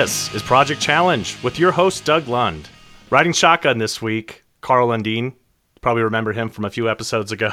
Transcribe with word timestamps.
This 0.00 0.34
is 0.34 0.42
Project 0.42 0.80
Challenge 0.80 1.36
with 1.42 1.58
your 1.58 1.72
host, 1.72 2.06
Doug 2.06 2.26
Lund. 2.26 2.70
Riding 3.10 3.34
shotgun 3.34 3.76
this 3.76 4.00
week, 4.00 4.44
Carl 4.62 4.88
Lundeen. 4.88 5.34
Probably 5.82 6.02
remember 6.02 6.32
him 6.32 6.48
from 6.48 6.64
a 6.64 6.70
few 6.70 6.88
episodes 6.88 7.32
ago. 7.32 7.52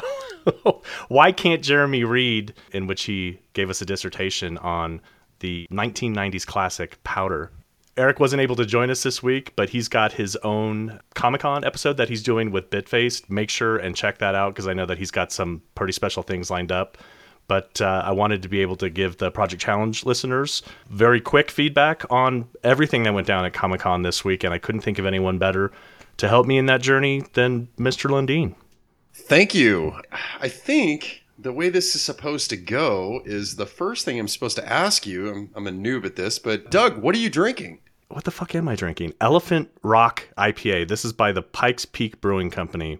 Why 1.09 1.33
can't 1.33 1.61
Jeremy 1.61 2.05
read? 2.05 2.53
In 2.71 2.87
which 2.87 3.03
he 3.03 3.41
gave 3.51 3.69
us 3.69 3.81
a 3.81 3.85
dissertation 3.85 4.57
on 4.59 5.01
the 5.39 5.67
1990s 5.73 6.47
classic 6.47 7.03
Powder. 7.03 7.51
Eric 7.97 8.21
wasn't 8.21 8.41
able 8.41 8.55
to 8.55 8.65
join 8.65 8.89
us 8.89 9.03
this 9.03 9.21
week, 9.21 9.51
but 9.57 9.67
he's 9.67 9.89
got 9.89 10.13
his 10.13 10.37
own 10.37 11.01
Comic 11.15 11.41
Con 11.41 11.65
episode 11.65 11.97
that 11.97 12.07
he's 12.07 12.23
doing 12.23 12.51
with 12.51 12.69
Bitfaced. 12.69 13.29
Make 13.29 13.49
sure 13.49 13.75
and 13.75 13.93
check 13.93 14.19
that 14.19 14.35
out 14.35 14.55
because 14.55 14.69
I 14.69 14.73
know 14.73 14.85
that 14.85 14.99
he's 14.99 15.11
got 15.11 15.33
some 15.33 15.63
pretty 15.75 15.91
special 15.91 16.23
things 16.23 16.49
lined 16.49 16.71
up 16.71 16.97
but 17.47 17.79
uh, 17.81 18.03
I 18.05 18.11
wanted 18.11 18.41
to 18.43 18.49
be 18.49 18.61
able 18.61 18.75
to 18.77 18.89
give 18.89 19.17
the 19.17 19.31
Project 19.31 19.61
Challenge 19.61 20.05
listeners 20.05 20.63
very 20.89 21.21
quick 21.21 21.49
feedback 21.49 22.03
on 22.09 22.47
everything 22.63 23.03
that 23.03 23.13
went 23.13 23.27
down 23.27 23.45
at 23.45 23.53
Comic 23.53 23.81
Con 23.81 24.01
this 24.01 24.23
week, 24.25 24.43
and 24.43 24.53
I 24.53 24.57
couldn't 24.57 24.81
think 24.81 24.99
of 24.99 25.05
anyone 25.05 25.37
better 25.37 25.71
to 26.17 26.27
help 26.27 26.45
me 26.47 26.57
in 26.57 26.65
that 26.65 26.81
journey 26.81 27.23
than 27.33 27.67
Mr. 27.77 28.09
Lundeen. 28.09 28.55
Thank 29.13 29.55
you. 29.55 29.93
I 30.39 30.47
think 30.47 31.23
the 31.39 31.53
way 31.53 31.69
this 31.69 31.95
is 31.95 32.01
supposed 32.01 32.49
to 32.49 32.57
go 32.57 33.21
is 33.25 33.55
the 33.55 33.65
first 33.65 34.05
thing 34.05 34.19
I'm 34.19 34.27
supposed 34.27 34.57
to 34.57 34.71
ask 34.71 35.05
you. 35.05 35.29
I'm, 35.29 35.49
I'm 35.55 35.67
a 35.67 35.71
noob 35.71 36.05
at 36.05 36.15
this, 36.15 36.39
but 36.39 36.71
Doug, 36.71 36.97
what 36.97 37.15
are 37.15 37.19
you 37.19 37.29
drinking? 37.29 37.79
What 38.09 38.23
the 38.23 38.31
fuck 38.31 38.55
am 38.55 38.67
I 38.67 38.75
drinking? 38.75 39.13
Elephant 39.19 39.69
Rock 39.83 40.27
IPA. 40.37 40.87
This 40.87 41.03
is 41.03 41.13
by 41.13 41.31
the 41.31 41.41
Pikes 41.41 41.85
Peak 41.85 42.21
Brewing 42.21 42.49
Company. 42.49 42.99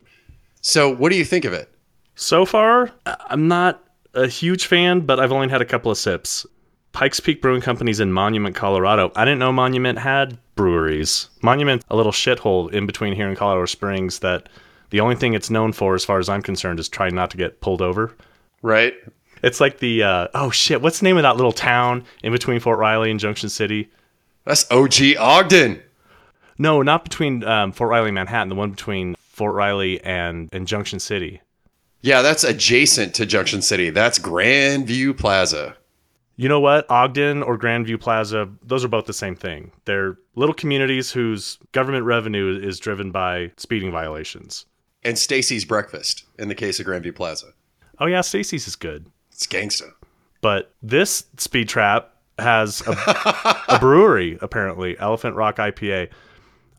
So, 0.61 0.93
what 0.93 1.11
do 1.11 1.17
you 1.17 1.23
think 1.23 1.45
of 1.45 1.53
it? 1.53 1.71
So 2.15 2.45
far, 2.45 2.91
I'm 3.05 3.47
not 3.47 3.86
a 4.17 4.27
huge 4.27 4.65
fan, 4.65 5.01
but 5.01 5.19
I've 5.19 5.31
only 5.31 5.47
had 5.47 5.61
a 5.61 5.65
couple 5.65 5.91
of 5.91 5.97
sips. 5.97 6.45
Pikes 6.91 7.19
Peak 7.19 7.41
Brewing 7.41 7.61
Company's 7.61 7.99
in 7.99 8.11
Monument, 8.11 8.55
Colorado. 8.55 9.11
I 9.15 9.23
didn't 9.23 9.39
know 9.39 9.51
Monument 9.51 9.99
had 9.99 10.37
breweries. 10.55 11.29
Monument, 11.43 11.83
a 11.89 11.95
little 11.95 12.11
shithole 12.11 12.73
in 12.73 12.87
between 12.87 13.13
here 13.13 13.27
and 13.27 13.37
Colorado 13.37 13.65
Springs 13.67 14.19
that 14.19 14.49
the 14.89 14.99
only 14.99 15.15
thing 15.15 15.33
it's 15.33 15.49
known 15.49 15.73
for, 15.73 15.93
as 15.93 16.03
far 16.03 16.17
as 16.17 16.27
I'm 16.27 16.41
concerned, 16.41 16.79
is 16.79 16.89
trying 16.89 17.13
not 17.13 17.29
to 17.31 17.37
get 17.37 17.61
pulled 17.61 17.81
over. 17.81 18.15
Right. 18.61 18.95
It's 19.43 19.61
like 19.61 19.77
the, 19.77 20.01
uh, 20.01 20.27
oh 20.33 20.49
shit, 20.49 20.81
what's 20.81 20.99
the 20.99 21.03
name 21.03 21.17
of 21.17 21.23
that 21.23 21.35
little 21.35 21.51
town 21.51 22.03
in 22.23 22.31
between 22.31 22.59
Fort 22.59 22.79
Riley 22.79 23.11
and 23.11 23.19
Junction 23.19 23.49
City? 23.49 23.91
That's 24.45 24.65
OG 24.71 25.17
Ogden. 25.19 25.81
No, 26.57 26.81
not 26.81 27.03
between 27.03 27.43
um, 27.43 27.71
Fort 27.71 27.91
Riley 27.91 28.07
and 28.07 28.15
Manhattan, 28.15 28.49
the 28.49 28.55
one 28.55 28.71
between 28.71 29.15
Fort 29.19 29.53
Riley 29.53 30.01
and, 30.03 30.49
and 30.51 30.65
Junction 30.65 30.99
City. 30.99 31.41
Yeah, 32.01 32.21
that's 32.21 32.43
adjacent 32.43 33.13
to 33.15 33.25
Junction 33.25 33.61
City. 33.61 33.89
That's 33.89 34.19
Grandview 34.19 35.17
Plaza. 35.17 35.75
You 36.35 36.47
know 36.47 36.59
what? 36.59 36.89
Ogden 36.89 37.41
or 37.41 37.57
Grandview 37.57 37.99
Plaza, 37.99 38.47
those 38.63 38.85
are 38.85 38.89
both 38.89 39.07
the 39.07 39.13
same 39.13 39.35
thing. 39.35 39.71
They're 39.85 40.17
little 40.35 40.53
communities 40.53 41.11
whose 41.11 41.57
government 41.71 42.05
revenue 42.05 42.59
is 42.61 42.79
driven 42.79 43.11
by 43.11 43.51
speeding 43.57 43.91
violations. 43.91 44.65
And 45.03 45.17
Stacy's 45.17 45.65
Breakfast 45.65 46.25
in 46.37 46.47
the 46.47 46.55
case 46.55 46.79
of 46.79 46.85
Grandview 46.85 47.15
Plaza. 47.15 47.47
Oh 47.99 48.05
yeah, 48.05 48.21
Stacy's 48.21 48.67
is 48.67 48.75
good. 48.75 49.07
It's 49.31 49.47
gangsta. 49.47 49.91
But 50.41 50.73
this 50.83 51.25
speed 51.37 51.69
trap 51.69 52.13
has 52.37 52.81
a, 52.85 52.91
a 53.69 53.79
brewery 53.79 54.37
apparently, 54.41 54.97
Elephant 54.99 55.35
Rock 55.35 55.57
IPA. 55.57 56.09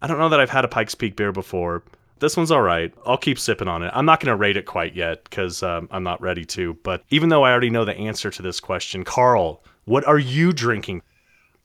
I 0.01 0.07
don't 0.07 0.19
know 0.19 0.29
that 0.29 0.39
I've 0.39 0.51
had 0.51 0.65
a 0.65 0.69
Pikes 0.69 0.95
Peak 0.95 1.17
beer 1.17 1.33
before. 1.33 1.83
This 2.21 2.37
one's 2.37 2.51
all 2.51 2.63
right. 2.63 2.93
I'll 3.07 3.17
keep 3.17 3.39
sipping 3.39 3.69
on 3.69 3.83
it. 3.83 3.93
I'm 3.95 4.05
not 4.05 4.21
going 4.21 4.33
to 4.33 4.37
rate 4.37 4.57
it 4.57 4.67
quite 4.67 4.95
yet 4.95 5.25
because 5.25 5.63
um, 5.63 5.89
I'm 5.91 6.03
not 6.03 6.21
ready 6.21 6.45
to. 6.47 6.75
But 6.83 7.05
even 7.11 7.29
though 7.29 7.45
I 7.45 7.53
already 7.53 7.71
know 7.71 7.85
the 7.85 7.97
answer 7.97 8.31
to 8.31 8.43
this 8.43 8.61
question, 8.61 9.05
Carl, 9.05 9.63
what 9.85 10.07
are 10.07 10.19
you 10.19 10.53
drinking? 10.53 11.03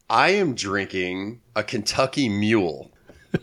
I 0.10 0.30
am 0.32 0.54
drinking 0.54 1.42
a 1.56 1.64
Kentucky 1.64 2.30
Mule. 2.30 2.92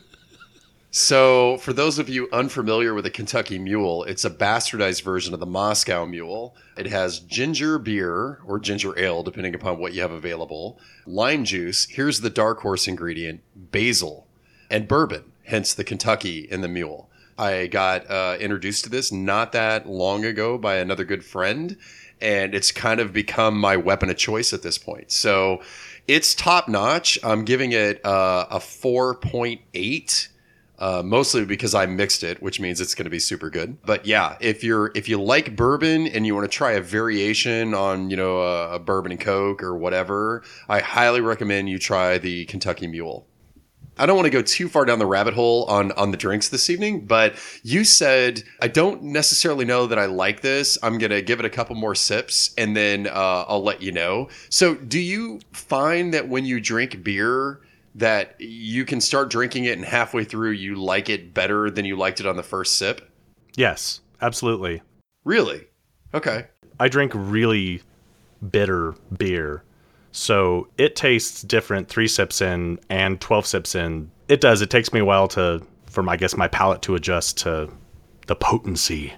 so, 0.93 1.57
for 1.59 1.73
those 1.73 1.99
of 1.99 2.09
you 2.09 2.29
unfamiliar 2.33 2.95
with 2.95 3.07
a 3.07 3.11
Kentucky 3.11 3.59
Mule, 3.59 4.05
it's 4.05 4.25
a 4.25 4.31
bastardized 4.31 5.03
version 5.03 5.35
of 5.35 5.41
the 5.41 5.47
Moscow 5.47 6.07
Mule. 6.07 6.55
It 6.77 6.87
has 6.87 7.19
ginger 7.21 7.79
beer 7.79 8.41
or 8.47 8.61
ginger 8.61 8.97
ale, 8.97 9.25
depending 9.25 9.55
upon 9.55 9.79
what 9.79 9.95
you 9.95 10.03
have 10.03 10.13
available, 10.13 10.79
lime 11.07 11.45
juice. 11.45 11.87
Here's 11.87 12.21
the 12.21 12.31
dark 12.31 12.61
horse 12.61 12.87
ingredient 12.87 13.41
basil 13.57 14.29
and 14.71 14.87
bourbon 14.87 15.30
hence 15.51 15.75
the 15.75 15.85
Kentucky 15.85 16.49
in 16.51 16.61
the 16.61 16.69
mule. 16.69 17.11
I 17.37 17.67
got 17.67 18.09
uh, 18.11 18.37
introduced 18.39 18.85
to 18.85 18.91
this 18.91 19.11
not 19.11 19.53
that 19.53 19.89
long 19.89 20.25
ago 20.25 20.59
by 20.59 20.77
another 20.77 21.05
good 21.05 21.25
friend, 21.25 21.77
and 22.21 22.55
it's 22.55 22.71
kind 22.71 23.01
of 23.01 23.13
become 23.13 23.59
my 23.59 23.77
weapon 23.77 24.11
of 24.11 24.17
choice 24.17 24.53
at 24.53 24.63
this 24.63 24.79
point. 24.79 25.11
So 25.11 25.63
it's 26.07 26.35
top 26.35 26.69
notch. 26.69 27.19
I'm 27.25 27.45
giving 27.45 27.73
it 27.73 28.05
uh, 28.05 28.47
a 28.51 28.59
4.8. 28.59 30.29
Uh, 30.79 31.03
mostly 31.05 31.45
because 31.45 31.75
I 31.75 31.85
mixed 31.85 32.23
it, 32.23 32.43
which 32.43 32.59
means 32.59 32.81
it's 32.81 32.95
going 32.95 33.05
to 33.05 33.11
be 33.11 33.19
super 33.19 33.51
good. 33.51 33.83
But 33.83 34.07
yeah, 34.07 34.39
if 34.41 34.65
you're 34.65 34.91
if 34.95 35.11
you 35.11 35.21
like 35.21 35.55
bourbon 35.55 36.07
and 36.07 36.25
you 36.25 36.35
want 36.35 36.51
to 36.51 36.57
try 36.57 36.73
a 36.73 36.81
variation 36.81 37.75
on 37.75 38.09
you 38.09 38.17
know 38.17 38.41
a, 38.41 38.77
a 38.77 38.79
bourbon 38.79 39.13
and 39.13 39.21
coke 39.21 39.63
or 39.63 39.77
whatever, 39.77 40.43
I 40.71 40.81
highly 40.81 41.21
recommend 41.21 41.69
you 41.69 41.79
try 41.79 42.17
the 42.17 42.47
Kentucky 42.47 42.87
Mule. 42.87 43.27
I 44.01 44.07
don't 44.07 44.17
want 44.17 44.25
to 44.25 44.31
go 44.31 44.41
too 44.41 44.69
far 44.69 44.87
down 44.87 44.99
the 44.99 45.07
rabbit 45.07 45.35
hole 45.35 45.65
on 45.65 45.93
on 45.93 46.11
the 46.11 46.17
drinks 46.17 46.49
this 46.49 46.71
evening, 46.71 47.05
but 47.05 47.35
you 47.63 47.85
said 47.85 48.43
I 48.63 48.69
don't 48.69 49.03
necessarily 49.03 49.67
know 49.67 49.87
that 49.87 49.99
I 49.99 50.07
like 50.07 50.41
this. 50.41 50.79
I'm 50.83 50.97
gonna 50.97 51.21
give 51.21 51.39
it 51.39 51.45
a 51.45 51.51
couple 51.51 51.77
more 51.77 51.95
sips 51.95 52.55
and 52.57 52.75
then 52.75 53.07
uh, 53.07 53.45
I'll 53.47 53.63
let 53.63 53.83
you 53.83 53.93
know. 53.93 54.29
So, 54.49 54.75
do 54.75 54.99
you 54.99 55.41
find 55.53 56.15
that 56.15 56.29
when 56.29 56.45
you 56.47 56.61
drink 56.61 57.05
beer? 57.05 57.61
That 57.97 58.41
you 58.41 58.85
can 58.85 59.01
start 59.01 59.31
drinking 59.31 59.65
it 59.65 59.77
and 59.77 59.85
halfway 59.85 60.23
through 60.23 60.53
you 60.53 60.77
like 60.77 61.09
it 61.09 61.35
better 61.35 61.69
than 61.69 61.85
you 61.85 61.97
liked 61.97 62.21
it 62.21 62.27
on 62.27 62.37
the 62.37 62.43
first 62.45 62.79
sip? 62.79 63.11
Yes, 63.57 64.01
absolutely. 64.23 64.81
Really? 65.25 65.67
Okay. 66.15 66.47
I 66.79 66.89
drink 66.89 67.11
really 67.17 67.83
bitter 68.49 68.95
beer 69.19 69.65
so 70.13 70.69
it 70.77 70.97
tastes 70.97 71.43
different 71.43 71.89
three 71.89 72.09
sips 72.09 72.41
in 72.41 72.79
and 72.89 73.21
12 73.21 73.47
sips 73.47 73.75
in. 73.75 74.11
It 74.29 74.41
does. 74.41 74.63
It 74.63 74.71
takes 74.71 74.93
me 74.93 75.01
a 75.01 75.05
while 75.05 75.29
to, 75.29 75.63
for 75.87 76.03
my, 76.03 76.13
I 76.13 76.17
guess, 76.17 76.37
my 76.37 76.49
palate 76.49 76.83
to 76.83 76.95
adjust 76.95 77.39
to 77.39 77.71
the 78.27 78.37
potency. 78.37 79.13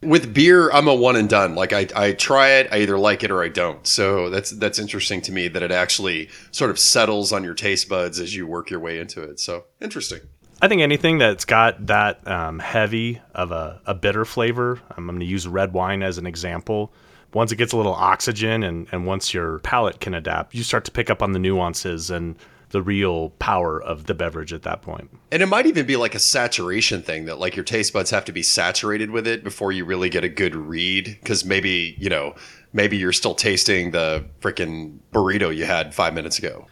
With 0.00 0.32
beer, 0.32 0.70
I'm 0.70 0.86
a 0.86 0.94
one 0.94 1.16
and 1.16 1.28
done. 1.28 1.54
Like 1.54 1.72
I, 1.72 1.88
I 1.96 2.12
try 2.12 2.50
it, 2.50 2.68
I 2.70 2.78
either 2.78 2.98
like 2.98 3.24
it 3.24 3.30
or 3.32 3.42
I 3.42 3.48
don't. 3.48 3.84
So 3.84 4.30
that's 4.30 4.50
that's 4.50 4.78
interesting 4.78 5.20
to 5.22 5.32
me 5.32 5.48
that 5.48 5.62
it 5.62 5.72
actually 5.72 6.28
sort 6.52 6.70
of 6.70 6.78
settles 6.78 7.32
on 7.32 7.42
your 7.42 7.54
taste 7.54 7.88
buds 7.88 8.20
as 8.20 8.34
you 8.34 8.46
work 8.46 8.70
your 8.70 8.78
way 8.78 9.00
into 9.00 9.22
it. 9.22 9.40
So 9.40 9.64
interesting. 9.80 10.20
I 10.62 10.68
think 10.68 10.82
anything 10.82 11.18
that's 11.18 11.44
got 11.44 11.86
that 11.86 12.26
um, 12.28 12.60
heavy 12.60 13.20
of 13.34 13.50
a, 13.50 13.80
a 13.86 13.94
bitter 13.94 14.24
flavor, 14.24 14.80
I'm 14.96 15.06
going 15.06 15.20
to 15.20 15.26
use 15.26 15.48
red 15.48 15.72
wine 15.72 16.02
as 16.02 16.18
an 16.18 16.26
example 16.26 16.92
once 17.34 17.52
it 17.52 17.56
gets 17.56 17.72
a 17.72 17.76
little 17.76 17.94
oxygen 17.94 18.62
and, 18.62 18.86
and 18.92 19.06
once 19.06 19.34
your 19.34 19.58
palate 19.60 20.00
can 20.00 20.14
adapt, 20.14 20.54
you 20.54 20.62
start 20.62 20.84
to 20.86 20.90
pick 20.90 21.10
up 21.10 21.22
on 21.22 21.32
the 21.32 21.38
nuances 21.38 22.10
and 22.10 22.36
the 22.70 22.82
real 22.82 23.30
power 23.38 23.82
of 23.82 24.06
the 24.06 24.14
beverage 24.14 24.52
at 24.52 24.62
that 24.62 24.82
point. 24.82 25.10
And 25.32 25.42
it 25.42 25.46
might 25.46 25.66
even 25.66 25.86
be 25.86 25.96
like 25.96 26.14
a 26.14 26.18
saturation 26.18 27.02
thing 27.02 27.24
that 27.24 27.38
like 27.38 27.56
your 27.56 27.64
taste 27.64 27.92
buds 27.92 28.10
have 28.10 28.24
to 28.26 28.32
be 28.32 28.42
saturated 28.42 29.10
with 29.10 29.26
it 29.26 29.42
before 29.42 29.72
you 29.72 29.84
really 29.84 30.10
get 30.10 30.24
a 30.24 30.28
good 30.28 30.54
read 30.54 31.18
cuz 31.24 31.44
maybe, 31.44 31.96
you 31.98 32.10
know, 32.10 32.34
maybe 32.72 32.96
you're 32.96 33.12
still 33.12 33.34
tasting 33.34 33.90
the 33.92 34.24
freaking 34.40 34.98
burrito 35.12 35.54
you 35.54 35.64
had 35.64 35.94
5 35.94 36.14
minutes 36.14 36.38
ago. 36.38 36.66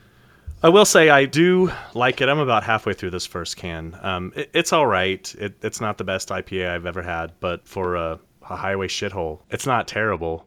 I 0.62 0.68
will 0.68 0.84
say 0.84 1.10
I 1.10 1.26
do 1.26 1.70
like 1.94 2.20
it. 2.20 2.28
I'm 2.28 2.38
about 2.38 2.64
halfway 2.64 2.94
through 2.94 3.10
this 3.10 3.26
first 3.26 3.56
can. 3.56 3.96
Um, 4.02 4.32
it, 4.34 4.50
it's 4.52 4.72
all 4.72 4.86
right. 4.86 5.34
It, 5.38 5.54
it's 5.62 5.80
not 5.80 5.98
the 5.98 6.04
best 6.04 6.30
IPA 6.30 6.70
I've 6.70 6.86
ever 6.86 7.02
had, 7.02 7.32
but 7.40 7.68
for 7.68 7.94
a 7.94 8.18
a 8.48 8.56
highway 8.56 8.88
shithole. 8.88 9.40
It's 9.50 9.66
not 9.66 9.88
terrible. 9.88 10.46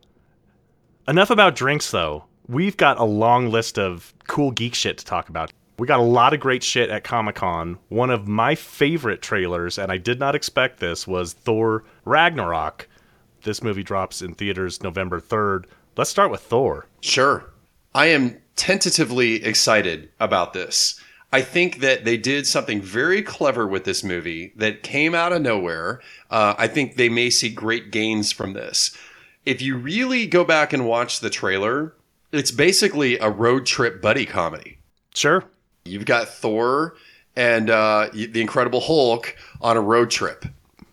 Enough 1.08 1.30
about 1.30 1.56
drinks, 1.56 1.92
though. 1.92 2.26
We've 2.48 2.78
got 2.78 3.00
a 3.00 3.04
long 3.04 3.50
list 3.50 3.78
of 3.78 4.14
cool 4.28 4.52
geek 4.52 4.76
shit 4.76 4.98
to 4.98 5.06
talk 5.06 5.30
about. 5.30 5.52
We 5.78 5.88
got 5.88 6.00
a 6.00 6.04
lot 6.04 6.34
of 6.34 6.40
great 6.40 6.64
shit 6.64 6.90
at 6.90 7.04
Comic 7.04 7.36
Con. 7.36 7.78
One 7.88 8.10
of 8.10 8.28
my 8.28 8.56
favorite 8.56 9.22
trailers, 9.22 9.78
and 9.78 9.92
I 9.92 9.98
did 9.98 10.20
not 10.20 10.36
expect 10.36 10.80
this, 10.80 11.08
was 11.08 11.34
Thor 11.34 11.86
Ragnarok. 12.06 12.88
This 13.44 13.64
movie 13.64 13.84
drops 13.84 14.22
in 14.22 14.34
theaters 14.34 14.84
November 14.84 15.22
3rd. 15.22 15.66
Let's 15.96 16.10
start 16.10 16.32
with 16.32 16.42
Thor. 16.42 16.88
Sure. 17.02 17.46
I 17.96 18.08
am 18.08 18.38
tentatively 18.56 19.44
excited 19.44 20.10
about 20.20 20.54
this. 20.54 21.00
I 21.32 21.42
think 21.42 21.80
that 21.80 22.06
they 22.06 22.18
did 22.18 22.48
something 22.48 22.82
very 22.82 23.22
clever 23.22 23.68
with 23.68 23.84
this 23.84 24.04
movie 24.04 24.52
that 24.56 24.82
came 24.82 25.14
out 25.14 25.32
of 25.32 25.42
nowhere. 25.42 26.02
Uh, 26.32 26.56
I 26.58 26.68
think 26.68 26.96
they 26.96 27.10
may 27.10 27.30
see 27.30 27.50
great 27.50 27.92
gains 27.92 28.32
from 28.32 28.54
this. 28.54 28.98
If 29.46 29.62
you 29.62 29.78
really 29.78 30.26
go 30.26 30.44
back 30.44 30.74
and 30.74 30.88
watch 30.88 31.20
the 31.20 31.30
trailer, 31.30 31.94
it's 32.32 32.52
basically 32.52 33.18
a 33.20 33.30
road 33.30 33.66
trip 33.66 34.02
buddy 34.02 34.26
comedy. 34.26 34.80
Sure. 35.14 35.44
You've 35.86 36.06
got 36.06 36.30
Thor 36.30 36.96
and 37.36 37.70
uh, 37.70 38.10
the 38.14 38.42
Incredible 38.42 38.82
Hulk 38.82 39.36
on 39.62 39.78
a 39.78 39.82
road 39.82 40.10
trip. 40.10 40.46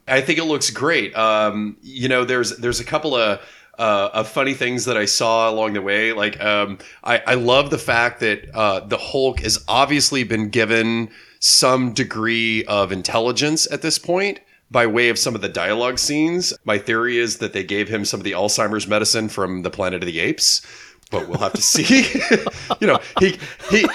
I 0.09 0.21
think 0.21 0.39
it 0.39 0.44
looks 0.44 0.71
great. 0.71 1.17
Um, 1.17 1.77
you 1.82 2.09
know, 2.09 2.25
there's 2.25 2.56
there's 2.59 2.79
a 2.79 2.85
couple 2.85 3.17
of 3.17 3.41
uh, 3.78 4.11
of 4.12 4.28
funny 4.28 4.55
things 4.55 4.84
that 4.87 4.96
I 4.96 5.05
saw 5.05 5.50
along 5.50 5.75
the 5.75 5.82
way. 5.82 6.12
Like, 6.12 6.43
um, 6.43 6.78
I, 7.05 7.23
I 7.26 7.34
love 7.34 7.70
the 7.70 7.78
fact 7.78 8.20
that 8.20 8.55
uh, 8.55 8.81
the 8.81 8.99
Hulk 8.99 9.40
has 9.40 9.64
obviously 9.69 10.25
been 10.25 10.49
given 10.49 11.11
some 11.40 11.93
degree 11.93 12.64
of 12.64 12.93
intelligence 12.93 13.70
at 13.70 13.82
this 13.82 13.99
point 13.99 14.40
by 14.70 14.87
way 14.87 15.08
of 15.08 15.19
some 15.19 15.34
of 15.34 15.40
the 15.40 15.49
dialogue 15.49 15.99
scenes. 15.99 16.52
My 16.64 16.78
theory 16.78 17.19
is 17.19 17.38
that 17.38 17.52
they 17.52 17.64
gave 17.64 17.88
him 17.88 18.05
some 18.05 18.20
of 18.20 18.25
the 18.25 18.32
Alzheimer's 18.32 18.88
medicine 18.88 19.28
from 19.28 19.62
the 19.62 19.70
Planet 19.70 20.02
of 20.02 20.06
the 20.06 20.19
Apes, 20.19 20.62
but 21.11 21.29
we'll 21.29 21.38
have 21.38 21.52
to 21.52 21.62
see. 21.62 22.20
you 22.81 22.87
know, 22.87 22.99
he 23.20 23.38
he. 23.70 23.87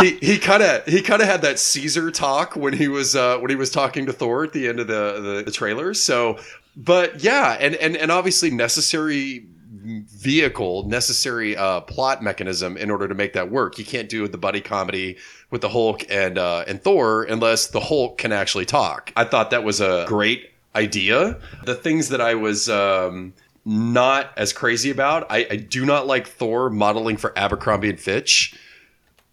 he 0.00 0.10
he 0.20 0.38
kind 0.38 0.62
of 0.62 0.84
he 0.86 1.02
kind 1.02 1.20
of 1.20 1.26
had 1.26 1.42
that 1.42 1.58
Caesar 1.58 2.12
talk 2.12 2.54
when 2.54 2.72
he 2.72 2.86
was 2.86 3.16
uh, 3.16 3.38
when 3.38 3.50
he 3.50 3.56
was 3.56 3.68
talking 3.68 4.06
to 4.06 4.12
Thor 4.12 4.44
at 4.44 4.52
the 4.52 4.68
end 4.68 4.78
of 4.78 4.86
the 4.86 5.20
the, 5.20 5.42
the 5.46 5.50
trailer. 5.50 5.92
So, 5.92 6.38
but 6.78 7.24
yeah, 7.24 7.56
and 7.60 7.74
and 7.74 7.96
and 7.96 8.12
obviously 8.12 8.50
necessary 8.50 9.44
vehicle, 9.74 10.84
necessary 10.88 11.56
uh, 11.56 11.80
plot 11.80 12.22
mechanism 12.22 12.76
in 12.76 12.90
order 12.90 13.08
to 13.08 13.14
make 13.14 13.32
that 13.32 13.50
work. 13.50 13.78
You 13.78 13.84
can't 13.84 14.08
do 14.08 14.28
the 14.28 14.38
buddy 14.38 14.60
comedy 14.60 15.16
with 15.50 15.60
the 15.60 15.68
Hulk 15.68 16.04
and 16.08 16.38
uh, 16.38 16.64
and 16.68 16.80
Thor 16.80 17.24
unless 17.24 17.66
the 17.66 17.80
Hulk 17.80 18.16
can 18.16 18.32
actually 18.32 18.64
talk. 18.64 19.12
I 19.16 19.24
thought 19.24 19.50
that 19.50 19.64
was 19.64 19.80
a 19.80 20.04
great 20.06 20.52
idea. 20.76 21.38
The 21.64 21.74
things 21.74 22.08
that 22.10 22.20
I 22.20 22.34
was. 22.34 22.70
Um, 22.70 23.34
not 23.64 24.32
as 24.38 24.54
crazy 24.54 24.88
about. 24.88 25.26
I, 25.30 25.46
I 25.50 25.56
do 25.56 25.84
not 25.84 26.06
like 26.06 26.26
Thor 26.26 26.70
modeling 26.70 27.18
for 27.18 27.38
Abercrombie 27.38 27.90
and 27.90 28.00
Fitch. 28.00 28.56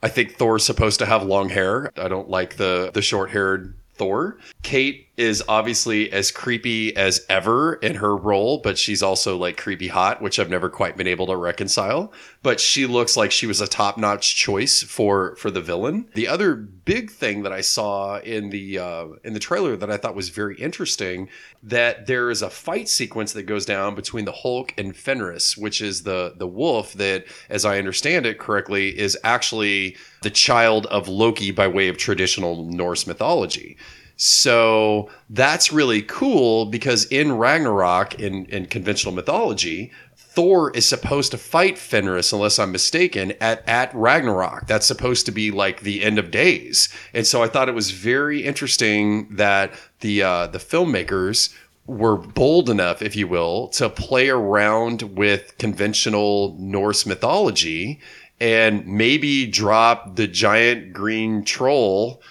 I 0.04 0.10
think 0.10 0.34
Thor's 0.34 0.66
supposed 0.66 1.00
to 1.00 1.06
have 1.06 1.24
long 1.24 1.48
hair. 1.48 1.90
I 1.96 2.10
don't 2.10 2.30
like 2.30 2.58
the 2.58 2.92
the 2.94 3.02
short 3.02 3.32
haired 3.32 3.76
Thor. 3.94 4.38
Cate 4.66 5.10
is 5.16 5.44
obviously 5.48 6.12
as 6.12 6.32
creepy 6.32 6.98
as 6.98 7.24
ever 7.30 7.76
in 7.76 7.94
her 7.98 8.18
role, 8.18 8.58
but 8.58 8.80
she's 8.80 9.04
also 9.04 9.38
like 9.38 9.58
creepy 9.58 9.90
hot, 9.90 10.24
which 10.24 10.40
I've 10.40 10.50
never 10.50 10.72
quite 10.72 10.98
been 10.98 11.06
able 11.06 11.28
to 11.28 11.38
reconcile. 11.38 12.12
But 12.42 12.60
she 12.60 12.88
looks 12.88 13.16
like 13.16 13.30
she 13.32 13.46
was 13.46 13.62
a 13.62 13.68
top 13.68 14.00
notch 14.00 14.36
choice 14.36 14.82
for 14.82 15.36
for 15.36 15.52
the 15.52 15.62
villain. 15.62 16.10
The 16.16 16.28
other 16.28 16.56
big 16.56 17.12
thing 17.12 17.44
that 17.44 17.54
I 17.54 17.62
saw 17.62 18.18
in 18.22 18.50
the 18.50 18.80
uh, 18.80 19.06
in 19.24 19.34
the 19.34 19.40
trailer 19.40 19.78
that 19.78 19.92
I 19.92 19.98
thought 19.98 20.16
was 20.16 20.30
very 20.30 20.56
interesting 20.56 21.30
that 21.62 22.08
there 22.08 22.32
is 22.32 22.42
a 22.42 22.50
fight 22.50 22.90
sequence 22.90 23.34
that 23.34 23.44
goes 23.44 23.68
down 23.68 23.94
between 23.94 24.26
the 24.26 24.32
Hulk 24.32 24.74
and 24.80 24.98
Fenris, 24.98 25.56
which 25.56 25.80
is 25.80 26.02
the 26.02 26.34
the 26.38 26.48
wolf 26.48 26.94
that, 26.94 27.26
as 27.52 27.66
I 27.66 27.78
understand 27.78 28.26
it 28.26 28.40
correctly, 28.40 28.98
is 28.98 29.16
actually 29.24 29.96
the 30.24 30.32
child 30.32 30.88
of 30.88 31.08
Loki 31.08 31.52
by 31.52 31.68
way 31.68 31.88
of 31.88 31.98
traditional 31.98 32.66
Norse 32.66 33.06
mythology. 33.06 33.78
So 34.18 35.10
that's 35.30 35.74
really 35.74 36.02
cool 36.02 36.66
because 36.66 37.06
in 37.06 37.34
Ragnarok, 37.34 38.20
in, 38.20 38.46
in 38.46 38.66
conventional 38.68 39.14
mythology, 39.14 39.92
Thor 40.16 40.72
is 40.72 40.88
supposed 40.88 41.32
to 41.32 41.38
fight 41.38 41.78
Fenris, 41.78 42.34
unless 42.34 42.60
I'm 42.60 42.72
mistaken, 42.72 43.34
at, 43.40 43.68
at 43.68 43.94
Ragnarok. 43.96 44.68
That's 44.68 44.86
supposed 44.86 45.26
to 45.28 45.32
be 45.32 45.50
like 45.50 45.82
the 45.82 46.04
end 46.04 46.20
of 46.20 46.30
days. 46.30 46.90
And 47.14 47.26
so 47.26 47.42
I 47.42 47.48
thought 47.48 47.70
it 47.70 47.76
was 47.76 47.92
very 47.92 48.44
interesting 48.44 49.34
that 49.36 49.74
the 50.02 50.24
uh, 50.24 50.48
the 50.48 50.58
filmmakers 50.58 51.54
were 51.88 52.18
bold 52.18 52.70
enough, 52.70 53.02
if 53.02 53.16
you 53.16 53.28
will, 53.28 53.70
to 53.70 53.90
play 53.90 54.28
around 54.28 55.04
with 55.04 55.58
conventional 55.58 56.56
Norse 56.60 57.06
mythology 57.06 58.02
and 58.40 58.86
maybe 58.86 59.46
drop 59.46 60.16
the 60.18 60.28
giant 60.28 60.92
green 60.92 61.46
troll 61.46 62.22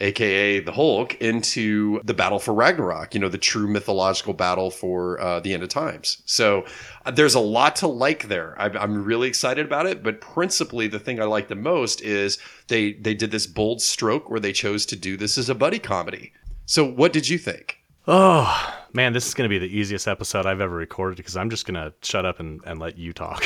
aka 0.00 0.60
the 0.60 0.72
Hulk, 0.72 1.14
into 1.16 2.00
the 2.04 2.14
battle 2.14 2.38
for 2.38 2.52
Ragnarok, 2.52 3.14
you 3.14 3.20
know, 3.20 3.28
the 3.28 3.38
true 3.38 3.68
mythological 3.68 4.34
battle 4.34 4.70
for 4.70 5.20
uh, 5.20 5.40
the 5.40 5.54
end 5.54 5.62
of 5.62 5.68
times. 5.68 6.22
So 6.24 6.64
uh, 7.04 7.10
there's 7.10 7.34
a 7.34 7.40
lot 7.40 7.76
to 7.76 7.86
like 7.86 8.28
there. 8.28 8.60
I'm, 8.60 8.76
I'm, 8.76 9.04
really 9.04 9.28
excited 9.28 9.66
about 9.66 9.86
it, 9.86 10.02
but 10.02 10.20
principally 10.20 10.88
the 10.88 10.98
thing 10.98 11.20
I 11.20 11.24
like 11.24 11.48
the 11.48 11.54
most 11.54 12.00
is 12.00 12.38
they 12.68 12.94
they 12.94 13.14
did 13.14 13.30
this 13.30 13.46
bold 13.46 13.82
stroke 13.82 14.30
where 14.30 14.40
they 14.40 14.52
chose 14.52 14.86
to 14.86 14.96
do 14.96 15.16
this 15.16 15.38
as 15.38 15.48
a 15.48 15.54
buddy 15.54 15.78
comedy. 15.78 16.32
So 16.66 16.84
what 16.84 17.12
did 17.12 17.28
you 17.28 17.38
think? 17.38 17.78
Oh 18.06 18.74
man, 18.92 19.12
this 19.12 19.26
is 19.26 19.34
going 19.34 19.48
to 19.48 19.52
be 19.52 19.58
the 19.58 19.76
easiest 19.76 20.08
episode 20.08 20.46
I've 20.46 20.60
ever 20.60 20.74
recorded 20.74 21.16
because 21.16 21.36
I'm 21.36 21.50
just 21.50 21.66
going 21.66 21.74
to 21.74 21.92
shut 22.02 22.24
up 22.24 22.40
and, 22.40 22.60
and 22.64 22.78
let 22.78 22.96
you 22.96 23.12
talk. 23.12 23.44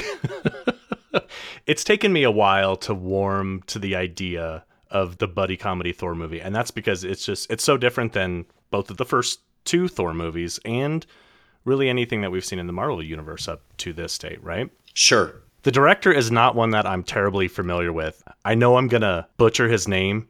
it's 1.66 1.84
taken 1.84 2.12
me 2.12 2.22
a 2.22 2.30
while 2.30 2.76
to 2.76 2.94
warm 2.94 3.62
to 3.66 3.78
the 3.78 3.96
idea 3.96 4.64
of 4.90 5.18
the 5.18 5.28
buddy 5.28 5.56
comedy 5.56 5.92
Thor 5.92 6.14
movie, 6.14 6.40
and 6.40 6.54
that's 6.54 6.70
because 6.70 7.04
it's 7.04 7.24
just 7.24 7.50
it's 7.50 7.64
so 7.64 7.76
different 7.76 8.12
than 8.12 8.46
both 8.70 8.90
of 8.90 8.96
the 8.96 9.04
first 9.04 9.40
two 9.64 9.88
Thor 9.88 10.14
movies 10.14 10.58
and 10.64 11.04
really 11.64 11.88
anything 11.88 12.22
that 12.22 12.30
we've 12.30 12.44
seen 12.44 12.58
in 12.58 12.66
the 12.66 12.72
Marvel 12.72 13.02
universe 13.02 13.48
up 13.48 13.62
to 13.78 13.92
this 13.92 14.16
date, 14.18 14.42
right? 14.42 14.70
Sure. 14.94 15.42
The 15.62 15.72
director 15.72 16.12
is 16.12 16.30
not 16.30 16.54
one 16.54 16.70
that 16.70 16.86
I'm 16.86 17.02
terribly 17.02 17.48
familiar 17.48 17.92
with. 17.92 18.22
I 18.44 18.54
know 18.54 18.76
I'm 18.76 18.88
gonna 18.88 19.28
butcher 19.36 19.68
his 19.68 19.86
name. 19.86 20.28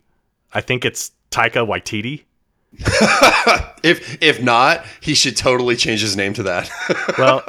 I 0.53 0.61
think 0.61 0.85
it's 0.85 1.13
Taika 1.31 1.67
Waititi. 1.67 2.25
if 3.83 4.21
if 4.23 4.43
not, 4.43 4.85
he 5.01 5.15
should 5.15 5.37
totally 5.37 5.77
change 5.77 6.01
his 6.01 6.17
name 6.17 6.35
to 6.35 6.43
that. 6.45 6.71
well, 7.19 7.43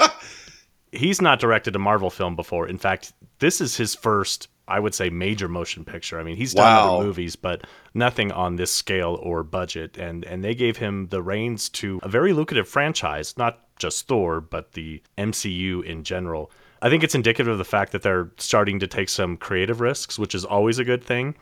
he's 0.92 1.22
not 1.22 1.40
directed 1.40 1.76
a 1.76 1.80
Marvel 1.80 2.10
film 2.10 2.36
before. 2.36 2.68
In 2.68 2.78
fact, 2.78 3.14
this 3.40 3.62
is 3.62 3.78
his 3.78 3.96
first 3.96 4.48
I 4.70 4.80
would 4.80 4.94
say 4.94 5.10
major 5.10 5.48
motion 5.48 5.84
picture. 5.84 6.20
I 6.20 6.24
mean, 6.24 6.38
he's 6.38 6.54
done 6.54 6.66
wow. 6.66 6.98
other 6.98 7.06
movies, 7.06 7.36
but 7.36 7.66
nothing 7.94 8.32
on 8.32 8.56
this 8.56 8.72
scale 8.72 9.20
or 9.22 9.44
budget. 9.44 9.98
And 9.98 10.24
and 10.26 10.44
they 10.44 10.56
gave 10.56 10.78
him 10.78 11.08
the 11.08 11.22
reins 11.22 11.70
to 11.70 12.00
a 12.04 12.10
very 12.10 12.34
lucrative 12.34 12.68
franchise, 12.68 13.38
not 13.38 13.60
just 13.78 14.08
Thor, 14.08 14.40
but 14.40 14.74
the 14.74 15.02
MCU 15.18 15.84
in 15.84 16.04
general. 16.04 16.52
I 16.82 16.90
think 16.90 17.04
it's 17.04 17.16
indicative 17.16 17.52
of 17.52 17.58
the 17.58 17.66
fact 17.66 17.92
that 17.92 18.04
they're 18.04 18.32
starting 18.38 18.80
to 18.80 18.88
take 18.88 19.10
some 19.10 19.36
creative 19.36 19.82
risks, 19.82 20.18
which 20.18 20.34
is 20.34 20.46
always 20.46 20.80
a 20.80 20.86
good 20.86 21.04
thing. 21.04 21.36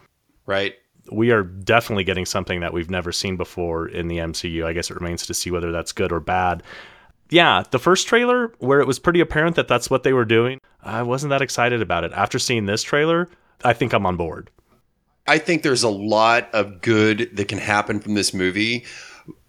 Right. 0.46 0.76
We 1.12 1.32
are 1.32 1.44
definitely 1.44 2.04
getting 2.04 2.26
something 2.26 2.60
that 2.62 2.74
we've 2.74 2.90
never 2.90 3.12
seen 3.12 3.38
before 3.38 3.88
in 3.88 4.08
the 4.08 4.18
MCU. 4.18 4.66
I 4.66 4.74
guess 4.74 4.90
it 4.90 4.96
remains 4.96 5.26
to 5.28 5.34
see 5.34 5.52
whether 5.52 5.72
that's 5.72 5.92
good 5.92 6.12
or 6.12 6.20
bad 6.20 6.64
yeah, 7.30 7.64
the 7.72 7.80
first 7.80 8.08
trailer 8.08 8.54
where 8.60 8.80
it 8.80 8.88
was 8.88 9.00
pretty 9.00 9.20
apparent 9.20 9.56
that 9.56 9.68
that's 9.68 9.90
what 9.90 10.04
they 10.04 10.14
were 10.14 10.26
doing, 10.26 10.60
I 10.82 11.04
wasn't 11.04 11.32
that 11.32 11.42
excited 11.42 11.82
about 11.82 12.04
it. 12.04 12.14
After 12.14 12.40
seeing 12.40 12.66
this 12.66 12.84
trailer, 12.84 13.30
I 13.64 13.74
think 13.74 13.94
I'm 13.94 14.06
on 14.06 14.18
board. 14.18 14.50
I 15.28 15.38
think 15.40 15.62
there's 15.62 15.84
a 15.84 15.90
lot 15.90 16.50
of 16.54 16.82
good 16.82 17.36
that 17.36 17.50
can 17.50 17.58
happen 17.58 18.00
from 18.00 18.14
this 18.14 18.34
movie. 18.34 18.86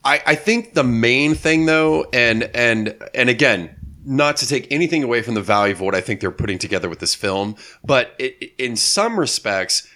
I, 0.05 0.21
I 0.27 0.35
think 0.35 0.75
the 0.75 0.85
main 0.85 1.35
thing 1.35 1.67
though, 1.67 2.07
and 2.13 2.45
and 2.55 2.97
and 3.15 3.31
again, 3.31 3.77
not 4.05 4.37
to 4.39 4.49
take 4.49 4.67
anything 4.73 5.05
away 5.05 5.23
from 5.23 5.35
the 5.35 5.43
value 5.43 5.75
of 5.75 5.81
what 5.81 5.95
I 5.95 6.01
think 6.01 6.21
they're 6.21 6.31
putting 6.33 6.59
together 6.59 6.89
with 6.89 6.99
this 6.99 7.15
film, 7.15 7.55
but 7.85 8.15
it, 8.19 8.55
in 8.59 8.75
some 8.75 9.21
respects, 9.21 9.89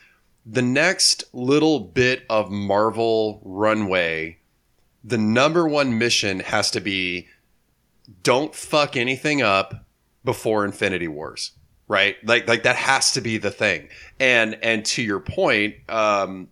the 0.47 0.63
next 0.63 1.25
little 1.33 1.81
bit 1.81 2.25
of 2.29 2.51
Marvel 2.51 3.41
runway, 3.45 4.39
the 5.03 5.19
number 5.19 5.67
one 5.67 5.99
mission 5.99 6.41
has 6.41 6.71
to 6.73 6.81
be 6.81 7.27
don't 8.23 8.55
fuck 8.55 8.97
anything 8.97 9.43
up 9.43 9.87
before 10.25 10.65
Infinity 10.65 11.09
Wars, 11.09 11.53
right? 11.89 12.17
Like 12.25 12.49
like 12.49 12.63
that 12.65 12.77
has 12.77 13.13
to 13.13 13.21
be 13.21 13.39
the 13.39 13.51
thing. 13.51 13.89
And 14.21 14.59
and 14.63 14.85
to 14.87 15.03
your 15.03 15.21
point, 15.21 15.77
um, 15.89 16.49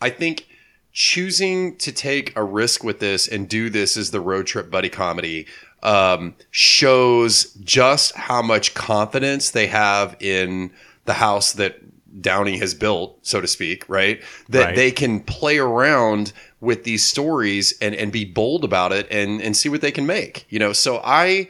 I 0.00 0.10
think 0.10 0.46
choosing 0.92 1.76
to 1.76 1.92
take 1.92 2.34
a 2.36 2.42
risk 2.42 2.82
with 2.82 3.00
this 3.00 3.28
and 3.28 3.48
do 3.48 3.68
this 3.68 3.96
as 3.96 4.10
the 4.10 4.20
road 4.20 4.46
trip 4.46 4.70
buddy 4.70 4.88
comedy 4.88 5.46
um, 5.82 6.34
shows 6.50 7.52
just 7.62 8.16
how 8.16 8.40
much 8.42 8.74
confidence 8.74 9.50
they 9.50 9.66
have 9.66 10.16
in 10.20 10.72
the 11.04 11.12
house 11.12 11.52
that 11.52 11.78
Downey 12.20 12.58
has 12.58 12.74
built, 12.74 13.18
so 13.22 13.40
to 13.40 13.46
speak, 13.46 13.88
right? 13.88 14.22
That 14.48 14.64
right. 14.64 14.76
they 14.76 14.90
can 14.90 15.20
play 15.20 15.58
around 15.58 16.32
with 16.60 16.84
these 16.84 17.06
stories 17.06 17.74
and 17.80 17.94
and 17.94 18.12
be 18.12 18.24
bold 18.24 18.64
about 18.64 18.92
it 18.92 19.06
and 19.10 19.40
and 19.42 19.56
see 19.56 19.68
what 19.68 19.80
they 19.80 19.92
can 19.92 20.06
make. 20.06 20.46
You 20.48 20.58
know, 20.58 20.72
so 20.72 21.00
I 21.04 21.48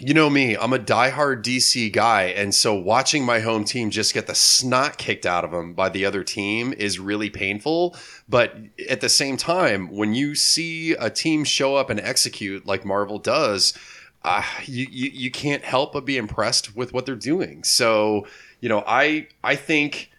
you 0.00 0.14
know 0.14 0.30
me, 0.30 0.56
I'm 0.56 0.72
a 0.72 0.78
diehard 0.78 1.42
DC 1.42 1.92
guy, 1.92 2.24
and 2.24 2.54
so 2.54 2.74
watching 2.74 3.24
my 3.24 3.40
home 3.40 3.64
team 3.64 3.90
just 3.90 4.14
get 4.14 4.26
the 4.26 4.34
snot 4.34 4.96
kicked 4.96 5.26
out 5.26 5.44
of 5.44 5.50
them 5.50 5.74
by 5.74 5.90
the 5.90 6.06
other 6.06 6.24
team 6.24 6.72
is 6.72 6.98
really 6.98 7.28
painful. 7.28 7.94
But 8.26 8.56
at 8.88 9.02
the 9.02 9.10
same 9.10 9.36
time, 9.36 9.90
when 9.90 10.14
you 10.14 10.34
see 10.34 10.92
a 10.92 11.10
team 11.10 11.44
show 11.44 11.76
up 11.76 11.90
and 11.90 12.00
execute 12.00 12.66
like 12.66 12.84
Marvel 12.84 13.18
does, 13.18 13.74
uh, 14.22 14.42
you, 14.64 14.86
you 14.90 15.10
you 15.12 15.30
can't 15.30 15.64
help 15.64 15.92
but 15.92 16.06
be 16.06 16.16
impressed 16.16 16.74
with 16.74 16.94
what 16.94 17.04
they're 17.04 17.14
doing. 17.14 17.62
So 17.62 18.26
you 18.60 18.68
know, 18.68 18.84
I 18.86 19.28
I 19.42 19.56
think 19.56 20.10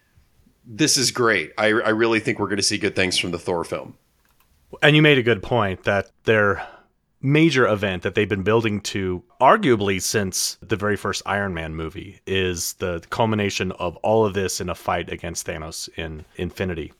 this 0.65 0.97
is 0.97 1.11
great. 1.11 1.53
I 1.57 1.67
I 1.67 1.89
really 1.89 2.19
think 2.19 2.39
we're 2.39 2.47
going 2.47 2.57
to 2.57 2.63
see 2.63 2.77
good 2.77 2.95
things 2.95 3.17
from 3.17 3.31
the 3.31 3.39
Thor 3.39 3.63
film. 3.63 3.95
And 4.81 4.95
you 4.95 5.01
made 5.01 5.17
a 5.17 5.23
good 5.23 5.43
point 5.43 5.83
that 5.83 6.09
their 6.23 6.65
major 7.21 7.67
event 7.67 8.01
that 8.03 8.15
they've 8.15 8.29
been 8.29 8.43
building 8.43 8.81
to 8.81 9.23
arguably 9.39 10.01
since 10.01 10.57
the 10.61 10.75
very 10.75 10.95
first 10.95 11.21
Iron 11.25 11.53
Man 11.53 11.75
movie 11.75 12.19
is 12.25 12.73
the 12.73 13.03
culmination 13.09 13.71
of 13.73 13.95
all 13.97 14.25
of 14.25 14.33
this 14.33 14.59
in 14.59 14.69
a 14.69 14.75
fight 14.75 15.11
against 15.11 15.45
Thanos 15.45 15.89
in 15.97 16.25
Infinity. 16.37 16.93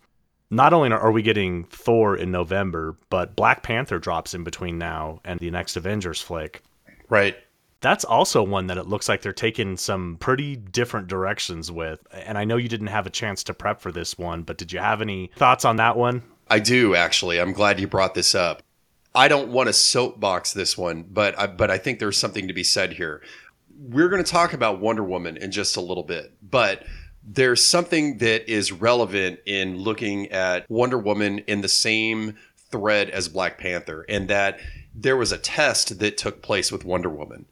Not 0.51 0.73
only 0.73 0.91
are 0.91 1.11
we 1.11 1.21
getting 1.21 1.63
Thor 1.65 2.15
in 2.15 2.29
November, 2.29 2.97
but 3.09 3.37
Black 3.37 3.63
Panther 3.63 3.99
drops 3.99 4.33
in 4.33 4.43
between 4.43 4.77
now 4.77 5.21
and 5.23 5.39
the 5.39 5.49
next 5.49 5.77
Avengers 5.77 6.21
flick. 6.21 6.61
Right 7.09 7.37
That's 7.81 8.05
also 8.05 8.43
one 8.43 8.67
that 8.67 8.77
it 8.77 8.87
looks 8.87 9.09
like 9.09 9.21
they're 9.23 9.33
taking 9.33 9.75
some 9.75 10.17
pretty 10.19 10.55
different 10.55 11.07
directions 11.07 11.71
with. 11.71 11.99
And 12.13 12.37
I 12.37 12.45
know 12.45 12.57
you 12.57 12.69
didn't 12.69 12.87
have 12.87 13.07
a 13.07 13.11
chance 13.11 13.43
to 13.45 13.55
prep 13.55 13.81
for 13.81 13.91
this 13.91 14.17
one, 14.17 14.43
but 14.43 14.57
did 14.57 14.71
you 14.71 14.79
have 14.79 15.01
any 15.01 15.31
thoughts 15.35 15.65
on 15.65 15.77
that 15.77 15.97
one? 15.97 16.21
I 16.49 16.59
do 16.59 16.95
actually. 16.95 17.41
I'm 17.41 17.53
glad 17.53 17.79
you 17.79 17.87
brought 17.87 18.13
this 18.13 18.35
up. 18.35 18.61
I 19.13 19.27
don't 19.27 19.49
want 19.49 19.67
to 19.67 19.73
soapbox 19.73 20.53
this 20.53 20.77
one, 20.77 21.05
but 21.09 21.37
I, 21.37 21.47
but 21.47 21.69
I 21.71 21.77
think 21.77 21.99
there's 21.99 22.17
something 22.17 22.47
to 22.47 22.53
be 22.53 22.63
said 22.63 22.93
here. 22.93 23.21
We're 23.77 24.09
going 24.09 24.23
to 24.23 24.31
talk 24.31 24.53
about 24.53 24.79
Wonder 24.79 25.03
Woman 25.03 25.37
in 25.37 25.51
just 25.51 25.75
a 25.75 25.81
little 25.81 26.03
bit, 26.03 26.31
but 26.41 26.83
there's 27.23 27.63
something 27.63 28.19
that 28.19 28.49
is 28.49 28.71
relevant 28.71 29.39
in 29.45 29.77
looking 29.77 30.31
at 30.31 30.69
Wonder 30.69 30.97
Woman 30.97 31.39
in 31.39 31.61
the 31.61 31.67
same 31.67 32.35
thread 32.69 33.09
as 33.09 33.27
Black 33.27 33.57
Panther, 33.57 34.05
and 34.07 34.27
that 34.27 34.59
there 34.93 35.17
was 35.17 35.31
a 35.31 35.37
test 35.37 35.99
that 35.99 36.17
took 36.17 36.41
place 36.41 36.71
with 36.71 36.85
Wonder 36.85 37.09
Woman. 37.09 37.45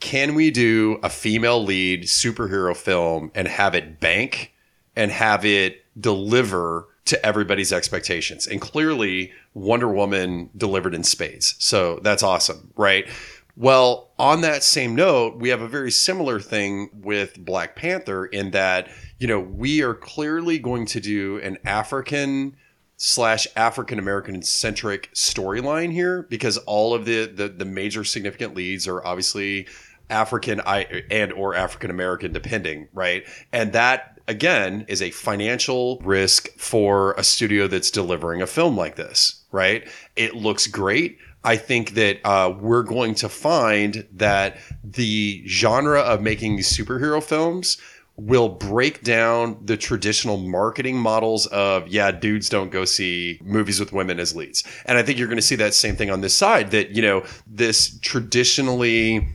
Can 0.00 0.34
we 0.34 0.50
do 0.50 0.98
a 1.02 1.08
female 1.08 1.62
lead 1.62 2.04
superhero 2.04 2.76
film 2.76 3.30
and 3.34 3.48
have 3.48 3.74
it 3.74 3.98
bank 4.00 4.52
and 4.94 5.10
have 5.10 5.44
it 5.44 5.84
deliver 5.98 6.88
to 7.06 7.24
everybody's 7.24 7.72
expectations? 7.72 8.46
And 8.46 8.60
clearly, 8.60 9.32
Wonder 9.54 9.88
Woman 9.88 10.50
delivered 10.56 10.94
in 10.94 11.02
spades. 11.02 11.54
So 11.58 11.98
that's 12.02 12.22
awesome, 12.22 12.72
right? 12.76 13.08
Well, 13.56 14.10
on 14.18 14.42
that 14.42 14.62
same 14.62 14.94
note, 14.94 15.38
we 15.38 15.48
have 15.48 15.62
a 15.62 15.68
very 15.68 15.90
similar 15.90 16.40
thing 16.40 16.90
with 16.92 17.42
Black 17.42 17.74
Panther 17.74 18.26
in 18.26 18.50
that, 18.50 18.88
you 19.18 19.26
know, 19.26 19.40
we 19.40 19.82
are 19.82 19.94
clearly 19.94 20.58
going 20.58 20.84
to 20.86 21.00
do 21.00 21.38
an 21.38 21.56
African 21.64 22.54
slash 22.96 23.46
African 23.56 23.98
American 23.98 24.42
centric 24.42 25.10
storyline 25.12 25.92
here 25.92 26.26
because 26.30 26.56
all 26.58 26.94
of 26.94 27.04
the, 27.04 27.26
the 27.26 27.48
the 27.48 27.64
major 27.64 28.04
significant 28.04 28.54
leads 28.54 28.88
are 28.88 29.04
obviously 29.04 29.66
African 30.08 30.60
and 30.60 31.32
or 31.32 31.54
African 31.54 31.90
American 31.90 32.32
depending, 32.32 32.88
right? 32.92 33.24
And 33.52 33.72
that 33.72 34.20
again 34.28 34.84
is 34.88 35.02
a 35.02 35.10
financial 35.10 35.98
risk 36.04 36.48
for 36.56 37.12
a 37.14 37.24
studio 37.24 37.66
that's 37.66 37.90
delivering 37.90 38.40
a 38.42 38.46
film 38.46 38.76
like 38.76 38.96
this, 38.96 39.44
right? 39.52 39.86
It 40.16 40.34
looks 40.34 40.66
great. 40.66 41.18
I 41.44 41.56
think 41.56 41.90
that 41.90 42.18
uh, 42.24 42.52
we're 42.58 42.82
going 42.82 43.14
to 43.16 43.28
find 43.28 44.06
that 44.14 44.56
the 44.82 45.46
genre 45.46 46.00
of 46.00 46.20
making 46.20 46.56
these 46.56 46.76
superhero 46.76 47.22
films 47.22 47.78
will 48.16 48.48
break 48.48 49.02
down 49.02 49.58
the 49.62 49.76
traditional 49.76 50.38
marketing 50.38 50.96
models 50.96 51.46
of 51.46 51.86
yeah 51.88 52.10
dudes 52.10 52.48
don't 52.48 52.70
go 52.70 52.84
see 52.84 53.38
movies 53.42 53.78
with 53.78 53.92
women 53.92 54.18
as 54.18 54.34
leads. 54.34 54.64
And 54.86 54.96
i 54.96 55.02
think 55.02 55.18
you're 55.18 55.28
going 55.28 55.36
to 55.36 55.42
see 55.42 55.56
that 55.56 55.74
same 55.74 55.96
thing 55.96 56.10
on 56.10 56.20
this 56.22 56.34
side 56.34 56.70
that 56.70 56.90
you 56.90 57.02
know 57.02 57.24
this 57.46 57.98
traditionally 58.00 59.28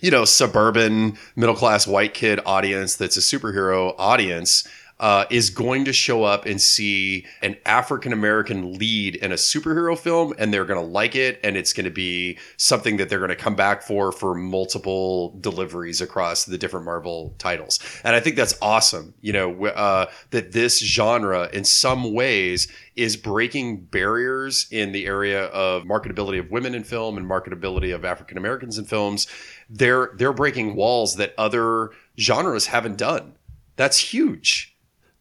you 0.00 0.10
know 0.10 0.24
suburban 0.24 1.16
middle 1.36 1.54
class 1.54 1.86
white 1.86 2.14
kid 2.14 2.40
audience 2.46 2.96
that's 2.96 3.16
a 3.16 3.20
superhero 3.20 3.94
audience 3.98 4.68
uh, 5.02 5.24
is 5.30 5.50
going 5.50 5.84
to 5.84 5.92
show 5.92 6.22
up 6.22 6.46
and 6.46 6.60
see 6.60 7.26
an 7.42 7.56
African 7.66 8.12
American 8.12 8.78
lead 8.78 9.16
in 9.16 9.32
a 9.32 9.34
superhero 9.34 9.98
film, 9.98 10.32
and 10.38 10.54
they're 10.54 10.64
going 10.64 10.80
to 10.80 10.86
like 10.86 11.16
it, 11.16 11.40
and 11.42 11.56
it's 11.56 11.72
going 11.72 11.84
to 11.84 11.90
be 11.90 12.38
something 12.56 12.98
that 12.98 13.08
they're 13.08 13.18
going 13.18 13.28
to 13.28 13.36
come 13.36 13.56
back 13.56 13.82
for 13.82 14.12
for 14.12 14.32
multiple 14.32 15.36
deliveries 15.40 16.00
across 16.00 16.44
the 16.44 16.56
different 16.56 16.86
Marvel 16.86 17.34
titles. 17.38 17.80
And 18.04 18.14
I 18.14 18.20
think 18.20 18.36
that's 18.36 18.54
awesome. 18.62 19.12
You 19.20 19.32
know 19.32 19.66
uh, 19.66 20.06
that 20.30 20.52
this 20.52 20.78
genre, 20.78 21.50
in 21.52 21.64
some 21.64 22.14
ways, 22.14 22.70
is 22.94 23.16
breaking 23.16 23.86
barriers 23.86 24.68
in 24.70 24.92
the 24.92 25.06
area 25.06 25.46
of 25.46 25.82
marketability 25.82 26.38
of 26.38 26.48
women 26.52 26.76
in 26.76 26.84
film 26.84 27.18
and 27.18 27.26
marketability 27.28 27.92
of 27.92 28.04
African 28.04 28.38
Americans 28.38 28.78
in 28.78 28.84
films. 28.84 29.26
They're 29.68 30.12
they're 30.16 30.32
breaking 30.32 30.76
walls 30.76 31.16
that 31.16 31.34
other 31.36 31.90
genres 32.20 32.66
haven't 32.68 32.98
done. 32.98 33.34
That's 33.74 33.98
huge 33.98 34.71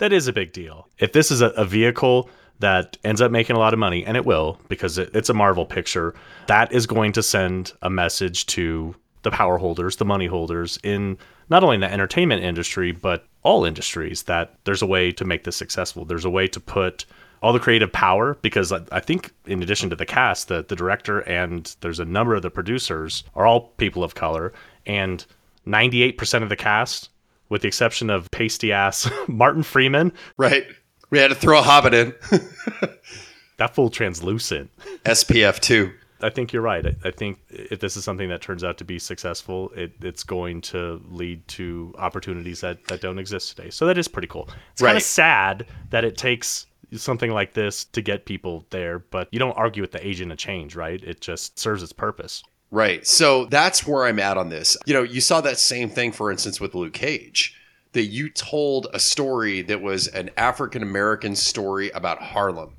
that 0.01 0.11
is 0.11 0.27
a 0.27 0.33
big 0.33 0.51
deal. 0.51 0.87
If 0.97 1.13
this 1.13 1.29
is 1.29 1.41
a, 1.41 1.49
a 1.49 1.63
vehicle 1.63 2.27
that 2.57 2.97
ends 3.03 3.21
up 3.21 3.29
making 3.29 3.55
a 3.55 3.59
lot 3.59 3.71
of 3.71 3.77
money, 3.77 4.03
and 4.03 4.17
it 4.17 4.25
will 4.25 4.59
because 4.67 4.97
it, 4.97 5.11
it's 5.13 5.29
a 5.29 5.33
Marvel 5.33 5.63
picture, 5.63 6.15
that 6.47 6.71
is 6.71 6.87
going 6.87 7.11
to 7.11 7.21
send 7.21 7.73
a 7.83 7.89
message 7.89 8.47
to 8.47 8.95
the 9.21 9.29
power 9.29 9.59
holders, 9.59 9.97
the 9.97 10.05
money 10.05 10.25
holders 10.25 10.79
in 10.83 11.19
not 11.51 11.63
only 11.63 11.75
in 11.75 11.81
the 11.81 11.93
entertainment 11.93 12.43
industry, 12.43 12.91
but 12.91 13.27
all 13.43 13.63
industries 13.63 14.23
that 14.23 14.55
there's 14.63 14.81
a 14.81 14.87
way 14.87 15.11
to 15.11 15.23
make 15.23 15.43
this 15.43 15.55
successful. 15.55 16.03
There's 16.03 16.25
a 16.25 16.31
way 16.31 16.47
to 16.47 16.59
put 16.59 17.05
all 17.43 17.53
the 17.53 17.59
creative 17.59 17.93
power 17.93 18.39
because 18.41 18.71
I, 18.71 18.99
think 19.01 19.31
in 19.45 19.61
addition 19.61 19.91
to 19.91 19.95
the 19.95 20.05
cast, 20.07 20.47
the, 20.47 20.65
the 20.67 20.75
director 20.75 21.19
and 21.29 21.75
there's 21.81 21.99
a 21.99 22.05
number 22.05 22.33
of 22.33 22.41
the 22.41 22.49
producers 22.49 23.23
are 23.35 23.45
all 23.45 23.67
people 23.77 24.03
of 24.03 24.15
color 24.15 24.51
and 24.87 25.23
98% 25.67 26.41
of 26.41 26.49
the 26.49 26.55
cast 26.55 27.10
with 27.51 27.61
the 27.61 27.67
exception 27.67 28.09
of 28.09 28.31
pasty 28.31 28.71
ass 28.71 29.11
Martin 29.27 29.61
Freeman. 29.61 30.13
Right. 30.37 30.65
We 31.09 31.19
had 31.19 31.27
to 31.27 31.35
throw 31.35 31.59
a 31.59 31.61
hobbit 31.61 31.93
in. 31.93 32.15
that 33.57 33.75
fool 33.75 33.89
translucent. 33.89 34.71
SPF 35.03 35.59
2. 35.59 35.91
I 36.21 36.29
think 36.29 36.53
you're 36.53 36.61
right. 36.61 36.85
I, 37.03 37.11
think 37.11 37.39
if 37.49 37.79
this 37.79 37.97
is 37.97 38.05
something 38.05 38.29
that 38.29 38.41
turns 38.41 38.63
out 38.63 38.77
to 38.77 38.85
be 38.85 38.99
successful, 38.99 39.69
it, 39.75 39.91
it's 40.01 40.23
going 40.23 40.61
to 40.61 41.03
lead 41.09 41.45
to 41.49 41.93
opportunities 41.97 42.61
that, 42.61 42.85
that 42.85 43.01
don't 43.01 43.19
exist 43.19 43.55
today. 43.55 43.69
So 43.69 43.85
that 43.87 43.97
is 43.97 44.07
pretty 44.07 44.27
cool. 44.29 44.47
It's 44.71 44.81
right. 44.81 44.89
kind 44.89 44.97
of 44.97 45.03
sad 45.03 45.65
that 45.89 46.05
it 46.05 46.17
takes 46.17 46.67
something 46.95 47.31
like 47.31 47.53
this 47.53 47.85
to 47.85 48.01
get 48.01 48.25
people 48.25 48.65
there, 48.69 48.99
but 48.99 49.27
you 49.31 49.39
don't 49.39 49.57
argue 49.57 49.81
with 49.81 49.91
the 49.91 50.07
agent 50.07 50.31
of 50.31 50.37
change, 50.37 50.75
right? 50.75 51.03
It 51.03 51.19
just 51.19 51.59
serves 51.59 51.83
its 51.83 51.91
purpose. 51.91 52.43
Right. 52.71 53.05
So 53.05 53.45
that's 53.45 53.85
where 53.85 54.05
I'm 54.05 54.19
at 54.19 54.37
on 54.37 54.47
this. 54.47 54.77
You 54.85 54.93
know, 54.93 55.03
you 55.03 55.19
saw 55.19 55.41
that 55.41 55.59
same 55.59 55.89
thing, 55.89 56.13
for 56.13 56.31
instance, 56.31 56.61
with 56.61 56.73
Luke 56.73 56.93
Cage, 56.93 57.53
that 57.91 58.05
you 58.05 58.29
told 58.29 58.87
a 58.93 58.99
story 58.99 59.61
that 59.63 59.81
was 59.81 60.07
an 60.07 60.29
African 60.37 60.81
American 60.81 61.35
story 61.35 61.89
about 61.89 62.21
Harlem. 62.21 62.77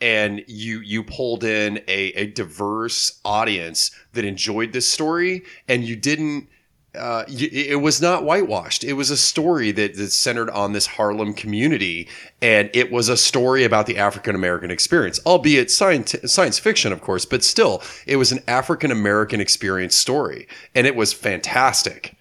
And 0.00 0.42
you 0.46 0.80
you 0.80 1.02
pulled 1.02 1.44
in 1.44 1.78
a, 1.88 2.12
a 2.14 2.26
diverse 2.28 3.20
audience 3.24 3.90
that 4.12 4.24
enjoyed 4.24 4.72
this 4.72 4.88
story, 4.88 5.42
and 5.68 5.84
you 5.84 5.96
didn't 5.96 6.48
uh, 6.94 7.24
it 7.28 7.80
was 7.80 8.02
not 8.02 8.24
whitewashed. 8.24 8.82
It 8.82 8.94
was 8.94 9.10
a 9.10 9.16
story 9.16 9.70
that, 9.72 9.94
that 9.94 10.10
centered 10.10 10.50
on 10.50 10.72
this 10.72 10.86
Harlem 10.86 11.34
community, 11.34 12.08
and 12.42 12.68
it 12.74 12.90
was 12.90 13.08
a 13.08 13.16
story 13.16 13.62
about 13.62 13.86
the 13.86 13.96
African 13.96 14.34
American 14.34 14.72
experience, 14.72 15.20
albeit 15.24 15.70
science, 15.70 16.16
science 16.24 16.58
fiction, 16.58 16.92
of 16.92 17.00
course, 17.00 17.24
but 17.24 17.44
still, 17.44 17.80
it 18.06 18.16
was 18.16 18.32
an 18.32 18.40
African 18.48 18.90
American 18.90 19.40
experience 19.40 19.94
story, 19.94 20.48
and 20.74 20.84
it 20.84 20.96
was 20.96 21.12
fantastic. 21.12 22.16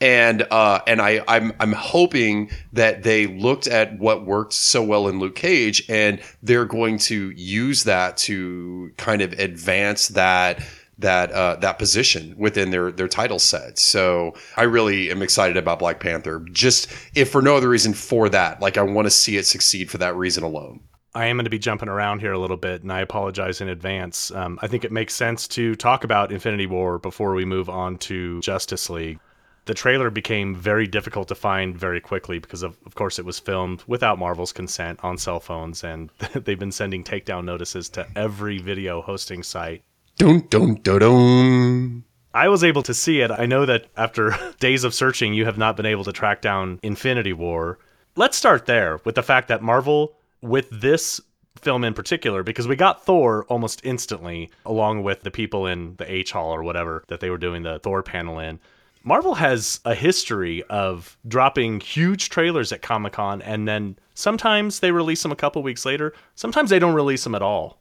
And 0.00 0.46
uh, 0.50 0.80
and 0.86 1.02
I 1.02 1.22
I'm 1.28 1.52
I'm 1.60 1.72
hoping 1.72 2.50
that 2.72 3.02
they 3.02 3.26
looked 3.26 3.66
at 3.66 3.98
what 3.98 4.24
worked 4.24 4.54
so 4.54 4.82
well 4.82 5.06
in 5.06 5.18
Luke 5.18 5.36
Cage, 5.36 5.84
and 5.88 6.18
they're 6.42 6.64
going 6.64 6.98
to 7.00 7.30
use 7.30 7.84
that 7.84 8.16
to 8.18 8.90
kind 8.96 9.20
of 9.20 9.34
advance 9.34 10.08
that 10.08 10.60
that 10.98 11.32
uh, 11.32 11.56
that 11.56 11.78
position 11.78 12.34
within 12.36 12.70
their 12.70 12.92
their 12.92 13.08
title 13.08 13.38
set. 13.38 13.78
So 13.78 14.34
I 14.56 14.62
really 14.62 15.10
am 15.10 15.22
excited 15.22 15.56
about 15.56 15.78
Black 15.78 16.00
Panther. 16.00 16.44
Just 16.52 16.88
if 17.14 17.30
for 17.30 17.42
no 17.42 17.56
other 17.56 17.68
reason 17.68 17.94
for 17.94 18.28
that, 18.28 18.60
like 18.60 18.78
I 18.78 18.82
want 18.82 19.06
to 19.06 19.10
see 19.10 19.36
it 19.36 19.46
succeed 19.46 19.90
for 19.90 19.98
that 19.98 20.16
reason 20.16 20.44
alone. 20.44 20.80
I 21.16 21.26
am 21.26 21.36
going 21.36 21.44
to 21.44 21.50
be 21.50 21.60
jumping 21.60 21.88
around 21.88 22.20
here 22.20 22.32
a 22.32 22.38
little 22.38 22.56
bit, 22.56 22.82
and 22.82 22.92
I 22.92 23.00
apologize 23.00 23.60
in 23.60 23.68
advance. 23.68 24.32
Um, 24.32 24.58
I 24.62 24.66
think 24.66 24.84
it 24.84 24.90
makes 24.90 25.14
sense 25.14 25.46
to 25.48 25.76
talk 25.76 26.02
about 26.02 26.32
Infinity 26.32 26.66
War 26.66 26.98
before 26.98 27.34
we 27.34 27.44
move 27.44 27.68
on 27.70 27.98
to 27.98 28.40
Justice 28.40 28.90
League. 28.90 29.20
The 29.66 29.74
trailer 29.74 30.10
became 30.10 30.56
very 30.56 30.88
difficult 30.88 31.28
to 31.28 31.36
find 31.36 31.78
very 31.78 32.00
quickly 32.00 32.40
because, 32.40 32.64
of, 32.64 32.76
of 32.84 32.96
course, 32.96 33.20
it 33.20 33.24
was 33.24 33.38
filmed 33.38 33.84
without 33.86 34.18
Marvel's 34.18 34.52
consent 34.52 34.98
on 35.04 35.16
cell 35.16 35.38
phones, 35.38 35.84
and 35.84 36.10
they've 36.34 36.58
been 36.58 36.72
sending 36.72 37.04
takedown 37.04 37.44
notices 37.44 37.88
to 37.90 38.06
every 38.16 38.58
video 38.58 39.00
hosting 39.00 39.44
site 39.44 39.84
Dun 40.16 40.46
dun 40.48 40.76
dun 40.76 40.98
dun. 41.00 42.04
I 42.32 42.48
was 42.48 42.62
able 42.62 42.82
to 42.84 42.94
see 42.94 43.20
it. 43.20 43.30
I 43.30 43.46
know 43.46 43.66
that 43.66 43.86
after 43.96 44.36
days 44.60 44.84
of 44.84 44.94
searching, 44.94 45.34
you 45.34 45.44
have 45.44 45.58
not 45.58 45.76
been 45.76 45.86
able 45.86 46.04
to 46.04 46.12
track 46.12 46.40
down 46.40 46.78
Infinity 46.82 47.32
War. 47.32 47.78
Let's 48.16 48.36
start 48.36 48.66
there 48.66 49.00
with 49.04 49.16
the 49.16 49.22
fact 49.22 49.48
that 49.48 49.62
Marvel, 49.62 50.16
with 50.40 50.68
this 50.70 51.20
film 51.56 51.84
in 51.84 51.94
particular, 51.94 52.42
because 52.42 52.68
we 52.68 52.76
got 52.76 53.04
Thor 53.04 53.44
almost 53.48 53.80
instantly, 53.84 54.50
along 54.64 55.02
with 55.02 55.22
the 55.22 55.30
people 55.30 55.66
in 55.66 55.96
the 55.96 56.12
H 56.12 56.32
Hall 56.32 56.54
or 56.54 56.62
whatever 56.62 57.04
that 57.08 57.20
they 57.20 57.30
were 57.30 57.38
doing 57.38 57.62
the 57.62 57.80
Thor 57.80 58.02
panel 58.02 58.38
in. 58.38 58.60
Marvel 59.02 59.34
has 59.34 59.80
a 59.84 59.94
history 59.94 60.62
of 60.64 61.18
dropping 61.28 61.80
huge 61.80 62.30
trailers 62.30 62.72
at 62.72 62.82
Comic 62.82 63.12
Con 63.14 63.42
and 63.42 63.68
then 63.68 63.98
sometimes 64.14 64.80
they 64.80 64.92
release 64.92 65.22
them 65.22 65.32
a 65.32 65.36
couple 65.36 65.62
weeks 65.62 65.84
later. 65.84 66.14
Sometimes 66.36 66.70
they 66.70 66.78
don't 66.78 66.94
release 66.94 67.24
them 67.24 67.34
at 67.34 67.42
all. 67.42 67.80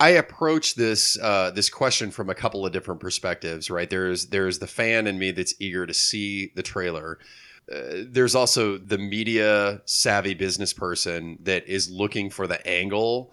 I 0.00 0.10
approach 0.10 0.74
this 0.76 1.18
uh, 1.20 1.50
this 1.50 1.68
question 1.68 2.10
from 2.10 2.30
a 2.30 2.34
couple 2.34 2.64
of 2.64 2.72
different 2.72 3.00
perspectives. 3.00 3.70
Right 3.70 3.90
there's 3.90 4.26
there's 4.26 4.58
the 4.58 4.66
fan 4.66 5.06
in 5.06 5.18
me 5.18 5.32
that's 5.32 5.54
eager 5.58 5.86
to 5.86 5.94
see 5.94 6.52
the 6.54 6.62
trailer. 6.62 7.18
Uh, 7.70 8.04
there's 8.06 8.34
also 8.34 8.78
the 8.78 8.96
media 8.98 9.82
savvy 9.84 10.34
business 10.34 10.72
person 10.72 11.38
that 11.42 11.66
is 11.68 11.90
looking 11.90 12.30
for 12.30 12.46
the 12.46 12.66
angle 12.66 13.32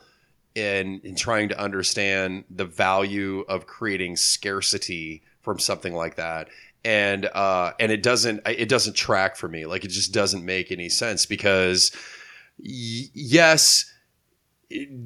and, 0.55 1.17
trying 1.17 1.50
to 1.50 1.60
understand 1.60 2.45
the 2.50 2.65
value 2.65 3.41
of 3.48 3.65
creating 3.67 4.15
scarcity 4.15 5.22
from 5.41 5.60
something 5.60 5.93
like 5.93 6.15
that. 6.15 6.48
And 6.84 7.25
uh, 7.25 7.74
and 7.79 7.91
it 7.91 8.03
doesn't 8.03 8.41
it 8.45 8.69
doesn't 8.69 8.95
track 8.95 9.36
for 9.38 9.48
me. 9.48 9.65
Like 9.65 9.86
it 9.86 9.89
just 9.89 10.13
doesn't 10.13 10.45
make 10.45 10.72
any 10.72 10.89
sense 10.89 11.25
because 11.25 11.91
y- 12.60 13.10
yes, 13.13 13.91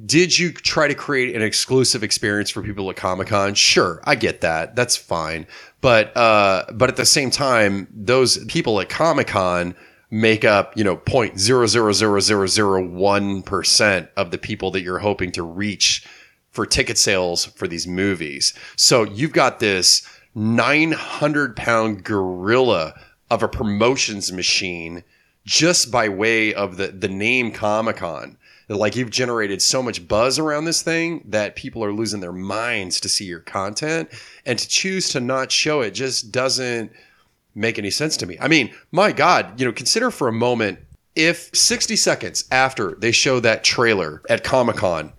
did 0.06 0.38
you 0.38 0.52
try 0.52 0.88
to 0.88 0.94
create 0.94 1.36
an 1.36 1.42
exclusive 1.42 2.02
experience 2.02 2.50
for 2.50 2.62
people 2.62 2.88
at 2.90 2.96
Comic 2.96 3.28
Con? 3.28 3.54
Sure, 3.54 4.00
I 4.04 4.14
get 4.14 4.40
that. 4.40 4.74
That's 4.74 4.96
fine. 4.96 5.46
But 5.80 6.16
uh, 6.16 6.64
but 6.72 6.88
at 6.88 6.96
the 6.96 7.06
same 7.06 7.30
time, 7.30 7.88
those 7.92 8.44
people 8.46 8.80
at 8.80 8.88
Comic 8.88 9.28
Con 9.28 9.74
make 10.10 10.44
up 10.44 10.76
you 10.76 10.84
know 10.84 10.96
point 10.96 11.38
zero 11.38 11.66
zero 11.66 11.92
zero 11.92 12.20
zero 12.20 12.46
zero 12.46 12.84
one 12.84 13.42
percent 13.42 14.08
of 14.16 14.30
the 14.30 14.38
people 14.38 14.70
that 14.72 14.82
you're 14.82 14.98
hoping 14.98 15.30
to 15.32 15.42
reach 15.42 16.06
for 16.50 16.66
ticket 16.66 16.98
sales 16.98 17.44
for 17.44 17.68
these 17.68 17.86
movies. 17.86 18.54
So 18.76 19.04
you've 19.04 19.32
got 19.32 19.60
this 19.60 20.06
900 20.34 21.56
pound 21.56 22.04
gorilla 22.04 22.94
of 23.30 23.42
a 23.42 23.48
promotions 23.48 24.32
machine 24.32 25.04
just 25.44 25.90
by 25.90 26.08
way 26.08 26.52
of 26.54 26.76
the 26.76 26.88
the 26.88 27.08
name 27.08 27.52
Comic 27.52 27.96
Con 27.96 28.36
like 28.78 28.94
you've 28.94 29.10
generated 29.10 29.60
so 29.60 29.82
much 29.82 30.06
buzz 30.06 30.38
around 30.38 30.64
this 30.64 30.82
thing 30.82 31.24
that 31.26 31.56
people 31.56 31.84
are 31.84 31.92
losing 31.92 32.20
their 32.20 32.32
minds 32.32 33.00
to 33.00 33.08
see 33.08 33.24
your 33.24 33.40
content 33.40 34.08
and 34.46 34.58
to 34.58 34.68
choose 34.68 35.08
to 35.08 35.20
not 35.20 35.50
show 35.50 35.80
it 35.80 35.90
just 35.90 36.30
doesn't 36.30 36.92
make 37.54 37.78
any 37.78 37.90
sense 37.90 38.16
to 38.18 38.26
me. 38.26 38.36
I 38.40 38.46
mean, 38.46 38.72
my 38.92 39.10
god, 39.10 39.58
you 39.58 39.66
know, 39.66 39.72
consider 39.72 40.10
for 40.10 40.28
a 40.28 40.32
moment 40.32 40.78
if 41.16 41.50
60 41.52 41.96
seconds 41.96 42.44
after 42.52 42.94
they 42.94 43.10
show 43.10 43.40
that 43.40 43.64
trailer 43.64 44.22
at 44.28 44.44
Comic-Con, 44.44 45.12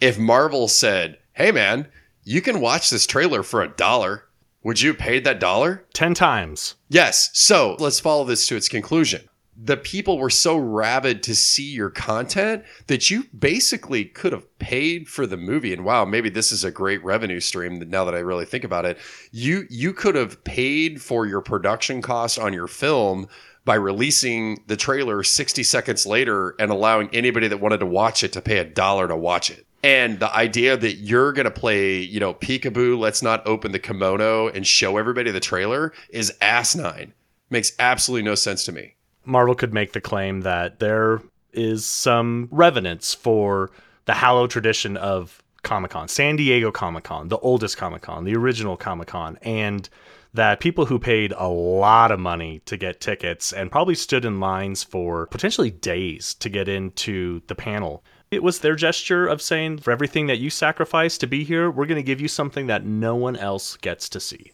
if 0.00 0.16
Marvel 0.16 0.68
said, 0.68 1.18
"Hey 1.32 1.50
man, 1.50 1.88
you 2.22 2.40
can 2.40 2.60
watch 2.60 2.90
this 2.90 3.06
trailer 3.06 3.42
for 3.42 3.62
a 3.62 3.68
dollar." 3.68 4.26
Would 4.62 4.80
you 4.80 4.90
have 4.90 4.98
paid 4.98 5.24
that 5.24 5.40
dollar? 5.40 5.84
10 5.92 6.14
times. 6.14 6.76
Yes. 6.88 7.28
So 7.34 7.76
let's 7.78 8.00
follow 8.00 8.24
this 8.24 8.46
to 8.46 8.56
its 8.56 8.68
conclusion 8.68 9.28
the 9.56 9.76
people 9.76 10.18
were 10.18 10.30
so 10.30 10.56
rabid 10.56 11.22
to 11.22 11.34
see 11.34 11.70
your 11.70 11.90
content 11.90 12.64
that 12.88 13.10
you 13.10 13.24
basically 13.38 14.04
could 14.04 14.32
have 14.32 14.58
paid 14.58 15.08
for 15.08 15.26
the 15.26 15.36
movie 15.36 15.72
and 15.72 15.84
wow 15.84 16.04
maybe 16.04 16.28
this 16.28 16.50
is 16.50 16.64
a 16.64 16.70
great 16.70 17.02
revenue 17.04 17.40
stream 17.40 17.78
now 17.88 18.04
that 18.04 18.14
i 18.14 18.18
really 18.18 18.44
think 18.44 18.64
about 18.64 18.84
it 18.84 18.98
you 19.30 19.64
you 19.70 19.92
could 19.92 20.14
have 20.14 20.42
paid 20.44 21.00
for 21.00 21.26
your 21.26 21.40
production 21.40 22.02
cost 22.02 22.38
on 22.38 22.52
your 22.52 22.66
film 22.66 23.28
by 23.64 23.74
releasing 23.74 24.62
the 24.66 24.76
trailer 24.76 25.22
60 25.22 25.62
seconds 25.62 26.04
later 26.04 26.54
and 26.58 26.70
allowing 26.70 27.08
anybody 27.14 27.48
that 27.48 27.60
wanted 27.60 27.78
to 27.78 27.86
watch 27.86 28.22
it 28.22 28.32
to 28.32 28.40
pay 28.40 28.58
a 28.58 28.64
dollar 28.64 29.08
to 29.08 29.16
watch 29.16 29.50
it 29.50 29.66
and 29.84 30.18
the 30.18 30.34
idea 30.34 30.78
that 30.78 30.94
you're 30.94 31.34
going 31.34 31.44
to 31.44 31.50
play, 31.50 31.98
you 31.98 32.18
know, 32.18 32.32
peekaboo, 32.32 32.98
let's 32.98 33.20
not 33.20 33.46
open 33.46 33.72
the 33.72 33.78
kimono 33.78 34.48
and 34.48 34.66
show 34.66 34.96
everybody 34.96 35.30
the 35.30 35.40
trailer 35.40 35.92
is 36.08 36.32
asinine. 36.40 37.12
Makes 37.50 37.72
absolutely 37.78 38.22
no 38.22 38.34
sense 38.34 38.64
to 38.64 38.72
me. 38.72 38.94
Marvel 39.24 39.54
could 39.54 39.74
make 39.74 39.92
the 39.92 40.00
claim 40.00 40.42
that 40.42 40.78
there 40.78 41.22
is 41.52 41.86
some 41.86 42.48
revenants 42.50 43.14
for 43.14 43.70
the 44.06 44.14
hallowed 44.14 44.50
tradition 44.50 44.96
of 44.96 45.42
Comic 45.62 45.92
Con, 45.92 46.08
San 46.08 46.36
Diego 46.36 46.70
Comic 46.70 47.04
Con, 47.04 47.28
the 47.28 47.38
oldest 47.38 47.76
Comic 47.76 48.02
Con, 48.02 48.24
the 48.24 48.36
original 48.36 48.76
Comic 48.76 49.08
Con, 49.08 49.38
and 49.42 49.88
that 50.34 50.60
people 50.60 50.86
who 50.86 50.98
paid 50.98 51.32
a 51.36 51.48
lot 51.48 52.10
of 52.10 52.18
money 52.18 52.60
to 52.66 52.76
get 52.76 53.00
tickets 53.00 53.52
and 53.52 53.70
probably 53.70 53.94
stood 53.94 54.24
in 54.24 54.40
lines 54.40 54.82
for 54.82 55.26
potentially 55.28 55.70
days 55.70 56.34
to 56.34 56.48
get 56.48 56.68
into 56.68 57.40
the 57.46 57.54
panel. 57.54 58.04
It 58.30 58.42
was 58.42 58.58
their 58.58 58.74
gesture 58.74 59.28
of 59.28 59.40
saying, 59.40 59.78
for 59.78 59.92
everything 59.92 60.26
that 60.26 60.40
you 60.40 60.50
sacrificed 60.50 61.20
to 61.20 61.28
be 61.28 61.44
here, 61.44 61.70
we're 61.70 61.86
going 61.86 61.96
to 61.96 62.02
give 62.02 62.20
you 62.20 62.26
something 62.26 62.66
that 62.66 62.84
no 62.84 63.14
one 63.14 63.36
else 63.36 63.76
gets 63.76 64.08
to 64.08 64.18
see. 64.18 64.50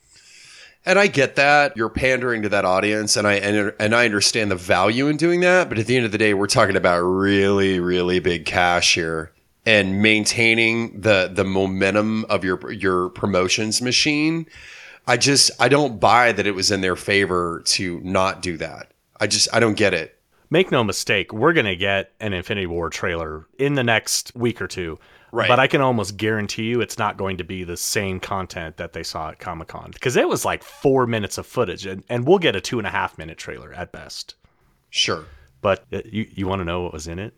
And 0.87 0.99
I 0.99 1.09
get 1.09 1.37
that 1.37 1.77
you're 1.77 1.91
pandering 1.91 2.43
to 2.43 2.49
that 2.49 2.65
audience, 2.65 3.17
and 3.17 3.27
I 3.27 3.35
and, 3.35 3.75
and 3.79 3.95
I 3.95 4.07
understand 4.07 4.51
the 4.51 4.57
value 4.57 5.09
in 5.09 5.17
doing 5.19 5.41
that. 5.41 5.69
But 5.69 5.79
at 5.79 5.87
the 5.87 5.97
end 5.97 6.07
of 6.07 6.13
the 6.13 6.19
day, 6.19 6.33
we're 6.33 6.47
talking 6.47 6.77
about 6.77 7.01
really, 7.01 7.81
really 7.81 8.19
big 8.19 8.47
cash 8.47 8.95
here, 8.95 9.33
and 9.67 10.01
maintaining 10.01 11.01
the 11.01 11.31
the 11.33 11.45
momentum 11.45 12.25
of 12.31 12.45
your 12.45 12.73
your 12.73 13.11
promotions 13.11 13.83
machine. 13.83 14.47
I 15.07 15.17
just 15.19 15.51
I 15.61 15.69
don't 15.69 16.01
buy 16.01 16.33
that 16.33 16.47
it 16.47 16.55
was 16.55 16.71
in 16.71 16.81
their 16.81 16.97
favor 16.97 17.63
to 17.67 18.01
not 18.01 18.41
do 18.41 18.57
that. 18.57 18.91
I 19.19 19.27
just 19.27 19.49
I 19.53 19.61
don't 19.61 19.77
get 19.77 19.93
it. 19.93 20.17
Make 20.49 20.73
no 20.73 20.83
mistake, 20.83 21.33
we're 21.33 21.53
gonna 21.53 21.77
get 21.77 22.13
an 22.21 22.33
Infinity 22.33 22.67
War 22.67 22.91
trailer 22.91 23.47
in 23.59 23.75
the 23.75 23.85
next 23.85 24.35
week 24.35 24.61
or 24.61 24.67
two. 24.67 24.99
Right. 25.33 25.49
But 25.49 25.61
I 25.61 25.67
can 25.67 25.81
almost 25.81 26.17
guarantee 26.17 26.65
you 26.65 26.81
it's 26.81 26.99
not 26.99 27.17
going 27.17 27.37
to 27.37 27.45
be 27.45 27.63
the 27.63 27.77
same 27.77 28.19
content 28.19 28.77
that 28.79 28.93
they 28.93 29.03
saw 29.03 29.31
at 29.31 29.39
Comic 29.39 29.69
Con 29.69 29.91
because 29.93 30.17
it 30.17 30.29
was 30.29 30.45
like 30.45 30.63
four 30.65 31.07
minutes 31.07 31.39
of 31.39 31.47
footage, 31.47 31.87
and, 31.87 32.03
and 32.09 32.27
we'll 32.27 32.39
get 32.39 32.57
a 32.57 32.61
two 32.61 32.79
and 32.79 32.87
a 32.87 32.91
half 32.91 33.17
minute 33.17 33.39
trailer 33.39 33.73
at 33.73 33.93
best. 33.93 34.35
Sure. 34.91 35.25
But 35.61 35.85
uh, 35.93 36.01
you, 36.05 36.27
you 36.35 36.47
want 36.47 36.61
to 36.61 36.65
know 36.65 36.83
what 36.83 36.93
was 36.93 37.07
in 37.07 37.19
it? 37.19 37.35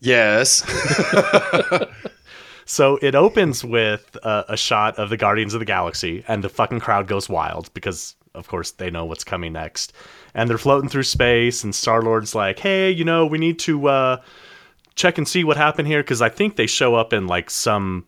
Yes. 0.00 0.64
so 2.64 2.98
it 3.00 3.14
opens 3.14 3.64
with 3.64 4.16
uh, 4.22 4.44
a 4.48 4.56
shot 4.56 4.98
of 4.98 5.10
the 5.10 5.16
Guardians 5.16 5.54
of 5.54 5.60
the 5.60 5.66
Galaxy, 5.66 6.24
and 6.26 6.42
the 6.42 6.48
fucking 6.48 6.80
crowd 6.80 7.06
goes 7.06 7.28
wild 7.28 7.72
because, 7.74 8.16
of 8.34 8.48
course, 8.48 8.72
they 8.72 8.90
know 8.90 9.04
what's 9.04 9.24
coming 9.24 9.52
next. 9.52 9.92
And 10.34 10.50
they're 10.50 10.58
floating 10.58 10.90
through 10.90 11.04
space, 11.04 11.62
and 11.64 11.74
Star 11.74 12.02
Lord's 12.02 12.34
like, 12.34 12.58
hey, 12.58 12.90
you 12.90 13.04
know, 13.04 13.24
we 13.24 13.38
need 13.38 13.58
to. 13.60 13.88
Uh, 13.88 14.22
check 14.96 15.18
and 15.18 15.28
see 15.28 15.44
what 15.44 15.56
happened 15.56 15.86
here 15.86 16.02
because 16.02 16.20
I 16.20 16.28
think 16.28 16.56
they 16.56 16.66
show 16.66 16.94
up 16.94 17.12
in 17.12 17.26
like 17.26 17.50
some. 17.50 18.06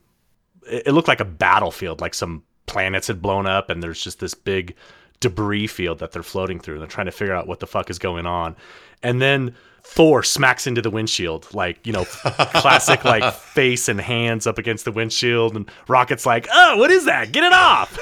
It 0.70 0.92
looked 0.92 1.08
like 1.08 1.20
a 1.20 1.24
battlefield, 1.24 2.00
like 2.00 2.14
some 2.14 2.42
planets 2.66 3.06
had 3.06 3.22
blown 3.22 3.46
up, 3.46 3.70
and 3.70 3.82
there's 3.82 4.02
just 4.02 4.18
this 4.18 4.34
big 4.34 4.74
debris 5.20 5.66
field 5.66 6.00
that 6.00 6.12
they're 6.12 6.22
floating 6.22 6.58
through. 6.58 6.74
And 6.74 6.82
they're 6.82 6.88
trying 6.88 7.06
to 7.06 7.12
figure 7.12 7.34
out 7.34 7.46
what 7.46 7.60
the 7.60 7.66
fuck 7.66 7.88
is 7.90 7.98
going 7.98 8.26
on, 8.26 8.56
and 9.02 9.22
then 9.22 9.54
Thor 9.84 10.22
smacks 10.22 10.66
into 10.66 10.82
the 10.82 10.90
windshield, 10.90 11.52
like 11.54 11.86
you 11.86 11.92
know, 11.92 12.04
classic 12.54 13.04
like 13.04 13.32
face 13.32 13.88
and 13.88 14.00
hands 14.00 14.46
up 14.46 14.58
against 14.58 14.84
the 14.84 14.92
windshield, 14.92 15.56
and 15.56 15.70
Rocket's 15.86 16.26
like, 16.26 16.46
"Oh, 16.52 16.76
what 16.76 16.90
is 16.90 17.04
that? 17.06 17.32
Get 17.32 17.44
it 17.44 17.52
off!" 17.52 17.98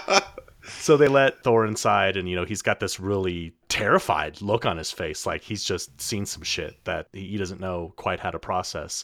so 0.86 0.98
they 0.98 1.08
let 1.08 1.42
Thor 1.42 1.66
inside, 1.66 2.16
and 2.16 2.30
you 2.30 2.36
know 2.36 2.46
he's 2.46 2.62
got 2.62 2.80
this 2.80 3.00
really 3.00 3.54
terrified 3.70 4.40
look 4.40 4.68
on 4.68 4.78
his 4.78 4.92
face, 4.92 5.26
like 5.26 5.42
he's 5.42 5.64
just 5.64 6.00
seen 6.00 6.28
some 6.28 6.44
shit 6.44 6.76
that 6.84 7.08
he 7.12 7.38
doesn't 7.38 7.60
know 7.60 7.92
quite 7.96 8.20
how 8.20 8.30
to 8.30 8.38
process. 8.38 9.04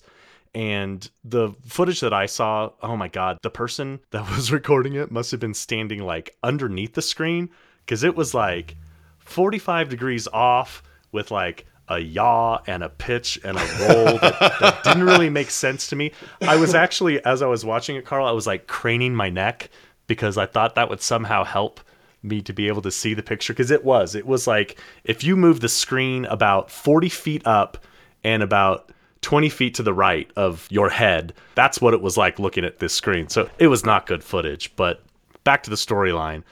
And 0.54 1.10
the 1.24 1.56
footage 1.66 2.02
that 2.02 2.14
I 2.14 2.28
saw, 2.28 2.70
oh 2.84 2.96
my 2.96 3.08
god, 3.08 3.40
the 3.42 3.50
person 3.50 4.00
that 4.12 4.30
was 4.36 4.52
recording 4.52 4.94
it 4.94 5.10
must 5.10 5.32
have 5.32 5.40
been 5.40 5.56
standing 5.56 6.04
like 6.04 6.36
underneath 6.44 6.94
the 6.94 7.02
screen 7.02 7.50
because 7.84 8.04
it 8.04 8.16
was 8.16 8.36
like 8.36 8.76
45 9.18 9.90
degrees 9.90 10.28
off 10.28 10.84
with 11.12 11.32
like 11.32 11.66
a 11.88 11.98
yaw 11.98 12.60
and 12.68 12.84
a 12.84 12.90
pitch 12.90 13.40
and 13.44 13.58
a 13.58 13.60
roll 13.60 14.20
that, 14.20 14.40
that, 14.60 14.84
didn't 14.84 15.04
really 15.04 15.32
make 15.32 15.50
sense 15.50 15.88
to 15.88 15.96
me. 15.96 16.12
I 16.42 16.58
was 16.58 16.76
actually, 16.76 17.26
as 17.26 17.42
I 17.42 17.48
was 17.48 17.66
watching 17.66 17.96
it, 17.96 18.06
Carl, 18.06 18.28
I 18.28 18.32
was 18.32 18.46
like 18.46 18.68
craning 18.68 19.14
my 19.14 19.32
neck 19.32 19.72
because 20.08 20.38
I 20.38 20.46
thought 20.46 20.76
that 20.76 20.90
would 20.90 21.02
somehow 21.02 21.44
help 21.44 21.80
me 22.24 22.42
to 22.42 22.54
be 22.54 22.68
able 22.68 22.82
to 22.84 22.92
see 22.92 23.14
the 23.14 23.24
picture 23.24 23.54
because 23.54 23.72
it 23.72 23.84
was. 23.84 24.16
It 24.16 24.26
was 24.26 24.48
like 24.48 24.80
if 25.04 25.24
you 25.24 25.36
move 25.36 25.60
the 25.60 25.70
screen 25.70 26.26
about 26.26 26.70
40 26.70 27.10
feet 27.10 27.46
up 27.46 27.78
and 28.24 28.44
about 28.44 28.92
20 29.22 29.50
feet 29.50 29.76
to 29.76 29.84
the 29.84 29.94
right 29.94 30.30
of 30.36 30.68
your 30.72 30.90
head 30.90 31.34
that's 31.56 31.80
what 31.80 31.94
it 31.94 32.02
was 32.02 32.18
like 32.18 32.40
looking 32.40 32.66
at 32.66 32.80
this 32.80 32.94
screen. 32.94 33.30
So 33.30 33.50
it 33.60 33.68
was 33.68 33.86
not 33.86 34.06
good 34.06 34.24
footage 34.24 34.76
but 34.76 35.04
back 35.44 35.64
to 35.64 35.70
the 35.70 35.76
storyline. 35.76 36.44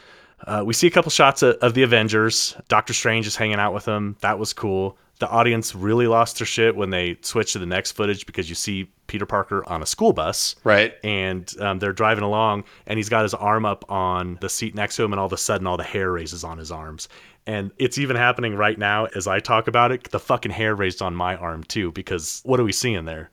Uh, 0.48 0.64
we 0.66 0.74
see 0.74 0.88
a 0.88 0.92
couple 0.92 1.12
shots 1.12 1.44
of, 1.44 1.56
of 1.58 1.74
the 1.74 1.84
avengers. 1.84 2.56
Doctor 2.70 2.94
strange 2.94 3.28
is 3.28 3.36
hanging 3.36 3.60
out 3.60 3.74
with 3.74 3.86
them. 3.86 4.16
That 4.22 4.40
was 4.40 4.54
cool 4.54 4.98
the 5.20 5.30
audience 5.30 5.76
really 5.76 6.08
lost 6.08 6.40
their 6.40 6.46
shit 6.46 6.76
when 6.76 6.90
they 6.90 7.18
switched 7.22 7.54
to 7.54 7.60
the 7.60 7.66
next 7.66 7.92
footage 7.92 8.26
because 8.26 8.50
you 8.50 8.56
see 8.56 8.90
Peter 9.08 9.26
Parker 9.26 9.68
on 9.70 9.82
a 9.84 9.86
school 9.86 10.14
bus. 10.14 10.56
Right. 10.64 10.94
And 11.04 11.54
um, 11.60 11.80
they're 11.80 11.94
driving 11.94 12.24
along, 12.24 12.64
and 12.88 12.98
he's 12.98 13.10
got 13.10 13.24
his 13.24 13.34
arm 13.34 13.66
up 13.66 13.84
on 13.92 14.38
the 14.40 14.50
seat 14.50 14.76
next 14.76 14.96
to 14.96 15.04
him, 15.04 15.12
and 15.12 15.20
all 15.20 15.26
of 15.26 15.34
a 15.34 15.38
sudden, 15.38 15.68
all 15.68 15.78
the 15.78 15.84
hair 15.84 16.12
raises 16.12 16.44
on 16.44 16.58
his 16.58 16.72
arms. 16.72 17.10
And 17.46 17.72
it's 17.78 17.98
even 17.98 18.16
happening 18.16 18.56
right 18.56 18.78
now 18.78 19.06
as 19.16 19.28
I 19.28 19.40
talk 19.40 19.68
about 19.68 19.92
it. 19.92 20.10
The 20.10 20.20
fucking 20.20 20.52
hair 20.52 20.76
raised 20.76 21.02
on 21.02 21.16
my 21.16 21.36
arm, 21.36 21.64
too, 21.64 21.92
because 21.92 22.42
what 22.46 22.60
are 22.60 22.64
we 22.64 22.72
seeing 22.72 23.06
there? 23.06 23.30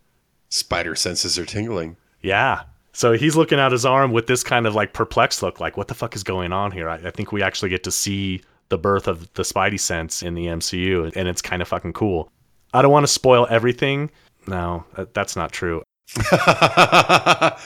Spider 0.49 0.94
senses 0.96 1.38
are 1.38 1.46
tingling. 1.46 1.96
Yeah. 2.20 2.62
So 2.92 3.12
he's 3.12 3.37
looking 3.37 3.59
at 3.59 3.72
his 3.72 3.85
arm 3.85 4.11
with 4.11 4.27
this 4.27 4.42
kind 4.42 4.66
of 4.66 4.75
like 4.75 4.94
perplexed 4.94 5.42
look, 5.42 5.61
like, 5.61 5.77
what 5.77 5.88
the 5.88 5.94
fuck 5.94 6.16
is 6.16 6.22
going 6.22 6.53
on 6.53 6.72
here? 6.72 6.88
I, 6.88 6.96
I 6.96 7.11
think 7.11 7.31
we 7.31 7.42
actually 7.42 7.68
get 7.68 7.85
to 7.85 7.90
see 7.90 8.40
the 8.68 8.79
birth 8.79 9.09
of 9.09 9.33
the 9.35 9.42
Spidey 9.42 9.81
sense 9.81 10.22
in 10.22 10.35
the 10.35 10.46
MCU, 10.46 11.14
and 11.16 11.29
it's 11.29 11.42
kind 11.42 11.62
of 11.62 11.68
fucking 11.68 11.92
cool. 11.92 12.31
I 12.74 12.83
don't 12.83 12.92
want 12.92 13.05
to 13.05 13.12
spoil 13.12 13.46
everything. 13.48 14.11
No, 14.46 14.85
uh, 14.96 15.07
that's 15.12 15.37
not 15.37 15.52
true. 15.52 15.83
I 16.18 17.57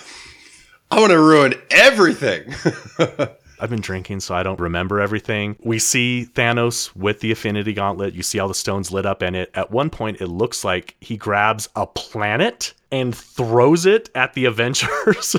want 0.93 1.11
to 1.11 1.19
ruin 1.19 1.55
everything. 1.71 2.55
I've 3.61 3.71
been 3.71 3.81
drinking, 3.81 4.21
so 4.21 4.35
I 4.35 4.43
don't 4.43 4.59
remember 4.59 5.01
everything. 5.01 5.57
We 5.63 5.79
see 5.79 6.27
Thanos 6.35 6.95
with 6.97 7.21
the 7.21 7.31
Infinity 7.31 7.75
Gauntlet. 7.75 8.15
You 8.15 8.23
see 8.23 8.39
all 8.39 8.49
the 8.49 8.55
stones 8.55 8.91
lit 8.91 9.05
up 9.05 9.23
in 9.23 9.35
it. 9.35 9.51
At 9.55 9.71
one 9.71 9.91
point, 9.91 10.21
it 10.21 10.29
looks 10.29 10.65
like 10.65 10.97
he 11.01 11.17
grabs 11.17 11.69
a 11.77 11.87
planet 11.87 12.73
and 12.91 13.15
throws 13.15 13.85
it 13.85 14.09
at 14.15 14.33
the 14.33 14.45
Avengers. 14.47 15.37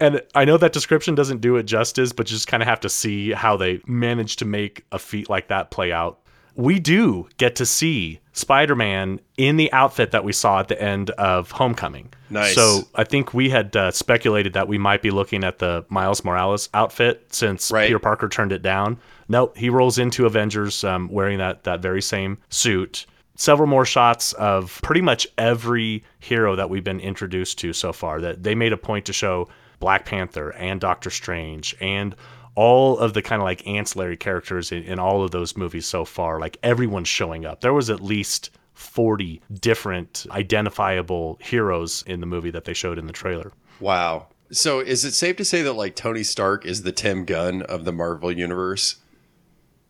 And 0.00 0.22
I 0.34 0.44
know 0.46 0.56
that 0.56 0.72
description 0.72 1.14
doesn't 1.14 1.40
do 1.40 1.56
it 1.56 1.64
justice, 1.64 2.12
but 2.12 2.30
you 2.30 2.36
just 2.36 2.48
kind 2.48 2.62
of 2.62 2.68
have 2.68 2.80
to 2.80 2.88
see 2.88 3.32
how 3.32 3.56
they 3.56 3.80
manage 3.86 4.36
to 4.36 4.44
make 4.44 4.84
a 4.92 4.98
feat 4.98 5.28
like 5.28 5.48
that 5.48 5.70
play 5.70 5.92
out. 5.92 6.18
We 6.56 6.80
do 6.80 7.28
get 7.36 7.54
to 7.56 7.66
see 7.66 8.20
Spider 8.32 8.74
Man 8.74 9.20
in 9.36 9.56
the 9.56 9.72
outfit 9.72 10.10
that 10.10 10.24
we 10.24 10.32
saw 10.32 10.60
at 10.60 10.68
the 10.68 10.82
end 10.82 11.10
of 11.10 11.50
Homecoming. 11.52 12.12
Nice. 12.28 12.54
So 12.54 12.82
I 12.94 13.04
think 13.04 13.32
we 13.32 13.50
had 13.50 13.76
uh, 13.76 13.90
speculated 13.92 14.54
that 14.54 14.68
we 14.68 14.76
might 14.76 15.00
be 15.00 15.10
looking 15.10 15.44
at 15.44 15.58
the 15.58 15.84
Miles 15.88 16.24
Morales 16.24 16.68
outfit 16.74 17.32
since 17.32 17.70
Right. 17.70 17.86
Peter 17.86 17.98
Parker 17.98 18.28
turned 18.28 18.52
it 18.52 18.62
down. 18.62 18.98
Nope, 19.28 19.56
he 19.56 19.70
rolls 19.70 19.98
into 19.98 20.26
Avengers 20.26 20.82
um, 20.82 21.08
wearing 21.08 21.38
that 21.38 21.64
that 21.64 21.80
very 21.80 22.02
same 22.02 22.38
suit. 22.48 23.06
Several 23.36 23.68
more 23.68 23.86
shots 23.86 24.32
of 24.34 24.80
pretty 24.82 25.00
much 25.00 25.26
every 25.38 26.04
hero 26.18 26.56
that 26.56 26.68
we've 26.68 26.84
been 26.84 27.00
introduced 27.00 27.58
to 27.60 27.72
so 27.72 27.92
far. 27.92 28.20
That 28.20 28.42
they 28.42 28.54
made 28.54 28.72
a 28.72 28.76
point 28.76 29.06
to 29.06 29.12
show 29.12 29.48
Black 29.80 30.04
Panther 30.04 30.50
and 30.50 30.80
Doctor 30.80 31.10
Strange 31.10 31.74
and 31.80 32.14
all 32.54 32.98
of 32.98 33.14
the 33.14 33.22
kind 33.22 33.40
of 33.40 33.44
like 33.44 33.66
ancillary 33.66 34.16
characters 34.16 34.70
in, 34.70 34.82
in 34.84 34.98
all 34.98 35.24
of 35.24 35.30
those 35.30 35.56
movies 35.56 35.86
so 35.86 36.04
far. 36.04 36.38
Like 36.38 36.58
everyone's 36.62 37.08
showing 37.08 37.44
up. 37.44 37.60
There 37.60 37.74
was 37.74 37.90
at 37.90 38.00
least 38.00 38.50
40 38.74 39.40
different 39.52 40.26
identifiable 40.30 41.38
heroes 41.40 42.04
in 42.06 42.20
the 42.20 42.26
movie 42.26 42.50
that 42.50 42.64
they 42.64 42.74
showed 42.74 42.98
in 42.98 43.06
the 43.06 43.12
trailer. 43.12 43.52
Wow. 43.80 44.28
So 44.52 44.80
is 44.80 45.04
it 45.04 45.12
safe 45.12 45.36
to 45.36 45.44
say 45.44 45.62
that 45.62 45.72
like 45.72 45.96
Tony 45.96 46.22
Stark 46.22 46.66
is 46.66 46.82
the 46.82 46.92
Tim 46.92 47.24
Gunn 47.24 47.62
of 47.62 47.84
the 47.84 47.92
Marvel 47.92 48.30
universe? 48.30 48.96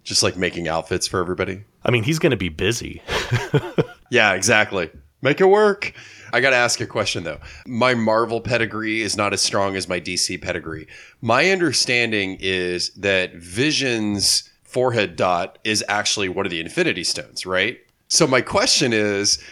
Just 0.02 0.22
like 0.22 0.36
making 0.36 0.66
outfits 0.68 1.06
for 1.06 1.20
everybody? 1.20 1.64
I 1.84 1.90
mean, 1.90 2.04
he's 2.04 2.18
going 2.18 2.30
to 2.30 2.36
be 2.36 2.48
busy. 2.48 3.02
Yeah, 4.10 4.32
exactly. 4.32 4.90
Make 5.22 5.40
it 5.40 5.46
work. 5.46 5.92
I 6.32 6.40
got 6.40 6.50
to 6.50 6.56
ask 6.56 6.80
a 6.80 6.86
question 6.86 7.24
though. 7.24 7.40
My 7.66 7.94
Marvel 7.94 8.40
pedigree 8.40 9.02
is 9.02 9.16
not 9.16 9.32
as 9.32 9.42
strong 9.42 9.76
as 9.76 9.88
my 9.88 10.00
DC 10.00 10.40
pedigree. 10.40 10.86
My 11.20 11.50
understanding 11.50 12.38
is 12.40 12.90
that 12.90 13.34
Vision's 13.34 14.48
forehead 14.62 15.16
dot 15.16 15.58
is 15.64 15.84
actually 15.88 16.28
one 16.28 16.46
of 16.46 16.50
the 16.50 16.60
Infinity 16.60 17.04
Stones, 17.04 17.44
right? 17.44 17.78
So 18.08 18.26
my 18.26 18.40
question 18.40 18.92
is 18.92 19.42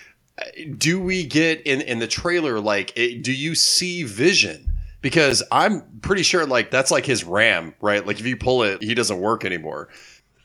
do 0.77 1.01
we 1.01 1.25
get 1.25 1.61
in 1.63 1.81
in 1.81 1.99
the 1.99 2.07
trailer 2.07 2.61
like 2.61 2.97
it, 2.97 3.23
do 3.23 3.33
you 3.33 3.55
see 3.55 4.05
Vision? 4.05 4.73
Because 5.01 5.43
I'm 5.53 5.83
pretty 6.01 6.23
sure 6.23 6.47
like 6.47 6.71
that's 6.71 6.91
like 6.91 7.07
his 7.07 7.25
RAM, 7.25 7.75
right? 7.81 8.07
Like 8.07 8.21
if 8.21 8.27
you 8.27 8.37
pull 8.37 8.63
it, 8.63 8.83
he 8.83 8.95
doesn't 8.95 9.21
work 9.21 9.45
anymore. 9.45 9.89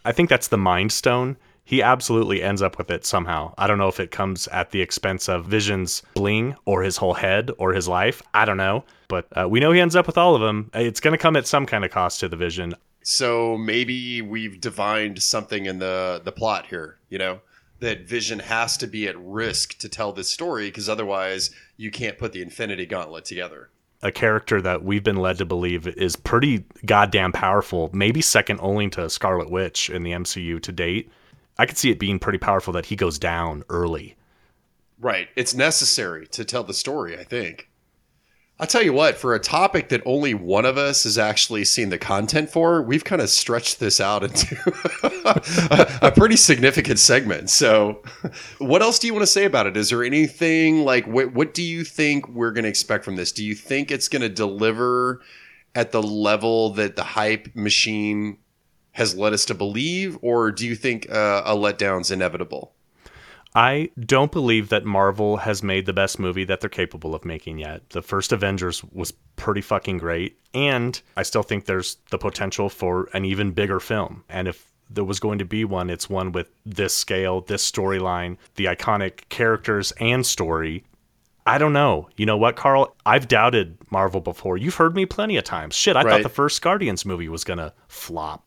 I 0.06 0.12
think 0.12 0.30
that's 0.30 0.50
the 0.50 0.58
Mind 0.58 0.92
Stone. 0.92 1.38
He 1.66 1.82
absolutely 1.82 2.44
ends 2.44 2.62
up 2.62 2.78
with 2.78 2.92
it 2.92 3.06
somehow. 3.06 3.54
I 3.58 3.68
don't 3.68 3.78
know 3.78 3.88
if 3.88 4.00
it 4.00 4.12
comes 4.12 4.48
at 4.50 4.72
the 4.72 4.82
expense 4.82 5.30
of 5.30 5.46
Vision's 5.46 6.04
bling 6.14 6.56
or 6.66 6.84
his 6.84 6.98
whole 6.98 7.14
head 7.14 7.52
or 7.58 7.74
his 7.74 7.88
life. 7.88 8.22
I 8.34 8.46
don't 8.46 8.58
know. 8.58 8.84
But 9.08 9.28
uh, 9.32 9.48
we 9.48 9.60
know 9.60 9.72
he 9.72 9.80
ends 9.80 9.96
up 9.96 10.08
with 10.08 10.18
all 10.18 10.36
of 10.36 10.42
them. 10.42 10.70
It's 10.74 11.00
going 11.00 11.14
to 11.14 11.18
come 11.18 11.36
at 11.36 11.48
some 11.48 11.66
kind 11.66 11.86
of 11.86 11.92
cost 11.92 12.20
to 12.20 12.28
the 12.28 12.36
Vision. 12.36 12.76
So 13.04 13.58
maybe 13.58 14.22
we've 14.22 14.60
divined 14.60 15.22
something 15.22 15.66
in 15.66 15.80
the 15.80 16.22
the 16.24 16.32
plot 16.32 16.68
here, 16.68 16.98
you 17.10 17.18
know, 17.18 17.42
that 17.80 18.08
Vision 18.08 18.40
has 18.40 18.78
to 18.78 18.88
be 18.88 19.08
at 19.08 19.20
risk 19.20 19.78
to 19.80 19.90
tell 19.90 20.14
this 20.14 20.30
story 20.30 20.68
because 20.68 20.88
otherwise 20.88 21.52
you 21.76 21.92
can't 21.92 22.18
put 22.18 22.32
the 22.32 22.42
Infinity 22.42 22.86
Gauntlet 22.86 23.26
together. 23.26 23.70
A 24.02 24.12
character 24.12 24.62
that 24.62 24.84
we've 24.84 25.04
been 25.04 25.18
led 25.18 25.38
to 25.38 25.46
believe 25.46 25.88
is 25.88 26.16
pretty 26.16 26.66
goddamn 26.86 27.32
powerful, 27.32 27.90
maybe 27.94 28.22
second 28.22 28.60
only 28.62 28.90
to 28.90 29.10
Scarlet 29.10 29.50
Witch 29.50 29.90
in 29.90 30.04
the 30.04 30.12
MCU 30.12 30.62
to 30.62 30.72
date. 30.72 31.10
I 31.58 31.66
could 31.66 31.78
see 31.78 31.92
it 31.92 32.00
being 32.00 32.20
pretty 32.20 32.40
powerful 32.40 32.74
that 32.74 32.88
he 32.88 32.96
goes 32.96 33.20
down 33.20 33.64
early. 33.70 34.16
Right. 35.00 35.28
It's 35.36 35.54
necessary 35.54 36.28
to 36.28 36.46
tell 36.46 36.64
the 36.64 36.74
story, 36.74 37.18
I 37.18 37.24
think. 37.24 37.70
I'll 38.60 38.68
tell 38.68 38.84
you 38.84 38.94
what, 38.94 39.18
for 39.18 39.34
a 39.34 39.40
topic 39.40 39.90
that 39.90 40.04
only 40.06 40.36
one 40.36 40.64
of 40.64 40.78
us 40.78 41.04
has 41.04 41.18
actually 41.18 41.66
seen 41.66 41.90
the 41.90 41.98
content 41.98 42.52
for, 42.52 42.84
we've 42.84 43.04
kind 43.04 43.22
of 43.22 43.30
stretched 43.30 43.80
this 43.80 44.00
out 44.00 44.24
into 44.24 44.56
a, 45.04 46.00
a 46.08 46.12
pretty 46.12 46.36
significant 46.36 47.00
segment. 47.00 47.50
So, 47.50 48.04
what 48.60 48.84
else 48.84 49.00
do 49.00 49.08
you 49.08 49.14
want 49.14 49.24
to 49.24 49.28
say 49.28 49.46
about 49.46 49.66
it? 49.66 49.76
Is 49.76 49.90
there 49.90 50.04
anything 50.04 50.86
like 50.86 51.08
what, 51.08 51.34
what 51.34 51.56
do 51.56 51.64
you 51.64 51.84
think 51.84 52.30
we're 52.30 52.52
going 52.52 52.64
to 52.64 52.70
expect 52.70 53.04
from 53.04 53.16
this? 53.16 53.32
Do 53.32 53.44
you 53.44 53.56
think 53.56 53.90
it's 53.90 54.08
going 54.08 54.22
to 54.22 54.30
deliver 54.30 55.22
at 55.74 55.92
the 55.92 56.04
level 56.04 56.70
that 56.76 56.96
the 56.96 57.04
hype 57.04 57.50
machine 57.56 58.38
has 58.94 59.16
led 59.16 59.34
us 59.34 59.46
to 59.46 59.54
believe, 59.54 60.18
or 60.22 60.52
do 60.52 60.66
you 60.66 60.76
think 60.76 61.10
uh, 61.12 61.44
a 61.46 61.56
letdown's 61.56 62.12
inevitable? 62.12 62.74
I 63.56 63.92
don't 64.00 64.32
believe 64.32 64.70
that 64.70 64.84
Marvel 64.84 65.38
has 65.38 65.62
made 65.62 65.86
the 65.86 65.94
best 65.94 66.18
movie 66.20 66.44
that 66.46 66.60
they're 66.60 66.70
capable 66.70 67.14
of 67.14 67.24
making 67.24 67.60
yet. 67.60 67.88
The 67.92 68.02
first 68.02 68.32
Avengers 68.32 68.84
was 68.86 69.12
pretty 69.36 69.62
fucking 69.62 70.00
great, 70.00 70.40
and 70.56 71.00
I 71.18 71.24
still 71.24 71.44
think 71.44 71.66
there's 71.66 71.98
the 72.10 72.18
potential 72.18 72.70
for 72.70 73.10
an 73.14 73.26
even 73.26 73.52
bigger 73.52 73.80
film. 73.80 74.24
And 74.28 74.48
if 74.48 74.72
there 74.90 75.04
was 75.04 75.20
going 75.20 75.38
to 75.40 75.46
be 75.46 75.66
one, 75.66 75.90
it's 75.92 76.10
one 76.10 76.32
with 76.32 76.50
this 76.66 76.96
scale, 76.96 77.42
this 77.42 77.70
storyline, 77.70 78.38
the 78.56 78.66
iconic 78.66 79.30
characters 79.30 79.92
and 80.00 80.26
story. 80.26 80.84
I 81.46 81.58
don't 81.58 81.74
know. 81.74 82.10
You 82.16 82.26
know 82.26 82.38
what, 82.38 82.56
Carl? 82.56 82.96
I've 83.06 83.28
doubted 83.28 83.78
Marvel 83.92 84.22
before. 84.22 84.58
You've 84.58 84.76
heard 84.76 84.96
me 84.96 85.06
plenty 85.06 85.38
of 85.38 85.44
times. 85.44 85.76
Shit, 85.76 85.96
I 85.96 86.02
Right. 86.04 86.12
thought 86.12 86.24
the 86.24 86.30
first 86.30 86.62
Guardians 86.62 87.06
movie 87.06 87.28
was 87.30 87.44
going 87.44 87.60
to 87.60 87.74
flop 87.88 88.46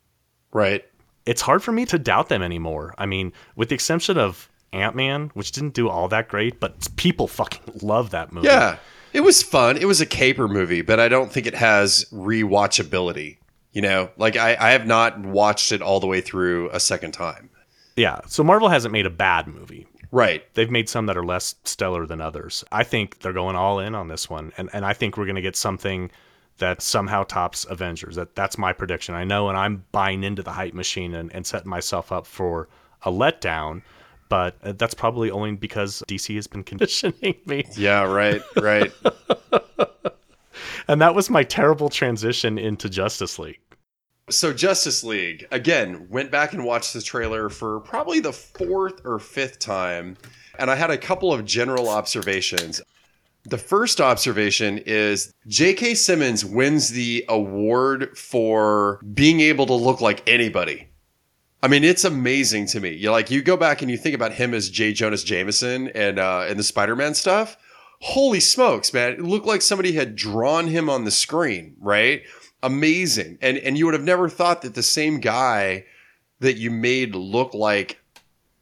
Right. 0.56 0.84
it's 1.26 1.42
hard 1.42 1.62
for 1.62 1.72
me 1.72 1.84
to 1.86 1.98
doubt 1.98 2.28
them 2.28 2.42
anymore. 2.42 2.94
I 2.96 3.04
mean, 3.06 3.32
with 3.56 3.68
the 3.68 3.74
exception 3.74 4.16
of 4.16 4.48
Ant 4.72 4.94
Man, 4.96 5.30
which 5.34 5.52
didn't 5.52 5.74
do 5.74 5.88
all 5.88 6.08
that 6.08 6.28
great, 6.28 6.60
but 6.60 6.88
people 6.96 7.28
fucking 7.28 7.80
love 7.82 8.10
that 8.10 8.32
movie. 8.32 8.46
Yeah, 8.46 8.76
it 9.12 9.20
was 9.20 9.42
fun. 9.42 9.76
It 9.76 9.86
was 9.86 10.00
a 10.00 10.06
caper 10.06 10.48
movie, 10.48 10.82
but 10.82 11.00
I 11.00 11.08
don't 11.08 11.32
think 11.32 11.46
it 11.46 11.54
has 11.54 12.06
rewatchability. 12.12 13.38
You 13.72 13.82
know, 13.82 14.10
like 14.16 14.36
I, 14.36 14.56
I 14.58 14.70
have 14.70 14.86
not 14.86 15.18
watched 15.20 15.72
it 15.72 15.82
all 15.82 16.00
the 16.00 16.06
way 16.06 16.20
through 16.20 16.70
a 16.70 16.80
second 16.80 17.12
time. 17.12 17.50
Yeah. 17.96 18.20
So 18.26 18.42
Marvel 18.42 18.68
hasn't 18.68 18.92
made 18.92 19.06
a 19.06 19.10
bad 19.10 19.46
movie. 19.46 19.86
Right. 20.10 20.42
They've 20.54 20.70
made 20.70 20.88
some 20.88 21.06
that 21.06 21.16
are 21.16 21.24
less 21.24 21.56
stellar 21.64 22.06
than 22.06 22.20
others. 22.20 22.64
I 22.72 22.84
think 22.84 23.20
they're 23.20 23.32
going 23.34 23.56
all 23.56 23.80
in 23.80 23.94
on 23.94 24.08
this 24.08 24.30
one. 24.30 24.52
And, 24.56 24.70
and 24.72 24.84
I 24.84 24.92
think 24.94 25.16
we're 25.16 25.26
going 25.26 25.36
to 25.36 25.42
get 25.42 25.56
something 25.56 26.10
that 26.58 26.82
somehow 26.82 27.24
tops 27.24 27.66
Avengers. 27.68 28.16
That 28.16 28.34
That's 28.34 28.58
my 28.58 28.72
prediction. 28.72 29.14
I 29.14 29.24
know, 29.24 29.48
and 29.48 29.58
I'm 29.58 29.84
buying 29.92 30.24
into 30.24 30.42
the 30.42 30.52
hype 30.52 30.74
machine 30.74 31.14
and, 31.14 31.32
and 31.34 31.46
setting 31.46 31.68
myself 31.70 32.12
up 32.12 32.26
for 32.26 32.68
a 33.02 33.10
letdown. 33.10 33.82
But 34.28 34.56
uh, 34.62 34.72
that's 34.72 34.94
probably 34.94 35.30
only 35.30 35.52
because 35.52 36.02
DC 36.08 36.34
has 36.34 36.46
been 36.46 36.64
conditioning 36.72 37.36
me. 37.46 37.64
Yeah. 37.76 38.02
Right. 38.02 38.42
Right. 38.56 38.92
And 40.88 41.00
that 41.00 41.14
was 41.14 41.28
my 41.30 41.42
terrible 41.42 41.88
transition 41.88 42.58
into 42.58 42.88
Justice 42.88 43.38
League. 43.38 43.60
so 44.30 44.52
Justice 44.52 45.02
League 45.02 45.46
again 45.50 46.06
went 46.08 46.30
back 46.30 46.52
and 46.52 46.64
watched 46.64 46.92
the 46.92 47.02
trailer 47.02 47.48
for 47.48 47.80
probably 47.80 48.20
the 48.20 48.32
fourth 48.32 49.00
or 49.04 49.18
fifth 49.18 49.58
time, 49.58 50.16
and 50.58 50.70
I 50.70 50.76
had 50.76 50.90
a 50.90 50.98
couple 50.98 51.32
of 51.32 51.44
general 51.44 51.88
observations. 51.88 52.80
The 53.46 53.58
first 53.58 54.00
observation 54.00 54.78
is 54.86 55.32
J.K. 55.46 55.94
Simmons 55.94 56.44
wins 56.44 56.88
the 56.88 57.24
award 57.28 58.18
for 58.18 59.00
being 59.14 59.38
able 59.38 59.66
to 59.66 59.74
look 59.74 60.00
like 60.00 60.28
anybody. 60.28 60.88
I 61.62 61.68
mean, 61.68 61.84
it's 61.84 62.04
amazing 62.04 62.66
to 62.68 62.80
me. 62.80 62.90
You 62.90 63.12
like 63.12 63.30
you 63.30 63.42
go 63.42 63.56
back 63.56 63.82
and 63.82 63.90
you 63.90 63.96
think 63.96 64.16
about 64.16 64.32
him 64.32 64.52
as 64.52 64.68
J. 64.68 64.92
Jonah 64.92 65.16
Jameson 65.16 65.88
and 65.94 66.18
uh, 66.18 66.44
and 66.48 66.58
the 66.58 66.64
Spider-Man 66.64 67.14
stuff. 67.14 67.56
Holy 68.00 68.40
smokes, 68.40 68.92
man! 68.92 69.12
It 69.12 69.22
looked 69.22 69.46
like 69.46 69.62
somebody 69.62 69.92
had 69.92 70.16
drawn 70.16 70.66
him 70.66 70.90
on 70.90 71.04
the 71.04 71.12
screen, 71.12 71.76
right? 71.78 72.24
Amazing, 72.64 73.38
and 73.40 73.58
and 73.58 73.78
you 73.78 73.84
would 73.84 73.94
have 73.94 74.02
never 74.02 74.28
thought 74.28 74.62
that 74.62 74.74
the 74.74 74.82
same 74.82 75.20
guy 75.20 75.84
that 76.40 76.56
you 76.56 76.72
made 76.72 77.14
look 77.14 77.54
like 77.54 78.00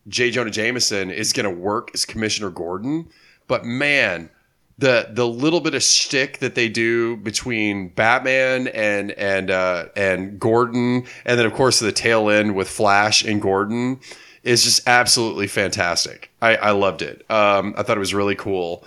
J. 0.09 0.31
Jonah 0.31 0.51
Jameson 0.51 1.11
is 1.11 1.33
going 1.33 1.44
to 1.44 1.51
work 1.51 1.90
as 1.94 2.05
Commissioner 2.05 2.51
Gordon. 2.51 3.09
But 3.49 3.64
man, 3.64 4.31
the 4.79 5.09
the 5.11 5.27
little 5.27 5.61
bit 5.61 5.75
of 5.75 5.83
shtick 5.83 6.39
that 6.39 6.55
they 6.55 6.69
do 6.69 7.17
between 7.17 7.89
Batman 7.89 8.69
and 8.69 9.13
and 9.13 9.51
uh, 9.51 9.87
and 9.97 10.39
Gordon, 10.41 11.07
and 11.25 11.39
then 11.39 11.47
of 11.47 11.53
course 11.55 11.79
the 11.79 11.93
tail 11.93 12.29
end 12.29 12.55
with 12.55 12.69
Flash 12.69 13.25
and 13.25 13.41
Gordon 13.41 14.01
is 14.43 14.65
just 14.65 14.87
absolutely 14.87 15.47
fantastic. 15.47 16.31
I, 16.43 16.57
I 16.57 16.71
loved 16.73 17.03
it. 17.03 17.29
Um, 17.31 17.75
I 17.79 17.83
thought 17.83 17.97
it 17.97 18.01
was 18.01 18.15
really 18.15 18.35
cool. 18.35 18.85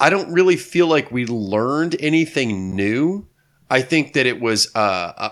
I 0.00 0.08
don't 0.10 0.32
really 0.32 0.56
feel 0.56 0.86
like 0.86 1.12
we 1.12 1.26
learned 1.26 1.94
anything 2.00 2.74
new. 2.74 3.26
I 3.70 3.82
think 3.82 4.14
that 4.14 4.26
it 4.26 4.40
was 4.40 4.74
uh, 4.74 5.12
uh, 5.16 5.30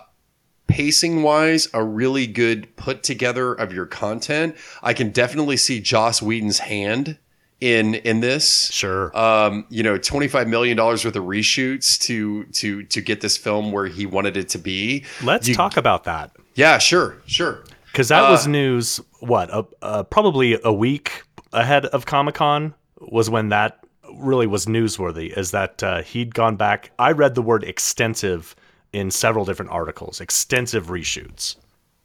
pacing 0.67 1.23
wise 1.23 1.69
a 1.75 1.83
really 1.83 2.27
good 2.27 2.77
put 2.77 3.03
together 3.03 3.53
of 3.53 3.73
your 3.73 3.87
content. 3.87 4.57
I 4.83 4.95
can 4.95 5.11
definitely 5.11 5.57
see 5.57 5.81
Joss 5.81 6.23
Whedon's 6.23 6.61
hand 6.61 7.19
in 7.61 7.94
in 7.96 8.20
this 8.20 8.70
Sure. 8.73 9.16
um, 9.16 9.66
you 9.68 9.83
know, 9.83 9.99
twenty 9.99 10.29
five 10.29 10.49
million 10.49 10.77
dollars 10.77 11.05
worth 11.05 11.16
of 11.16 11.25
reshoots 11.25 11.99
to 12.03 12.44
to 12.44 12.83
to 12.85 13.01
get 13.01 13.20
this 13.20 13.37
film 13.37 13.73
where 13.73 13.87
he 13.87 14.07
wanted 14.07 14.37
it 14.37 14.49
to 14.51 14.59
be. 14.59 15.05
Let's 15.23 15.46
you- 15.49 15.55
talk 15.55 15.77
about 15.77 16.05
that. 16.05 16.31
Yeah, 16.55 16.79
sure, 16.79 17.16
sure. 17.27 17.64
Because 17.92 18.09
that 18.09 18.29
was 18.31 18.46
Uh, 18.46 18.51
news, 18.51 19.01
what, 19.20 19.51
uh, 19.51 19.62
uh, 19.83 20.03
probably 20.05 20.59
a 20.62 20.73
week 20.73 21.23
ahead 21.53 21.87
of 21.87 22.07
Comic 22.07 22.37
Con 22.37 22.73
was 23.01 23.29
when 23.29 23.49
that 23.49 23.79
really 24.14 24.46
was 24.46 24.66
newsworthy 24.66 25.37
is 25.37 25.51
that 25.53 25.83
uh, 25.83 26.03
he'd 26.03 26.35
gone 26.35 26.57
back. 26.57 26.90
I 26.99 27.12
read 27.12 27.35
the 27.35 27.42
word 27.42 27.64
extensive 27.64 28.55
in 28.92 29.11
several 29.11 29.44
different 29.44 29.70
articles, 29.73 30.20
extensive 30.20 30.87
reshoots. 30.87 31.57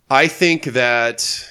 I 0.09 0.27
think 0.27 0.65
that 0.65 1.47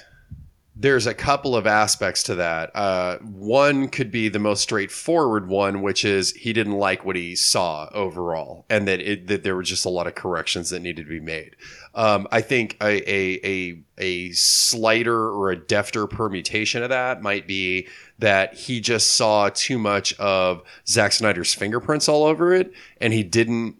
there's 0.77 1.07
a 1.07 1.15
couple 1.15 1.55
of 1.55 1.69
aspects 1.69 2.25
to 2.25 2.35
that. 2.35 2.75
Uh, 2.75 3.19
one 3.19 3.89
could 3.89 4.11
be 4.11 4.29
the 4.29 4.41
most 4.41 4.61
straightforward 4.61 5.47
one, 5.47 5.83
which 5.83 6.05
is 6.05 6.33
he 6.33 6.53
didn't 6.53 6.73
like 6.73 7.05
what 7.05 7.15
he 7.15 7.37
saw 7.37 7.89
overall, 7.93 8.65
and 8.69 8.89
that 8.89 9.01
it, 9.01 9.29
that 9.29 9.45
there 9.45 9.55
were 9.55 9.63
just 9.63 9.85
a 9.85 9.89
lot 9.89 10.09
of 10.09 10.17
corrections 10.17 10.71
that 10.71 10.81
needed 10.81 11.05
to 11.05 11.09
be 11.09 11.21
made. 11.21 11.55
Um, 11.95 12.27
I 12.33 12.41
think 12.41 12.77
a, 12.81 13.09
a 13.09 13.41
a 13.45 13.83
a 13.99 14.33
slighter 14.33 15.29
or 15.29 15.53
a 15.53 15.57
defter 15.57 16.11
permutation 16.11 16.83
of 16.83 16.89
that 16.89 17.23
might 17.23 17.47
be 17.47 17.87
that 18.19 18.55
he 18.55 18.81
just 18.81 19.13
saw 19.13 19.51
too 19.51 19.79
much 19.79 20.13
of 20.19 20.63
Zack 20.89 21.13
Snyder's 21.13 21.55
fingerprints 21.55 22.09
all 22.09 22.25
over 22.25 22.53
it, 22.53 22.73
and 23.01 23.13
he 23.13 23.23
didn't 23.23 23.77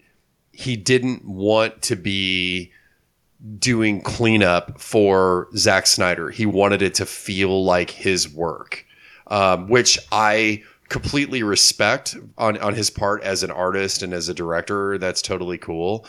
he 0.53 0.77
didn't 0.77 1.25
want 1.25 1.83
to 1.83 1.97
be 1.97 2.73
doing 3.59 4.01
cleanup 4.01 4.81
for 4.81 5.49
Zack 5.57 5.87
Snyder. 5.87 6.31
He 6.31 6.47
wanted 6.47 6.83
it 6.83 6.95
to 6.95 7.07
feel 7.07 7.65
like 7.65 7.91
his 7.91 8.33
work, 8.33 8.87
um, 9.27 9.69
which 9.69 9.99
I 10.13 10.63
completely 10.89 11.43
respect 11.43 12.17
on, 12.39 12.59
on 12.59 12.75
his 12.75 12.91
part 12.91 13.23
as 13.23 13.43
an 13.43 13.51
artist 13.51 14.03
and 14.03 14.13
as 14.13 14.29
a 14.29 14.35
director. 14.35 14.99
That's 14.99 15.23
totally 15.23 15.59
cool. 15.59 16.07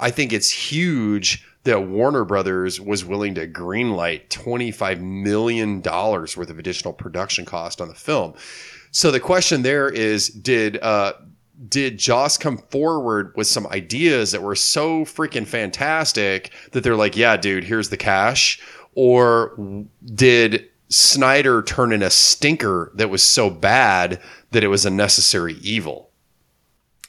I 0.00 0.10
think 0.10 0.32
it's 0.32 0.50
huge 0.50 1.46
that 1.64 1.88
Warner 1.88 2.24
Brothers 2.24 2.80
was 2.80 3.04
willing 3.04 3.34
to 3.36 3.46
greenlight 3.46 4.28
$25 4.28 5.00
million 5.00 5.80
worth 5.80 6.36
of 6.50 6.58
additional 6.58 6.92
production 6.92 7.44
cost 7.44 7.80
on 7.80 7.88
the 7.88 7.94
film. 7.94 8.34
So 8.90 9.10
the 9.10 9.20
question 9.20 9.62
there 9.62 9.88
is, 9.88 10.28
did 10.28 10.78
uh, 10.82 11.14
did 11.68 11.98
Joss 11.98 12.38
come 12.38 12.58
forward 12.70 13.32
with 13.36 13.46
some 13.46 13.66
ideas 13.68 14.32
that 14.32 14.42
were 14.42 14.54
so 14.54 15.04
freaking 15.04 15.46
fantastic 15.46 16.50
that 16.72 16.82
they're 16.82 16.96
like, 16.96 17.16
yeah, 17.16 17.36
dude, 17.36 17.64
here's 17.64 17.90
the 17.90 17.96
cash? 17.96 18.60
Or 18.94 19.56
did 20.14 20.68
Snyder 20.88 21.62
turn 21.62 21.92
in 21.92 22.02
a 22.02 22.10
stinker 22.10 22.92
that 22.94 23.10
was 23.10 23.22
so 23.22 23.48
bad 23.48 24.20
that 24.50 24.64
it 24.64 24.68
was 24.68 24.84
a 24.84 24.90
necessary 24.90 25.54
evil? 25.62 26.10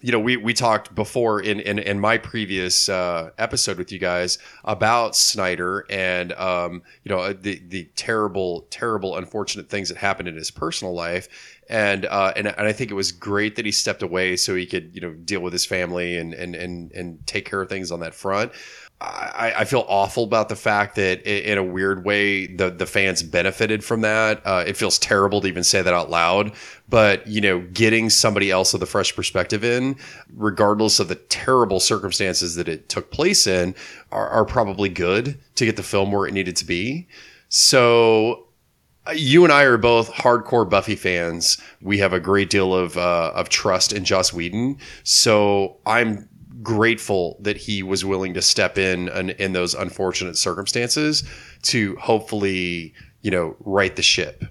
You 0.03 0.11
know, 0.11 0.19
we, 0.19 0.35
we 0.35 0.53
talked 0.53 0.93
before 0.93 1.39
in, 1.39 1.61
in, 1.61 1.79
in 1.79 1.97
my 1.97 2.17
previous 2.17 2.89
uh, 2.89 3.29
episode 3.37 3.77
with 3.77 3.89
you 3.89 3.99
guys 3.99 4.37
about 4.65 5.15
Snyder 5.15 5.85
and, 5.89 6.33
um, 6.33 6.83
you 7.03 7.09
know, 7.09 7.31
the, 7.31 7.61
the 7.69 7.85
terrible, 7.95 8.67
terrible, 8.69 9.15
unfortunate 9.15 9.69
things 9.69 9.87
that 9.87 9.97
happened 9.97 10.27
in 10.27 10.35
his 10.35 10.51
personal 10.51 10.93
life 10.93 11.29
and 11.69 12.05
uh, 12.05 12.33
and 12.35 12.47
and 12.47 12.67
I 12.67 12.73
think 12.73 12.91
it 12.91 12.93
was 12.93 13.11
great 13.11 13.55
that 13.55 13.65
he 13.65 13.71
stepped 13.71 14.03
away 14.03 14.35
so 14.35 14.55
he 14.55 14.65
could 14.65 14.91
you 14.93 15.01
know 15.01 15.13
deal 15.13 15.39
with 15.41 15.53
his 15.53 15.65
family 15.65 16.17
and 16.17 16.33
and 16.33 16.55
and 16.55 16.91
and 16.91 17.25
take 17.25 17.45
care 17.45 17.61
of 17.61 17.69
things 17.69 17.91
on 17.91 17.99
that 18.01 18.13
front. 18.13 18.51
I, 19.03 19.53
I 19.59 19.65
feel 19.65 19.85
awful 19.89 20.23
about 20.23 20.47
the 20.47 20.55
fact 20.55 20.95
that 20.95 21.21
in 21.27 21.57
a 21.57 21.63
weird 21.63 22.05
way 22.05 22.47
the 22.47 22.69
the 22.69 22.85
fans 22.85 23.21
benefited 23.21 23.83
from 23.83 24.01
that. 24.01 24.41
Uh, 24.45 24.63
it 24.65 24.77
feels 24.77 24.97
terrible 24.97 25.41
to 25.41 25.47
even 25.47 25.63
say 25.63 25.81
that 25.81 25.93
out 25.93 26.09
loud, 26.09 26.53
but 26.87 27.27
you 27.27 27.41
know, 27.41 27.59
getting 27.73 28.09
somebody 28.09 28.49
else 28.49 28.71
with 28.71 28.81
a 28.81 28.85
fresh 28.85 29.13
perspective 29.13 29.63
in, 29.63 29.97
regardless 30.35 30.99
of 30.99 31.09
the 31.09 31.15
terrible 31.15 31.81
circumstances 31.81 32.55
that 32.55 32.69
it 32.69 32.87
took 32.87 33.11
place 33.11 33.45
in, 33.45 33.75
are, 34.11 34.29
are 34.29 34.45
probably 34.45 34.89
good 34.89 35.37
to 35.55 35.65
get 35.65 35.75
the 35.75 35.83
film 35.83 36.11
where 36.11 36.25
it 36.25 36.33
needed 36.33 36.55
to 36.55 36.65
be. 36.65 37.07
So 37.49 38.47
you 39.13 39.43
and 39.43 39.51
I 39.51 39.63
are 39.63 39.77
both 39.77 40.13
hardcore 40.13 40.69
Buffy 40.69 40.95
fans. 40.95 41.59
We 41.81 41.97
have 41.97 42.13
a 42.13 42.21
great 42.21 42.49
deal 42.49 42.73
of 42.73 42.97
uh, 42.97 43.33
of 43.35 43.49
trust 43.49 43.91
in 43.91 44.05
Joss 44.05 44.31
Whedon, 44.31 44.77
so 45.03 45.77
I'm 45.85 46.29
grateful 46.63 47.37
that 47.41 47.57
he 47.57 47.83
was 47.83 48.03
willing 48.03 48.33
to 48.33 48.41
step 48.41 48.77
in 48.77 49.09
in, 49.09 49.31
in 49.31 49.53
those 49.53 49.73
unfortunate 49.73 50.37
circumstances 50.37 51.23
to 51.63 51.95
hopefully, 51.97 52.93
you 53.21 53.31
know, 53.31 53.55
right 53.59 53.95
the 53.95 54.01
ship. 54.01 54.45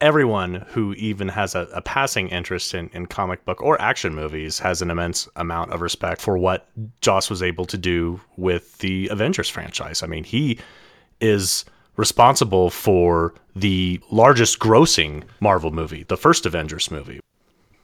Everyone 0.00 0.66
who 0.68 0.92
even 0.94 1.28
has 1.28 1.54
a, 1.54 1.68
a 1.72 1.80
passing 1.80 2.28
interest 2.28 2.74
in, 2.74 2.90
in 2.92 3.06
comic 3.06 3.44
book 3.44 3.62
or 3.62 3.80
action 3.80 4.14
movies 4.14 4.58
has 4.58 4.82
an 4.82 4.90
immense 4.90 5.28
amount 5.36 5.72
of 5.72 5.80
respect 5.80 6.20
for 6.20 6.36
what 6.36 6.68
Joss 7.00 7.30
was 7.30 7.42
able 7.42 7.64
to 7.66 7.78
do 7.78 8.20
with 8.36 8.76
the 8.78 9.08
Avengers 9.08 9.48
franchise. 9.48 10.02
I 10.02 10.06
mean, 10.06 10.24
he 10.24 10.58
is 11.20 11.64
responsible 11.96 12.70
for 12.70 13.34
the 13.54 14.00
largest 14.10 14.58
grossing 14.58 15.22
Marvel 15.40 15.70
movie, 15.70 16.02
the 16.02 16.16
first 16.16 16.44
Avengers 16.44 16.90
movie. 16.90 17.20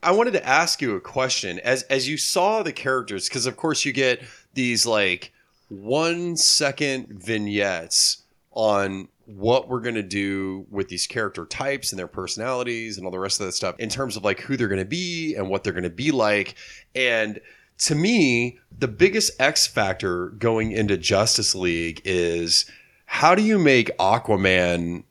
I 0.02 0.12
wanted 0.12 0.32
to 0.32 0.46
ask 0.46 0.80
you 0.80 0.96
a 0.96 1.00
question 1.00 1.58
as 1.60 1.82
as 1.84 2.08
you 2.08 2.16
saw 2.16 2.62
the 2.62 2.72
characters 2.72 3.28
because 3.28 3.46
of 3.46 3.56
course 3.56 3.84
you 3.84 3.92
get 3.92 4.22
these 4.54 4.86
like 4.86 5.32
1 5.68 6.36
second 6.36 7.08
vignettes 7.08 8.22
on 8.52 9.08
what 9.26 9.68
we're 9.68 9.80
going 9.80 9.94
to 9.94 10.02
do 10.02 10.66
with 10.70 10.88
these 10.88 11.06
character 11.06 11.46
types 11.46 11.92
and 11.92 11.98
their 11.98 12.08
personalities 12.08 12.96
and 12.96 13.06
all 13.06 13.12
the 13.12 13.18
rest 13.18 13.40
of 13.40 13.46
that 13.46 13.52
stuff 13.52 13.76
in 13.78 13.88
terms 13.88 14.16
of 14.16 14.24
like 14.24 14.40
who 14.40 14.56
they're 14.56 14.68
going 14.68 14.80
to 14.80 14.84
be 14.84 15.34
and 15.36 15.48
what 15.48 15.62
they're 15.62 15.72
going 15.72 15.84
to 15.84 15.90
be 15.90 16.10
like 16.10 16.56
and 16.94 17.40
to 17.78 17.94
me 17.94 18.58
the 18.76 18.88
biggest 18.88 19.30
x 19.40 19.66
factor 19.66 20.28
going 20.30 20.72
into 20.72 20.96
Justice 20.96 21.54
League 21.54 22.00
is 22.04 22.64
how 23.06 23.34
do 23.34 23.42
you 23.42 23.58
make 23.58 23.96
Aquaman 23.98 25.04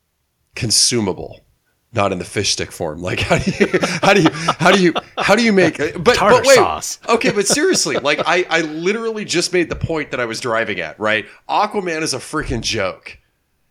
consumable? 0.55 1.41
Not 1.91 2.11
in 2.11 2.19
the 2.19 2.25
fish 2.25 2.51
stick 2.51 2.71
form. 2.71 3.01
Like 3.01 3.19
how 3.19 3.39
do 3.39 3.51
you 3.51 3.79
how 4.01 4.13
do 4.13 4.21
you 4.21 4.29
how 4.31 4.71
do 4.71 4.81
you 4.81 4.93
how 5.17 5.35
do 5.35 5.43
you 5.43 5.53
make 5.53 5.77
but, 5.77 6.15
Tartar 6.15 6.37
but 6.37 6.45
wait 6.45 6.55
sauce. 6.55 6.99
okay 7.07 7.31
but 7.31 7.47
seriously 7.47 7.95
like 7.97 8.19
I 8.25 8.45
I 8.49 8.61
literally 8.61 9.25
just 9.25 9.53
made 9.53 9.69
the 9.69 9.75
point 9.75 10.11
that 10.11 10.19
I 10.19 10.25
was 10.25 10.39
driving 10.39 10.79
at 10.79 10.99
right 10.99 11.25
Aquaman 11.49 12.01
is 12.01 12.13
a 12.13 12.19
freaking 12.19 12.61
joke 12.61 13.19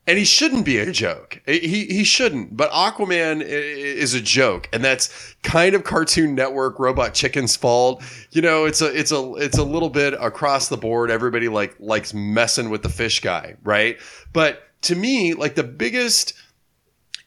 and 0.09 0.17
he 0.17 0.25
shouldn't 0.25 0.65
be 0.65 0.79
a 0.79 0.91
joke. 0.91 1.43
He 1.45 1.85
he 1.85 2.03
shouldn't. 2.03 2.57
But 2.57 2.71
Aquaman 2.71 3.43
is 3.43 4.15
a 4.15 4.23
joke, 4.23 4.67
and 4.73 4.83
that's 4.83 5.37
kind 5.43 5.75
of 5.75 5.85
Cartoon 5.85 6.35
Network 6.35 6.79
Robot 6.79 7.13
Chicken's 7.13 7.57
fault. 7.57 8.03
You 8.33 8.41
know, 8.41 8.65
it's 8.65 8.81
a 8.81 8.87
it's 8.87 9.13
a 9.13 9.35
it's 9.35 9.59
a 9.59 9.63
little 9.63 9.91
bit 9.91 10.15
across 10.15 10.69
the 10.69 10.79
board. 10.79 11.11
Everybody 11.11 11.49
like 11.49 11.77
likes 11.79 12.15
messing 12.15 12.71
with 12.71 12.83
the 12.83 12.89
fish 12.89 13.21
guy, 13.21 13.57
right? 13.63 13.99
But 14.33 14.63
to 14.83 14.97
me, 14.97 15.35
like 15.35 15.57
the 15.57 15.63
biggest 15.63 16.33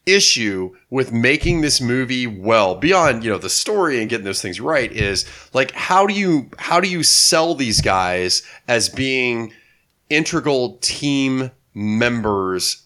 issue 0.05 0.75
with 0.89 1.11
making 1.11 1.61
this 1.61 1.79
movie 1.79 2.25
well 2.25 2.75
beyond 2.75 3.23
you 3.23 3.29
know 3.29 3.37
the 3.37 3.49
story 3.49 3.99
and 4.01 4.09
getting 4.09 4.25
those 4.25 4.41
things 4.41 4.59
right 4.59 4.91
is 4.91 5.25
like 5.53 5.71
how 5.73 6.07
do 6.07 6.13
you 6.13 6.49
how 6.57 6.79
do 6.79 6.89
you 6.89 7.03
sell 7.03 7.53
these 7.53 7.81
guys 7.81 8.41
as 8.67 8.89
being 8.89 9.53
integral 10.09 10.77
team 10.81 11.51
members 11.75 12.83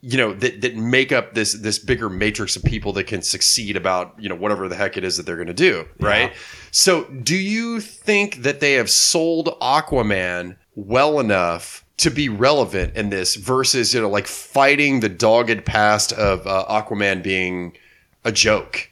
you 0.00 0.16
know 0.16 0.32
that 0.32 0.60
that 0.60 0.76
make 0.76 1.10
up 1.10 1.34
this 1.34 1.54
this 1.54 1.78
bigger 1.78 2.08
matrix 2.08 2.54
of 2.54 2.62
people 2.62 2.92
that 2.92 3.04
can 3.08 3.20
succeed 3.20 3.76
about 3.76 4.14
you 4.16 4.28
know 4.28 4.36
whatever 4.36 4.68
the 4.68 4.76
heck 4.76 4.96
it 4.96 5.02
is 5.02 5.16
that 5.16 5.26
they're 5.26 5.34
going 5.36 5.48
to 5.48 5.52
do 5.52 5.84
right 5.98 6.30
Yeah. 6.30 6.36
so 6.70 7.04
do 7.04 7.34
you 7.36 7.80
think 7.80 8.42
that 8.44 8.60
they 8.60 8.74
have 8.74 8.88
sold 8.88 9.48
aquaman 9.60 10.56
well 10.76 11.18
enough 11.18 11.84
to 11.98 12.10
be 12.10 12.28
relevant 12.28 12.94
in 12.96 13.10
this 13.10 13.34
versus 13.36 13.92
you 13.94 14.00
know 14.00 14.08
like 14.08 14.26
fighting 14.26 15.00
the 15.00 15.08
dogged 15.08 15.64
past 15.64 16.12
of 16.14 16.46
uh, 16.46 16.64
aquaman 16.68 17.22
being 17.22 17.76
a 18.24 18.32
joke 18.32 18.90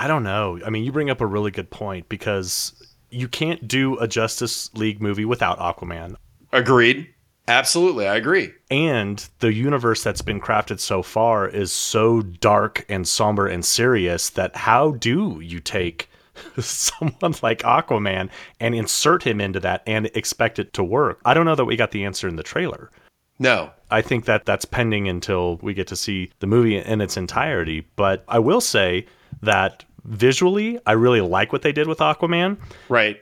I 0.00 0.06
don't 0.06 0.22
know. 0.22 0.60
I 0.64 0.70
mean, 0.70 0.84
you 0.84 0.92
bring 0.92 1.10
up 1.10 1.20
a 1.20 1.26
really 1.26 1.50
good 1.50 1.70
point 1.70 2.08
because 2.08 2.72
you 3.10 3.26
can't 3.26 3.66
do 3.66 3.98
a 3.98 4.06
Justice 4.06 4.72
League 4.74 5.02
movie 5.02 5.24
without 5.24 5.58
Aquaman. 5.58 6.14
agreed 6.52 7.08
absolutely 7.48 8.06
i 8.06 8.14
agree 8.14 8.52
And 8.70 9.26
the 9.40 9.52
universe 9.52 10.04
that's 10.04 10.22
been 10.22 10.40
crafted 10.40 10.78
so 10.80 11.02
far 11.02 11.48
is 11.48 11.72
so 11.72 12.20
dark 12.22 12.84
and 12.88 13.08
somber 13.08 13.46
and 13.48 13.64
serious 13.64 14.30
that 14.30 14.54
how 14.54 14.92
do 14.92 15.40
you 15.40 15.58
take 15.58 16.08
someone 16.60 17.34
like 17.42 17.60
Aquaman 17.60 18.30
and 18.60 18.74
insert 18.74 19.22
him 19.22 19.40
into 19.40 19.60
that 19.60 19.82
and 19.86 20.06
expect 20.14 20.58
it 20.58 20.72
to 20.74 20.84
work? 20.84 21.20
I 21.24 21.34
don't 21.34 21.46
know 21.46 21.54
that 21.54 21.64
we 21.64 21.76
got 21.76 21.90
the 21.90 22.04
answer 22.04 22.28
in 22.28 22.36
the 22.36 22.42
trailer. 22.42 22.90
no 23.38 23.70
I 23.90 24.02
think 24.02 24.26
that 24.26 24.44
that's 24.44 24.64
pending 24.64 25.08
until 25.08 25.56
we 25.62 25.74
get 25.74 25.86
to 25.88 25.96
see 25.96 26.30
the 26.40 26.46
movie 26.46 26.76
in 26.76 27.00
its 27.00 27.16
entirety. 27.16 27.86
But 27.96 28.24
I 28.28 28.38
will 28.38 28.60
say 28.60 29.06
that 29.42 29.84
visually, 30.04 30.78
I 30.86 30.92
really 30.92 31.20
like 31.20 31.52
what 31.52 31.62
they 31.62 31.72
did 31.72 31.86
with 31.86 31.98
Aquaman. 31.98 32.58
right 32.88 33.16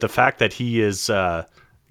The 0.00 0.08
fact 0.08 0.38
that 0.38 0.52
he 0.52 0.80
is 0.80 1.10
uh, 1.10 1.44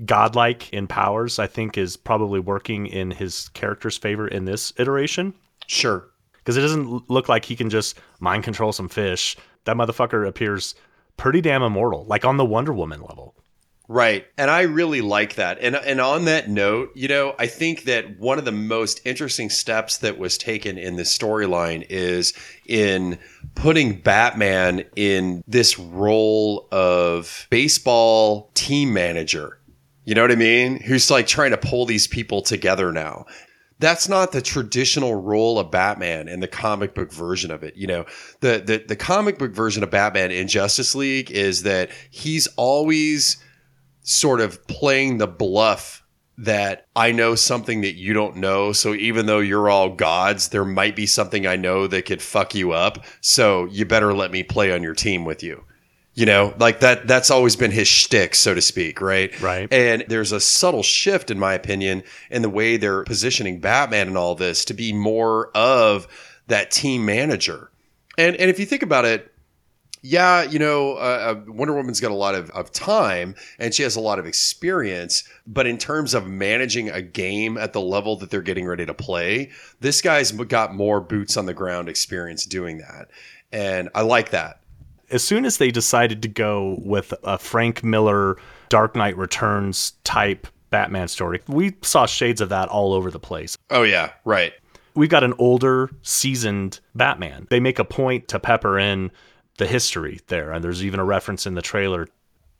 godlike 0.06 0.72
in 0.74 0.88
powers, 0.88 1.40
I 1.40 1.48
think, 1.48 1.78
is 1.78 1.98
probably 1.98 2.40
working 2.40 2.88
in 2.88 3.12
his 3.12 3.50
character's 3.50 3.98
favor 3.98 4.28
in 4.28 4.46
this 4.46 4.74
iteration. 4.78 5.34
sure 5.68 6.08
Because 6.36 6.58
it 6.58 6.62
doesn't 6.62 7.10
look 7.10 7.30
like 7.30 7.46
he 7.46 7.56
can 7.56 7.70
just 7.70 8.00
mind 8.20 8.44
control 8.44 8.72
some 8.72 8.90
fish. 8.90 9.38
That 9.68 9.76
motherfucker 9.76 10.28
appears 10.28 10.76
pretty 11.18 11.42
damn 11.42 11.62
immortal, 11.62 12.06
like 12.06 12.26
on 12.26 12.38
the 12.38 12.46
Wonder 12.46 12.74
Woman 12.74 13.02
level. 13.02 13.36
Right. 13.90 14.26
And 14.38 14.50
I 14.52 14.64
really 14.64 15.00
like 15.02 15.36
that. 15.36 15.60
And 15.62 15.76
and 15.76 16.02
on 16.02 16.26
that 16.26 16.50
note, 16.50 16.92
you 16.94 17.08
know, 17.08 17.36
I 17.40 17.48
think 17.48 17.84
that 17.84 18.20
one 18.20 18.38
of 18.38 18.46
the 18.46 18.52
most 18.52 19.00
interesting 19.06 19.50
steps 19.50 19.98
that 20.00 20.18
was 20.18 20.38
taken 20.38 20.78
in 20.78 20.98
this 20.98 21.16
storyline 21.18 21.86
is 21.90 22.34
in 22.66 23.18
putting 23.56 24.02
Batman 24.02 24.84
in 24.96 25.44
this 25.48 25.80
role 25.80 26.68
of 26.72 27.48
baseball 27.50 28.52
team 28.56 28.94
manager. 28.94 29.58
You 30.04 30.16
know 30.16 30.22
what 30.22 30.32
I 30.32 30.36
mean? 30.36 30.82
Who's 30.82 31.12
like 31.12 31.28
trying 31.28 31.52
to 31.52 31.58
pull 31.58 31.86
these 31.86 32.08
people 32.08 32.42
together 32.42 32.92
now 32.92 33.26
that's 33.80 34.10
not 34.10 34.32
the 34.32 34.42
traditional 34.42 35.16
role 35.16 35.60
of 35.60 35.72
Batman 35.72 36.28
in 36.28 36.40
the 36.40 36.48
comic 36.48 36.96
book 36.96 37.12
version 37.12 37.52
of 37.52 37.64
it. 37.64 37.76
You 37.76 37.88
know, 37.88 38.06
the, 38.40 38.64
the 38.66 38.84
the 38.88 38.96
comic 38.96 39.38
book 39.38 39.54
version 39.54 39.84
of 39.84 39.92
Batman 39.92 40.32
in 40.32 40.48
Justice 40.48 40.96
League 40.96 41.32
is 41.32 41.64
that 41.64 41.92
he's 42.10 42.48
always 42.58 43.38
sort 44.02 44.42
of 44.42 44.66
playing 44.68 45.18
the 45.18 45.28
bluff 45.28 46.04
that 46.38 46.86
I 46.96 47.12
know 47.12 47.36
something 47.36 47.82
that 47.82 47.96
you 47.96 48.14
don't 48.14 48.38
know. 48.38 48.72
So 48.72 48.94
even 48.94 49.26
though 49.26 49.40
you're 49.40 49.70
all 49.70 49.90
gods, 49.90 50.50
there 50.50 50.66
might 50.66 50.96
be 50.96 51.08
something 51.08 51.48
I 51.48 51.56
know 51.56 51.88
that 51.88 52.06
could 52.06 52.22
fuck 52.22 52.54
you 52.54 52.74
up. 52.74 53.04
So 53.22 53.66
you 53.66 53.86
better 53.86 54.14
let 54.14 54.32
me 54.32 54.44
play 54.44 54.72
on 54.72 54.84
your 54.84 54.94
team 54.94 55.26
with 55.26 55.42
you. 55.42 55.64
You 56.18 56.26
know, 56.26 56.56
like 56.58 56.80
that 56.80 57.06
that's 57.06 57.30
always 57.30 57.56
been 57.56 57.70
his 57.70 57.88
shtick, 57.88 58.34
so 58.34 58.56
to 58.56 58.62
speak, 58.62 59.02
right? 59.02 59.40
Right. 59.40 59.72
And 59.72 60.04
there's 60.08 60.32
a 60.32 60.40
subtle 60.40 60.82
shift, 60.82 61.30
in 61.30 61.38
my 61.38 61.54
opinion, 61.54 62.02
in 62.32 62.42
the 62.42 62.50
way 62.50 62.78
they're 62.78 63.04
positioning 63.04 63.60
Batman 63.60 64.08
and 64.08 64.18
all 64.18 64.34
this 64.34 64.66
to 64.66 64.74
be 64.74 64.94
more 64.94 65.52
of 65.56 66.08
that 66.48 66.72
team 66.72 67.06
manager. 67.06 67.70
And 68.18 68.36
and 68.38 68.50
if 68.50 68.60
you 68.60 68.66
think 68.66 68.82
about 68.82 69.06
it, 69.06 69.32
yeah, 70.02 70.42
you 70.42 70.58
know, 70.58 70.94
uh, 70.94 71.36
uh, 71.36 71.52
Wonder 71.52 71.76
Woman's 71.76 72.00
got 72.00 72.10
a 72.10 72.16
lot 72.16 72.34
of, 72.34 72.50
of 72.50 72.72
time 72.72 73.36
and 73.60 73.72
she 73.72 73.84
has 73.84 73.96
a 73.96 74.02
lot 74.02 74.18
of 74.18 74.26
experience. 74.26 75.24
But 75.46 75.68
in 75.68 75.78
terms 75.78 76.16
of 76.16 76.26
managing 76.26 76.90
a 76.90 77.04
game 77.04 77.60
at 77.60 77.74
the 77.74 77.82
level 77.82 78.16
that 78.16 78.32
they're 78.32 78.42
getting 78.42 78.66
ready 78.66 78.88
to 78.88 78.94
play, 78.96 79.52
this 79.82 80.02
guy's 80.02 80.32
got 80.32 80.74
more 80.74 81.00
boots 81.00 81.38
on 81.38 81.46
the 81.46 81.54
ground 81.54 81.90
experience 81.90 82.44
doing 82.44 82.80
that. 82.80 83.10
And 83.52 83.90
I 83.94 84.02
like 84.02 84.32
that 84.32 84.62
as 85.10 85.24
soon 85.24 85.46
as 85.46 85.58
they 85.58 85.72
decided 85.72 86.22
to 86.22 86.28
go 86.28 86.78
with 86.84 87.14
a 87.24 87.38
Frank 87.38 87.84
Miller 87.84 88.38
Dark 88.70 88.96
Knight 88.96 89.18
Returns 89.18 89.94
type 90.04 90.48
Batman 90.70 91.08
story, 91.08 91.42
we 91.48 91.76
saw 91.82 92.06
shades 92.06 92.42
of 92.42 92.50
that 92.50 92.70
all 92.70 92.94
over 92.94 93.10
the 93.10 93.20
place. 93.20 93.58
Oh, 93.70 93.84
yeah, 93.84 94.12
right. 94.26 94.54
We've 94.96 95.10
got 95.10 95.24
an 95.24 95.34
older, 95.38 95.92
seasoned 96.02 96.80
Batman. 96.96 97.48
They 97.50 97.60
make 97.60 97.80
a 97.80 97.86
point 97.86 98.28
to 98.30 98.40
pepper 98.40 98.78
in 98.78 99.12
the 99.58 99.68
history 99.68 100.20
there, 100.28 100.52
and 100.52 100.64
there's 100.64 100.84
even 100.84 101.00
a 101.00 101.06
reference 101.06 101.46
in 101.46 101.56
the 101.56 101.62
trailer. 101.62 102.08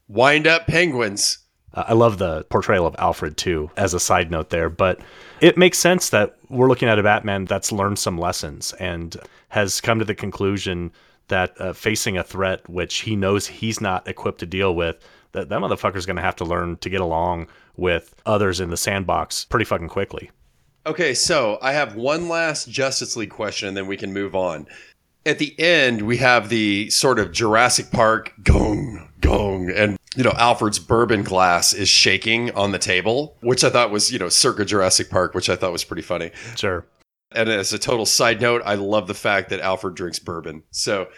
Wind 0.08 0.48
up 0.48 0.68
penguins. 0.68 1.40
Uh, 1.74 1.86
I 1.88 1.94
love 1.94 2.18
the 2.18 2.46
portrayal 2.46 2.88
of 2.88 2.96
Alfred 2.98 3.38
too, 3.38 3.70
as 3.76 3.94
a 3.94 4.00
side 4.00 4.32
note 4.32 4.52
there, 4.52 4.70
but 4.70 5.00
it 5.42 5.58
makes 5.58 5.78
sense 5.78 6.10
that 6.12 6.38
we're 6.50 6.70
looking 6.70 6.88
at 6.88 7.00
a 7.00 7.04
Batman 7.04 7.46
that's 7.46 7.72
learned 7.72 8.00
some 8.00 8.18
lessons 8.18 8.74
and 8.80 9.18
has 9.50 9.82
come 9.82 10.00
to 10.00 10.06
the 10.06 10.16
conclusion 10.16 10.92
that 11.28 11.60
uh, 11.60 11.74
facing 11.74 12.18
a 12.18 12.24
threat 12.24 12.68
which 12.70 13.00
he 13.00 13.16
knows 13.16 13.48
he's 13.48 13.82
not 13.82 14.08
equipped 14.08 14.40
to 14.40 14.46
deal 14.46 14.76
with, 14.76 14.98
that 15.34 15.50
that 15.50 15.60
motherfucker's 15.60 16.06
going 16.06 16.16
to 16.16 16.22
have 16.22 16.36
to 16.38 16.46
learn 16.46 16.78
to 16.78 16.90
get 16.90 17.02
along 17.02 17.48
with 17.76 18.16
others 18.26 18.60
in 18.60 18.70
the 18.70 18.78
sandbox 18.78 19.46
pretty 19.46 19.66
fucking 19.66 19.90
quickly. 19.90 20.32
Okay, 20.86 21.14
so 21.14 21.58
I 21.62 21.74
have 21.74 21.96
one 21.96 22.30
last 22.30 22.70
Justice 22.70 23.18
League 23.18 23.30
question, 23.30 23.68
and 23.68 23.78
then 23.78 23.88
we 23.88 23.98
can 23.98 24.14
move 24.14 24.36
on. 24.36 24.68
At 25.26 25.40
the 25.40 25.54
end, 25.60 26.04
we 26.04 26.18
have 26.18 26.48
the 26.48 26.90
sort 26.90 27.20
of 27.20 27.34
Jurassic 27.34 27.92
Park 27.92 28.34
gong, 28.44 29.10
gong, 29.20 29.70
and 29.70 29.98
you 30.16 30.24
know, 30.24 30.34
Alfred's 30.38 30.80
bourbon 30.80 31.22
glass 31.22 31.74
is 31.74 31.90
shaking 31.90 32.52
on 32.56 32.72
the 32.72 32.80
table, 32.80 33.36
which 33.42 33.64
I 33.64 33.70
thought 33.70 33.92
was, 33.92 34.12
you 34.12 34.18
know, 34.18 34.30
circa 34.30 34.66
Jurassic 34.66 35.10
Park, 35.10 35.36
which 35.36 35.50
I 35.50 35.56
thought 35.56 35.72
was 35.72 35.84
pretty 35.84 36.02
funny. 36.02 36.32
Sure. 36.56 36.86
And 37.32 37.50
as 37.50 37.74
a 37.74 37.80
total 37.80 38.06
side 38.06 38.40
note, 38.40 38.62
I 38.66 38.76
love 38.76 39.08
the 39.08 39.14
fact 39.14 39.50
that 39.50 39.60
Alfred 39.60 39.96
drinks 39.96 40.18
bourbon. 40.18 40.64
So, 40.72 41.10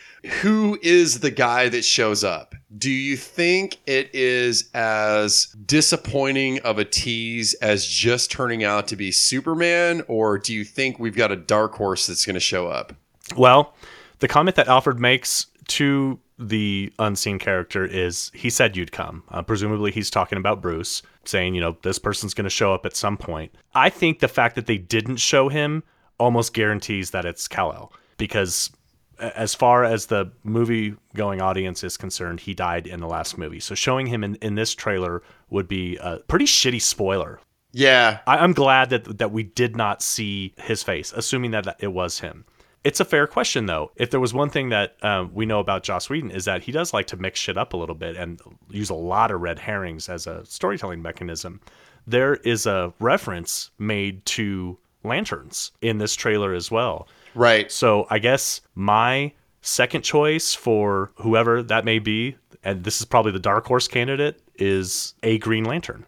who 0.42 0.80
is 0.82 1.20
the 1.20 1.30
guy 1.30 1.70
that 1.70 1.86
shows 1.86 2.24
up? 2.24 2.56
Do 2.76 2.90
you 2.90 3.16
think 3.16 3.78
it 3.86 4.10
is 4.14 4.72
as 4.74 5.56
disappointing 5.66 6.60
of 6.62 6.80
a 6.80 6.86
tease 6.86 7.54
as 7.56 7.86
just 7.86 8.32
turning 8.32 8.64
out 8.64 8.88
to 8.88 8.96
be 8.96 9.12
Superman, 9.12 10.04
or 10.08 10.40
do 10.40 10.54
you 10.54 10.64
think 10.64 10.98
we've 10.98 11.16
got 11.16 11.32
a 11.32 11.36
dark 11.36 11.76
horse 11.76 12.08
that's 12.08 12.26
going 12.26 12.34
to 12.34 12.40
show 12.40 12.68
up? 12.68 12.94
Well, 13.38 13.76
the 14.18 14.28
comment 14.28 14.56
that 14.56 14.68
Alfred 14.68 15.00
makes 15.00 15.46
to 15.68 16.20
the 16.40 16.92
unseen 16.98 17.38
character 17.38 17.86
is 17.86 18.32
he 18.34 18.50
said 18.50 18.76
you'd 18.76 18.92
come. 18.92 19.24
Uh, 19.30 19.42
presumably, 19.42 19.92
he's 19.92 20.10
talking 20.10 20.38
about 20.38 20.62
Bruce, 20.62 21.02
saying, 21.26 21.54
you 21.54 21.62
know, 21.62 21.78
this 21.84 22.00
person's 22.00 22.34
going 22.34 22.46
to 22.46 22.50
show 22.50 22.74
up 22.74 22.86
at 22.86 22.96
some 22.96 23.18
point. 23.18 23.54
I 23.76 23.90
think 23.90 24.20
the 24.20 24.28
fact 24.28 24.56
that 24.56 24.66
they 24.66 24.78
didn't 24.78 25.18
show 25.18 25.50
him 25.50 25.84
almost 26.20 26.54
guarantees 26.54 27.12
that 27.12 27.26
it's 27.26 27.48
Kal-El 27.48 27.92
because 28.18 28.72
as 29.20 29.54
far 29.54 29.84
as 29.84 30.06
the 30.06 30.32
movie 30.44 30.96
going 31.14 31.42
audience 31.42 31.84
is 31.84 31.98
concerned, 31.98 32.40
he 32.40 32.54
died 32.54 32.88
in 32.88 33.00
the 33.00 33.08
last 33.08 33.38
movie. 33.38 33.60
So 33.60 33.76
showing 33.76 34.08
him 34.08 34.24
in, 34.24 34.36
in 34.36 34.56
this 34.56 34.74
trailer 34.74 35.22
would 35.50 35.68
be 35.68 35.98
a 35.98 36.18
pretty 36.20 36.46
shitty 36.46 36.82
spoiler. 36.82 37.40
Yeah. 37.72 38.20
I, 38.26 38.44
am 38.44 38.54
glad 38.54 38.90
that 38.90 39.18
that 39.20 39.32
we 39.32 39.44
did 39.44 39.76
not 39.76 40.02
see 40.02 40.54
his 40.58 40.84
face, 40.84 41.14
assuming 41.16 41.52
that 41.52 41.76
it 41.80 41.94
was 41.94 42.20
him. 42.20 42.46
It's 42.84 43.02
a 43.02 43.06
fair 43.06 43.28
question, 43.28 43.66
though. 43.66 43.92
If 43.98 44.10
there 44.10 44.22
was 44.22 44.34
one 44.34 44.50
thing 44.50 44.70
that 44.70 44.96
um, 45.04 45.32
we 45.34 45.46
know 45.46 45.60
about 45.60 45.84
Joss 45.84 46.10
Whedon 46.10 46.32
is 46.32 46.46
that 46.46 46.64
he 46.64 46.72
does 46.72 46.94
like 46.94 47.08
to 47.08 47.18
mix 47.18 47.40
shit 47.40 47.58
up 47.58 47.74
a 47.74 47.78
little 47.78 47.96
bit 47.96 48.16
and 48.16 48.40
use 48.70 48.90
a 48.90 48.96
lot 48.96 49.32
of 49.32 49.42
red 49.42 49.60
herrings 49.60 50.08
as 50.08 50.28
a 50.28 50.46
storytelling 50.46 51.02
mechanism. 51.02 51.60
There 52.08 52.36
is 52.36 52.66
a 52.66 52.94
reference 53.00 53.70
made 53.78 54.26
to 54.28 54.78
lanterns 55.04 55.72
in 55.82 55.98
this 55.98 56.16
trailer 56.16 56.54
as 56.54 56.70
well. 56.70 57.08
Right. 57.36 57.72
So 57.72 58.08
I 58.10 58.20
guess 58.20 58.62
my 58.76 59.32
second 59.62 60.02
choice 60.04 60.54
for 60.54 61.12
whoever 61.16 61.62
that 61.64 61.86
may 61.86 62.00
be, 62.00 62.36
and 62.64 62.84
this 62.84 63.00
is 63.00 63.06
probably 63.06 63.32
the 63.32 63.40
dark 63.40 63.66
horse 63.66 63.88
candidate, 63.88 64.42
is 64.56 65.14
a 65.24 65.38
Green 65.38 65.64
Lantern. 65.64 66.06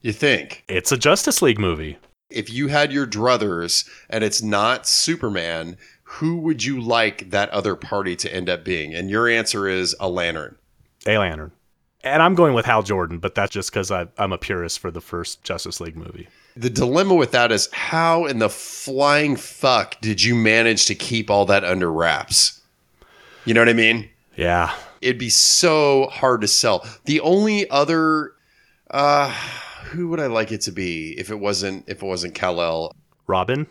You 0.00 0.12
think? 0.12 0.64
It's 0.68 0.92
a 0.92 0.96
Justice 0.96 1.42
League 1.42 1.58
movie. 1.58 1.98
If 2.30 2.52
you 2.52 2.68
had 2.68 2.92
your 2.92 3.06
druthers 3.06 3.88
and 4.10 4.24
it's 4.24 4.42
not 4.42 4.86
Superman, 4.86 5.76
who 6.02 6.38
would 6.38 6.64
you 6.64 6.80
like 6.80 7.30
that 7.30 7.50
other 7.50 7.74
party 7.74 8.16
to 8.16 8.34
end 8.34 8.48
up 8.48 8.64
being? 8.64 8.94
And 8.94 9.10
your 9.10 9.28
answer 9.28 9.66
is 9.68 9.94
a 10.00 10.08
lantern. 10.08 10.56
A 11.06 11.18
lantern. 11.18 11.52
And 12.02 12.22
I'm 12.22 12.34
going 12.34 12.54
with 12.54 12.66
Hal 12.66 12.82
Jordan, 12.82 13.18
but 13.18 13.34
that's 13.34 13.52
just 13.52 13.70
because 13.70 13.90
I'm 13.90 14.32
a 14.32 14.38
purist 14.38 14.78
for 14.78 14.90
the 14.90 15.00
first 15.00 15.42
Justice 15.42 15.80
League 15.80 15.96
movie. 15.96 16.28
The 16.56 16.70
dilemma 16.70 17.14
with 17.14 17.32
that 17.32 17.50
is 17.50 17.68
how 17.72 18.26
in 18.26 18.38
the 18.38 18.48
flying 18.48 19.36
fuck 19.36 20.00
did 20.00 20.22
you 20.22 20.34
manage 20.34 20.86
to 20.86 20.94
keep 20.94 21.30
all 21.30 21.46
that 21.46 21.64
under 21.64 21.90
wraps? 21.90 22.60
You 23.44 23.54
know 23.54 23.60
what 23.60 23.68
I 23.68 23.74
mean? 23.74 24.08
Yeah. 24.36 24.72
It'd 25.00 25.18
be 25.18 25.30
so 25.30 26.06
hard 26.06 26.40
to 26.42 26.48
sell. 26.48 26.86
The 27.04 27.20
only 27.20 27.68
other 27.70 28.32
uh 28.90 29.30
who 29.86 30.08
would 30.08 30.20
I 30.20 30.26
like 30.26 30.52
it 30.52 30.60
to 30.62 30.72
be 30.72 31.18
if 31.18 31.30
it 31.30 31.38
wasn't 31.40 31.84
if 31.88 32.02
it 32.02 32.06
wasn't 32.06 32.34
Kal-El? 32.34 32.94
Robin? 33.26 33.66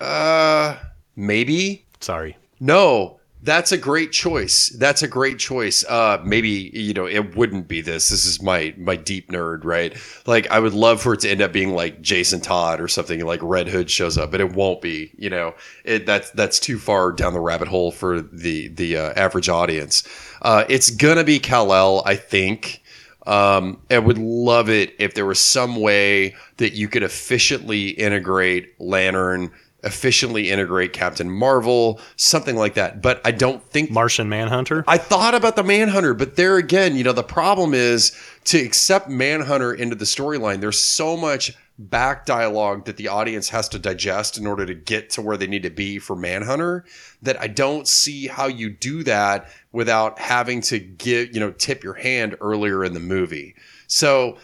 Uh 0.00 0.76
maybe? 1.16 1.84
Sorry. 2.00 2.36
No. 2.60 3.19
That's 3.42 3.72
a 3.72 3.78
great 3.78 4.12
choice. 4.12 4.68
That's 4.68 5.02
a 5.02 5.08
great 5.08 5.38
choice. 5.38 5.82
Uh, 5.84 6.20
maybe 6.22 6.70
you 6.74 6.92
know 6.92 7.06
it 7.06 7.36
wouldn't 7.36 7.68
be 7.68 7.80
this. 7.80 8.10
This 8.10 8.26
is 8.26 8.42
my 8.42 8.74
my 8.76 8.96
deep 8.96 9.30
nerd, 9.30 9.64
right? 9.64 9.96
Like 10.26 10.50
I 10.50 10.60
would 10.60 10.74
love 10.74 11.00
for 11.00 11.14
it 11.14 11.20
to 11.20 11.30
end 11.30 11.40
up 11.40 11.52
being 11.52 11.74
like 11.74 12.02
Jason 12.02 12.40
Todd 12.42 12.80
or 12.80 12.88
something 12.88 13.24
like 13.24 13.40
Red 13.42 13.68
Hood 13.68 13.90
shows 13.90 14.18
up, 14.18 14.30
but 14.30 14.42
it 14.42 14.52
won't 14.52 14.82
be. 14.82 15.12
You 15.16 15.30
know, 15.30 15.54
it 15.84 16.04
that's 16.04 16.30
that's 16.32 16.60
too 16.60 16.78
far 16.78 17.12
down 17.12 17.32
the 17.32 17.40
rabbit 17.40 17.68
hole 17.68 17.92
for 17.92 18.20
the 18.20 18.68
the 18.68 18.98
uh, 18.98 19.12
average 19.16 19.48
audience. 19.48 20.06
Uh, 20.42 20.64
it's 20.68 20.90
gonna 20.90 21.24
be 21.24 21.38
Kal 21.38 21.72
El, 21.72 22.02
I 22.04 22.16
think. 22.16 22.82
Um, 23.26 23.80
I 23.90 23.98
would 23.98 24.18
love 24.18 24.68
it 24.68 24.94
if 24.98 25.14
there 25.14 25.26
was 25.26 25.38
some 25.38 25.76
way 25.76 26.34
that 26.56 26.72
you 26.72 26.88
could 26.88 27.02
efficiently 27.02 27.90
integrate 27.90 28.78
Lantern 28.80 29.50
efficiently 29.82 30.50
integrate 30.50 30.92
Captain 30.92 31.30
Marvel, 31.30 32.00
something 32.16 32.56
like 32.56 32.74
that. 32.74 33.02
But 33.02 33.20
I 33.24 33.30
don't 33.30 33.62
think 33.70 33.90
Martian 33.90 34.28
Manhunter. 34.28 34.84
I 34.86 34.98
thought 34.98 35.34
about 35.34 35.56
the 35.56 35.62
Manhunter, 35.62 36.14
but 36.14 36.36
there 36.36 36.56
again, 36.56 36.96
you 36.96 37.04
know, 37.04 37.12
the 37.12 37.22
problem 37.22 37.74
is 37.74 38.16
to 38.44 38.58
accept 38.58 39.08
Manhunter 39.08 39.72
into 39.72 39.96
the 39.96 40.04
storyline. 40.04 40.60
There's 40.60 40.80
so 40.80 41.16
much 41.16 41.54
back 41.78 42.26
dialogue 42.26 42.84
that 42.84 42.98
the 42.98 43.08
audience 43.08 43.48
has 43.48 43.66
to 43.70 43.78
digest 43.78 44.36
in 44.36 44.46
order 44.46 44.66
to 44.66 44.74
get 44.74 45.08
to 45.08 45.22
where 45.22 45.38
they 45.38 45.46
need 45.46 45.62
to 45.62 45.70
be 45.70 45.98
for 45.98 46.14
Manhunter 46.14 46.84
that 47.22 47.40
I 47.40 47.46
don't 47.46 47.88
see 47.88 48.26
how 48.26 48.46
you 48.46 48.68
do 48.68 49.02
that 49.04 49.48
without 49.72 50.18
having 50.18 50.60
to 50.62 50.78
give, 50.78 51.32
you 51.32 51.40
know, 51.40 51.52
tip 51.52 51.82
your 51.82 51.94
hand 51.94 52.36
earlier 52.42 52.84
in 52.84 52.92
the 52.92 53.00
movie. 53.00 53.54
So 53.86 54.36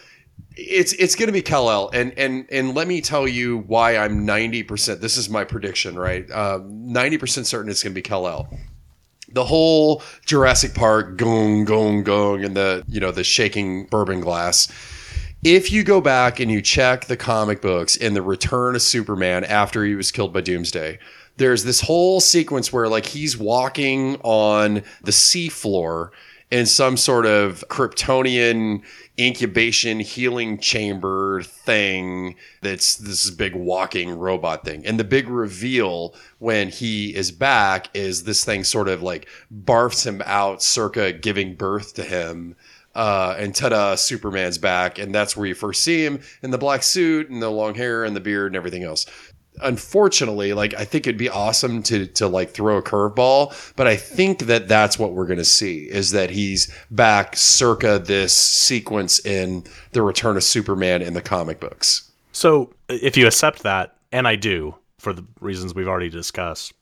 it's 0.57 0.93
it's 0.93 1.15
going 1.15 1.27
to 1.27 1.33
be 1.33 1.41
Kal-El, 1.41 1.89
and 1.89 2.17
and 2.17 2.47
and 2.51 2.73
let 2.73 2.87
me 2.87 3.01
tell 3.01 3.27
you 3.27 3.59
why 3.59 3.95
I'm 3.97 4.25
90%. 4.25 4.99
This 4.99 5.17
is 5.17 5.29
my 5.29 5.43
prediction, 5.43 5.97
right? 5.97 6.29
Uh, 6.29 6.59
90% 6.59 7.45
certain 7.45 7.69
it's 7.69 7.83
going 7.83 7.93
to 7.93 7.95
be 7.95 8.01
Kal-El. 8.01 8.49
the 9.31 9.45
whole 9.45 10.01
Jurassic 10.25 10.73
Park 10.73 11.17
gong 11.17 11.65
gong 11.65 12.03
gong 12.03 12.43
and 12.43 12.55
the 12.55 12.83
you 12.87 12.99
know 12.99 13.11
the 13.11 13.23
shaking 13.23 13.85
bourbon 13.85 14.21
glass. 14.21 14.71
If 15.43 15.71
you 15.71 15.83
go 15.83 16.01
back 16.01 16.39
and 16.39 16.49
you 16.51 16.61
check 16.61 17.05
the 17.05 17.17
comic 17.17 17.61
books 17.61 17.95
in 17.95 18.15
the 18.15 18.21
Return 18.23 18.75
of 18.75 18.81
Superman 18.81 19.43
after 19.43 19.85
he 19.85 19.93
was 19.95 20.11
killed 20.11 20.33
by 20.33 20.41
Doomsday, 20.41 20.97
there's 21.37 21.63
this 21.63 21.81
whole 21.81 22.19
sequence 22.19 22.73
where 22.73 22.87
like 22.87 23.05
he's 23.05 23.37
walking 23.37 24.15
on 24.23 24.81
the 25.03 25.11
seafloor 25.11 26.09
in 26.49 26.65
some 26.65 26.95
sort 26.95 27.25
of 27.25 27.63
Kryptonian 27.69 28.81
incubation 29.19 29.99
healing 29.99 30.57
chamber 30.59 31.41
thing 31.41 32.35
that's 32.61 32.95
this 32.95 33.29
big 33.31 33.53
walking 33.55 34.11
robot 34.11 34.63
thing. 34.63 34.85
And 34.85 34.99
the 34.99 35.03
big 35.03 35.27
reveal 35.27 36.15
when 36.39 36.69
he 36.69 37.15
is 37.15 37.31
back 37.31 37.89
is 37.93 38.23
this 38.23 38.45
thing 38.45 38.63
sort 38.63 38.87
of 38.87 39.01
like 39.01 39.27
barfs 39.51 40.05
him 40.05 40.21
out 40.25 40.63
circa 40.63 41.11
giving 41.11 41.55
birth 41.55 41.93
to 41.95 42.03
him. 42.03 42.55
Uh, 42.95 43.35
and 43.37 43.53
ta-da, 43.53 43.93
Superman's 43.93 44.57
back, 44.57 44.97
and 44.97 45.13
that's 45.13 45.37
where 45.37 45.45
you 45.45 45.53
first 45.53 45.83
see 45.83 46.03
him 46.03 46.19
in 46.41 46.49
the 46.49 46.57
black 46.57 46.81
suit 46.81 47.29
and 47.29 47.43
the 47.43 47.49
long 47.49 47.75
hair 47.75 48.03
and 48.03 48.15
the 48.15 48.19
beard 48.19 48.47
and 48.47 48.55
everything 48.55 48.83
else 48.83 49.05
unfortunately, 49.61 50.53
like 50.53 50.73
I 50.73 50.85
think 50.85 51.07
it'd 51.07 51.17
be 51.17 51.29
awesome 51.29 51.83
to 51.83 52.07
to 52.07 52.27
like 52.27 52.51
throw 52.51 52.77
a 52.77 52.81
curveball, 52.81 53.73
but 53.75 53.87
I 53.87 53.95
think 53.95 54.39
that 54.39 54.67
that's 54.67 54.97
what 54.99 55.13
we're 55.13 55.25
going 55.25 55.37
to 55.37 55.45
see 55.45 55.89
is 55.89 56.11
that 56.11 56.29
he's 56.29 56.71
back 56.91 57.35
circa 57.35 57.99
this 57.99 58.33
sequence 58.33 59.23
in 59.25 59.63
the 59.91 60.01
Return 60.01 60.37
of 60.37 60.43
Superman 60.43 61.01
in 61.01 61.13
the 61.13 61.21
comic 61.21 61.59
books. 61.59 62.11
So, 62.31 62.73
if 62.87 63.17
you 63.17 63.25
accept 63.25 63.63
that, 63.63 63.95
and 64.11 64.27
I 64.27 64.35
do 64.35 64.75
for 64.99 65.13
the 65.13 65.25
reasons 65.39 65.73
we've 65.73 65.87
already 65.87 66.09
discussed, 66.09 66.73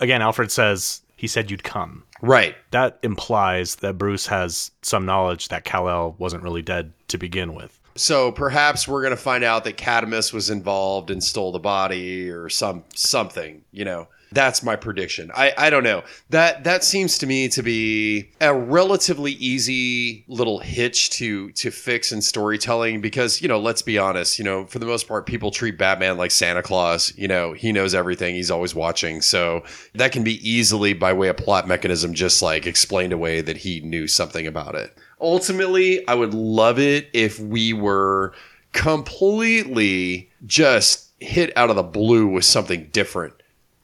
again, 0.00 0.22
Alfred 0.22 0.50
says 0.50 1.02
he 1.18 1.26
said 1.26 1.50
you'd 1.50 1.64
come. 1.64 2.04
Right. 2.22 2.56
That 2.70 2.98
implies 3.02 3.76
that 3.76 3.98
Bruce 3.98 4.26
has 4.26 4.70
some 4.82 5.04
knowledge 5.04 5.48
that 5.48 5.64
Kal-El 5.64 6.14
wasn't 6.18 6.42
really 6.42 6.62
dead 6.62 6.92
to 7.08 7.18
begin 7.18 7.54
with. 7.54 7.77
So 7.98 8.30
perhaps 8.30 8.86
we're 8.86 9.02
going 9.02 9.16
to 9.16 9.20
find 9.20 9.42
out 9.42 9.64
that 9.64 9.76
Cadmus 9.76 10.32
was 10.32 10.50
involved 10.50 11.10
and 11.10 11.22
stole 11.22 11.50
the 11.50 11.58
body 11.58 12.30
or 12.30 12.48
some 12.48 12.84
something, 12.94 13.64
you 13.72 13.84
know. 13.84 14.06
That's 14.32 14.62
my 14.62 14.76
prediction. 14.76 15.30
I, 15.34 15.52
I 15.56 15.70
don't 15.70 15.82
know. 15.82 16.02
That 16.30 16.64
that 16.64 16.84
seems 16.84 17.18
to 17.18 17.26
me 17.26 17.48
to 17.48 17.62
be 17.62 18.30
a 18.40 18.54
relatively 18.54 19.32
easy 19.32 20.24
little 20.28 20.58
hitch 20.58 21.10
to 21.10 21.50
to 21.52 21.70
fix 21.70 22.12
in 22.12 22.22
storytelling 22.22 23.00
because, 23.00 23.40
you 23.40 23.48
know, 23.48 23.58
let's 23.58 23.82
be 23.82 23.98
honest, 23.98 24.38
you 24.38 24.44
know, 24.44 24.66
for 24.66 24.78
the 24.78 24.86
most 24.86 25.08
part 25.08 25.26
people 25.26 25.50
treat 25.50 25.78
Batman 25.78 26.18
like 26.18 26.30
Santa 26.30 26.62
Claus, 26.62 27.12
you 27.16 27.28
know, 27.28 27.52
he 27.52 27.72
knows 27.72 27.94
everything, 27.94 28.34
he's 28.34 28.50
always 28.50 28.74
watching. 28.74 29.20
So 29.22 29.64
that 29.94 30.12
can 30.12 30.24
be 30.24 30.48
easily 30.48 30.92
by 30.92 31.12
way 31.12 31.28
of 31.28 31.36
plot 31.36 31.66
mechanism 31.66 32.14
just 32.14 32.42
like 32.42 32.66
explained 32.66 33.12
away 33.12 33.40
that 33.40 33.58
he 33.58 33.80
knew 33.80 34.06
something 34.06 34.46
about 34.46 34.74
it 34.74 34.96
ultimately, 35.20 36.06
I 36.06 36.14
would 36.14 36.34
love 36.34 36.78
it 36.78 37.08
if 37.12 37.40
we 37.40 37.72
were 37.72 38.32
completely 38.72 40.30
just 40.46 41.10
hit 41.20 41.56
out 41.56 41.70
of 41.70 41.76
the 41.76 41.82
blue 41.82 42.26
with 42.28 42.44
something 42.44 42.88
different. 42.92 43.34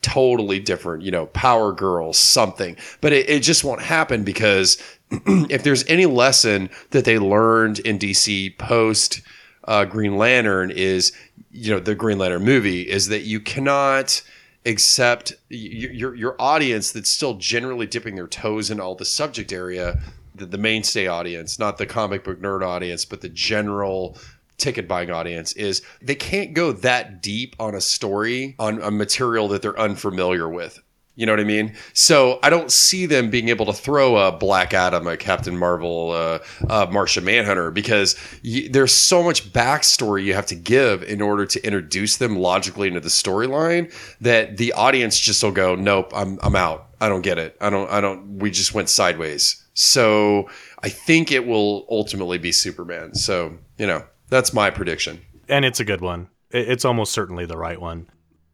Totally 0.05 0.61
different, 0.61 1.03
you 1.03 1.11
know, 1.11 1.27
Power 1.27 1.73
Girls, 1.73 2.19
something. 2.19 2.77
But 3.01 3.15
it, 3.15 3.29
it 3.29 3.41
just 3.41 3.65
won't 3.65 3.81
happen 3.81 4.23
because 4.23 4.77
if 5.11 5.63
there's 5.63 5.83
any 5.87 6.05
lesson 6.05 6.69
that 6.91 7.07
they 7.07 7.19
learned 7.19 7.79
in 7.79 7.99
DC 7.99 8.59
post 8.59 9.23
uh, 9.67 9.87
Green 9.87 10.19
Lantern 10.19 10.71
is, 10.71 11.13
you 11.51 11.73
know, 11.73 11.81
the 11.81 11.95
Green 11.95 12.19
Lantern 12.19 12.45
movie 12.45 12.83
is 12.83 13.09
that 13.09 13.23
you 13.23 13.41
cannot 13.41 14.21
accept 14.67 15.33
your 15.49 16.15
your 16.15 16.37
audience 16.39 16.93
that's 16.93 17.11
still 17.11 17.35
generally 17.35 17.87
dipping 17.87 18.15
their 18.15 18.27
toes 18.27 18.71
in 18.71 18.81
all 18.81 18.95
the 18.95 19.05
subject 19.07 19.53
area 19.53 19.99
the, 20.35 20.47
the 20.47 20.59
mainstay 20.59 21.07
audience, 21.07 21.59
not 21.59 21.79
the 21.79 21.87
comic 21.87 22.25
book 22.25 22.41
nerd 22.41 22.63
audience, 22.63 23.05
but 23.05 23.21
the 23.21 23.29
general 23.29 24.19
ticket 24.59 24.89
buying 24.89 25.11
audience 25.11 25.53
is 25.53 25.83
they 26.01 26.15
can't 26.15 26.55
go 26.55 26.73
that 26.73 27.23
deep 27.23 27.57
on 27.59 27.75
a 27.75 27.81
story 27.81 28.55
on 28.59 28.81
a 28.81 28.91
material 28.91 29.49
that 29.49 29.63
they're 29.63 29.79
unfamiliar 29.79 30.49
with. 30.49 30.81
You 31.17 31.27
know 31.27 31.33
what 31.33 31.41
I 31.41 31.45
mean? 31.45 31.77
So 31.93 32.41
I 32.43 32.51
don't 32.51 32.73
see 32.73 33.07
them 33.07 33.31
being 33.31 33.49
able 33.49 33.67
to 33.67 33.73
throw 33.73 34.17
a 34.17 34.33
Black 34.33 34.75
Adam, 34.75 35.07
a 35.07 35.17
Captain 35.17 35.57
Marvel, 35.57 36.11
uh, 36.11 36.41
a 36.69 36.91
Martian 36.91 37.25
Manhunter 37.25 37.71
because 37.71 38.17
y- 38.45 38.67
there's 38.69 38.93
so 38.93 39.23
much 39.23 39.53
backstory 39.53 40.25
you 40.25 40.35
have 40.35 40.47
to 40.47 40.57
give 40.57 41.05
in 41.05 41.23
order 41.23 41.47
to 41.47 41.65
introduce 41.65 42.17
them 42.17 42.37
logically 42.37 42.89
into 42.89 42.99
the 42.99 43.09
storyline 43.09 43.95
that 44.21 44.57
the 44.57 44.73
audience 44.73 45.21
just 45.21 45.41
will 45.45 45.53
go, 45.53 45.77
"Nope, 45.77 46.11
I'm 46.17 46.41
I'm 46.43 46.57
out. 46.57 46.89
I 47.01 47.09
don't 47.09 47.23
get 47.23 47.39
it. 47.39 47.57
I 47.61 47.71
don't 47.71 47.89
I 47.91 48.01
don't. 48.01 48.39
We 48.41 48.51
just 48.51 48.75
went 48.75 48.89
sideways." 48.89 49.63
So 49.75 50.49
I 50.83 50.89
think 50.89 51.31
it 51.31 51.47
will 51.47 51.87
ultimately 51.91 52.39
be 52.39 52.51
Superman. 52.51 53.15
So, 53.15 53.59
you 53.79 53.87
know, 53.87 54.05
that's 54.29 54.53
my 54.53 54.71
prediction. 54.71 55.21
And 55.49 55.65
it's 55.65 55.81
a 55.81 55.85
good 55.85 56.01
one. 56.01 56.29
It's 56.51 56.85
almost 56.85 57.13
certainly 57.13 57.47
the 57.47 57.57
right 57.57 57.81
one. 57.81 58.09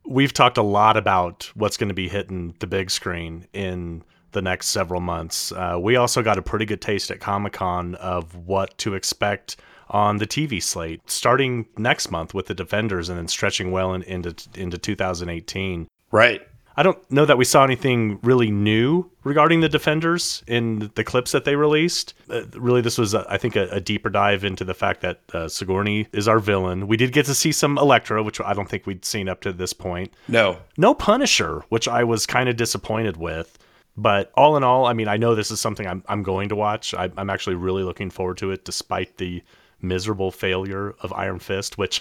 We've 0.06 0.32
talked 0.32 0.58
a 0.58 0.62
lot 0.62 0.96
about 0.96 1.50
what's 1.54 1.76
going 1.76 1.88
to 1.88 1.94
be 1.94 2.08
hitting 2.08 2.54
the 2.58 2.66
big 2.66 2.90
screen 2.90 3.46
in 3.52 4.02
the 4.32 4.42
next 4.42 4.68
several 4.68 5.00
months. 5.00 5.52
Uh, 5.52 5.78
we 5.80 5.96
also 5.96 6.22
got 6.22 6.38
a 6.38 6.42
pretty 6.42 6.64
good 6.64 6.80
taste 6.80 7.10
at 7.10 7.20
Comic 7.20 7.52
Con 7.52 7.94
of 7.96 8.34
what 8.34 8.76
to 8.78 8.94
expect 8.94 9.56
on 9.88 10.18
the 10.18 10.26
TV 10.26 10.62
slate 10.62 11.00
starting 11.10 11.66
next 11.76 12.10
month 12.10 12.32
with 12.32 12.46
the 12.46 12.54
Defenders 12.54 13.08
and 13.08 13.18
then 13.18 13.28
stretching 13.28 13.72
well 13.72 13.92
in, 13.92 14.02
into 14.04 14.34
into 14.54 14.78
2018. 14.78 15.88
Right. 16.12 16.42
I 16.80 16.82
don't 16.82 17.10
know 17.10 17.26
that 17.26 17.36
we 17.36 17.44
saw 17.44 17.62
anything 17.62 18.18
really 18.22 18.50
new 18.50 19.10
regarding 19.22 19.60
the 19.60 19.68
Defenders 19.68 20.42
in 20.46 20.90
the 20.94 21.04
clips 21.04 21.30
that 21.32 21.44
they 21.44 21.54
released. 21.54 22.14
Uh, 22.30 22.44
really, 22.54 22.80
this 22.80 22.96
was, 22.96 23.14
uh, 23.14 23.26
I 23.28 23.36
think, 23.36 23.54
a, 23.54 23.68
a, 23.68 23.82
deeper 23.82 24.08
dive 24.08 24.44
into 24.44 24.64
the 24.64 24.72
fact 24.72 25.02
that 25.02 25.20
uh, 25.34 25.46
Sigourney 25.46 26.06
is 26.14 26.26
our 26.26 26.38
villain. 26.38 26.88
We 26.88 26.96
did 26.96 27.12
get 27.12 27.26
to 27.26 27.34
see 27.34 27.52
some 27.52 27.76
Elektra, 27.76 28.22
which 28.22 28.40
I 28.40 28.54
don't 28.54 28.66
think 28.66 28.86
we'd 28.86 29.04
seen 29.04 29.28
up 29.28 29.42
to 29.42 29.52
this 29.52 29.74
point. 29.74 30.14
No. 30.26 30.56
No 30.78 30.94
Punisher, 30.94 31.62
which 31.68 31.86
I 31.86 32.02
was 32.02 32.24
kind 32.24 32.48
of 32.48 32.56
disappointed 32.56 33.18
with. 33.18 33.58
But 33.94 34.32
all 34.34 34.56
in 34.56 34.64
all, 34.64 34.86
I 34.86 34.94
mean, 34.94 35.06
I 35.06 35.18
know 35.18 35.34
this 35.34 35.50
is 35.50 35.60
something 35.60 35.86
I'm, 35.86 36.02
I'm 36.08 36.22
going 36.22 36.48
to 36.48 36.56
watch. 36.56 36.94
I, 36.94 37.10
I'm 37.18 37.28
actually 37.28 37.56
really 37.56 37.82
looking 37.82 38.08
forward 38.08 38.38
to 38.38 38.52
it, 38.52 38.64
despite 38.64 39.18
the 39.18 39.42
miserable 39.82 40.30
failure 40.30 40.94
of 41.00 41.12
Iron 41.12 41.38
Fist, 41.38 41.78
which 41.78 42.00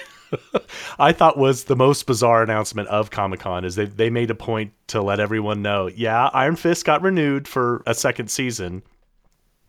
I 1.00 1.12
thought 1.12 1.38
was 1.38 1.66
the 1.66 1.76
most 1.76 2.06
bizarre 2.06 2.44
announcement 2.44 2.88
of 2.90 3.12
Comic 3.12 3.42
Con. 3.42 3.66
Is 3.66 3.76
they 3.76 3.86
they 3.86 4.10
made 4.10 4.32
a 4.32 4.36
point 4.36 4.74
to 4.88 5.02
let 5.02 5.20
everyone 5.20 5.62
know, 5.62 5.88
yeah, 5.88 6.30
Iron 6.34 6.56
Fist 6.56 6.86
got 6.86 7.02
renewed 7.02 7.48
for 7.48 7.84
a 7.86 7.94
second 7.94 8.30
season. 8.30 8.84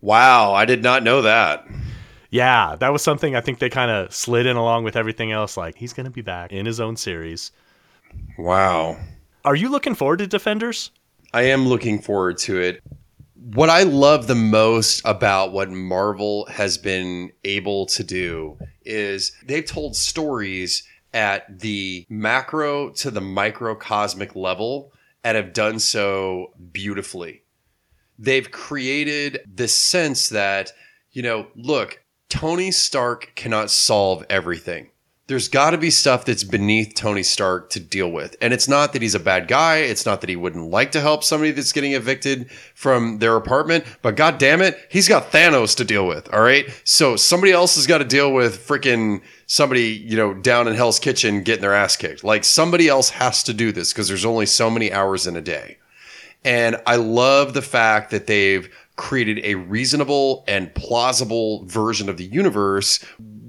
Wow, 0.00 0.54
I 0.54 0.64
did 0.64 0.82
not 0.82 1.02
know 1.02 1.22
that. 1.22 1.66
Yeah, 2.30 2.76
that 2.76 2.92
was 2.92 3.02
something 3.02 3.34
I 3.34 3.40
think 3.40 3.58
they 3.58 3.68
kind 3.68 3.90
of 3.90 4.14
slid 4.14 4.46
in 4.46 4.56
along 4.56 4.84
with 4.84 4.96
everything 4.96 5.32
else. 5.32 5.56
Like 5.56 5.76
he's 5.76 5.92
going 5.92 6.04
to 6.04 6.10
be 6.10 6.22
back 6.22 6.52
in 6.52 6.64
his 6.64 6.80
own 6.80 6.96
series. 6.96 7.52
Wow. 8.38 8.98
Are 9.44 9.56
you 9.56 9.68
looking 9.68 9.94
forward 9.94 10.18
to 10.20 10.26
Defenders? 10.26 10.90
I 11.32 11.42
am 11.42 11.68
looking 11.68 12.00
forward 12.00 12.38
to 12.38 12.60
it 12.60 12.82
what 13.40 13.70
I 13.70 13.84
love 13.84 14.26
the 14.26 14.34
most 14.34 15.00
about 15.04 15.52
what 15.52 15.70
Marvel 15.70 16.44
has 16.46 16.76
been 16.76 17.32
able 17.42 17.86
to 17.86 18.04
do 18.04 18.58
is 18.84 19.32
they've 19.44 19.64
told 19.64 19.96
stories 19.96 20.82
at 21.14 21.60
the 21.60 22.06
macro 22.10 22.90
to 22.90 23.10
the 23.10 23.20
microcosmic 23.20 24.36
level 24.36 24.92
and 25.24 25.36
have 25.36 25.54
done 25.54 25.78
so 25.78 26.52
beautifully. 26.72 27.42
They've 28.18 28.50
created 28.50 29.40
this 29.46 29.76
sense 29.76 30.28
that, 30.28 30.72
you 31.12 31.22
know, 31.22 31.46
look, 31.56 32.02
Tony 32.28 32.70
Stark 32.70 33.32
cannot 33.34 33.70
solve 33.70 34.24
everything 34.28 34.90
there's 35.30 35.48
got 35.48 35.70
to 35.70 35.78
be 35.78 35.90
stuff 35.90 36.24
that's 36.24 36.42
beneath 36.42 36.96
Tony 36.96 37.22
Stark 37.22 37.70
to 37.70 37.78
deal 37.78 38.10
with. 38.10 38.34
And 38.40 38.52
it's 38.52 38.66
not 38.66 38.92
that 38.92 39.00
he's 39.00 39.14
a 39.14 39.20
bad 39.20 39.46
guy. 39.46 39.76
It's 39.76 40.04
not 40.04 40.20
that 40.22 40.28
he 40.28 40.34
wouldn't 40.34 40.70
like 40.70 40.90
to 40.90 41.00
help 41.00 41.22
somebody 41.22 41.52
that's 41.52 41.70
getting 41.70 41.92
evicted 41.92 42.50
from 42.74 43.20
their 43.20 43.36
apartment. 43.36 43.84
But 44.02 44.16
god 44.16 44.38
damn 44.38 44.60
it, 44.60 44.76
he's 44.90 45.06
got 45.06 45.30
Thanos 45.30 45.76
to 45.76 45.84
deal 45.84 46.04
with. 46.04 46.34
All 46.34 46.42
right. 46.42 46.68
So 46.82 47.14
somebody 47.14 47.52
else 47.52 47.76
has 47.76 47.86
got 47.86 47.98
to 47.98 48.04
deal 48.04 48.32
with 48.32 48.66
freaking 48.66 49.22
somebody, 49.46 50.04
you 50.04 50.16
know, 50.16 50.34
down 50.34 50.66
in 50.66 50.74
Hell's 50.74 50.98
Kitchen 50.98 51.44
getting 51.44 51.62
their 51.62 51.74
ass 51.74 51.96
kicked. 51.96 52.24
Like 52.24 52.42
somebody 52.42 52.88
else 52.88 53.10
has 53.10 53.44
to 53.44 53.54
do 53.54 53.70
this 53.70 53.92
because 53.92 54.08
there's 54.08 54.24
only 54.24 54.46
so 54.46 54.68
many 54.68 54.92
hours 54.92 55.28
in 55.28 55.36
a 55.36 55.40
day. 55.40 55.78
And 56.44 56.76
I 56.88 56.96
love 56.96 57.54
the 57.54 57.62
fact 57.62 58.10
that 58.10 58.26
they've 58.26 58.68
created 58.96 59.40
a 59.44 59.54
reasonable 59.54 60.44
and 60.46 60.74
plausible 60.74 61.64
version 61.66 62.08
of 62.08 62.18
the 62.18 62.24
universe 62.24 63.02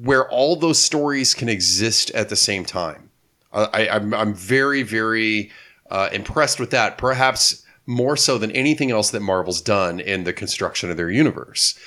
where 0.03 0.27
all 0.29 0.55
those 0.55 0.81
stories 0.81 1.33
can 1.33 1.49
exist 1.49 2.09
at 2.11 2.29
the 2.29 2.35
same 2.35 2.65
time. 2.65 3.09
I, 3.53 3.87
am 3.87 4.13
I'm, 4.13 4.13
I'm 4.13 4.33
very, 4.33 4.81
very 4.81 5.51
uh, 5.89 6.09
impressed 6.11 6.59
with 6.59 6.71
that. 6.71 6.97
Perhaps 6.97 7.65
more 7.85 8.15
so 8.15 8.37
than 8.37 8.51
anything 8.51 8.91
else 8.91 9.11
that 9.11 9.19
Marvel's 9.19 9.61
done 9.61 9.99
in 9.99 10.23
the 10.23 10.33
construction 10.33 10.89
of 10.89 10.97
their 10.97 11.09
universe. 11.09 11.77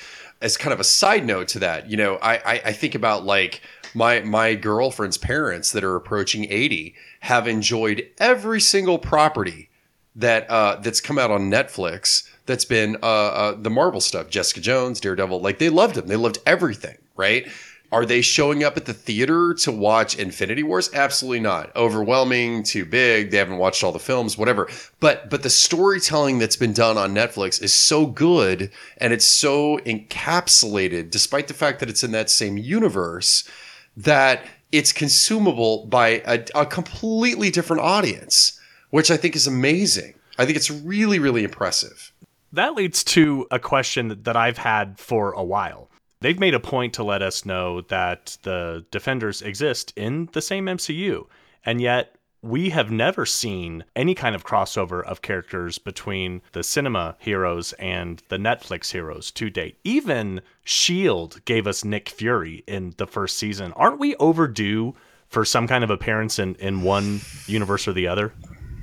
As 0.40 0.56
kind 0.56 0.72
of 0.72 0.80
a 0.80 0.84
side 0.84 1.24
note 1.24 1.48
to 1.48 1.58
that, 1.60 1.90
you 1.90 1.96
know, 1.96 2.16
I, 2.16 2.34
I, 2.36 2.62
I 2.66 2.72
think 2.72 2.94
about 2.94 3.24
like 3.24 3.62
my 3.94 4.20
my 4.20 4.54
girlfriend's 4.54 5.16
parents 5.16 5.72
that 5.72 5.84
are 5.84 5.96
approaching 5.96 6.44
80 6.50 6.94
have 7.20 7.48
enjoyed 7.48 8.06
every 8.18 8.60
single 8.60 8.98
property 8.98 9.70
that 10.16 10.48
uh, 10.50 10.76
that's 10.76 11.00
come 11.00 11.18
out 11.18 11.30
on 11.30 11.50
Netflix 11.50 12.28
that's 12.46 12.64
been 12.64 12.96
uh, 13.02 13.06
uh, 13.06 13.56
the 13.58 13.70
Marvel 13.70 14.00
stuff, 14.00 14.28
Jessica 14.28 14.60
Jones, 14.60 15.00
Daredevil. 15.00 15.40
Like 15.40 15.58
they 15.58 15.70
loved 15.70 15.94
them. 15.94 16.08
They 16.08 16.16
loved 16.16 16.38
everything, 16.44 16.98
right? 17.16 17.48
Are 17.93 18.05
they 18.05 18.22
showing 18.22 18.64
up 18.64 18.76
at 18.76 18.87
the 18.87 18.93
theater 18.93 19.55
to 19.55 19.70
watch 19.70 20.18
Infinity 20.18 20.62
Wars? 20.64 20.91
Absolutely 20.93 21.41
not. 21.41 21.74
Overwhelming, 21.76 22.64
too 22.64 22.85
big. 22.85 23.30
They 23.30 23.37
haven't 23.37 23.59
watched 23.59 23.85
all 23.85 23.93
the 23.93 23.99
films, 23.99 24.37
whatever. 24.37 24.68
But 24.99 25.30
but 25.30 25.43
the 25.43 25.51
storytelling 25.51 26.39
that's 26.39 26.57
been 26.57 26.72
done 26.72 26.99
on 26.99 27.14
Netflix 27.14 27.62
is 27.62 27.72
so 27.72 28.07
good 28.07 28.70
and 28.99 29.12
it's 29.12 29.26
so 29.26 29.78
encapsulated, 29.78 31.11
despite 31.11 31.47
the 31.47 31.55
fact 31.55 31.78
that 31.80 31.89
it's 31.89 32.03
in 32.03 32.11
that 32.12 32.30
same 32.30 32.57
universe, 32.57 33.49
that 33.97 34.45
it's 34.72 34.93
consumable 34.93 35.87
by 35.87 36.20
a, 36.26 36.45
a 36.57 36.66
completely 36.66 37.51
different 37.51 37.82
audience, 37.82 38.59
which 38.91 39.09
I 39.11 39.16
think 39.16 39.37
is 39.37 39.47
amazing. 39.47 40.14
I 40.37 40.47
think 40.47 40.57
it's 40.57 40.70
really, 40.70 41.20
really 41.20 41.45
impressive. 41.45 42.12
That 42.53 42.74
leads 42.74 43.05
to 43.05 43.47
a 43.53 43.61
question 43.61 44.20
that 44.22 44.37
I've 44.37 44.59
had 44.59 44.99
for 44.99 45.32
a 45.32 45.45
while. 45.45 45.91
They've 46.24 46.40
made 46.40 46.54
a 46.54 46.58
point 46.58 46.94
to 46.94 47.04
let 47.04 47.20
us 47.20 47.44
know 47.44 47.82
that 47.82 48.38
the 48.44 48.86
Defenders 48.90 49.42
exist 49.42 49.92
in 49.94 50.30
the 50.32 50.40
same 50.40 50.64
MCU, 50.64 51.26
and 51.66 51.82
yet 51.82 52.16
we 52.40 52.70
have 52.70 52.90
never 52.90 53.26
seen 53.26 53.84
any 53.94 54.14
kind 54.14 54.34
of 54.34 54.42
crossover 54.42 55.04
of 55.04 55.20
characters 55.20 55.76
between 55.76 56.40
the 56.52 56.62
cinema 56.62 57.16
heroes 57.18 57.74
and 57.74 58.22
the 58.30 58.38
Netflix 58.38 58.92
heroes 58.92 59.30
to 59.32 59.50
date. 59.50 59.76
Even 59.84 60.38
S.H.I.E.L.D. 60.64 61.40
gave 61.44 61.66
us 61.66 61.84
Nick 61.84 62.08
Fury 62.08 62.64
in 62.66 62.94
the 62.96 63.06
first 63.06 63.36
season. 63.36 63.72
Aren't 63.72 64.00
we 64.00 64.16
overdue 64.16 64.94
for 65.28 65.44
some 65.44 65.68
kind 65.68 65.84
of 65.84 65.90
appearance 65.90 66.38
in, 66.38 66.54
in 66.54 66.80
one 66.80 67.20
universe 67.46 67.86
or 67.86 67.92
the 67.92 68.08
other? 68.08 68.32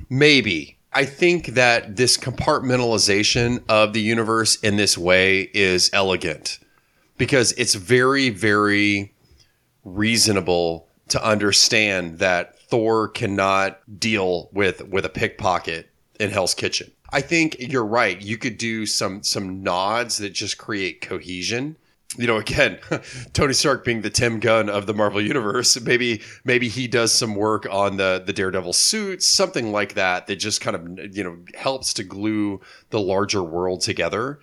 Maybe. 0.08 0.78
I 0.92 1.06
think 1.06 1.46
that 1.46 1.96
this 1.96 2.16
compartmentalization 2.16 3.64
of 3.68 3.94
the 3.94 4.00
universe 4.00 4.60
in 4.60 4.76
this 4.76 4.96
way 4.96 5.50
is 5.52 5.90
elegant 5.92 6.60
because 7.22 7.52
it's 7.52 7.74
very, 7.74 8.30
very 8.30 9.14
reasonable 9.84 10.88
to 11.06 11.24
understand 11.24 12.18
that 12.18 12.58
Thor 12.58 13.06
cannot 13.06 13.78
deal 14.00 14.50
with 14.52 14.88
with 14.88 15.04
a 15.04 15.08
pickpocket 15.08 15.88
in 16.18 16.30
Hell's 16.30 16.52
Kitchen. 16.52 16.90
I 17.10 17.20
think 17.20 17.54
you're 17.60 17.86
right. 17.86 18.20
You 18.20 18.38
could 18.38 18.58
do 18.58 18.86
some 18.86 19.22
some 19.22 19.62
nods 19.62 20.18
that 20.18 20.30
just 20.30 20.58
create 20.58 21.00
cohesion. 21.00 21.76
You 22.16 22.26
know, 22.26 22.38
again, 22.38 22.80
Tony 23.34 23.52
Stark 23.52 23.84
being 23.84 24.02
the 24.02 24.10
Tim 24.10 24.40
Gunn 24.40 24.68
of 24.68 24.86
the 24.86 24.92
Marvel 24.92 25.22
Universe, 25.22 25.80
maybe 25.80 26.22
maybe 26.42 26.66
he 26.66 26.88
does 26.88 27.14
some 27.14 27.36
work 27.36 27.68
on 27.70 27.98
the 27.98 28.20
the 28.26 28.32
Daredevil 28.32 28.72
suits, 28.72 29.28
something 29.28 29.70
like 29.70 29.94
that, 29.94 30.26
that 30.26 30.36
just 30.36 30.60
kind 30.60 30.74
of 30.74 31.14
you 31.16 31.22
know 31.22 31.38
helps 31.54 31.94
to 31.94 32.02
glue 32.02 32.60
the 32.90 32.98
larger 32.98 33.44
world 33.44 33.80
together. 33.82 34.40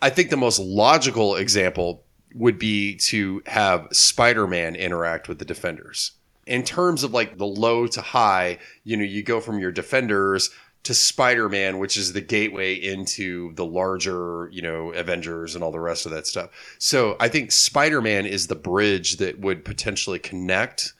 I 0.00 0.10
think 0.10 0.30
the 0.30 0.36
most 0.36 0.58
logical 0.60 1.36
example 1.36 2.03
would 2.34 2.58
be 2.58 2.96
to 2.96 3.42
have 3.46 3.88
Spider-Man 3.92 4.74
interact 4.74 5.28
with 5.28 5.38
the 5.38 5.44
Defenders. 5.44 6.12
In 6.46 6.64
terms 6.64 7.02
of 7.02 7.14
like 7.14 7.38
the 7.38 7.46
low 7.46 7.86
to 7.86 8.00
high, 8.00 8.58
you 8.82 8.96
know, 8.96 9.04
you 9.04 9.22
go 9.22 9.40
from 9.40 9.58
your 9.58 9.72
Defenders 9.72 10.50
to 10.82 10.92
Spider-Man, 10.92 11.78
which 11.78 11.96
is 11.96 12.12
the 12.12 12.20
gateway 12.20 12.74
into 12.74 13.54
the 13.54 13.64
larger, 13.64 14.50
you 14.52 14.60
know, 14.60 14.90
Avengers 14.90 15.54
and 15.54 15.64
all 15.64 15.72
the 15.72 15.80
rest 15.80 16.04
of 16.04 16.12
that 16.12 16.26
stuff. 16.26 16.50
So 16.78 17.16
I 17.18 17.28
think 17.28 17.52
Spider-Man 17.52 18.26
is 18.26 18.48
the 18.48 18.54
bridge 18.54 19.16
that 19.16 19.38
would 19.38 19.64
potentially 19.64 20.18
connect 20.18 20.92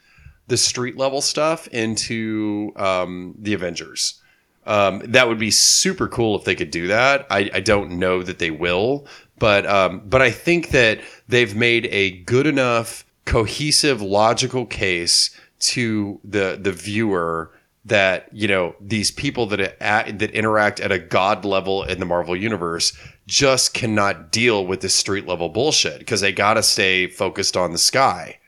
the 0.47 0.57
street 0.57 0.97
level 0.97 1.20
stuff 1.20 1.66
into 1.68 2.72
um, 2.76 3.35
the 3.39 3.53
Avengers. 3.53 4.20
Um, 4.66 5.03
that 5.05 5.28
would 5.28 5.39
be 5.39 5.51
super 5.51 6.09
cool 6.09 6.39
if 6.39 6.45
they 6.45 6.55
could 6.55 6.70
do 6.70 6.87
that. 6.87 7.26
I, 7.28 7.51
I 7.53 7.61
don't 7.61 7.99
know 7.99 8.22
that 8.22 8.39
they 8.39 8.51
will, 8.51 9.07
but 9.39 9.66
um, 9.66 10.03
but 10.05 10.22
I 10.22 10.30
think 10.30 10.70
that 10.70 11.01
they've 11.28 11.55
made 11.55 11.87
a 11.87 12.12
good 12.22 12.47
enough, 12.47 13.05
cohesive, 13.24 14.01
logical 14.01 14.66
case 14.66 15.37
to 15.61 16.20
the 16.24 16.59
the 16.61 16.72
viewer 16.72 17.51
that 17.87 18.28
you 18.32 18.49
know 18.49 18.74
these 18.80 19.11
people 19.11 19.47
that 19.47 19.61
at, 19.82 20.18
that 20.18 20.30
interact 20.30 20.80
at 20.80 20.93
a 20.93 20.99
god 20.99 21.45
level 21.45 21.82
in 21.82 22.01
the 22.01 22.07
Marvel 22.07 22.37
universe 22.37 22.97
just 23.26 23.74
cannot 23.74 24.30
deal 24.30 24.66
with 24.66 24.80
this 24.80 24.95
street 24.95 25.26
level 25.26 25.49
bullshit 25.49 25.99
because 25.99 26.20
they 26.20 26.32
got 26.32 26.55
to 26.55 26.62
stay 26.62 27.07
focused 27.07 27.57
on 27.57 27.72
the 27.72 27.78
sky. 27.78 28.39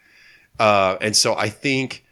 Uh, 0.58 0.96
and 1.00 1.16
so 1.16 1.36
I 1.36 1.48
think 1.48 2.04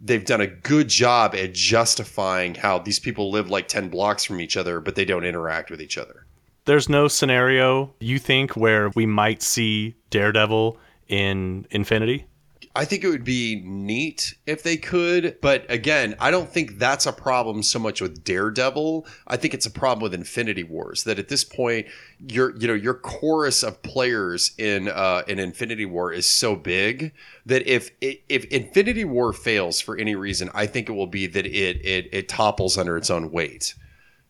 they've 0.00 0.24
done 0.24 0.40
a 0.40 0.46
good 0.46 0.88
job 0.88 1.34
at 1.34 1.54
justifying 1.54 2.54
how 2.54 2.78
these 2.78 2.98
people 2.98 3.30
live 3.30 3.50
like 3.50 3.68
10 3.68 3.88
blocks 3.88 4.24
from 4.24 4.40
each 4.40 4.56
other, 4.56 4.80
but 4.80 4.94
they 4.94 5.04
don't 5.04 5.24
interact 5.24 5.70
with 5.70 5.80
each 5.80 5.96
other. 5.96 6.25
There's 6.66 6.88
no 6.88 7.06
scenario 7.06 7.94
you 8.00 8.18
think 8.18 8.56
where 8.56 8.90
we 8.96 9.06
might 9.06 9.40
see 9.40 9.94
Daredevil 10.10 10.76
in 11.06 11.64
Infinity? 11.70 12.26
I 12.74 12.84
think 12.84 13.04
it 13.04 13.08
would 13.08 13.24
be 13.24 13.62
neat 13.64 14.34
if 14.46 14.64
they 14.64 14.76
could, 14.76 15.38
but 15.40 15.64
again, 15.70 16.14
I 16.20 16.30
don't 16.30 16.50
think 16.50 16.78
that's 16.78 17.06
a 17.06 17.12
problem 17.12 17.62
so 17.62 17.78
much 17.78 18.00
with 18.00 18.22
Daredevil. 18.24 19.06
I 19.28 19.36
think 19.36 19.54
it's 19.54 19.64
a 19.64 19.70
problem 19.70 20.02
with 20.02 20.12
Infinity 20.12 20.64
Wars. 20.64 21.04
That 21.04 21.18
at 21.18 21.28
this 21.28 21.44
point, 21.44 21.86
your 22.28 22.54
you 22.56 22.66
know 22.66 22.74
your 22.74 22.94
chorus 22.94 23.62
of 23.62 23.80
players 23.82 24.52
in 24.58 24.88
uh, 24.88 25.22
in 25.26 25.38
Infinity 25.38 25.86
War 25.86 26.12
is 26.12 26.26
so 26.26 26.54
big 26.56 27.14
that 27.46 27.66
if 27.66 27.92
if 28.00 28.44
Infinity 28.46 29.04
War 29.04 29.32
fails 29.32 29.80
for 29.80 29.96
any 29.96 30.16
reason, 30.16 30.50
I 30.52 30.66
think 30.66 30.88
it 30.90 30.92
will 30.92 31.06
be 31.06 31.26
that 31.28 31.46
it 31.46 31.86
it 31.86 32.08
it 32.12 32.28
topples 32.28 32.76
under 32.76 32.96
its 32.98 33.08
own 33.08 33.30
weight 33.30 33.74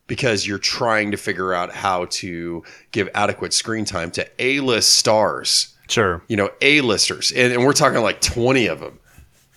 because 0.07 0.47
you're 0.47 0.57
trying 0.57 1.11
to 1.11 1.17
figure 1.17 1.53
out 1.53 1.71
how 1.71 2.05
to 2.05 2.63
give 2.91 3.09
adequate 3.13 3.53
screen 3.53 3.85
time 3.85 4.09
to 4.11 4.27
A-list 4.39 4.97
stars 4.97 5.75
Sure. 5.89 6.21
You 6.27 6.37
know, 6.37 6.49
A-listers. 6.61 7.31
And, 7.31 7.53
and 7.53 7.65
we're 7.65 7.73
talking 7.73 8.01
like 8.01 8.21
20 8.21 8.67
of 8.67 8.79
them. 8.79 8.99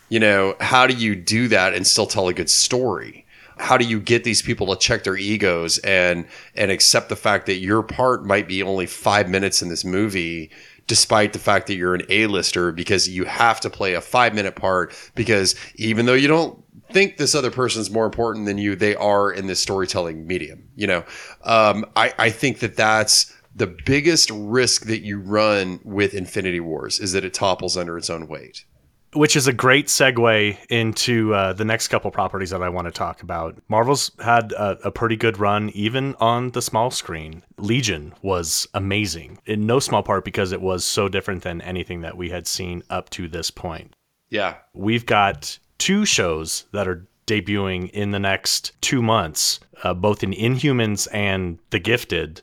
You 0.09 0.21
know, 0.21 0.57
how 0.61 0.87
do 0.87 0.95
you 0.95 1.15
do 1.15 1.49
that 1.49 1.75
and 1.75 1.87
still 1.87 2.07
tell 2.07 2.29
a 2.29 2.35
good 2.35 2.51
story? 2.51 3.27
How 3.59 3.77
do 3.77 3.85
you 3.85 4.01
get 4.01 4.25
these 4.25 4.43
people 4.43 4.67
to 4.69 4.77
check 4.77 5.05
their 5.05 5.17
egos 5.17 5.79
and 5.79 6.27
and 6.55 6.71
accept 6.71 7.11
the 7.11 7.17
fact 7.17 7.47
that 7.47 7.57
your 7.57 7.83
part 7.83 8.25
might 8.25 8.49
be 8.49 8.63
only 8.63 8.87
5 8.87 9.29
minutes 9.29 9.61
in 9.61 9.69
this 9.69 9.85
movie 9.85 10.51
despite 10.87 11.33
the 11.33 11.39
fact 11.39 11.69
that 11.69 11.75
you're 11.75 11.95
an 11.95 12.03
A-lister 12.09 12.73
because 12.73 13.09
you 13.09 13.25
have 13.25 13.61
to 13.61 13.71
play 13.71 13.95
a 13.95 14.01
5-minute 14.01 14.57
part 14.57 14.93
because 15.15 15.55
even 15.77 16.07
though 16.07 16.15
you 16.15 16.27
don't 16.27 16.61
think 16.93 17.17
this 17.17 17.35
other 17.35 17.51
person's 17.51 17.91
more 17.91 18.07
important 18.07 18.47
than 18.47 18.59
you, 18.59 18.77
they 18.77 18.95
are 18.97 19.31
in 19.31 19.47
this 19.47 19.61
storytelling 19.61 20.27
medium. 20.27 20.69
You 20.77 20.87
know, 20.87 21.05
um, 21.45 21.87
I, 21.97 22.13
I 22.19 22.31
think 22.31 22.61
that 22.61 22.77
that's 22.77 23.35
the 23.55 23.67
biggest 23.67 24.31
risk 24.31 24.87
that 24.87 25.01
you 25.01 25.19
run 25.19 25.81
with 25.85 26.15
Infinity 26.15 26.61
Wars 26.61 26.99
is 26.99 27.13
that 27.13 27.25
it 27.25 27.35
topples 27.35 27.77
under 27.77 27.99
its 27.99 28.11
own 28.11 28.29
weight. 28.29 28.65
Which 29.13 29.35
is 29.35 29.49
a 29.49 29.53
great 29.53 29.89
segue 29.89 30.57
into 30.69 31.35
uh, 31.35 31.53
the 31.53 31.65
next 31.65 31.89
couple 31.89 32.13
properties 32.13 32.51
that 32.51 32.63
I 32.63 32.69
want 32.69 32.87
to 32.87 32.93
talk 32.93 33.25
about. 33.25 33.61
Marvel's 33.67 34.13
had 34.23 34.53
a, 34.53 34.79
a, 34.85 34.93
pretty 34.93 35.17
good 35.17 35.37
run, 35.41 35.71
even 35.71 36.15
on 36.21 36.53
the 36.53 36.63
small 36.63 36.93
screen. 36.93 37.43
Legion 37.59 38.15
was 38.23 38.69
amazing, 38.73 39.41
in 39.47 39.67
no 39.67 39.81
small 39.81 40.05
part 40.05 40.25
because 40.25 40.53
it 40.53 40.61
was 40.61 40.85
so 40.85 41.09
different 41.09 41.43
than 41.43 41.61
anything 41.63 42.03
that 42.03 42.17
we 42.17 42.31
had 42.31 42.47
seen 42.47 42.85
up 42.89 43.11
to 43.11 43.27
this 43.27 43.51
point. 43.51 43.97
Yeah. 44.29 44.59
We've 44.75 45.05
got 45.05 45.59
two 45.81 46.05
shows 46.05 46.67
that 46.73 46.87
are 46.87 47.05
debuting 47.27 47.91
in 47.91 48.13
the 48.13 48.19
next 48.19 48.73
two 48.81 49.03
months, 49.03 49.59
uh, 49.83 49.95
both 49.95 50.23
in 50.23 50.33
Inhumans 50.33 51.09
and 51.13 51.59
The 51.71 51.81
Gifted 51.81 52.43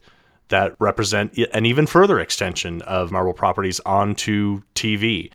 that 0.49 0.75
represent 0.79 1.37
an 1.53 1.65
even 1.65 1.85
further 1.87 2.19
extension 2.19 2.81
of 2.83 3.11
Marvel 3.11 3.33
properties 3.33 3.79
onto 3.81 4.61
TV. 4.75 5.31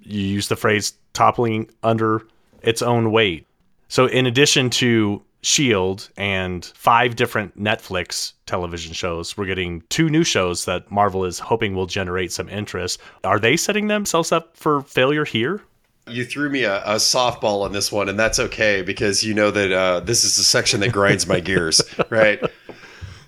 You 0.00 0.20
use 0.20 0.48
the 0.48 0.56
phrase 0.56 0.94
toppling 1.12 1.70
under 1.82 2.26
its 2.62 2.82
own 2.82 3.10
weight. 3.10 3.46
So, 3.88 4.06
in 4.06 4.26
addition 4.26 4.70
to 4.70 5.22
S.H.I.E.L.D. 5.42 6.06
and 6.16 6.64
five 6.74 7.14
different 7.14 7.56
Netflix 7.56 8.32
television 8.46 8.92
shows, 8.92 9.36
we're 9.36 9.46
getting 9.46 9.82
two 9.88 10.08
new 10.08 10.24
shows 10.24 10.64
that 10.64 10.90
Marvel 10.90 11.24
is 11.24 11.38
hoping 11.38 11.74
will 11.74 11.86
generate 11.86 12.32
some 12.32 12.48
interest. 12.48 13.00
Are 13.22 13.38
they 13.38 13.56
setting 13.56 13.86
themselves 13.86 14.32
up 14.32 14.56
for 14.56 14.82
failure 14.82 15.24
here? 15.24 15.62
You 16.08 16.24
threw 16.24 16.48
me 16.50 16.62
a, 16.62 16.82
a, 16.84 16.94
softball 16.96 17.64
on 17.64 17.72
this 17.72 17.90
one, 17.90 18.08
and 18.08 18.18
that's 18.18 18.38
okay 18.38 18.82
because 18.82 19.24
you 19.24 19.34
know 19.34 19.50
that 19.50 19.72
uh, 19.72 20.00
this 20.00 20.22
is 20.22 20.36
the 20.36 20.44
section 20.44 20.80
that 20.80 20.92
grinds 20.92 21.26
my 21.26 21.40
gears, 21.40 21.82
right? 22.10 22.40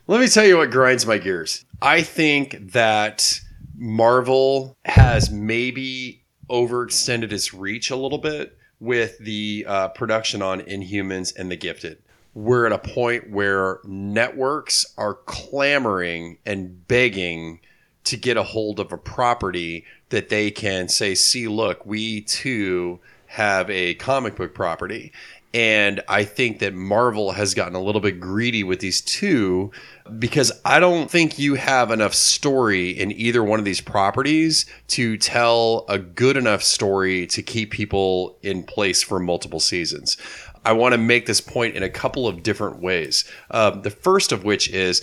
Let 0.07 0.21
me 0.21 0.29
tell 0.29 0.47
you 0.47 0.59
what 0.59 0.71
grinds 0.71 1.05
my 1.05 1.19
gears. 1.19 1.65
I 1.83 2.03
think 2.03 2.73
that 2.73 3.41
Marvel 3.77 4.77
has 4.85 5.31
maybe 5.31 6.25
overextended 6.49 7.33
its 7.33 7.53
reach 7.53 7.91
a 7.91 7.97
little 7.97 8.19
bit 8.19 8.57
with 8.81 9.19
the 9.19 9.65
uh, 9.69 9.89
production 9.89 10.43
on 10.43 10.61
Inhumans 10.61 11.35
and 11.37 11.51
The 11.51 11.57
Gifted. 11.57 11.99
We're 12.35 12.67
at 12.67 12.73
a 12.73 12.79
point 12.79 13.31
where 13.31 13.81
networks 13.85 14.87
are 14.97 15.15
clamoring 15.15 16.39
and 16.47 16.87
begging 16.87 17.61
to 18.05 18.17
get 18.17 18.37
a 18.37 18.43
hold 18.43 18.81
of 18.81 18.93
a 18.93 18.99
property 18.99 19.85
that 20.11 20.29
they 20.29 20.51
can 20.51 20.89
say, 20.89 21.15
see, 21.15 21.49
look, 21.49 21.85
we 21.85 22.23
too 22.23 23.01
have 23.27 23.69
a 23.71 23.95
comic 23.95 24.37
book 24.37 24.55
property. 24.55 25.13
And 25.55 26.03
I 26.09 26.25
think 26.25 26.59
that 26.59 26.75
Marvel 26.75 27.33
has 27.33 27.55
gotten 27.55 27.75
a 27.75 27.81
little 27.81 28.03
bit 28.03 28.21
greedy 28.21 28.63
with 28.63 28.81
these 28.81 29.01
two 29.01 29.71
because 30.19 30.53
I 30.65 30.79
don't 30.79 31.11
think 31.11 31.39
you 31.39 31.55
have 31.55 31.91
enough 31.91 32.15
story 32.15 32.91
in 32.91 33.13
either 33.13 33.43
one 33.43 33.59
of 33.59 33.65
these 33.65 33.81
properties 33.81 34.67
to 34.89 35.17
tell 35.17 35.87
a 35.89 35.99
good 35.99 36.37
enough 36.37 36.63
story 36.63 37.27
to 37.29 37.43
keep 37.43 37.71
people 37.71 38.39
in 38.43 38.63
place 38.63 39.03
for 39.03 39.19
multiple 39.19 39.61
seasons. 39.61 40.19
I 40.65 40.73
want 40.73 40.93
to 40.93 40.99
make 40.99 41.25
this 41.25 41.41
point 41.41 41.77
in 41.77 41.83
a 41.83 41.89
couple 41.89 42.29
of 42.29 42.43
different 42.43 42.81
ways. 42.81 43.25
Um, 43.51 43.83
the 43.83 43.91
first 43.91 44.33
of 44.33 44.45
which 44.45 44.69
is, 44.69 45.03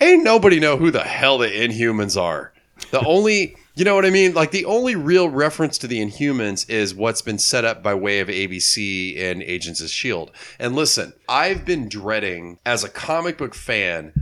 ain't 0.00 0.22
nobody 0.22 0.60
know 0.60 0.76
who 0.76 0.92
the 0.92 1.02
hell 1.02 1.38
the 1.38 1.48
Inhumans 1.48 2.20
are. 2.20 2.52
The 2.92 3.04
only, 3.06 3.56
you 3.76 3.84
know 3.84 3.94
what 3.94 4.06
I 4.06 4.10
mean? 4.10 4.32
Like 4.32 4.50
the 4.50 4.64
only 4.64 4.96
real 4.96 5.28
reference 5.28 5.76
to 5.78 5.86
the 5.86 6.00
Inhumans 6.00 6.68
is 6.68 6.94
what's 6.94 7.20
been 7.20 7.38
set 7.38 7.64
up 7.64 7.82
by 7.82 7.94
way 7.94 8.20
of 8.20 8.28
ABC 8.28 9.20
and 9.20 9.42
Agents 9.42 9.80
of 9.80 9.86
S.H.I.E.L.D. 9.86 10.32
And 10.58 10.74
listen, 10.74 11.12
I've 11.28 11.64
been 11.66 11.88
dreading 11.88 12.58
as 12.64 12.84
a 12.84 12.88
comic 12.88 13.36
book 13.36 13.54
fan 13.54 14.12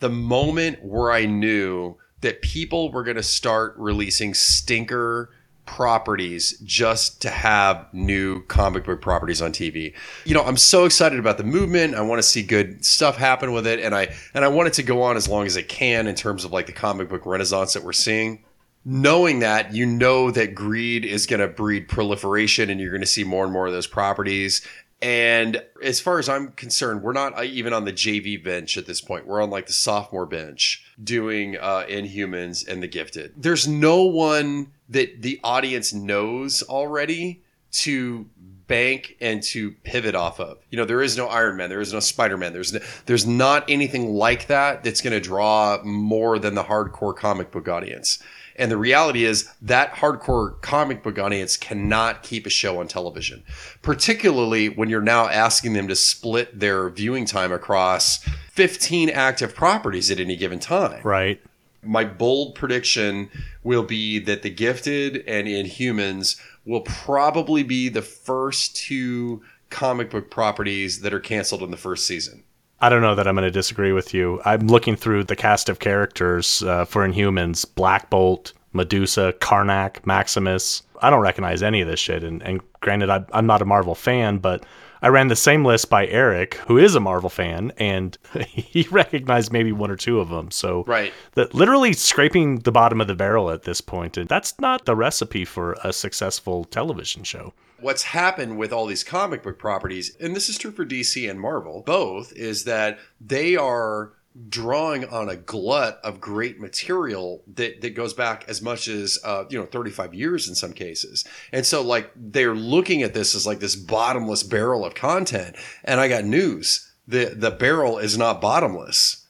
the 0.00 0.08
moment 0.08 0.82
where 0.82 1.12
I 1.12 1.26
knew 1.26 1.96
that 2.22 2.40
people 2.40 2.90
were 2.90 3.04
going 3.04 3.18
to 3.18 3.22
start 3.22 3.74
releasing 3.76 4.32
stinker 4.32 5.30
properties 5.66 6.58
just 6.64 7.22
to 7.22 7.30
have 7.30 7.86
new 7.92 8.42
comic 8.46 8.84
book 8.84 9.00
properties 9.00 9.42
on 9.42 9.52
TV. 9.52 9.94
You 10.24 10.34
know, 10.34 10.42
I'm 10.42 10.56
so 10.56 10.86
excited 10.86 11.18
about 11.18 11.38
the 11.38 11.44
movement. 11.44 11.94
I 11.94 12.00
want 12.00 12.18
to 12.18 12.22
see 12.22 12.42
good 12.42 12.84
stuff 12.84 13.16
happen 13.16 13.52
with 13.52 13.66
it 13.66 13.78
and 13.78 13.94
I 13.94 14.14
and 14.34 14.44
I 14.44 14.48
want 14.48 14.68
it 14.68 14.74
to 14.74 14.82
go 14.82 15.02
on 15.02 15.16
as 15.16 15.28
long 15.28 15.46
as 15.46 15.56
it 15.56 15.68
can 15.68 16.06
in 16.06 16.14
terms 16.14 16.44
of 16.44 16.52
like 16.52 16.66
the 16.66 16.72
comic 16.72 17.08
book 17.08 17.26
renaissance 17.26 17.74
that 17.74 17.84
we're 17.84 17.92
seeing. 17.92 18.44
Knowing 18.84 19.38
that, 19.38 19.72
you 19.72 19.86
know 19.86 20.30
that 20.30 20.54
greed 20.54 21.04
is 21.04 21.26
going 21.26 21.40
to 21.40 21.46
breed 21.46 21.88
proliferation 21.88 22.68
and 22.68 22.80
you're 22.80 22.90
going 22.90 23.00
to 23.00 23.06
see 23.06 23.22
more 23.22 23.44
and 23.44 23.52
more 23.52 23.66
of 23.66 23.72
those 23.72 23.86
properties 23.86 24.66
and 25.02 25.60
as 25.82 25.98
far 25.98 26.20
as 26.20 26.28
I'm 26.28 26.52
concerned, 26.52 27.02
we're 27.02 27.12
not 27.12 27.36
uh, 27.36 27.42
even 27.42 27.72
on 27.72 27.84
the 27.84 27.92
JV 27.92 28.42
bench 28.42 28.78
at 28.78 28.86
this 28.86 29.00
point. 29.00 29.26
We're 29.26 29.42
on 29.42 29.50
like 29.50 29.66
the 29.66 29.72
sophomore 29.72 30.26
bench 30.26 30.84
doing 31.02 31.58
uh, 31.60 31.84
Inhumans 31.88 32.66
and 32.66 32.80
The 32.80 32.86
Gifted. 32.86 33.32
There's 33.36 33.66
no 33.66 34.04
one 34.04 34.70
that 34.88 35.22
the 35.22 35.40
audience 35.42 35.92
knows 35.92 36.62
already 36.62 37.42
to 37.72 38.26
bank 38.68 39.16
and 39.20 39.42
to 39.42 39.72
pivot 39.82 40.14
off 40.14 40.38
of. 40.38 40.58
You 40.70 40.78
know, 40.78 40.84
there 40.84 41.02
is 41.02 41.16
no 41.16 41.26
Iron 41.26 41.56
Man, 41.56 41.68
there 41.68 41.80
is 41.80 41.92
no 41.92 41.98
Spider 41.98 42.36
Man, 42.36 42.52
there's 42.52 42.72
no, 42.72 42.78
there's 43.06 43.26
not 43.26 43.68
anything 43.68 44.14
like 44.14 44.46
that 44.46 44.84
that's 44.84 45.00
going 45.00 45.14
to 45.14 45.20
draw 45.20 45.82
more 45.82 46.38
than 46.38 46.54
the 46.54 46.62
hardcore 46.62 47.16
comic 47.16 47.50
book 47.50 47.66
audience. 47.66 48.22
And 48.62 48.70
the 48.70 48.76
reality 48.76 49.24
is 49.24 49.52
that 49.60 49.92
hardcore 49.94 50.60
comic 50.60 51.02
book 51.02 51.18
audience 51.18 51.56
cannot 51.56 52.22
keep 52.22 52.46
a 52.46 52.48
show 52.48 52.78
on 52.78 52.86
television, 52.86 53.42
particularly 53.82 54.68
when 54.68 54.88
you're 54.88 55.02
now 55.02 55.26
asking 55.26 55.72
them 55.72 55.88
to 55.88 55.96
split 55.96 56.60
their 56.60 56.88
viewing 56.88 57.24
time 57.24 57.50
across 57.50 58.18
15 58.52 59.10
active 59.10 59.52
properties 59.52 60.12
at 60.12 60.20
any 60.20 60.36
given 60.36 60.60
time. 60.60 61.02
Right. 61.02 61.42
My 61.82 62.04
bold 62.04 62.54
prediction 62.54 63.30
will 63.64 63.82
be 63.82 64.20
that 64.20 64.42
The 64.42 64.50
Gifted 64.50 65.24
and 65.26 65.48
Inhumans 65.48 66.40
will 66.64 66.82
probably 66.82 67.64
be 67.64 67.88
the 67.88 68.00
first 68.00 68.76
two 68.76 69.42
comic 69.70 70.08
book 70.08 70.30
properties 70.30 71.00
that 71.00 71.12
are 71.12 71.18
canceled 71.18 71.64
in 71.64 71.72
the 71.72 71.76
first 71.76 72.06
season. 72.06 72.44
I 72.82 72.88
don't 72.88 73.00
know 73.00 73.14
that 73.14 73.28
I'm 73.28 73.36
going 73.36 73.46
to 73.46 73.50
disagree 73.50 73.92
with 73.92 74.12
you. 74.12 74.40
I'm 74.44 74.66
looking 74.66 74.96
through 74.96 75.24
the 75.24 75.36
cast 75.36 75.68
of 75.68 75.78
characters 75.78 76.64
uh, 76.64 76.84
for 76.84 77.06
Inhumans: 77.06 77.64
Black 77.74 78.10
Bolt, 78.10 78.52
Medusa, 78.72 79.32
Karnak, 79.38 80.04
Maximus. 80.04 80.82
I 81.00 81.08
don't 81.08 81.20
recognize 81.20 81.62
any 81.62 81.80
of 81.80 81.86
this 81.86 82.00
shit. 82.00 82.24
And, 82.24 82.42
and 82.42 82.60
granted, 82.80 83.08
I, 83.08 83.24
I'm 83.32 83.46
not 83.46 83.62
a 83.62 83.64
Marvel 83.64 83.94
fan, 83.94 84.38
but 84.38 84.66
I 85.00 85.08
ran 85.08 85.28
the 85.28 85.36
same 85.36 85.64
list 85.64 85.90
by 85.90 86.08
Eric, 86.08 86.54
who 86.66 86.76
is 86.76 86.96
a 86.96 87.00
Marvel 87.00 87.30
fan, 87.30 87.72
and 87.76 88.18
he 88.46 88.86
recognized 88.90 89.52
maybe 89.52 89.70
one 89.70 89.90
or 89.90 89.96
two 89.96 90.18
of 90.18 90.28
them. 90.28 90.50
So, 90.50 90.82
right, 90.88 91.12
that 91.34 91.54
literally 91.54 91.92
scraping 91.92 92.60
the 92.60 92.72
bottom 92.72 93.00
of 93.00 93.06
the 93.06 93.14
barrel 93.14 93.50
at 93.50 93.62
this 93.62 93.80
point, 93.80 94.16
and 94.16 94.28
that's 94.28 94.58
not 94.58 94.86
the 94.86 94.96
recipe 94.96 95.44
for 95.44 95.76
a 95.84 95.92
successful 95.92 96.64
television 96.64 97.22
show 97.22 97.52
what's 97.82 98.04
happened 98.04 98.58
with 98.58 98.72
all 98.72 98.86
these 98.86 99.04
comic 99.04 99.42
book 99.42 99.58
properties, 99.58 100.16
and 100.20 100.34
this 100.34 100.48
is 100.48 100.58
true 100.58 100.70
for 100.70 100.84
DC 100.84 101.28
and 101.28 101.40
Marvel, 101.40 101.82
both, 101.84 102.32
is 102.32 102.64
that 102.64 102.98
they 103.20 103.56
are 103.56 104.12
drawing 104.48 105.04
on 105.06 105.28
a 105.28 105.36
glut 105.36 106.00
of 106.02 106.20
great 106.20 106.58
material 106.58 107.42
that, 107.54 107.82
that 107.82 107.90
goes 107.94 108.14
back 108.14 108.46
as 108.48 108.62
much 108.62 108.88
as 108.88 109.18
uh, 109.24 109.44
you 109.50 109.58
know 109.58 109.66
35 109.66 110.14
years 110.14 110.48
in 110.48 110.54
some 110.54 110.72
cases. 110.72 111.24
And 111.52 111.66
so 111.66 111.82
like 111.82 112.10
they're 112.16 112.54
looking 112.54 113.02
at 113.02 113.12
this 113.12 113.34
as 113.34 113.46
like 113.46 113.60
this 113.60 113.76
bottomless 113.76 114.42
barrel 114.42 114.86
of 114.86 114.94
content 114.94 115.56
and 115.84 116.00
i 116.00 116.08
got 116.08 116.24
news. 116.24 116.90
The 117.06 117.26
the 117.36 117.50
barrel 117.50 117.98
is 117.98 118.16
not 118.16 118.40
bottomless 118.40 119.21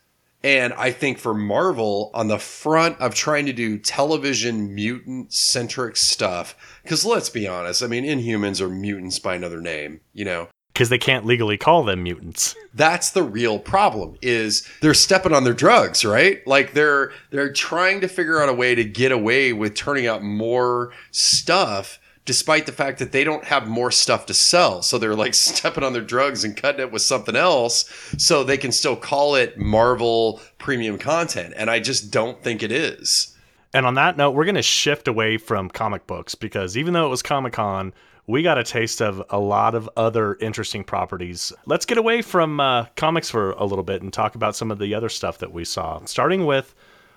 and 0.44 0.72
I 0.74 0.90
think 0.90 1.18
for 1.18 1.34
Marvel, 1.34 2.10
on 2.14 2.28
the 2.28 2.38
front 2.38 3.00
of 3.00 3.14
trying 3.14 3.46
to 3.46 3.52
do 3.52 3.78
television 3.78 4.74
mutant 4.74 5.32
centric 5.32 5.96
stuff, 5.96 6.56
because 6.82 7.04
let's 7.04 7.30
be 7.30 7.46
honest, 7.46 7.82
I 7.82 7.86
mean, 7.86 8.04
Inhumans 8.04 8.60
are 8.60 8.68
mutants 8.68 9.18
by 9.18 9.34
another 9.34 9.60
name, 9.60 10.00
you 10.12 10.24
know? 10.24 10.48
Because 10.72 10.88
they 10.88 10.98
can't 10.98 11.26
legally 11.26 11.58
call 11.58 11.84
them 11.84 12.02
mutants. 12.02 12.56
That's 12.74 13.10
the 13.10 13.22
real 13.22 13.58
problem. 13.58 14.16
Is 14.22 14.66
they're 14.80 14.94
stepping 14.94 15.34
on 15.34 15.44
their 15.44 15.52
drugs, 15.52 16.02
right? 16.02 16.44
Like 16.46 16.72
they're 16.72 17.12
they're 17.30 17.52
trying 17.52 18.00
to 18.00 18.08
figure 18.08 18.40
out 18.40 18.48
a 18.48 18.54
way 18.54 18.74
to 18.74 18.82
get 18.82 19.12
away 19.12 19.52
with 19.52 19.74
turning 19.74 20.06
out 20.06 20.22
more 20.22 20.92
stuff 21.10 21.98
despite 22.24 22.66
the 22.66 22.72
fact 22.72 22.98
that 22.98 23.12
they 23.12 23.24
don't 23.24 23.44
have 23.44 23.66
more 23.66 23.90
stuff 23.90 24.26
to 24.26 24.34
sell. 24.34 24.82
So 24.82 24.98
they're 24.98 25.14
like 25.14 25.34
stepping 25.34 25.84
on 25.84 25.92
their 25.92 26.02
drugs 26.02 26.44
and 26.44 26.56
cutting 26.56 26.80
it 26.80 26.92
with 26.92 27.02
something 27.02 27.36
else 27.36 27.84
so 28.18 28.44
they 28.44 28.58
can 28.58 28.72
still 28.72 28.96
call 28.96 29.34
it 29.34 29.58
Marvel 29.58 30.40
premium 30.58 30.98
content. 30.98 31.54
And 31.56 31.70
I 31.70 31.80
just 31.80 32.10
don't 32.10 32.42
think 32.42 32.62
it 32.62 32.72
is. 32.72 33.36
And 33.74 33.86
on 33.86 33.94
that 33.94 34.16
note, 34.16 34.32
we're 34.32 34.44
going 34.44 34.54
to 34.56 34.62
shift 34.62 35.08
away 35.08 35.38
from 35.38 35.70
comic 35.70 36.06
books 36.06 36.34
because 36.34 36.76
even 36.76 36.92
though 36.92 37.06
it 37.06 37.10
was 37.10 37.22
Comic 37.22 37.54
Con, 37.54 37.94
we 38.26 38.42
got 38.42 38.58
a 38.58 38.62
taste 38.62 39.00
of 39.00 39.22
a 39.30 39.38
lot 39.38 39.74
of 39.74 39.88
other 39.96 40.36
interesting 40.36 40.84
properties. 40.84 41.52
Let's 41.66 41.86
get 41.86 41.98
away 41.98 42.22
from 42.22 42.60
uh, 42.60 42.86
comics 42.96 43.30
for 43.30 43.52
a 43.52 43.64
little 43.64 43.82
bit 43.82 44.02
and 44.02 44.12
talk 44.12 44.34
about 44.34 44.54
some 44.54 44.70
of 44.70 44.78
the 44.78 44.94
other 44.94 45.08
stuff 45.08 45.38
that 45.38 45.52
we 45.52 45.64
saw. 45.64 46.04
Starting 46.04 46.44
with 46.44 46.74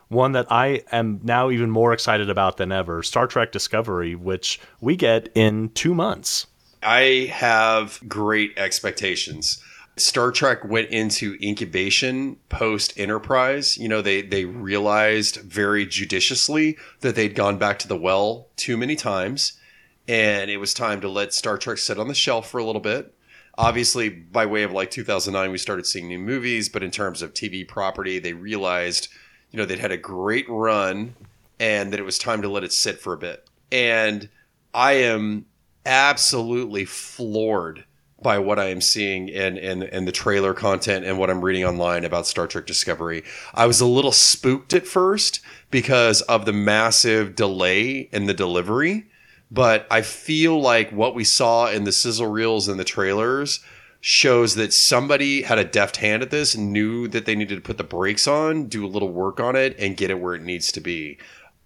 one 0.08 0.34
that 0.34 0.47
I 0.51 0.84
am 0.91 1.20
now 1.24 1.49
even 1.49 1.70
more 1.70 1.93
excited 1.93 2.30
about 2.30 2.58
than 2.58 2.72
ever 2.72 3.03
Star 3.03 3.28
Trek 3.28 3.51
Discovery, 3.51 4.16
which 4.16 4.60
we 4.82 4.95
get 4.95 5.30
in 5.36 5.70
two 5.70 5.93
months. 5.93 6.47
I 6.84 7.32
have 7.34 7.99
great 8.08 8.53
expectations. 8.58 9.62
Star 9.97 10.32
Trek 10.32 10.64
went 10.66 10.89
into 10.89 11.38
incubation 11.41 12.36
post 12.49 12.93
Enterprise. 12.97 13.78
You 13.78 13.88
know, 13.88 14.01
they 14.01 14.22
they 14.22 14.45
realized 14.45 15.38
very 15.38 15.86
judiciously 15.86 16.78
that 16.99 17.16
they'd 17.16 17.34
gone 17.34 17.58
back 17.58 17.80
to 17.80 17.88
the 17.88 17.97
well 17.97 18.47
too 18.58 18.78
many 18.78 18.95
times, 18.95 19.53
and 20.08 20.51
it 20.51 20.58
was 20.58 20.74
time 20.74 21.01
to 21.01 21.10
let 21.10 21.34
Star 21.34 21.58
Trek 21.58 21.78
sit 21.78 21.97
on 21.97 22.08
the 22.08 22.14
shelf 22.14 22.49
for 22.49 22.60
a 22.60 22.66
little 22.66 22.82
bit. 22.82 23.14
Obviously, 23.58 24.10
by 24.10 24.45
way 24.45 24.64
of 24.64 24.74
like 24.74 24.91
2009, 24.91 25.49
we 25.49 25.58
started 25.58 25.86
seeing 25.86 26.10
new 26.10 26.20
movies, 26.20 26.68
but 26.68 26.84
in 26.84 26.91
terms 26.91 27.22
of 27.22 27.34
TV 27.34 27.68
property, 27.68 28.20
they 28.20 28.34
realized– 28.34 29.08
you 29.52 29.58
know, 29.58 29.66
they'd 29.66 29.80
had 29.80 29.91
a 29.91 29.98
great 29.98 30.46
run 30.50 31.16
and 31.60 31.93
that 31.93 32.00
it 32.00 32.04
was 32.04 32.18
time 32.18 32.41
to 32.41 32.50
let 32.50 32.64
it 32.64 32.74
sit 32.74 33.00
for 33.00 33.14
a 33.14 33.18
bit. 33.18 33.48
And 33.72 34.30
I 34.74 34.93
am 34.93 35.46
absolutely 35.86 36.86
floored 36.86 37.86
by 38.22 38.39
what 38.39 38.58
I 38.58 38.66
am 38.66 38.82
seeing 38.82 39.30
in, 39.30 39.58
in, 39.58 39.84
in 39.84 40.06
the 40.06 40.12
trailer 40.12 40.54
content 40.54 41.06
and 41.06 41.20
what 41.20 41.30
I'm 41.30 41.43
reading 41.43 41.64
online 41.64 42.06
about 42.06 42.26
Star 42.26 42.48
Trek 42.48 42.66
Discovery. 42.66 43.24
I 43.54 43.68
was 43.68 43.82
a 43.82 43.86
little 43.86 44.12
spooked 44.12 44.74
at 44.74 44.88
first 44.88 45.41
because 45.70 46.22
of 46.24 46.46
the 46.46 46.54
massive 46.54 47.36
delay 47.36 48.10
in 48.12 48.26
the 48.26 48.34
delivery, 48.34 49.06
but 49.52 49.86
I 49.91 50.02
feel 50.02 50.60
like 50.60 50.91
what 50.91 51.14
we 51.14 51.24
saw 51.24 51.68
in 51.70 51.84
the 51.84 51.91
sizzle 51.91 52.28
reels 52.28 52.68
and 52.68 52.80
the 52.80 52.84
trailers 52.84 53.60
shows 54.08 54.53
that 54.53 54.72
somebody 54.72 55.41
had 55.41 55.58
a 55.58 55.64
deft 55.64 55.97
hand 55.97 56.22
at 56.22 56.30
this, 56.30 56.56
knew 56.56 57.08
that 57.08 57.26
they 57.26 57.36
needed 57.36 57.56
to 57.56 57.62
put 57.62 57.80
the 57.80 57.84
brakes 57.84 58.28
on, 58.28 58.66
do 58.68 58.86
a 58.86 58.88
little 58.88 59.10
work 59.10 59.39
on 59.39 59.56
it, 59.56 59.76
and 59.80 59.97
get 59.97 60.12
it 60.12 60.20
where 60.20 60.36
it 60.36 60.43
needs 60.43 60.72
to 60.72 60.80
be. 60.80 61.18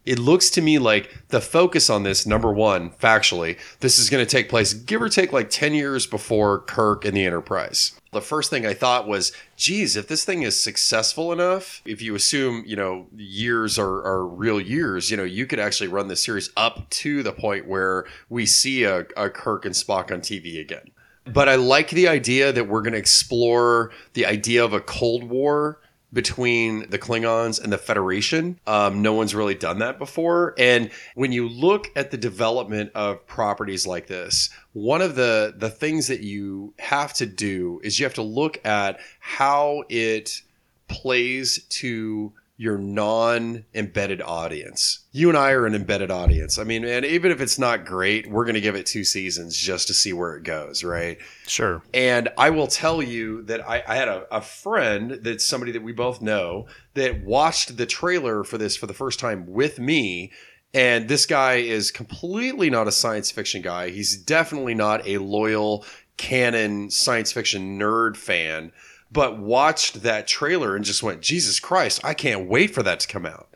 It 0.05 0.19
looks 0.19 0.49
to 0.51 0.61
me 0.61 0.79
like 0.79 1.13
the 1.27 1.41
focus 1.41 1.89
on 1.89 2.03
this, 2.03 2.25
number 2.25 2.53
one, 2.53 2.91
factually, 2.91 3.59
this 3.81 3.99
is 3.99 4.09
going 4.09 4.25
to 4.25 4.31
take 4.31 4.47
place, 4.47 4.73
give 4.73 5.01
or 5.01 5.09
take, 5.09 5.33
like 5.33 5.49
10 5.49 5.73
years 5.73 6.07
before 6.07 6.59
Kirk 6.61 7.03
and 7.03 7.17
the 7.17 7.25
Enterprise. 7.25 7.99
The 8.13 8.21
first 8.21 8.49
thing 8.49 8.65
I 8.65 8.73
thought 8.73 9.05
was, 9.05 9.33
geez, 9.57 9.97
if 9.97 10.07
this 10.07 10.23
thing 10.23 10.43
is 10.43 10.57
successful 10.57 11.33
enough, 11.33 11.81
if 11.83 12.01
you 12.01 12.15
assume, 12.15 12.63
you 12.65 12.77
know, 12.77 13.07
years 13.17 13.77
are, 13.77 14.01
are 14.05 14.25
real 14.25 14.61
years, 14.61 15.11
you 15.11 15.17
know, 15.17 15.25
you 15.25 15.45
could 15.45 15.59
actually 15.59 15.89
run 15.89 16.07
this 16.07 16.23
series 16.23 16.51
up 16.55 16.89
to 16.91 17.21
the 17.21 17.33
point 17.33 17.67
where 17.67 18.05
we 18.29 18.45
see 18.45 18.85
a, 18.85 18.99
a 19.17 19.29
Kirk 19.29 19.65
and 19.65 19.75
Spock 19.75 20.09
on 20.09 20.21
TV 20.21 20.61
again 20.61 20.91
but 21.33 21.49
I 21.49 21.55
like 21.55 21.89
the 21.89 22.07
idea 22.07 22.51
that 22.51 22.67
we're 22.67 22.81
going 22.81 22.93
to 22.93 22.99
explore 22.99 23.91
the 24.13 24.25
idea 24.25 24.63
of 24.63 24.73
a 24.73 24.81
Cold 24.81 25.23
War 25.23 25.79
between 26.11 26.89
the 26.89 26.97
Klingons 26.97 27.61
and 27.63 27.71
the 27.71 27.77
Federation. 27.77 28.59
Um, 28.65 29.01
no 29.01 29.13
one's 29.13 29.35
really 29.35 29.55
done 29.55 29.79
that 29.79 29.99
before. 29.99 30.55
And 30.57 30.89
when 31.15 31.31
you 31.31 31.47
look 31.47 31.87
at 31.95 32.11
the 32.11 32.17
development 32.17 32.91
of 32.95 33.25
properties 33.27 33.85
like 33.85 34.07
this, 34.07 34.49
one 34.73 35.01
of 35.01 35.15
the 35.15 35.53
the 35.55 35.69
things 35.69 36.07
that 36.07 36.21
you 36.21 36.73
have 36.79 37.13
to 37.13 37.25
do 37.25 37.79
is 37.83 37.99
you 37.99 38.05
have 38.05 38.15
to 38.15 38.23
look 38.23 38.63
at 38.65 38.99
how 39.19 39.83
it 39.89 40.41
plays 40.87 41.63
to 41.69 42.33
your 42.59 42.77
non-embedded 42.77 44.21
audience. 44.21 45.05
You 45.13 45.29
and 45.29 45.37
I 45.37 45.51
are 45.51 45.65
an 45.65 45.73
embedded 45.73 46.11
audience. 46.11 46.59
I 46.59 46.65
mean, 46.65 46.83
and 46.83 47.05
even 47.05 47.31
if 47.31 47.39
it's 47.39 47.57
not 47.57 47.85
great, 47.85 48.29
we're 48.29 48.43
going 48.43 48.55
to 48.55 48.61
give 48.61 48.75
it 48.75 48.85
two 48.85 49.05
seasons 49.05 49.55
just 49.55 49.87
to 49.87 49.93
see 49.93 50.11
where 50.11 50.35
it 50.35 50.43
goes, 50.43 50.83
right? 50.83 51.17
Sure. 51.47 51.81
And 51.93 52.27
I 52.37 52.49
will 52.49 52.67
tell 52.67 53.01
you 53.01 53.43
that 53.43 53.65
I, 53.65 53.81
I 53.87 53.95
had 53.95 54.09
a, 54.09 54.25
a 54.29 54.41
friend 54.41 55.19
that's 55.21 55.45
somebody 55.45 55.71
that 55.71 55.83
we 55.83 55.93
both 55.93 56.21
know 56.21 56.67
that 56.95 57.23
watched 57.23 57.77
the 57.77 57.85
trailer 57.85 58.43
for 58.43 58.57
this 58.57 58.75
for 58.75 58.87
the 58.87 58.93
first 58.93 59.21
time 59.21 59.45
with 59.47 59.79
me. 59.79 60.33
And 60.73 61.07
this 61.07 61.25
guy 61.25 61.55
is 61.55 61.91
completely 61.91 62.69
not 62.69 62.89
a 62.89 62.91
science 62.91 63.31
fiction 63.31 63.61
guy. 63.61 63.91
He's 63.91 64.17
definitely 64.17 64.75
not 64.75 65.07
a 65.07 65.19
loyal 65.19 65.85
canon 66.17 66.91
science 66.91 67.31
fiction 67.31 67.79
nerd 67.79 68.17
fan 68.17 68.73
but 69.11 69.39
watched 69.39 70.03
that 70.03 70.27
trailer 70.27 70.75
and 70.75 70.85
just 70.85 71.03
went, 71.03 71.21
Jesus 71.21 71.59
Christ, 71.59 72.01
I 72.03 72.13
can't 72.13 72.47
wait 72.47 72.73
for 72.73 72.83
that 72.83 72.99
to 73.01 73.07
come 73.07 73.25
out. 73.25 73.47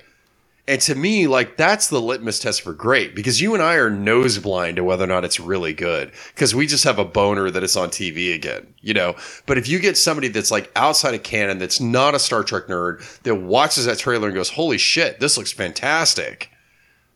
And 0.66 0.80
to 0.82 0.96
me, 0.96 1.28
like 1.28 1.58
that's 1.58 1.90
the 1.90 2.00
litmus 2.00 2.40
test 2.40 2.62
for 2.62 2.72
great 2.72 3.16
because 3.16 3.42
you 3.42 3.54
and 3.54 3.62
I 3.62 3.76
are 3.76 3.90
nose 3.90 4.38
blind 4.40 4.78
to 4.78 4.84
whether 4.84 5.04
or 5.04 5.08
not 5.08 5.26
it's 5.26 5.40
really 5.40 5.74
good 5.74 6.14
because 6.34 6.56
we 6.56 6.68
just 6.68 6.86
have 6.86 7.00
a 7.00 7.06
boner 7.06 7.52
that 7.52 7.64
it's 7.64 7.76
on 7.76 7.90
TV 7.90 8.34
again, 8.34 8.74
you 8.80 8.94
know. 8.94 9.16
But 9.46 9.58
if 9.58 9.68
you 9.68 9.80
get 9.80 9.98
somebody 9.98 10.30
that's 10.30 10.52
like 10.52 10.72
outside 10.78 11.16
of 11.16 11.24
canon, 11.24 11.58
that's 11.58 11.82
not 11.82 12.16
a 12.16 12.20
Star 12.20 12.44
Trek 12.44 12.68
nerd, 12.68 13.22
that 13.24 13.36
watches 13.36 13.86
that 13.86 14.00
trailer 14.00 14.28
and 14.28 14.36
goes, 14.36 14.52
"Holy 14.52 14.78
shit, 14.78 15.20
this 15.20 15.38
looks 15.38 15.52
fantastic," 15.52 16.50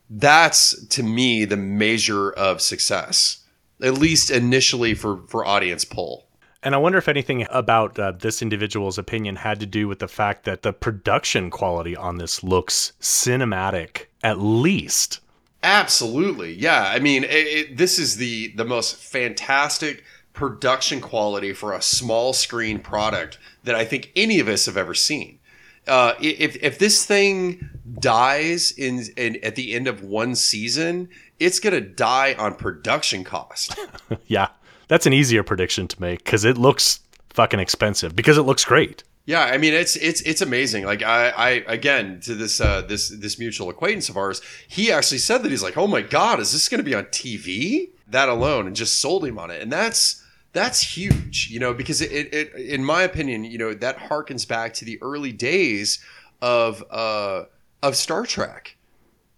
that's 0.10 0.86
to 0.88 1.02
me 1.02 1.46
the 1.46 1.56
measure 1.56 2.30
of 2.32 2.62
success, 2.62 3.38
at 3.82 3.94
least 3.94 4.30
initially 4.30 4.94
for 4.94 5.22
for 5.30 5.46
audience 5.46 5.86
pull. 5.86 6.27
And 6.64 6.74
I 6.74 6.80
wonder 6.80 6.98
if 6.98 7.08
anything 7.08 7.46
about 7.50 8.00
uh, 8.00 8.14
this 8.14 8.42
individual's 8.42 8.98
opinion 8.98 9.36
had 9.38 9.60
to 9.60 9.66
do 9.66 9.88
with 9.88 10.00
the 10.00 10.08
fact 10.08 10.44
that 10.46 10.64
the 10.64 10.74
production 10.74 11.50
quality 11.50 11.96
on 11.96 12.18
this 12.18 12.44
looks 12.44 12.94
cinematic, 13.00 14.06
at 14.24 14.40
least. 14.40 15.20
Absolutely, 15.64 16.54
yeah. 16.54 16.92
I 16.94 17.00
mean, 17.00 17.24
it, 17.24 17.30
it, 17.30 17.78
this 17.78 18.00
is 18.00 18.18
the 18.18 18.54
the 18.56 18.66
most 18.66 18.96
fantastic 18.96 20.04
production 20.34 21.02
quality 21.02 21.52
for 21.54 21.74
a 21.74 21.82
small 21.82 22.32
screen 22.34 22.80
product 22.80 23.38
that 23.64 23.76
I 23.76 23.86
think 23.86 24.12
any 24.16 24.40
of 24.40 24.48
us 24.48 24.66
have 24.66 24.78
ever 24.78 24.94
seen. 24.94 25.40
Uh, 25.88 26.14
if 26.20 26.56
if 26.62 26.80
this 26.80 27.06
thing 27.06 27.70
dies 28.00 28.72
in, 28.72 29.04
in 29.16 29.38
at 29.44 29.56
the 29.56 29.74
end 29.74 29.88
of 29.88 30.04
one 30.04 30.36
season, 30.36 31.10
it's 31.40 31.60
gonna 31.60 31.82
die 31.82 32.36
on 32.38 32.56
production 32.56 33.24
cost. 33.24 33.78
yeah 34.28 34.50
that's 34.88 35.06
an 35.06 35.14
easier 35.14 35.44
prediction 35.44 35.88
to 35.88 36.02
make 36.02 36.24
because 36.24 36.46
it 36.46 36.58
looks 36.58 37.00
fucking 37.30 37.60
expensive 37.60 38.16
because 38.16 38.38
it 38.38 38.44
looks 38.44 38.66
great. 38.66 39.04
Yeah, 39.26 39.42
I 39.42 39.58
mean 39.58 39.74
it's 39.74 39.98
it's 39.98 40.22
it's 40.22 40.42
amazing. 40.42 40.86
Like 40.86 41.04
I, 41.04 41.30
I 41.30 41.50
again 41.68 42.22
to 42.22 42.34
this 42.34 42.62
uh, 42.62 42.82
this 42.82 43.10
this 43.10 43.38
mutual 43.38 43.70
acquaintance 43.70 44.08
of 44.08 44.16
ours, 44.16 44.42
he 44.70 44.90
actually 44.90 45.18
said 45.18 45.44
that 45.44 45.52
he's 45.52 45.62
like, 45.62 45.76
oh 45.76 45.88
my 45.88 46.02
god, 46.02 46.40
is 46.40 46.54
this 46.54 46.70
going 46.70 46.80
to 46.80 46.84
be 46.84 46.96
on 46.96 47.06
TV? 47.06 47.90
That 48.10 48.30
alone, 48.30 48.68
and 48.68 48.76
just 48.76 49.02
sold 49.02 49.26
him 49.26 49.38
on 49.38 49.52
it, 49.52 49.62
and 49.62 49.70
that's 49.70 50.24
that's 50.54 50.96
huge, 50.96 51.50
you 51.52 51.60
know, 51.60 51.74
because 51.74 52.02
it, 52.02 52.10
it, 52.10 52.34
it 52.34 52.56
in 52.56 52.86
my 52.86 53.04
opinion, 53.04 53.44
you 53.44 53.58
know, 53.58 53.74
that 53.74 53.98
harkens 53.98 54.48
back 54.48 54.74
to 54.76 54.86
the 54.86 54.98
early 55.02 55.34
days 55.34 56.02
of 56.42 56.82
uh 56.90 57.44
of 57.84 57.98
Star 57.98 58.26
Trek 58.26 58.77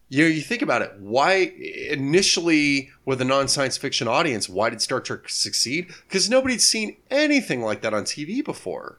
you 0.10 0.24
know, 0.24 0.30
you 0.30 0.41
think 0.41 0.64
about 0.64 0.82
it. 0.82 0.93
Why 0.99 1.53
initially 1.89 2.89
with 3.05 3.22
a 3.22 3.26
non-science 3.26 3.78
fiction 3.78 4.07
audience, 4.07 4.49
why 4.49 4.72
did 4.72 4.82
Star 4.82 4.99
Trek 4.99 5.30
succeed? 5.30 5.88
Because 6.07 6.30
nobody'd 6.30 6.62
seen 6.62 6.97
anything 7.12 7.62
like 7.62 7.82
that 7.82 7.93
on 7.93 8.03
TV 8.03 8.43
before. 8.43 8.97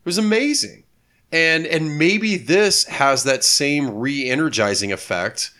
It 0.00 0.06
was 0.06 0.18
amazing. 0.18 0.84
And 1.30 1.66
and 1.66 1.98
maybe 1.98 2.36
this 2.36 2.84
has 2.84 3.24
that 3.24 3.44
same 3.44 3.98
re-energizing 3.98 4.92
effect 4.92 5.50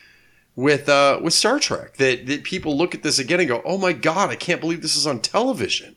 with 0.55 0.89
uh 0.89 1.21
with 1.23 1.35
Star 1.35 1.59
Trek. 1.59 1.97
That 1.99 2.27
that 2.27 2.45
people 2.45 2.77
look 2.77 2.95
at 2.95 3.03
this 3.03 3.19
again 3.19 3.41
and 3.41 3.49
go, 3.49 3.61
"Oh 3.65 3.77
my 3.77 3.93
god, 3.93 4.31
I 4.31 4.37
can't 4.37 4.61
believe 4.61 4.81
this 4.81 4.97
is 4.97 5.07
on 5.07 5.21
television." 5.21 5.97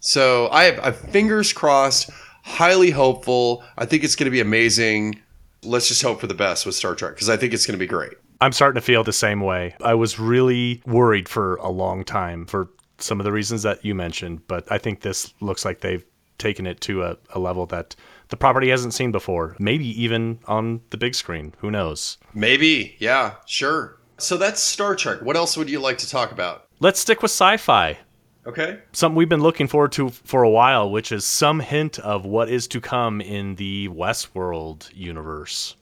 So, 0.00 0.48
I 0.50 0.64
have, 0.64 0.78
I 0.78 0.84
have 0.86 0.98
fingers 0.98 1.52
crossed, 1.52 2.10
highly 2.42 2.90
hopeful. 2.90 3.62
I 3.76 3.84
think 3.84 4.04
it's 4.04 4.16
going 4.16 4.26
to 4.26 4.30
be 4.30 4.40
amazing 4.40 5.20
let's 5.62 5.88
just 5.88 6.02
hope 6.02 6.20
for 6.20 6.26
the 6.26 6.34
best 6.34 6.66
with 6.66 6.74
Star 6.74 6.94
Trek 6.94 7.14
because 7.14 7.28
I 7.28 7.36
think 7.36 7.52
it's 7.52 7.66
going 7.66 7.78
to 7.78 7.82
be 7.82 7.86
great. 7.86 8.12
I'm 8.40 8.52
starting 8.52 8.80
to 8.80 8.84
feel 8.84 9.04
the 9.04 9.12
same 9.12 9.40
way. 9.40 9.74
I 9.82 9.94
was 9.94 10.18
really 10.18 10.82
worried 10.86 11.28
for 11.28 11.56
a 11.56 11.68
long 11.68 12.04
time 12.04 12.46
for 12.46 12.70
some 12.98 13.20
of 13.20 13.24
the 13.24 13.32
reasons 13.32 13.62
that 13.62 13.84
you 13.84 13.94
mentioned, 13.94 14.46
but 14.46 14.70
I 14.70 14.78
think 14.78 15.00
this 15.00 15.34
looks 15.40 15.64
like 15.64 15.80
they've 15.80 16.04
taken 16.38 16.66
it 16.66 16.80
to 16.82 17.02
a, 17.04 17.16
a 17.30 17.38
level 17.38 17.66
that 17.66 17.94
the 18.28 18.36
property 18.36 18.70
hasn't 18.70 18.94
seen 18.94 19.12
before. 19.12 19.56
Maybe 19.58 19.86
even 20.02 20.38
on 20.46 20.80
the 20.90 20.96
big 20.96 21.14
screen. 21.14 21.54
Who 21.58 21.70
knows? 21.70 22.16
Maybe. 22.32 22.96
Yeah, 22.98 23.34
sure. 23.46 23.98
So 24.16 24.36
that's 24.36 24.60
Star 24.60 24.96
Trek. 24.96 25.20
What 25.22 25.36
else 25.36 25.56
would 25.56 25.70
you 25.70 25.80
like 25.80 25.98
to 25.98 26.08
talk 26.08 26.32
about? 26.32 26.66
Let's 26.78 27.00
stick 27.00 27.22
with 27.22 27.30
sci 27.30 27.58
fi. 27.58 27.98
Okay. 28.46 28.78
Something 28.92 29.16
we've 29.16 29.28
been 29.28 29.42
looking 29.42 29.68
forward 29.68 29.92
to 29.92 30.08
for 30.10 30.42
a 30.42 30.50
while, 30.50 30.90
which 30.90 31.12
is 31.12 31.24
some 31.24 31.60
hint 31.60 31.98
of 31.98 32.24
what 32.24 32.48
is 32.48 32.66
to 32.68 32.80
come 32.80 33.20
in 33.20 33.56
the 33.56 33.88
Westworld 33.88 34.90
universe. 34.94 35.76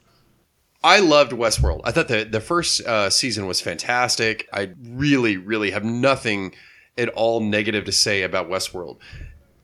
I 0.83 1.01
loved 1.01 1.33
Westworld. 1.33 1.81
I 1.85 1.93
thought 1.93 2.09
the 2.09 2.25
the 2.25 2.41
first 2.41 2.81
uh, 2.83 3.11
season 3.11 3.47
was 3.47 3.61
fantastic. 3.61 4.49
I 4.53 4.71
really, 4.83 5.37
really 5.37 5.71
have 5.71 5.85
nothing 5.85 6.55
at 6.97 7.09
all 7.11 7.41
negative 7.41 7.85
to 7.85 7.93
say 7.93 8.23
about 8.23 8.49
Westworld. 8.49 8.99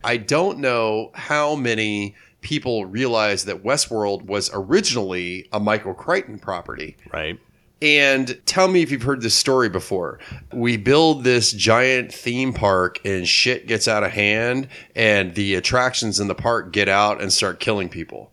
I 0.04 0.16
don't 0.16 0.58
know 0.58 1.10
how 1.14 1.56
many 1.56 2.14
people 2.42 2.84
realize 2.84 3.46
that 3.46 3.64
Westworld 3.64 4.22
was 4.22 4.50
originally 4.52 5.48
a 5.52 5.58
Michael 5.58 5.94
Crichton 5.94 6.38
property. 6.38 6.96
Right. 7.12 7.40
And 7.84 8.40
tell 8.46 8.66
me 8.66 8.80
if 8.80 8.90
you've 8.90 9.02
heard 9.02 9.20
this 9.20 9.34
story 9.34 9.68
before. 9.68 10.18
We 10.54 10.78
build 10.78 11.22
this 11.22 11.52
giant 11.52 12.14
theme 12.14 12.54
park 12.54 12.98
and 13.04 13.28
shit 13.28 13.66
gets 13.66 13.86
out 13.86 14.02
of 14.02 14.10
hand, 14.10 14.68
and 14.96 15.34
the 15.34 15.56
attractions 15.56 16.18
in 16.18 16.26
the 16.26 16.34
park 16.34 16.72
get 16.72 16.88
out 16.88 17.20
and 17.20 17.30
start 17.30 17.60
killing 17.60 17.90
people. 17.90 18.30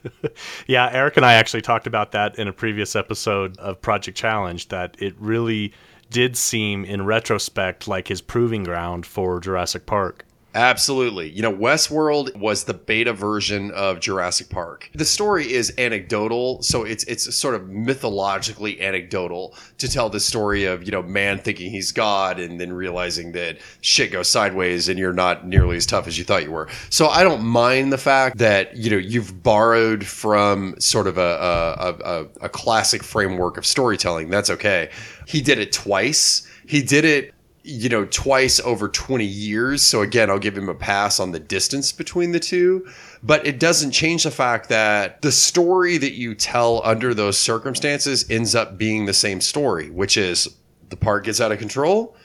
yeah, 0.66 0.88
Eric 0.90 1.18
and 1.18 1.26
I 1.26 1.34
actually 1.34 1.60
talked 1.60 1.86
about 1.86 2.12
that 2.12 2.38
in 2.38 2.48
a 2.48 2.52
previous 2.52 2.96
episode 2.96 3.58
of 3.58 3.78
Project 3.82 4.16
Challenge 4.16 4.66
that 4.68 4.96
it 4.98 5.14
really 5.18 5.74
did 6.08 6.34
seem 6.34 6.86
in 6.86 7.04
retrospect 7.04 7.88
like 7.88 8.08
his 8.08 8.22
proving 8.22 8.64
ground 8.64 9.04
for 9.04 9.38
Jurassic 9.38 9.84
Park. 9.84 10.24
Absolutely. 10.58 11.30
You 11.30 11.42
know, 11.42 11.52
Westworld 11.52 12.34
was 12.36 12.64
the 12.64 12.74
beta 12.74 13.12
version 13.12 13.70
of 13.70 14.00
Jurassic 14.00 14.48
Park. 14.48 14.90
The 14.92 15.04
story 15.04 15.52
is 15.52 15.72
anecdotal, 15.78 16.60
so 16.64 16.82
it's 16.82 17.04
it's 17.04 17.32
sort 17.36 17.54
of 17.54 17.68
mythologically 17.68 18.80
anecdotal 18.80 19.54
to 19.78 19.88
tell 19.88 20.10
the 20.10 20.18
story 20.18 20.64
of, 20.64 20.82
you 20.82 20.90
know, 20.90 21.00
man 21.00 21.38
thinking 21.38 21.70
he's 21.70 21.92
God 21.92 22.40
and 22.40 22.60
then 22.60 22.72
realizing 22.72 23.30
that 23.32 23.58
shit 23.82 24.10
goes 24.10 24.28
sideways 24.28 24.88
and 24.88 24.98
you're 24.98 25.12
not 25.12 25.46
nearly 25.46 25.76
as 25.76 25.86
tough 25.86 26.08
as 26.08 26.18
you 26.18 26.24
thought 26.24 26.42
you 26.42 26.50
were. 26.50 26.68
So 26.90 27.06
I 27.06 27.22
don't 27.22 27.44
mind 27.44 27.92
the 27.92 27.98
fact 27.98 28.38
that, 28.38 28.76
you 28.76 28.90
know, 28.90 28.96
you've 28.96 29.40
borrowed 29.44 30.04
from 30.04 30.74
sort 30.80 31.06
of 31.06 31.18
a 31.18 31.20
a, 31.20 31.90
a, 32.04 32.26
a 32.46 32.48
classic 32.48 33.04
framework 33.04 33.58
of 33.58 33.64
storytelling. 33.64 34.28
That's 34.28 34.50
okay. 34.50 34.90
He 35.24 35.40
did 35.40 35.60
it 35.60 35.70
twice. 35.70 36.44
He 36.66 36.82
did 36.82 37.04
it 37.04 37.32
you 37.68 37.90
know, 37.90 38.06
twice 38.06 38.60
over 38.60 38.88
20 38.88 39.26
years. 39.26 39.82
So 39.82 40.00
again, 40.00 40.30
I'll 40.30 40.38
give 40.38 40.56
him 40.56 40.70
a 40.70 40.74
pass 40.74 41.20
on 41.20 41.32
the 41.32 41.38
distance 41.38 41.92
between 41.92 42.32
the 42.32 42.40
two. 42.40 42.88
But 43.22 43.46
it 43.46 43.60
doesn't 43.60 43.90
change 43.90 44.22
the 44.22 44.30
fact 44.30 44.70
that 44.70 45.20
the 45.20 45.30
story 45.30 45.98
that 45.98 46.12
you 46.12 46.34
tell 46.34 46.80
under 46.82 47.12
those 47.12 47.36
circumstances 47.36 48.28
ends 48.30 48.54
up 48.54 48.78
being 48.78 49.04
the 49.04 49.12
same 49.12 49.42
story, 49.42 49.90
which 49.90 50.16
is 50.16 50.48
the 50.88 50.96
park 50.96 51.24
gets 51.24 51.42
out 51.42 51.52
of 51.52 51.58
control. 51.58 52.16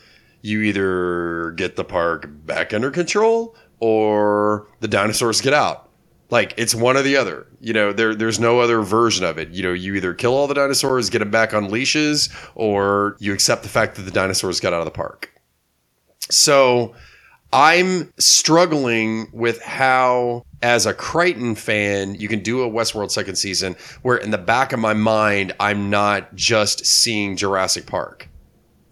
You 0.41 0.61
either 0.61 1.51
get 1.51 1.75
the 1.75 1.83
park 1.83 2.27
back 2.45 2.73
under 2.73 2.89
control 2.89 3.55
or 3.81 4.67
the 4.79 4.87
dinosaurs 4.87 5.41
get 5.41 5.53
out. 5.53 5.89
Like 6.29 6.53
it's 6.55 6.73
one 6.73 6.95
or 6.95 7.01
the 7.01 7.17
other. 7.17 7.47
You 7.59 7.73
know, 7.73 7.91
there 7.91 8.15
there's 8.15 8.39
no 8.39 8.61
other 8.61 8.81
version 8.81 9.25
of 9.25 9.37
it. 9.37 9.49
You 9.49 9.61
know, 9.61 9.73
you 9.73 9.93
either 9.95 10.13
kill 10.13 10.33
all 10.33 10.47
the 10.47 10.53
dinosaurs, 10.53 11.09
get 11.09 11.19
them 11.19 11.31
back 11.31 11.53
on 11.53 11.69
leashes, 11.69 12.29
or 12.55 13.17
you 13.19 13.33
accept 13.33 13.63
the 13.63 13.69
fact 13.69 13.95
that 13.95 14.03
the 14.03 14.11
dinosaurs 14.11 14.59
got 14.61 14.73
out 14.73 14.79
of 14.79 14.85
the 14.85 14.91
park. 14.91 15.32
So 16.29 16.93
I'm 17.51 18.11
struggling 18.17 19.27
with 19.31 19.61
how, 19.61 20.43
as 20.61 20.85
a 20.85 20.93
Crichton 20.93 21.55
fan, 21.55 22.15
you 22.15 22.27
can 22.27 22.39
do 22.39 22.63
a 22.63 22.69
Westworld 22.69 23.11
second 23.11 23.35
season 23.35 23.75
where 24.01 24.17
in 24.17 24.31
the 24.31 24.37
back 24.37 24.73
of 24.73 24.79
my 24.79 24.93
mind, 24.93 25.53
I'm 25.59 25.89
not 25.89 26.33
just 26.35 26.85
seeing 26.85 27.35
Jurassic 27.35 27.85
Park. 27.85 28.27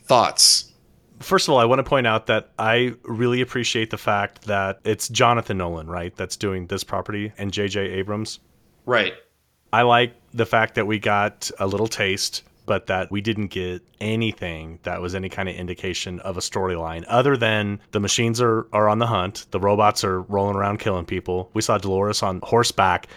Thoughts? 0.03 0.71
First 1.19 1.47
of 1.47 1.53
all, 1.53 1.59
I 1.59 1.65
want 1.65 1.79
to 1.79 1.83
point 1.83 2.07
out 2.07 2.27
that 2.27 2.51
I 2.59 2.93
really 3.03 3.41
appreciate 3.41 3.89
the 3.89 3.97
fact 3.97 4.43
that 4.43 4.79
it's 4.83 5.07
Jonathan 5.07 5.57
Nolan, 5.57 5.87
right, 5.87 6.15
that's 6.15 6.35
doing 6.35 6.67
this 6.67 6.83
property 6.83 7.31
and 7.37 7.51
J.J. 7.51 7.79
Abrams. 7.79 8.39
Right. 8.85 9.13
I 9.73 9.83
like 9.83 10.13
the 10.33 10.45
fact 10.45 10.75
that 10.75 10.85
we 10.85 10.99
got 10.99 11.49
a 11.59 11.67
little 11.67 11.87
taste, 11.87 12.43
but 12.65 12.87
that 12.87 13.11
we 13.11 13.21
didn't 13.21 13.47
get 13.47 13.81
anything 13.99 14.79
that 14.83 15.01
was 15.01 15.15
any 15.15 15.29
kind 15.29 15.49
of 15.49 15.55
indication 15.55 16.19
of 16.21 16.37
a 16.37 16.41
storyline 16.41 17.03
other 17.07 17.35
than 17.37 17.79
the 17.91 17.99
machines 17.99 18.41
are, 18.41 18.67
are 18.73 18.87
on 18.87 18.99
the 18.99 19.07
hunt, 19.07 19.45
the 19.51 19.59
robots 19.59 20.03
are 20.03 20.21
rolling 20.21 20.55
around 20.55 20.79
killing 20.79 21.05
people. 21.05 21.49
We 21.53 21.61
saw 21.61 21.77
Dolores 21.77 22.23
on 22.23 22.39
horseback 22.43 23.07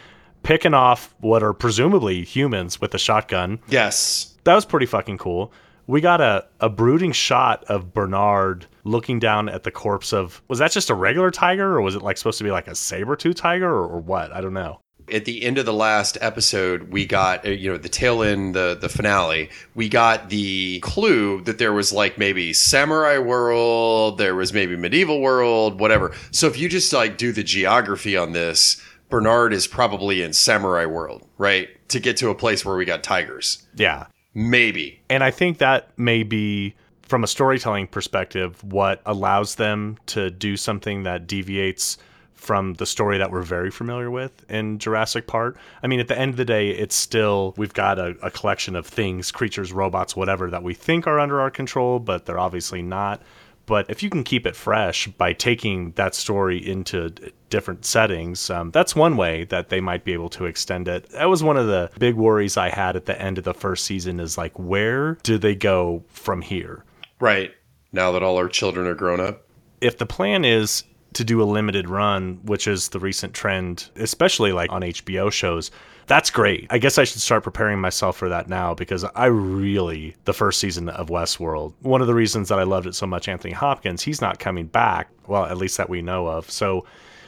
picking 0.43 0.75
off 0.75 1.15
what 1.21 1.43
are 1.43 1.53
presumably 1.53 2.25
humans 2.25 2.81
with 2.81 2.95
a 2.95 2.99
shotgun. 2.99 3.59
Yes. 3.69 4.35
That 4.45 4.55
was 4.55 4.65
pretty 4.65 4.87
fucking 4.87 5.19
cool. 5.19 5.53
We 5.87 6.01
got 6.01 6.21
a, 6.21 6.47
a 6.61 6.71
brooding 6.71 7.13
shot 7.13 7.65
of 7.65 7.93
Bernard 7.93 8.67
looking 8.85 9.19
down 9.19 9.49
at 9.49 9.65
the 9.65 9.71
corpse 9.71 10.13
of 10.13 10.43
was 10.49 10.59
that 10.59 10.73
just 10.73 10.91
a 10.91 10.95
regular 10.95 11.31
tiger 11.31 11.77
or 11.77 11.83
was 11.83 11.95
it 11.95 12.03
like 12.03 12.17
supposed 12.17 12.39
to 12.39 12.45
be 12.45 12.51
like 12.51 12.69
a 12.69 12.75
saber 12.75 13.17
tooth 13.17 13.37
tiger 13.37 13.69
or, 13.69 13.87
or 13.87 14.01
what? 14.01 14.33
I 14.33 14.41
don't 14.41 14.55
know 14.55 14.81
at 15.13 15.25
the 15.25 15.43
end 15.43 15.59
of 15.59 15.67
the 15.67 15.73
last 15.73 16.17
episode, 16.21 16.91
we 16.91 17.07
got 17.07 17.47
uh, 17.47 17.51
you 17.51 17.71
know 17.71 17.79
the 17.79 17.89
tail 17.89 18.23
end, 18.23 18.55
the 18.55 18.77
the 18.81 18.89
finale. 18.89 19.51
We 19.75 19.89
got 19.89 20.31
the 20.31 20.81
clue 20.81 21.43
that 21.43 21.59
there 21.59 21.73
was 21.73 21.93
like 21.93 22.19
maybe 22.19 22.53
samurai 22.53 23.19
world, 23.19 24.19
there 24.19 24.35
was 24.35 24.53
maybe 24.53 24.77
medieval 24.77 25.21
world, 25.21 25.81
whatever. 25.81 26.13
So 26.31 26.47
if 26.47 26.59
you 26.59 26.69
just 26.69 26.93
like 26.93 27.19
do 27.19 27.33
the 27.33 27.45
geography 27.45 28.17
on 28.17 28.33
this, 28.33 28.83
Bernard 29.09 29.53
is 29.53 29.67
probably 29.67 30.23
in 30.23 30.33
samurai 30.33 30.87
world, 30.87 31.27
right? 31.39 31.69
To 31.89 32.01
get 32.01 32.17
to 32.19 32.31
a 32.31 32.35
place 32.35 32.65
where 32.65 32.77
we 32.77 32.85
got 32.85 33.03
tigers. 33.03 33.67
Yeah. 33.75 34.07
Maybe. 34.35 35.01
And 35.09 35.23
I 35.23 35.31
think 35.31 35.59
that 35.59 35.97
may 35.97 36.25
be 36.25 36.75
from 37.03 37.23
a 37.23 37.27
storytelling 37.27 37.87
perspective 37.87 38.63
what 38.65 39.01
allows 39.07 39.55
them 39.57 39.99
to 40.07 40.31
do 40.31 40.57
something 40.57 41.05
that 41.05 41.27
deviates 41.27 41.99
from 42.45 42.75
the 42.75 42.85
story 42.85 43.17
that 43.19 43.31
we're 43.31 43.43
very 43.43 43.71
familiar 43.71 44.11
with 44.11 44.49
in 44.51 44.79
Jurassic 44.79 45.27
Park. 45.27 45.57
I 45.83 45.87
mean, 45.87 45.99
at 45.99 46.09
the 46.09 46.19
end 46.19 46.31
of 46.31 46.37
the 46.37 46.45
day, 46.45 46.71
it's 46.71 46.95
still, 46.95 47.55
we've 47.57 47.73
got 47.73 47.99
a, 47.99 48.15
a, 48.23 48.31
collection 48.31 48.77
of 48.77 48.87
things, 48.87 49.33
creatures, 49.33 49.73
robots, 49.73 50.15
whatever, 50.15 50.51
that 50.51 50.63
we 50.63 50.75
think 50.75 51.07
are 51.07 51.19
under 51.19 51.41
our 51.41 51.51
control, 51.51 51.99
but 51.99 52.27
they're 52.27 52.39
obviously 52.39 52.83
not. 52.83 53.23
But 53.67 53.89
if 53.89 54.03
you 54.03 54.11
can 54.11 54.25
keep 54.25 54.47
it 54.47 54.55
fresh 54.55 55.07
by 55.07 55.33
taking 55.33 55.93
that 55.93 56.15
story 56.15 56.59
into 56.59 57.15
different 57.49 57.87
settings, 57.87 58.51
um, 58.51 58.71
that's 58.73 58.95
one 58.95 59.17
way 59.17 59.45
that 59.45 59.71
they 59.71 59.81
might 59.81 60.05
be 60.05 60.13
able 60.13 60.29
to 60.31 60.45
extend 60.45 60.87
it. 60.87 61.09
That 61.11 61.31
was 61.31 61.43
one 61.43 61.57
of 61.57 61.67
the 61.67 61.91
big 61.99 62.15
worries 62.15 62.59
I 62.59 62.69
had 62.69 62.95
at 62.95 63.07
the 63.07 63.19
end 63.21 63.39
of 63.39 63.45
the 63.45 63.55
first 63.55 63.87
season 63.87 64.21
is 64.21 64.37
like, 64.37 64.53
where 64.59 65.15
do 65.23 65.39
they 65.39 65.55
go 65.55 66.05
from 66.09 66.43
here? 66.43 66.85
Right. 67.21 67.55
Now 67.91 68.13
that 68.13 68.23
all 68.23 68.37
our 68.37 68.49
children 68.49 68.87
are 68.87 68.95
grown 68.95 69.21
up. 69.21 69.47
If 69.81 69.97
the 69.97 70.07
plan 70.07 70.45
is 70.45 70.85
to 71.15 71.25
do 71.25 71.43
a 71.43 71.45
limited 71.45 71.89
run, 71.89 72.41
which 72.45 72.67
is 72.67 72.89
the 72.89 73.01
recent 73.01 73.35
trend, 73.35 73.91
especially 73.97 74.53
like 74.53 74.71
on 74.71 74.83
HBO 74.83 75.33
shows, 75.33 75.71
that's 76.07 76.31
great. 76.31 76.67
I 76.71 76.79
guess 76.79 76.99
I 76.99 77.05
should 77.05 77.21
start 77.21 77.45
preparing 77.45 77.81
myself 77.81 78.17
for 78.17 78.29
that 78.29 78.49
now 78.49 78.75
because 78.75 79.05
I 79.15 79.27
really, 79.27 80.17
the 80.25 80.35
first 80.35 80.61
season 80.61 80.89
of 80.91 81.09
Westworld, 81.09 81.73
one 81.81 82.01
of 82.01 82.07
the 82.07 82.15
reasons 82.15 82.49
that 82.51 82.59
I 82.59 82.65
loved 82.65 82.87
it 82.87 82.95
so 82.95 83.07
much, 83.07 83.29
Anthony 83.29 83.55
Hopkins, 83.55 84.03
he's 84.03 84.21
not 84.21 84.39
coming 84.39 84.67
back. 84.67 85.09
Well, 85.27 85.47
at 85.47 85.57
least 85.57 85.79
that 85.79 85.89
we 85.89 86.03
know 86.03 86.27
of. 86.27 86.51
So 86.51 86.85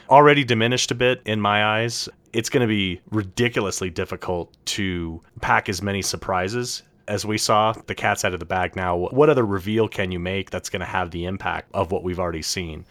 already 0.09 0.43
diminished 0.43 0.91
a 0.91 0.95
bit 0.95 1.21
in 1.25 1.41
my 1.41 1.65
eyes. 1.65 2.07
It's 2.33 2.49
going 2.49 2.61
to 2.61 2.67
be 2.67 3.01
ridiculously 3.09 3.89
difficult 3.89 4.55
to 4.65 5.21
pack 5.41 5.69
as 5.69 5.81
many 5.81 6.01
surprises 6.01 6.83
as 7.07 7.25
we 7.25 7.37
saw. 7.37 7.73
The 7.87 7.95
cat's 7.95 8.25
out 8.25 8.33
of 8.33 8.39
the 8.39 8.45
bag 8.45 8.75
now. 8.75 8.95
What 8.95 9.29
other 9.29 9.45
reveal 9.45 9.87
can 9.87 10.11
you 10.11 10.19
make 10.19 10.51
that's 10.51 10.69
going 10.69 10.81
to 10.81 10.85
have 10.85 11.11
the 11.11 11.25
impact 11.25 11.71
of 11.73 11.91
what 11.91 12.03
we've 12.03 12.19
already 12.19 12.41
seen? 12.41 12.85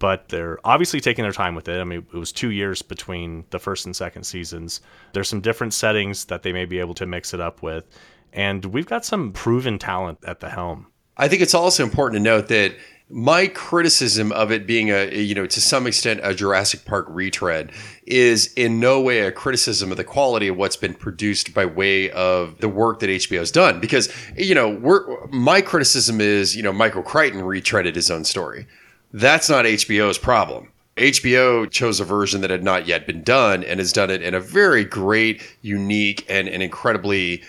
But 0.00 0.30
they're 0.30 0.58
obviously 0.64 0.98
taking 0.98 1.22
their 1.22 1.32
time 1.32 1.54
with 1.54 1.68
it. 1.68 1.78
I 1.78 1.84
mean, 1.84 2.04
it 2.12 2.16
was 2.16 2.32
two 2.32 2.50
years 2.50 2.82
between 2.82 3.44
the 3.50 3.60
first 3.60 3.86
and 3.86 3.94
second 3.94 4.24
seasons. 4.24 4.80
There's 5.12 5.28
some 5.28 5.42
different 5.42 5.74
settings 5.74 6.24
that 6.24 6.42
they 6.42 6.52
may 6.52 6.64
be 6.64 6.80
able 6.80 6.94
to 6.94 7.06
mix 7.06 7.32
it 7.32 7.40
up 7.40 7.62
with. 7.62 7.84
And 8.32 8.64
we've 8.64 8.86
got 8.86 9.04
some 9.04 9.32
proven 9.32 9.78
talent 9.78 10.18
at 10.26 10.40
the 10.40 10.48
helm. 10.48 10.86
I 11.16 11.28
think 11.28 11.42
it's 11.42 11.54
also 11.54 11.84
important 11.84 12.18
to 12.18 12.22
note 12.24 12.48
that 12.48 12.74
my 13.10 13.48
criticism 13.48 14.30
of 14.32 14.52
it 14.52 14.66
being 14.66 14.90
a 14.90 15.12
you 15.12 15.34
know 15.34 15.44
to 15.44 15.60
some 15.60 15.86
extent 15.86 16.20
a 16.22 16.32
Jurassic 16.32 16.84
Park 16.84 17.06
retread 17.08 17.72
is 18.06 18.52
in 18.54 18.78
no 18.78 19.00
way 19.00 19.20
a 19.20 19.32
criticism 19.32 19.90
of 19.90 19.96
the 19.96 20.04
quality 20.04 20.46
of 20.46 20.56
what's 20.56 20.76
been 20.76 20.94
produced 20.94 21.52
by 21.52 21.66
way 21.66 22.08
of 22.12 22.58
the 22.58 22.68
work 22.68 23.00
that 23.00 23.10
HBO's 23.10 23.50
done 23.50 23.80
because 23.80 24.12
you 24.36 24.54
know 24.54 24.70
we're 24.70 25.26
my 25.26 25.60
criticism 25.60 26.20
is 26.20 26.54
you 26.56 26.62
know 26.62 26.72
Michael 26.72 27.02
Crichton 27.02 27.42
retreaded 27.42 27.96
his 27.96 28.12
own 28.12 28.24
story 28.24 28.66
that's 29.12 29.48
not 29.48 29.64
HBO's 29.64 30.18
problem. 30.18 30.68
HBO 30.96 31.70
chose 31.70 32.00
a 32.00 32.04
version 32.04 32.42
that 32.42 32.50
had 32.50 32.62
not 32.62 32.86
yet 32.86 33.06
been 33.06 33.22
done 33.22 33.64
and 33.64 33.80
has 33.80 33.92
done 33.92 34.10
it 34.10 34.22
in 34.22 34.34
a 34.34 34.40
very 34.40 34.84
great, 34.84 35.42
unique, 35.62 36.26
and 36.28 36.46
an 36.48 36.60
incredibly 36.60 37.42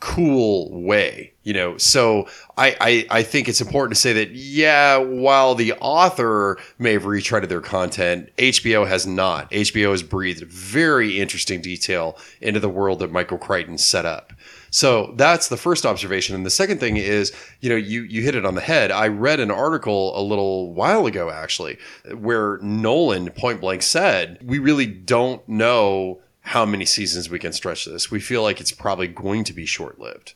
cool 0.00 0.82
way 0.82 1.32
you 1.46 1.52
know? 1.52 1.78
So 1.78 2.26
I, 2.58 2.76
I 2.80 3.06
i 3.18 3.22
think 3.22 3.48
it's 3.48 3.60
important 3.60 3.94
to 3.94 4.00
say 4.00 4.12
that 4.14 4.32
yeah 4.32 4.96
while 4.98 5.54
the 5.54 5.72
author 5.74 6.58
may 6.78 6.92
have 6.92 7.04
retreaded 7.04 7.48
their 7.48 7.60
content 7.60 8.30
hbo 8.36 8.86
has 8.86 9.06
not. 9.06 9.50
Hbo 9.50 9.90
has 9.92 10.02
breathed 10.02 10.44
very 10.44 11.20
interesting 11.20 11.60
detail 11.60 12.18
into 12.40 12.60
the 12.60 12.68
world 12.68 12.98
that 12.98 13.12
michael 13.12 13.38
crichton 13.38 13.78
set 13.78 14.04
up 14.04 14.32
so 14.76 15.14
that's 15.16 15.48
the 15.48 15.56
first 15.56 15.86
observation. 15.86 16.34
And 16.34 16.44
the 16.44 16.50
second 16.50 16.80
thing 16.80 16.98
is, 16.98 17.32
you 17.62 17.70
know, 17.70 17.76
you 17.76 18.02
you 18.02 18.20
hit 18.20 18.34
it 18.34 18.44
on 18.44 18.56
the 18.56 18.60
head. 18.60 18.90
I 18.90 19.08
read 19.08 19.40
an 19.40 19.50
article 19.50 20.12
a 20.14 20.20
little 20.20 20.74
while 20.74 21.06
ago 21.06 21.30
actually 21.30 21.78
where 22.14 22.58
Nolan 22.58 23.30
point 23.30 23.62
blank 23.62 23.80
said, 23.80 24.38
"We 24.44 24.58
really 24.58 24.84
don't 24.84 25.48
know 25.48 26.20
how 26.40 26.66
many 26.66 26.84
seasons 26.84 27.30
we 27.30 27.38
can 27.38 27.54
stretch 27.54 27.86
this. 27.86 28.10
We 28.10 28.20
feel 28.20 28.42
like 28.42 28.60
it's 28.60 28.70
probably 28.70 29.08
going 29.08 29.44
to 29.44 29.54
be 29.54 29.64
short-lived." 29.64 30.34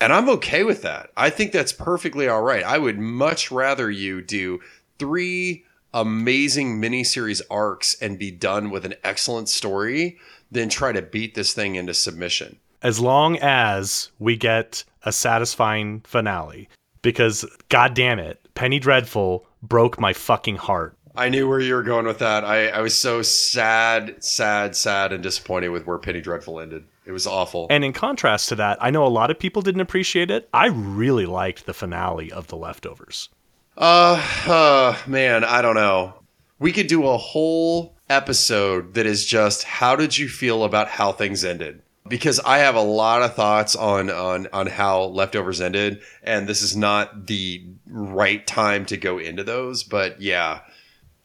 And 0.00 0.12
I'm 0.12 0.28
okay 0.28 0.62
with 0.62 0.82
that. 0.82 1.10
I 1.16 1.28
think 1.28 1.50
that's 1.50 1.72
perfectly 1.72 2.28
all 2.28 2.42
right. 2.42 2.62
I 2.62 2.78
would 2.78 3.00
much 3.00 3.50
rather 3.50 3.90
you 3.90 4.22
do 4.22 4.60
3 5.00 5.64
amazing 5.92 6.80
miniseries 6.80 7.42
arcs 7.50 7.96
and 8.00 8.20
be 8.20 8.30
done 8.30 8.70
with 8.70 8.84
an 8.84 8.94
excellent 9.02 9.48
story 9.48 10.16
than 10.48 10.68
try 10.68 10.92
to 10.92 11.02
beat 11.02 11.34
this 11.34 11.52
thing 11.52 11.74
into 11.74 11.92
submission 11.92 12.60
as 12.82 13.00
long 13.00 13.38
as 13.38 14.10
we 14.18 14.36
get 14.36 14.84
a 15.04 15.12
satisfying 15.12 16.00
finale. 16.00 16.68
Because, 17.02 17.44
god 17.68 17.94
damn 17.94 18.18
it, 18.18 18.40
Penny 18.54 18.78
Dreadful 18.78 19.46
broke 19.62 20.00
my 20.00 20.12
fucking 20.12 20.56
heart. 20.56 20.96
I 21.14 21.28
knew 21.28 21.48
where 21.48 21.60
you 21.60 21.74
were 21.74 21.82
going 21.82 22.06
with 22.06 22.18
that. 22.20 22.44
I, 22.44 22.68
I 22.68 22.80
was 22.80 22.96
so 22.96 23.22
sad, 23.22 24.22
sad, 24.22 24.76
sad, 24.76 25.12
and 25.12 25.22
disappointed 25.22 25.70
with 25.70 25.86
where 25.86 25.98
Penny 25.98 26.20
Dreadful 26.20 26.60
ended. 26.60 26.84
It 27.06 27.12
was 27.12 27.26
awful. 27.26 27.66
And 27.70 27.84
in 27.84 27.92
contrast 27.92 28.50
to 28.50 28.54
that, 28.56 28.78
I 28.80 28.90
know 28.90 29.04
a 29.04 29.08
lot 29.08 29.30
of 29.30 29.38
people 29.38 29.62
didn't 29.62 29.80
appreciate 29.80 30.30
it. 30.30 30.48
I 30.52 30.66
really 30.66 31.26
liked 31.26 31.66
the 31.66 31.74
finale 31.74 32.30
of 32.30 32.46
The 32.48 32.56
Leftovers. 32.56 33.30
Uh, 33.76 34.22
uh 34.46 34.96
man, 35.06 35.42
I 35.42 35.62
don't 35.62 35.74
know. 35.74 36.14
We 36.58 36.72
could 36.72 36.86
do 36.86 37.06
a 37.06 37.16
whole 37.16 37.96
episode 38.08 38.94
that 38.94 39.06
is 39.06 39.24
just 39.24 39.64
how 39.64 39.96
did 39.96 40.18
you 40.18 40.28
feel 40.28 40.64
about 40.64 40.88
how 40.88 41.12
things 41.12 41.44
ended? 41.44 41.82
Because 42.08 42.40
I 42.40 42.58
have 42.58 42.74
a 42.74 42.82
lot 42.82 43.22
of 43.22 43.34
thoughts 43.34 43.76
on 43.76 44.10
on 44.10 44.48
on 44.52 44.66
how 44.66 45.04
leftovers 45.04 45.60
ended, 45.60 46.02
and 46.22 46.48
this 46.48 46.62
is 46.62 46.76
not 46.76 47.26
the 47.26 47.64
right 47.86 48.46
time 48.46 48.86
to 48.86 48.96
go 48.96 49.18
into 49.18 49.44
those. 49.44 49.82
But 49.82 50.20
yeah, 50.20 50.60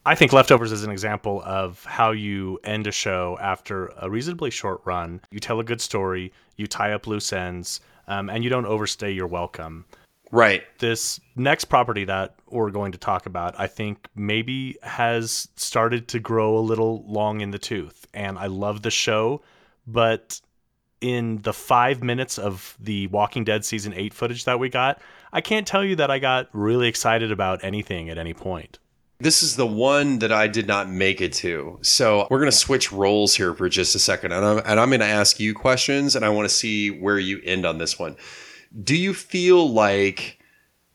I 0.06 0.16
think 0.16 0.34
leftovers 0.34 0.72
is 0.72 0.84
an 0.84 0.92
example 0.92 1.42
of 1.46 1.84
how 1.86 2.12
you 2.12 2.60
end 2.64 2.88
a 2.88 2.92
show 2.92 3.38
after 3.42 3.94
a 3.98 4.10
reasonably 4.10 4.50
short 4.50 4.82
run. 4.86 5.22
You 5.32 5.40
tell 5.40 5.60
a 5.60 5.64
good 5.64 5.82
story, 5.82 6.34
you 6.58 6.68
tie 6.68 6.92
up 6.92 7.08
loose 7.08 7.32
ends, 7.32 7.80
um, 8.08 8.30
and 8.30 8.44
you 8.44 8.50
don't 8.50 8.66
overstay 8.66 9.12
your 9.12 9.28
welcome. 9.28 9.86
Right. 10.34 10.64
This 10.80 11.22
next 11.36 11.66
property 11.66 12.06
that 12.06 12.34
we're 12.50 12.72
going 12.72 12.92
to 12.94 12.98
talk 12.98 13.28
about, 13.28 13.54
I 13.60 13.68
think 13.68 14.08
maybe 14.16 14.78
has 14.82 15.48
started 15.56 16.08
to 16.10 16.20
grow 16.20 16.58
a 16.58 16.60
little 16.60 17.06
long 17.08 17.42
in 17.42 17.52
the 17.52 17.60
tooth. 17.60 18.08
And 18.16 18.40
I 18.40 18.48
love 18.48 18.82
the 18.82 18.90
show, 18.90 19.44
but 19.86 20.42
in 21.04 21.42
the 21.42 21.54
five 21.54 22.02
minutes 22.02 22.40
of 22.40 22.78
the 22.80 23.08
Walking 23.08 23.44
Dead 23.44 23.66
season 23.66 23.94
eight 23.94 24.14
footage 24.14 24.46
that 24.46 24.58
we 24.58 24.70
got, 24.70 25.02
I 25.34 25.42
can't 25.42 25.68
tell 25.68 25.84
you 25.84 25.98
that 25.98 26.10
I 26.10 26.18
got 26.18 26.48
really 26.54 26.88
excited 26.88 27.30
about 27.30 27.62
anything 27.62 28.10
at 28.10 28.18
any 28.18 28.34
point. 28.34 28.80
This 29.20 29.44
is 29.44 29.58
the 29.58 29.68
one 29.68 30.20
that 30.20 30.32
I 30.32 30.48
did 30.48 30.66
not 30.66 30.90
make 30.90 31.20
it 31.20 31.34
to. 31.34 31.78
So 31.82 32.26
we're 32.30 32.40
going 32.40 32.52
to 32.52 32.58
switch 32.58 32.92
roles 32.92 33.36
here 33.36 33.54
for 33.54 33.68
just 33.68 33.96
a 33.96 34.00
second. 34.00 34.32
And 34.32 34.46
I'm, 34.46 34.58
and 34.60 34.80
I'm 34.80 34.90
going 34.90 35.02
to 35.02 35.06
ask 35.06 35.40
you 35.40 35.54
questions 35.54 36.16
and 36.16 36.24
I 36.24 36.30
want 36.30 36.48
to 36.48 36.56
see 36.56 36.90
where 36.90 37.20
you 37.20 37.42
end 37.44 37.66
on 37.66 37.78
this 37.78 38.00
one. 38.00 38.16
Do 38.82 38.96
you 38.96 39.14
feel 39.14 39.70
like 39.70 40.40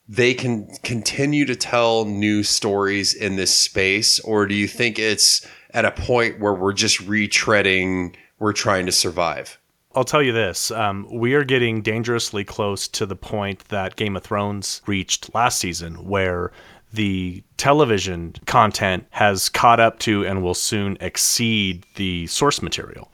they 0.09 0.33
can 0.33 0.75
continue 0.83 1.45
to 1.45 1.55
tell 1.55 2.07
new 2.07 2.43
stories 2.43 3.13
in 3.13 3.37
this 3.37 3.55
space? 3.55 4.21
Or 4.21 4.47
do 4.47 4.55
you 4.55 4.69
think 4.69 4.99
it's 4.99 5.47
at 5.71 5.85
a 5.85 5.91
point 5.91 6.41
where 6.41 6.55
we're 6.55 6.73
just 6.73 7.07
retreading, 7.07 8.15
we're 8.39 8.55
trying 8.55 8.87
to 8.87 8.93
survive? 8.93 9.59
I'll 9.99 10.05
tell 10.05 10.23
you 10.23 10.31
this: 10.31 10.71
um, 10.71 11.09
we 11.11 11.35
are 11.35 11.43
getting 11.43 11.83
dangerously 11.83 12.45
close 12.45 12.87
to 12.87 13.05
the 13.05 13.17
point 13.17 13.65
that 13.71 13.97
Game 13.97 14.17
of 14.17 14.23
Thrones 14.23 14.81
reached 14.87 15.35
last 15.35 15.59
season, 15.59 16.07
where 16.07 16.53
the 16.93 17.43
television 17.57 18.35
content 18.47 19.07
has 19.11 19.49
caught 19.49 19.81
up 19.81 19.99
to 19.99 20.25
and 20.25 20.41
will 20.41 20.55
soon 20.55 20.99
exceed 21.01 21.85
the 21.97 22.29
source 22.29 22.63
material. 22.63 23.11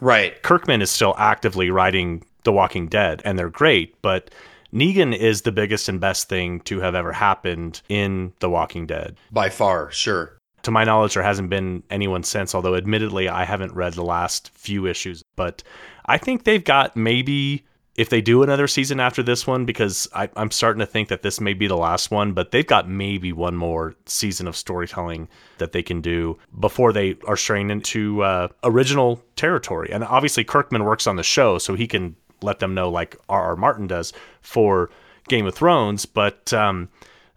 Right. 0.00 0.42
Kirkman 0.42 0.82
is 0.82 0.90
still 0.90 1.14
actively 1.16 1.70
writing 1.70 2.24
The 2.42 2.50
Walking 2.50 2.88
Dead, 2.88 3.22
and 3.24 3.38
they're 3.38 3.48
great, 3.48 3.94
but 4.02 4.32
Negan 4.74 5.16
is 5.16 5.42
the 5.42 5.52
biggest 5.52 5.88
and 5.88 6.00
best 6.00 6.28
thing 6.28 6.58
to 6.62 6.80
have 6.80 6.96
ever 6.96 7.12
happened 7.12 7.82
in 7.88 8.32
The 8.40 8.50
Walking 8.50 8.84
Dead. 8.84 9.16
By 9.30 9.48
far, 9.48 9.92
sure. 9.92 10.38
To 10.64 10.72
my 10.72 10.82
knowledge, 10.82 11.14
there 11.14 11.22
hasn't 11.22 11.50
been 11.50 11.84
anyone 11.88 12.24
since, 12.24 12.52
although 12.52 12.74
admittedly, 12.74 13.28
I 13.28 13.44
haven't 13.44 13.74
read 13.74 13.92
the 13.92 14.02
last 14.02 14.50
few 14.54 14.86
issues. 14.86 15.22
But 15.36 15.62
I 16.06 16.18
think 16.18 16.44
they've 16.44 16.64
got 16.64 16.96
maybe, 16.96 17.64
if 17.94 18.08
they 18.08 18.20
do 18.20 18.42
another 18.42 18.66
season 18.66 19.00
after 19.00 19.22
this 19.22 19.46
one, 19.46 19.64
because 19.64 20.08
I, 20.14 20.28
I'm 20.36 20.50
starting 20.50 20.80
to 20.80 20.86
think 20.86 21.08
that 21.08 21.22
this 21.22 21.40
may 21.40 21.54
be 21.54 21.66
the 21.66 21.76
last 21.76 22.10
one, 22.10 22.32
but 22.32 22.50
they've 22.50 22.66
got 22.66 22.88
maybe 22.88 23.32
one 23.32 23.56
more 23.56 23.94
season 24.06 24.48
of 24.48 24.56
storytelling 24.56 25.28
that 25.58 25.72
they 25.72 25.82
can 25.82 26.00
do 26.00 26.38
before 26.58 26.92
they 26.92 27.16
are 27.26 27.36
straying 27.36 27.70
into 27.70 28.22
uh, 28.22 28.48
original 28.64 29.22
territory. 29.36 29.90
And 29.92 30.02
obviously, 30.04 30.44
Kirkman 30.44 30.84
works 30.84 31.06
on 31.06 31.16
the 31.16 31.22
show, 31.22 31.58
so 31.58 31.74
he 31.74 31.86
can 31.86 32.16
let 32.42 32.58
them 32.58 32.74
know, 32.74 32.90
like 32.90 33.16
R.R. 33.28 33.56
Martin 33.56 33.86
does 33.86 34.12
for 34.42 34.90
Game 35.28 35.46
of 35.46 35.54
Thrones. 35.54 36.06
But 36.06 36.52
um, 36.52 36.88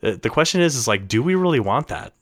the 0.01 0.29
question 0.29 0.61
is, 0.61 0.75
is 0.75 0.87
like, 0.87 1.07
do 1.07 1.21
we 1.21 1.35
really 1.35 1.59
want 1.59 1.87
that? 1.89 2.13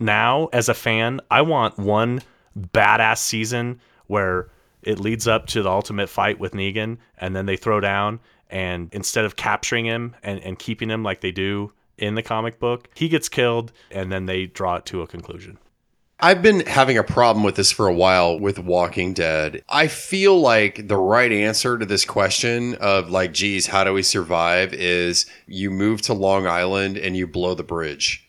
now 0.00 0.48
as 0.52 0.68
a 0.68 0.74
fan, 0.74 1.20
I 1.30 1.42
want 1.42 1.78
one 1.78 2.22
badass 2.58 3.18
season 3.18 3.80
where 4.06 4.50
it 4.82 4.98
leads 4.98 5.28
up 5.28 5.46
to 5.48 5.62
the 5.62 5.70
ultimate 5.70 6.08
fight 6.08 6.38
with 6.38 6.52
Negan 6.52 6.98
and 7.18 7.34
then 7.34 7.46
they 7.46 7.56
throw 7.56 7.80
down 7.80 8.20
and 8.50 8.88
instead 8.92 9.24
of 9.24 9.36
capturing 9.36 9.86
him 9.86 10.16
and, 10.22 10.40
and 10.40 10.58
keeping 10.58 10.90
him 10.90 11.02
like 11.02 11.20
they 11.20 11.32
do 11.32 11.72
in 11.96 12.14
the 12.14 12.22
comic 12.22 12.58
book, 12.58 12.88
he 12.94 13.08
gets 13.08 13.28
killed 13.28 13.72
and 13.90 14.10
then 14.10 14.26
they 14.26 14.46
draw 14.46 14.76
it 14.76 14.86
to 14.86 15.02
a 15.02 15.06
conclusion. 15.06 15.58
I've 16.22 16.42
been 16.42 16.66
having 16.66 16.98
a 16.98 17.02
problem 17.02 17.44
with 17.44 17.54
this 17.54 17.72
for 17.72 17.86
a 17.86 17.94
while 17.94 18.38
with 18.38 18.58
Walking 18.58 19.14
Dead. 19.14 19.62
I 19.70 19.86
feel 19.86 20.38
like 20.38 20.86
the 20.86 20.98
right 20.98 21.32
answer 21.32 21.78
to 21.78 21.86
this 21.86 22.04
question 22.04 22.74
of 22.74 23.08
like, 23.08 23.32
geez, 23.32 23.68
how 23.68 23.84
do 23.84 23.94
we 23.94 24.02
survive 24.02 24.74
is 24.74 25.24
you 25.46 25.70
move 25.70 26.02
to 26.02 26.12
Long 26.12 26.46
Island 26.46 26.98
and 26.98 27.16
you 27.16 27.26
blow 27.26 27.54
the 27.54 27.62
bridge 27.62 28.28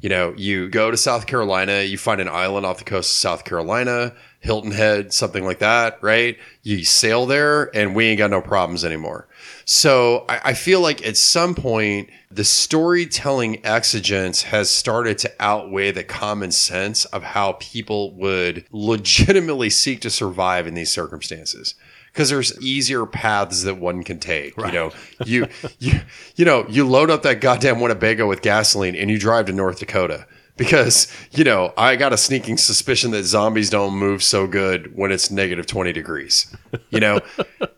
you 0.00 0.08
know, 0.08 0.32
you 0.36 0.68
go 0.68 0.90
to 0.90 0.96
South 0.96 1.26
Carolina, 1.26 1.82
you 1.82 1.98
find 1.98 2.20
an 2.20 2.28
island 2.28 2.64
off 2.64 2.78
the 2.78 2.84
coast 2.84 3.10
of 3.10 3.16
South 3.16 3.44
Carolina, 3.44 4.14
Hilton 4.40 4.70
Head, 4.70 5.12
something 5.12 5.44
like 5.44 5.58
that, 5.58 5.98
right? 6.00 6.38
You 6.62 6.84
sail 6.84 7.26
there 7.26 7.74
and 7.74 7.96
we 7.96 8.06
ain't 8.06 8.18
got 8.18 8.30
no 8.30 8.40
problems 8.40 8.84
anymore. 8.84 9.26
So 9.64 10.24
I, 10.28 10.40
I 10.44 10.54
feel 10.54 10.80
like 10.80 11.04
at 11.04 11.16
some 11.16 11.54
point, 11.54 12.10
the 12.30 12.44
storytelling 12.44 13.64
exigence 13.66 14.42
has 14.42 14.70
started 14.70 15.18
to 15.18 15.32
outweigh 15.40 15.90
the 15.90 16.04
common 16.04 16.52
sense 16.52 17.04
of 17.06 17.22
how 17.22 17.52
people 17.54 18.14
would 18.14 18.66
legitimately 18.70 19.70
seek 19.70 20.00
to 20.02 20.10
survive 20.10 20.66
in 20.66 20.74
these 20.74 20.92
circumstances 20.92 21.74
because 22.12 22.30
there's 22.30 22.60
easier 22.60 23.06
paths 23.06 23.62
that 23.64 23.76
one 23.78 24.02
can 24.02 24.18
take. 24.18 24.56
Right. 24.56 24.72
You 24.72 24.78
know, 24.78 24.92
you 25.24 25.48
you 25.78 26.00
you 26.36 26.44
know, 26.44 26.66
you 26.68 26.86
load 26.86 27.10
up 27.10 27.22
that 27.22 27.40
goddamn 27.40 27.80
Winnebago 27.80 28.26
with 28.26 28.42
gasoline 28.42 28.96
and 28.96 29.10
you 29.10 29.18
drive 29.18 29.46
to 29.46 29.52
North 29.52 29.78
Dakota 29.78 30.26
because 30.56 31.12
you 31.32 31.44
know 31.44 31.72
I 31.76 31.96
got 31.96 32.12
a 32.12 32.16
sneaking 32.16 32.58
suspicion 32.58 33.10
that 33.12 33.24
zombies 33.24 33.70
don't 33.70 33.94
move 33.94 34.22
so 34.22 34.46
good 34.46 34.96
when 34.96 35.12
it's 35.12 35.30
negative 35.30 35.66
twenty 35.66 35.92
degrees. 35.92 36.54
You 36.90 37.00
know. 37.00 37.20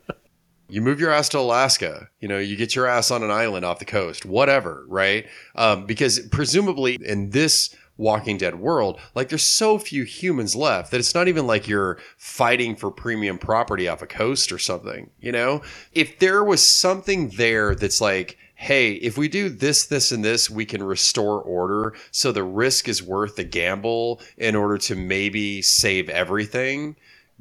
you 0.71 0.81
move 0.81 1.01
your 1.01 1.11
ass 1.11 1.27
to 1.27 1.37
Alaska, 1.37 2.07
you 2.21 2.29
know, 2.29 2.39
you 2.39 2.55
get 2.55 2.77
your 2.77 2.87
ass 2.87 3.11
on 3.11 3.23
an 3.23 3.29
island 3.29 3.65
off 3.65 3.79
the 3.79 3.85
coast, 3.85 4.25
whatever, 4.25 4.85
right? 4.87 5.27
Um, 5.53 5.85
because 5.85 6.21
presumably 6.31 6.97
in 7.01 7.31
this 7.31 7.75
Walking 8.01 8.37
Dead 8.37 8.59
world, 8.59 8.99
like 9.13 9.29
there's 9.29 9.43
so 9.43 9.77
few 9.77 10.03
humans 10.03 10.55
left 10.55 10.89
that 10.89 10.99
it's 10.99 11.13
not 11.13 11.27
even 11.27 11.45
like 11.45 11.67
you're 11.67 11.99
fighting 12.17 12.75
for 12.75 12.89
premium 12.89 13.37
property 13.37 13.87
off 13.87 14.01
a 14.01 14.07
coast 14.07 14.51
or 14.51 14.57
something, 14.57 15.11
you 15.19 15.31
know? 15.31 15.61
If 15.93 16.17
there 16.17 16.43
was 16.43 16.67
something 16.67 17.29
there 17.29 17.75
that's 17.75 18.01
like, 18.01 18.39
hey, 18.55 18.93
if 18.93 19.19
we 19.19 19.27
do 19.27 19.49
this, 19.49 19.85
this, 19.85 20.11
and 20.11 20.25
this, 20.25 20.49
we 20.49 20.65
can 20.65 20.81
restore 20.81 21.39
order. 21.41 21.93
So 22.09 22.31
the 22.31 22.43
risk 22.43 22.89
is 22.89 23.03
worth 23.03 23.35
the 23.35 23.43
gamble 23.43 24.19
in 24.35 24.55
order 24.55 24.79
to 24.79 24.95
maybe 24.95 25.61
save 25.61 26.09
everything. 26.09 26.95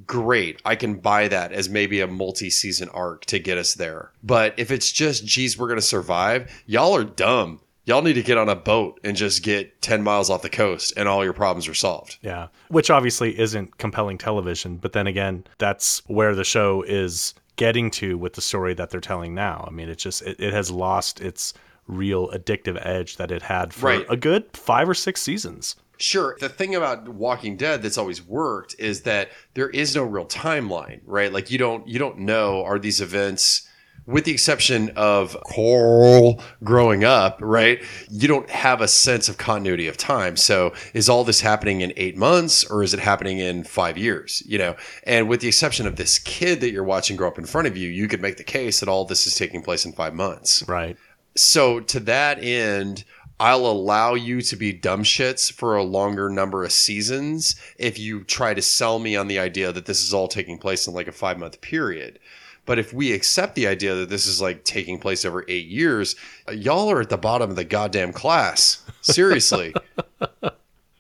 Great. 0.07 0.61
I 0.63 0.77
can 0.77 0.97
buy 0.97 1.29
that 1.29 1.53
as 1.53 1.71
maybe 1.71 2.01
a 2.01 2.07
multi 2.07 2.51
season 2.51 2.91
arc 2.91 3.25
to 3.27 3.39
get 3.39 3.57
us 3.57 3.75
there. 3.75 4.13
But 4.23 4.55
if 4.59 4.71
it's 4.71 4.93
just, 4.93 5.25
geez, 5.25 5.57
we're 5.57 5.69
going 5.69 5.81
to 5.81 5.87
survive, 5.87 6.51
y'all 6.67 6.95
are 6.95 7.05
dumb 7.05 7.61
y'all 7.91 8.03
need 8.03 8.15
to 8.15 8.23
get 8.23 8.39
on 8.39 8.49
a 8.49 8.55
boat 8.55 9.01
and 9.03 9.17
just 9.17 9.43
get 9.43 9.83
10 9.83 10.03
miles 10.03 10.31
off 10.31 10.43
the 10.43 10.49
coast 10.49 10.93
and 10.97 11.09
all 11.09 11.25
your 11.25 11.33
problems 11.33 11.67
are 11.67 11.75
solved. 11.75 12.19
Yeah. 12.23 12.47
Which 12.69 12.89
obviously 12.89 13.39
isn't 13.39 13.79
compelling 13.79 14.17
television, 14.17 14.77
but 14.77 14.93
then 14.93 15.09
again, 15.09 15.45
that's 15.59 16.01
where 16.07 16.37
the 16.37 16.45
show 16.45 16.83
is 16.83 17.35
getting 17.57 17.91
to 17.91 18.17
with 18.17 18.35
the 18.35 18.41
story 18.41 18.75
that 18.75 18.91
they're 18.91 19.01
telling 19.01 19.35
now. 19.35 19.65
I 19.67 19.73
mean, 19.73 19.89
it 19.89 19.99
just 19.99 20.23
it, 20.23 20.39
it 20.39 20.53
has 20.53 20.71
lost 20.71 21.21
its 21.21 21.53
real 21.89 22.29
addictive 22.29 22.81
edge 22.87 23.17
that 23.17 23.33
it 23.33 23.43
had 23.43 23.75
for 23.75 23.87
right. 23.87 24.07
a 24.09 24.17
good 24.17 24.57
5 24.57 24.89
or 24.89 24.95
6 24.95 25.21
seasons. 25.21 25.75
Sure. 25.99 26.37
The 26.39 26.49
thing 26.49 26.77
about 26.77 27.09
Walking 27.09 27.57
Dead 27.57 27.83
that's 27.83 27.99
always 27.99 28.25
worked 28.25 28.77
is 28.79 29.03
that 29.03 29.31
there 29.55 29.69
is 29.69 29.97
no 29.97 30.05
real 30.05 30.27
timeline, 30.27 31.01
right? 31.05 31.33
Like 31.33 31.51
you 31.51 31.59
don't 31.59 31.87
you 31.89 31.99
don't 31.99 32.21
know 32.21 32.65
are 32.65 32.79
these 32.79 33.01
events 33.01 33.69
with 34.11 34.25
the 34.25 34.33
exception 34.33 34.91
of 34.97 35.37
Coral 35.45 36.43
growing 36.65 37.05
up, 37.05 37.39
right? 37.41 37.83
You 38.11 38.29
don't 38.29 38.51
have 38.51 38.81
a 38.81 38.89
sense 38.89 39.29
of 39.29 39.39
continuity 39.39 39.87
of 39.87 39.97
time. 39.97 40.37
So 40.37 40.73
is 40.95 41.09
all 41.09 41.25
this 41.25 41.41
happening 41.41 41.81
in 41.81 41.93
eight 41.97 42.17
months 42.17 42.65
or 42.65 42.83
is 42.83 42.93
it 42.93 43.01
happening 43.01 43.39
in 43.39 43.65
five 43.65 43.97
years? 43.97 44.43
You 44.47 44.59
know, 44.59 44.77
and 45.05 45.29
with 45.29 45.41
the 45.41 45.49
exception 45.49 45.87
of 45.87 45.97
this 45.97 46.19
kid 46.19 46.61
that 46.61 46.73
you're 46.73 46.85
watching 46.85 47.17
grow 47.17 47.29
up 47.29 47.39
in 47.39 47.47
front 47.47 47.69
of 47.69 47.77
you, 47.77 47.89
you 47.89 48.09
could 48.09 48.21
make 48.21 48.37
the 48.37 48.45
case 48.45 48.81
that 48.81 48.89
all 48.89 49.05
this 49.05 49.27
is 49.27 49.35
taking 49.37 49.63
place 49.63 49.85
in 49.85 49.93
five 49.93 50.15
months. 50.15 50.67
Right. 50.69 50.97
So 51.37 51.81
to 51.81 52.01
that 52.01 52.43
end, 52.43 53.05
I'll 53.41 53.67
allow 53.67 54.13
you 54.13 54.43
to 54.43 54.57
be 54.57 54.75
dumb 54.75 55.03
shits 55.03 55.51
for 55.51 55.75
a 55.75 55.83
longer 55.83 56.29
number 56.29 56.63
of 56.63 56.73
seasons 56.73 57.57
if 57.79 57.99
you 57.99 58.23
try 58.23 58.53
to 58.53 58.61
sell 58.61 58.99
me 58.99 59.17
on 59.17 59.29
the 59.29 59.39
idea 59.39 59.73
that 59.73 59.87
this 59.87 60.03
is 60.03 60.13
all 60.13 60.29
taking 60.29 60.59
place 60.59 60.87
in 60.87 60.93
like 60.93 61.09
a 61.09 61.13
five 61.13 61.39
month 61.39 61.63
period. 61.63 62.19
But 62.67 62.79
if 62.79 62.93
we 62.93 63.13
accept 63.13 63.55
the 63.55 63.67
idea 63.67 63.95
that 63.97 64.11
this 64.11 64.27
is 64.27 64.41
like 64.41 64.65
taking 64.65 64.99
place 64.99 65.25
over 65.25 65.45
eight 65.49 65.67
years, 65.67 66.15
y'all 66.53 66.91
are 66.91 67.01
at 67.01 67.09
the 67.09 67.19
bottom 67.19 67.51
of 67.51 67.57
the 67.57 67.65
goddamn 67.65 68.13
class. 68.13 68.85
Seriously. 69.01 69.75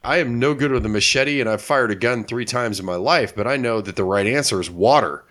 I 0.02 0.16
am 0.18 0.38
no 0.38 0.54
good 0.54 0.72
with 0.72 0.86
a 0.86 0.88
machete 0.88 1.40
and 1.40 1.48
I've 1.48 1.62
fired 1.62 1.90
a 1.90 1.94
gun 1.94 2.24
three 2.24 2.46
times 2.46 2.80
in 2.80 2.86
my 2.86 2.96
life, 2.96 3.36
but 3.36 3.46
I 3.46 3.56
know 3.56 3.80
that 3.82 3.96
the 3.96 4.04
right 4.04 4.26
answer 4.26 4.60
is 4.60 4.70
water. 4.70 5.24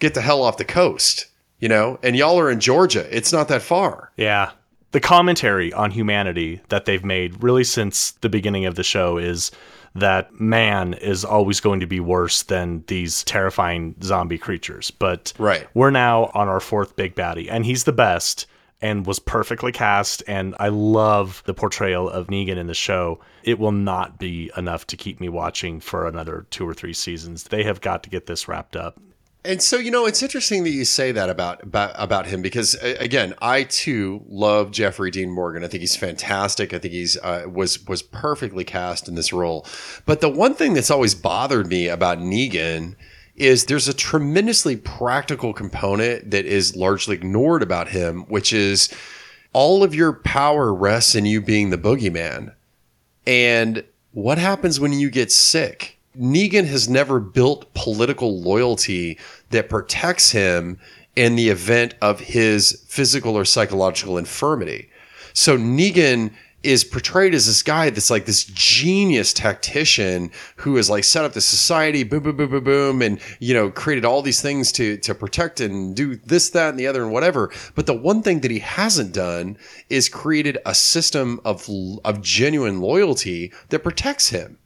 Get 0.00 0.14
the 0.14 0.20
hell 0.20 0.42
off 0.42 0.56
the 0.56 0.64
coast, 0.64 1.26
you 1.60 1.68
know? 1.68 1.98
And 2.02 2.16
y'all 2.16 2.38
are 2.38 2.50
in 2.50 2.60
Georgia. 2.60 3.06
It's 3.16 3.32
not 3.32 3.48
that 3.48 3.62
far. 3.62 4.12
Yeah. 4.16 4.50
The 4.90 5.00
commentary 5.00 5.72
on 5.72 5.90
humanity 5.92 6.60
that 6.68 6.84
they've 6.84 7.04
made 7.04 7.42
really 7.42 7.64
since 7.64 8.12
the 8.12 8.28
beginning 8.28 8.66
of 8.66 8.74
the 8.74 8.82
show 8.82 9.18
is 9.18 9.50
that 9.94 10.40
man 10.40 10.94
is 10.94 11.24
always 11.24 11.60
going 11.60 11.80
to 11.80 11.86
be 11.86 12.00
worse 12.00 12.42
than 12.42 12.84
these 12.86 13.24
terrifying 13.24 13.94
zombie 14.02 14.38
creatures. 14.38 14.90
But 14.90 15.32
right. 15.38 15.66
we're 15.74 15.90
now 15.90 16.30
on 16.34 16.48
our 16.48 16.60
fourth 16.60 16.96
big 16.96 17.14
baddie, 17.14 17.48
and 17.50 17.64
he's 17.64 17.84
the 17.84 17.92
best 17.92 18.46
and 18.80 19.06
was 19.06 19.18
perfectly 19.18 19.72
cast. 19.72 20.22
And 20.26 20.54
I 20.60 20.68
love 20.68 21.42
the 21.46 21.54
portrayal 21.54 22.08
of 22.08 22.28
Negan 22.28 22.56
in 22.56 22.68
the 22.68 22.74
show. 22.74 23.20
It 23.42 23.58
will 23.58 23.72
not 23.72 24.18
be 24.18 24.50
enough 24.56 24.86
to 24.88 24.96
keep 24.96 25.20
me 25.20 25.28
watching 25.28 25.80
for 25.80 26.06
another 26.06 26.46
two 26.50 26.68
or 26.68 26.74
three 26.74 26.92
seasons. 26.92 27.44
They 27.44 27.64
have 27.64 27.80
got 27.80 28.02
to 28.04 28.10
get 28.10 28.26
this 28.26 28.46
wrapped 28.46 28.76
up. 28.76 29.00
And 29.48 29.62
so, 29.62 29.78
you 29.78 29.90
know, 29.90 30.04
it's 30.04 30.22
interesting 30.22 30.62
that 30.64 30.70
you 30.72 30.84
say 30.84 31.10
that 31.10 31.30
about 31.30 31.62
about, 31.62 31.92
about 31.94 32.26
him 32.26 32.42
because 32.42 32.74
again, 32.74 33.32
I 33.40 33.62
too 33.62 34.22
love 34.28 34.72
Jeffrey 34.72 35.10
Dean 35.10 35.30
Morgan. 35.30 35.64
I 35.64 35.68
think 35.68 35.80
he's 35.80 35.96
fantastic. 35.96 36.74
I 36.74 36.78
think 36.78 36.92
he's 36.92 37.16
uh, 37.16 37.44
was 37.50 37.82
was 37.86 38.02
perfectly 38.02 38.62
cast 38.62 39.08
in 39.08 39.14
this 39.14 39.32
role. 39.32 39.66
But 40.04 40.20
the 40.20 40.28
one 40.28 40.52
thing 40.52 40.74
that's 40.74 40.90
always 40.90 41.14
bothered 41.14 41.66
me 41.66 41.88
about 41.88 42.18
Negan 42.18 42.94
is 43.36 43.64
there's 43.64 43.88
a 43.88 43.94
tremendously 43.94 44.76
practical 44.76 45.54
component 45.54 46.30
that 46.30 46.44
is 46.44 46.76
largely 46.76 47.16
ignored 47.16 47.62
about 47.62 47.88
him, 47.88 48.24
which 48.28 48.52
is 48.52 48.94
all 49.54 49.82
of 49.82 49.94
your 49.94 50.12
power 50.12 50.74
rests 50.74 51.14
in 51.14 51.24
you 51.24 51.40
being 51.40 51.70
the 51.70 51.78
boogeyman. 51.78 52.54
And 53.26 53.82
what 54.12 54.36
happens 54.36 54.78
when 54.78 54.92
you 54.92 55.08
get 55.08 55.32
sick? 55.32 55.97
Negan 56.16 56.66
has 56.66 56.88
never 56.88 57.20
built 57.20 57.72
political 57.74 58.40
loyalty 58.40 59.18
that 59.50 59.68
protects 59.68 60.30
him 60.30 60.78
in 61.16 61.36
the 61.36 61.48
event 61.48 61.94
of 62.00 62.20
his 62.20 62.84
physical 62.86 63.36
or 63.36 63.44
psychological 63.44 64.18
infirmity. 64.18 64.88
So 65.32 65.56
Negan 65.56 66.32
is 66.62 66.82
portrayed 66.82 67.34
as 67.34 67.46
this 67.46 67.62
guy 67.62 67.88
that's 67.90 68.10
like 68.10 68.26
this 68.26 68.44
genius 68.44 69.32
tactician 69.32 70.30
who 70.56 70.74
has 70.76 70.90
like 70.90 71.04
set 71.04 71.24
up 71.24 71.32
the 71.32 71.40
society, 71.40 72.02
boom, 72.02 72.22
boom, 72.22 72.36
boom, 72.36 72.50
boom, 72.50 72.64
boom, 72.64 73.02
and 73.02 73.20
you 73.38 73.54
know 73.54 73.70
created 73.70 74.04
all 74.04 74.22
these 74.22 74.42
things 74.42 74.72
to 74.72 74.96
to 74.98 75.14
protect 75.14 75.60
and 75.60 75.94
do 75.94 76.16
this, 76.16 76.50
that, 76.50 76.70
and 76.70 76.78
the 76.78 76.86
other, 76.86 77.02
and 77.02 77.12
whatever. 77.12 77.52
But 77.74 77.86
the 77.86 77.94
one 77.94 78.22
thing 78.22 78.40
that 78.40 78.50
he 78.50 78.58
hasn't 78.58 79.12
done 79.12 79.56
is 79.88 80.08
created 80.08 80.58
a 80.66 80.74
system 80.74 81.40
of 81.44 81.68
of 82.04 82.22
genuine 82.22 82.80
loyalty 82.80 83.52
that 83.68 83.84
protects 83.84 84.30
him 84.30 84.58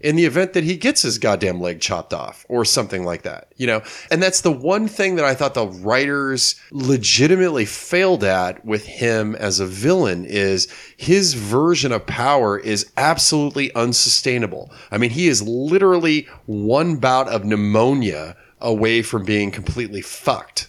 in 0.00 0.16
the 0.16 0.24
event 0.24 0.52
that 0.54 0.64
he 0.64 0.76
gets 0.76 1.02
his 1.02 1.18
goddamn 1.18 1.60
leg 1.60 1.80
chopped 1.80 2.14
off 2.14 2.46
or 2.48 2.64
something 2.64 3.04
like 3.04 3.22
that, 3.22 3.52
you 3.56 3.66
know? 3.66 3.82
And 4.10 4.22
that's 4.22 4.40
the 4.40 4.52
one 4.52 4.88
thing 4.88 5.16
that 5.16 5.24
I 5.24 5.34
thought 5.34 5.54
the 5.54 5.66
writers 5.66 6.56
legitimately 6.70 7.66
failed 7.66 8.24
at 8.24 8.64
with 8.64 8.86
him 8.86 9.34
as 9.36 9.60
a 9.60 9.66
villain 9.66 10.24
is 10.24 10.68
his 10.96 11.34
version 11.34 11.92
of 11.92 12.06
power 12.06 12.58
is 12.58 12.90
absolutely 12.96 13.74
unsustainable. 13.74 14.70
I 14.90 14.98
mean, 14.98 15.10
he 15.10 15.28
is 15.28 15.42
literally 15.42 16.26
one 16.46 16.96
bout 16.96 17.28
of 17.28 17.44
pneumonia 17.44 18.36
away 18.60 19.02
from 19.02 19.24
being 19.24 19.50
completely 19.50 20.02
fucked. 20.02 20.68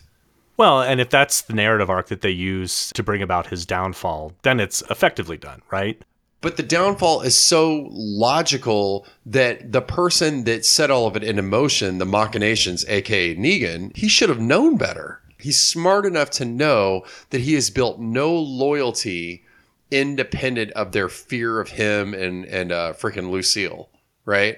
Well, 0.58 0.82
and 0.82 1.02
if 1.02 1.10
that's 1.10 1.42
the 1.42 1.54
narrative 1.54 1.90
arc 1.90 2.08
that 2.10 2.22
they 2.22 2.30
use 2.30 2.92
to 2.94 3.02
bring 3.02 3.22
about 3.22 3.48
his 3.48 3.66
downfall, 3.66 4.34
then 4.44 4.60
it's 4.60 4.84
effectively 4.92 5.38
done, 5.38 5.62
right? 5.72 6.02
But 6.42 6.58
the 6.58 6.64
downfall 6.64 7.22
is 7.22 7.38
so 7.38 7.88
logical 7.92 9.06
that 9.28 9.72
the 9.72 9.82
person 9.82 10.44
that 10.46 10.66
set 10.66 10.90
all 10.90 11.06
of 11.06 11.16
it 11.16 11.24
into 11.24 11.44
motion, 11.44 12.00
the 12.00 12.06
machinations, 12.06 12.84
aka 12.88 13.36
Negan, 13.36 13.96
he 13.96 14.08
should 14.08 14.30
have 14.30 14.40
known 14.40 14.76
better. 14.76 15.22
He's 15.38 15.60
smart 15.60 16.06
enough 16.06 16.32
to 16.32 16.46
know 16.46 17.04
that 17.30 17.42
he 17.42 17.54
has 17.54 17.70
built 17.70 18.00
no 18.00 18.34
loyalty 18.34 19.44
independent 19.92 20.72
of 20.72 20.94
their 20.94 21.10
fear 21.10 21.60
of 21.60 21.70
him 21.70 22.14
and 22.14 22.46
and 22.46 22.72
uh, 22.72 22.94
freaking 22.94 23.30
Lucille, 23.30 23.90
right? 24.26 24.58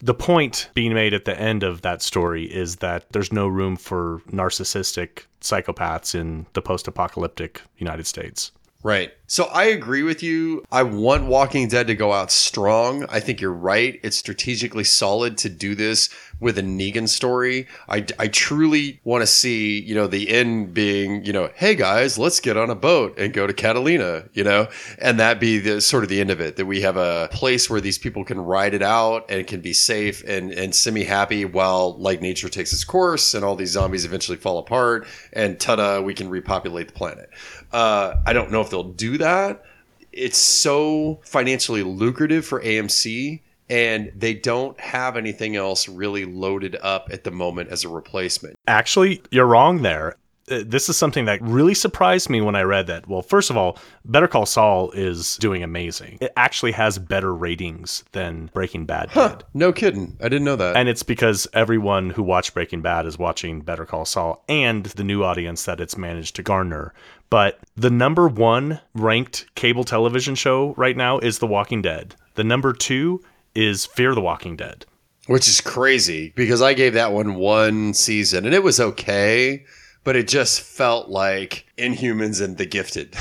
The 0.00 0.14
point 0.14 0.70
being 0.74 0.92
made 0.92 1.14
at 1.14 1.24
the 1.24 1.38
end 1.38 1.62
of 1.62 1.82
that 1.82 2.02
story 2.02 2.44
is 2.44 2.76
that 2.76 3.12
there's 3.12 3.32
no 3.32 3.46
room 3.46 3.76
for 3.76 4.20
narcissistic 4.30 5.26
psychopaths 5.40 6.14
in 6.14 6.46
the 6.52 6.60
post-apocalyptic 6.60 7.62
United 7.78 8.06
States. 8.06 8.50
Right. 8.82 9.12
So 9.26 9.44
I 9.44 9.64
agree 9.64 10.02
with 10.02 10.22
you. 10.22 10.64
I 10.70 10.82
want 10.82 11.24
Walking 11.24 11.66
Dead 11.66 11.86
to 11.86 11.94
go 11.94 12.12
out 12.12 12.30
strong. 12.30 13.06
I 13.08 13.20
think 13.20 13.40
you're 13.40 13.52
right. 13.52 13.98
It's 14.02 14.18
strategically 14.18 14.84
solid 14.84 15.38
to 15.38 15.48
do 15.48 15.74
this 15.74 16.10
with 16.40 16.58
a 16.58 16.62
Negan 16.62 17.08
story. 17.08 17.66
I, 17.88 18.04
I 18.18 18.28
truly 18.28 19.00
want 19.02 19.22
to 19.22 19.26
see, 19.26 19.80
you 19.80 19.94
know, 19.94 20.06
the 20.06 20.28
end 20.28 20.74
being, 20.74 21.24
you 21.24 21.32
know, 21.32 21.48
hey 21.54 21.74
guys, 21.74 22.18
let's 22.18 22.38
get 22.38 22.58
on 22.58 22.68
a 22.68 22.74
boat 22.74 23.18
and 23.18 23.32
go 23.32 23.46
to 23.46 23.54
Catalina, 23.54 24.24
you 24.34 24.44
know, 24.44 24.68
and 24.98 25.18
that 25.20 25.40
be 25.40 25.58
the 25.58 25.80
sort 25.80 26.02
of 26.02 26.10
the 26.10 26.20
end 26.20 26.30
of 26.30 26.40
it, 26.42 26.56
that 26.56 26.66
we 26.66 26.82
have 26.82 26.98
a 26.98 27.28
place 27.32 27.70
where 27.70 27.80
these 27.80 27.96
people 27.96 28.24
can 28.24 28.38
ride 28.38 28.74
it 28.74 28.82
out 28.82 29.30
and 29.30 29.46
can 29.46 29.62
be 29.62 29.72
safe 29.72 30.22
and, 30.24 30.52
and 30.52 30.74
semi 30.74 31.04
happy 31.04 31.46
while 31.46 31.96
like 31.98 32.20
nature 32.20 32.50
takes 32.50 32.74
its 32.74 32.84
course 32.84 33.32
and 33.32 33.42
all 33.42 33.56
these 33.56 33.70
zombies 33.70 34.04
eventually 34.04 34.36
fall 34.36 34.58
apart 34.58 35.06
and 35.32 35.58
ta-da, 35.58 36.00
we 36.00 36.12
can 36.12 36.28
repopulate 36.28 36.88
the 36.88 36.94
planet. 36.94 37.30
Uh, 37.72 38.16
I 38.26 38.32
don't 38.32 38.52
know 38.52 38.60
if 38.60 38.70
they'll 38.70 38.84
do 38.84 39.13
that. 39.18 39.64
It's 40.12 40.38
so 40.38 41.20
financially 41.24 41.82
lucrative 41.82 42.46
for 42.46 42.60
AMC 42.60 43.40
and 43.70 44.12
they 44.14 44.34
don't 44.34 44.78
have 44.78 45.16
anything 45.16 45.56
else 45.56 45.88
really 45.88 46.24
loaded 46.24 46.76
up 46.82 47.08
at 47.12 47.24
the 47.24 47.30
moment 47.30 47.70
as 47.70 47.84
a 47.84 47.88
replacement. 47.88 48.56
Actually, 48.66 49.22
you're 49.30 49.46
wrong 49.46 49.82
there. 49.82 50.16
Uh, 50.50 50.60
This 50.66 50.90
is 50.90 50.98
something 50.98 51.24
that 51.24 51.40
really 51.40 51.72
surprised 51.72 52.28
me 52.28 52.42
when 52.42 52.54
I 52.54 52.60
read 52.62 52.86
that. 52.88 53.08
Well, 53.08 53.22
first 53.22 53.48
of 53.48 53.56
all, 53.56 53.78
Better 54.04 54.28
Call 54.28 54.44
Saul 54.44 54.90
is 54.90 55.38
doing 55.38 55.62
amazing. 55.62 56.18
It 56.20 56.32
actually 56.36 56.72
has 56.72 56.98
better 56.98 57.34
ratings 57.34 58.04
than 58.12 58.50
Breaking 58.52 58.84
Bad 58.84 59.10
did. 59.10 59.44
No 59.54 59.72
kidding. 59.72 60.18
I 60.20 60.24
didn't 60.24 60.44
know 60.44 60.56
that. 60.56 60.76
And 60.76 60.86
it's 60.86 61.02
because 61.02 61.48
everyone 61.54 62.10
who 62.10 62.22
watched 62.22 62.52
Breaking 62.52 62.82
Bad 62.82 63.06
is 63.06 63.18
watching 63.18 63.62
Better 63.62 63.86
Call 63.86 64.04
Saul 64.04 64.44
and 64.46 64.84
the 64.84 65.04
new 65.04 65.24
audience 65.24 65.64
that 65.64 65.80
it's 65.80 65.96
managed 65.96 66.36
to 66.36 66.42
garner. 66.42 66.92
But 67.34 67.58
the 67.74 67.90
number 67.90 68.28
one 68.28 68.80
ranked 68.94 69.52
cable 69.56 69.82
television 69.82 70.36
show 70.36 70.72
right 70.76 70.96
now 70.96 71.18
is 71.18 71.40
The 71.40 71.48
Walking 71.48 71.82
Dead. 71.82 72.14
The 72.36 72.44
number 72.44 72.72
two 72.72 73.24
is 73.56 73.84
Fear 73.84 74.14
the 74.14 74.20
Walking 74.20 74.54
Dead. 74.54 74.86
Which 75.26 75.48
is 75.48 75.60
crazy 75.60 76.32
because 76.36 76.62
I 76.62 76.74
gave 76.74 76.94
that 76.94 77.10
one 77.10 77.34
one 77.34 77.92
season 77.92 78.46
and 78.46 78.54
it 78.54 78.62
was 78.62 78.78
okay, 78.78 79.64
but 80.04 80.14
it 80.14 80.28
just 80.28 80.60
felt 80.60 81.08
like 81.08 81.66
Inhumans 81.76 82.40
and 82.40 82.56
The 82.56 82.66
Gifted. 82.66 83.16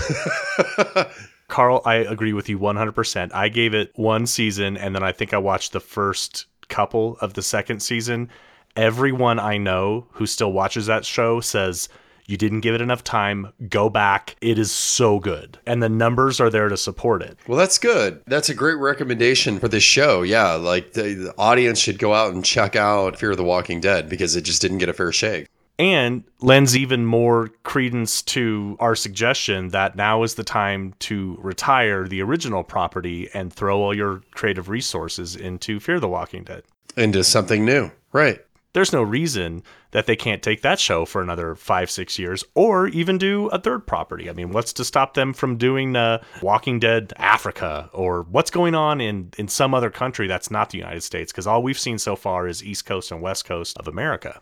Carl, 1.47 1.81
I 1.83 1.95
agree 1.95 2.33
with 2.33 2.47
you 2.49 2.59
100%. 2.59 3.33
I 3.33 3.49
gave 3.49 3.73
it 3.73 3.93
one 3.95 4.27
season 4.27 4.77
and 4.77 4.93
then 4.93 5.01
I 5.01 5.11
think 5.11 5.33
I 5.33 5.39
watched 5.39 5.71
the 5.71 5.79
first 5.79 6.45
couple 6.67 7.17
of 7.19 7.33
the 7.33 7.41
second 7.41 7.79
season. 7.79 8.29
Everyone 8.75 9.39
I 9.39 9.57
know 9.57 10.05
who 10.11 10.27
still 10.27 10.51
watches 10.51 10.85
that 10.85 11.03
show 11.03 11.39
says, 11.39 11.89
you 12.25 12.37
didn't 12.37 12.61
give 12.61 12.73
it 12.75 12.81
enough 12.81 13.03
time. 13.03 13.51
Go 13.69 13.89
back. 13.89 14.35
It 14.41 14.57
is 14.57 14.71
so 14.71 15.19
good. 15.19 15.57
And 15.65 15.83
the 15.83 15.89
numbers 15.89 16.39
are 16.39 16.49
there 16.49 16.69
to 16.69 16.77
support 16.77 17.21
it. 17.21 17.37
well, 17.47 17.57
that's 17.57 17.77
good. 17.77 18.21
That's 18.27 18.49
a 18.49 18.53
great 18.55 18.77
recommendation 18.77 19.59
for 19.59 19.67
this 19.67 19.83
show. 19.83 20.21
Yeah, 20.21 20.53
like 20.53 20.93
the, 20.93 21.13
the 21.13 21.33
audience 21.37 21.79
should 21.79 21.99
go 21.99 22.13
out 22.13 22.33
and 22.33 22.43
check 22.45 22.75
out 22.75 23.17
Fear 23.17 23.31
of 23.31 23.37
the 23.37 23.43
Walking 23.43 23.79
Dead 23.81 24.07
because 24.09 24.35
it 24.35 24.41
just 24.41 24.61
didn't 24.61 24.77
get 24.77 24.89
a 24.89 24.93
fair 24.93 25.11
shake. 25.11 25.47
and 25.79 26.23
lends 26.39 26.77
even 26.77 27.05
more 27.05 27.49
credence 27.63 28.21
to 28.21 28.77
our 28.79 28.95
suggestion 28.95 29.69
that 29.69 29.95
now 29.95 30.21
is 30.23 30.35
the 30.35 30.43
time 30.43 30.93
to 30.99 31.35
retire 31.41 32.07
the 32.07 32.21
original 32.21 32.63
property 32.63 33.27
and 33.33 33.51
throw 33.51 33.81
all 33.81 33.93
your 33.93 34.21
creative 34.31 34.69
resources 34.69 35.35
into 35.35 35.79
Fear 35.79 35.99
the 35.99 36.07
Walking 36.07 36.43
Dead. 36.43 36.63
Into 36.95 37.23
something 37.23 37.65
new. 37.65 37.89
Right. 38.11 38.39
There's 38.73 38.91
no 38.91 39.03
reason 39.03 39.63
that 39.91 40.07
they 40.07 40.15
can't 40.15 40.41
take 40.41 40.63
that 40.63 40.79
show 40.79 41.05
for 41.05 41.21
another 41.21 41.55
five, 41.55 41.91
six 41.91 42.17
years, 42.17 42.43
or 42.55 42.87
even 42.87 43.17
do 43.19 43.47
a 43.47 43.59
third 43.59 43.85
property. 43.85 44.29
I 44.29 44.33
mean, 44.33 44.51
what's 44.51 44.73
to 44.73 44.83
stop 44.83 45.13
them 45.13 45.33
from 45.33 45.57
doing 45.57 45.95
uh, 45.95 46.23
Walking 46.41 46.79
Dead 46.79 47.13
Africa, 47.17 47.89
or 47.93 48.23
what's 48.23 48.49
going 48.49 48.73
on 48.73 48.99
in 48.99 49.31
in 49.37 49.47
some 49.47 49.73
other 49.73 49.91
country 49.91 50.27
that's 50.27 50.49
not 50.49 50.71
the 50.71 50.79
United 50.79 51.01
States? 51.01 51.31
Because 51.31 51.45
all 51.45 51.61
we've 51.61 51.79
seen 51.79 51.99
so 51.99 52.15
far 52.15 52.47
is 52.47 52.63
East 52.63 52.85
Coast 52.85 53.11
and 53.11 53.21
West 53.21 53.45
Coast 53.45 53.77
of 53.77 53.87
America. 53.87 54.41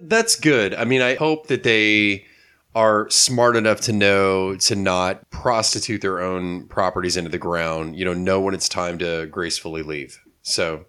That's 0.00 0.36
good. 0.36 0.74
I 0.74 0.84
mean, 0.84 1.02
I 1.02 1.14
hope 1.14 1.46
that 1.46 1.62
they 1.62 2.26
are 2.74 3.08
smart 3.10 3.56
enough 3.56 3.80
to 3.82 3.92
know 3.92 4.54
to 4.56 4.76
not 4.76 5.28
prostitute 5.30 6.00
their 6.00 6.20
own 6.20 6.66
properties 6.68 7.16
into 7.16 7.30
the 7.30 7.38
ground, 7.38 7.96
you 7.96 8.04
know, 8.04 8.14
know 8.14 8.40
when 8.40 8.54
it's 8.54 8.68
time 8.68 8.98
to 8.98 9.26
gracefully 9.26 9.82
leave. 9.82 10.20
So, 10.42 10.84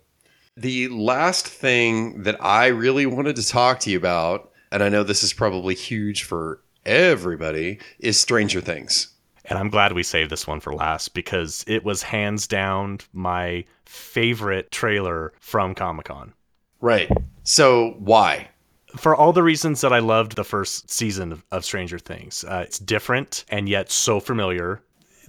the 0.59 0.89
last 0.89 1.47
thing 1.47 2.23
that 2.23 2.43
I 2.43 2.67
really 2.67 3.05
wanted 3.05 3.37
to 3.37 3.47
talk 3.47 3.79
to 3.81 3.89
you 3.89 3.97
about, 3.97 4.51
and 4.71 4.83
I 4.83 4.89
know 4.89 5.03
this 5.03 5.23
is 5.23 5.31
probably 5.31 5.73
huge 5.73 6.23
for 6.23 6.61
everybody, 6.85 7.79
is 7.99 8.19
Stranger 8.19 8.59
Things. 8.59 9.07
And 9.45 9.57
I'm 9.57 9.69
glad 9.69 9.93
we 9.93 10.03
saved 10.03 10.29
this 10.29 10.45
one 10.45 10.59
for 10.59 10.73
last 10.73 11.13
because 11.13 11.63
it 11.65 11.83
was 11.83 12.03
hands 12.03 12.45
down 12.45 12.99
my 13.13 13.63
favorite 13.85 14.69
trailer 14.69 15.33
from 15.39 15.73
Comic 15.73 16.05
Con. 16.05 16.33
Right. 16.81 17.09
So, 17.43 17.95
why? 17.97 18.49
For 18.97 19.15
all 19.15 19.33
the 19.33 19.43
reasons 19.43 19.81
that 19.81 19.93
I 19.93 19.99
loved 19.99 20.35
the 20.35 20.43
first 20.43 20.91
season 20.91 21.41
of, 21.51 21.65
Stranger 21.65 21.99
Things, 21.99 22.43
uh, 22.43 22.63
it's 22.65 22.79
different 22.79 23.45
and 23.49 23.69
yet 23.69 23.91
so 23.91 24.19
familiar. 24.19 24.81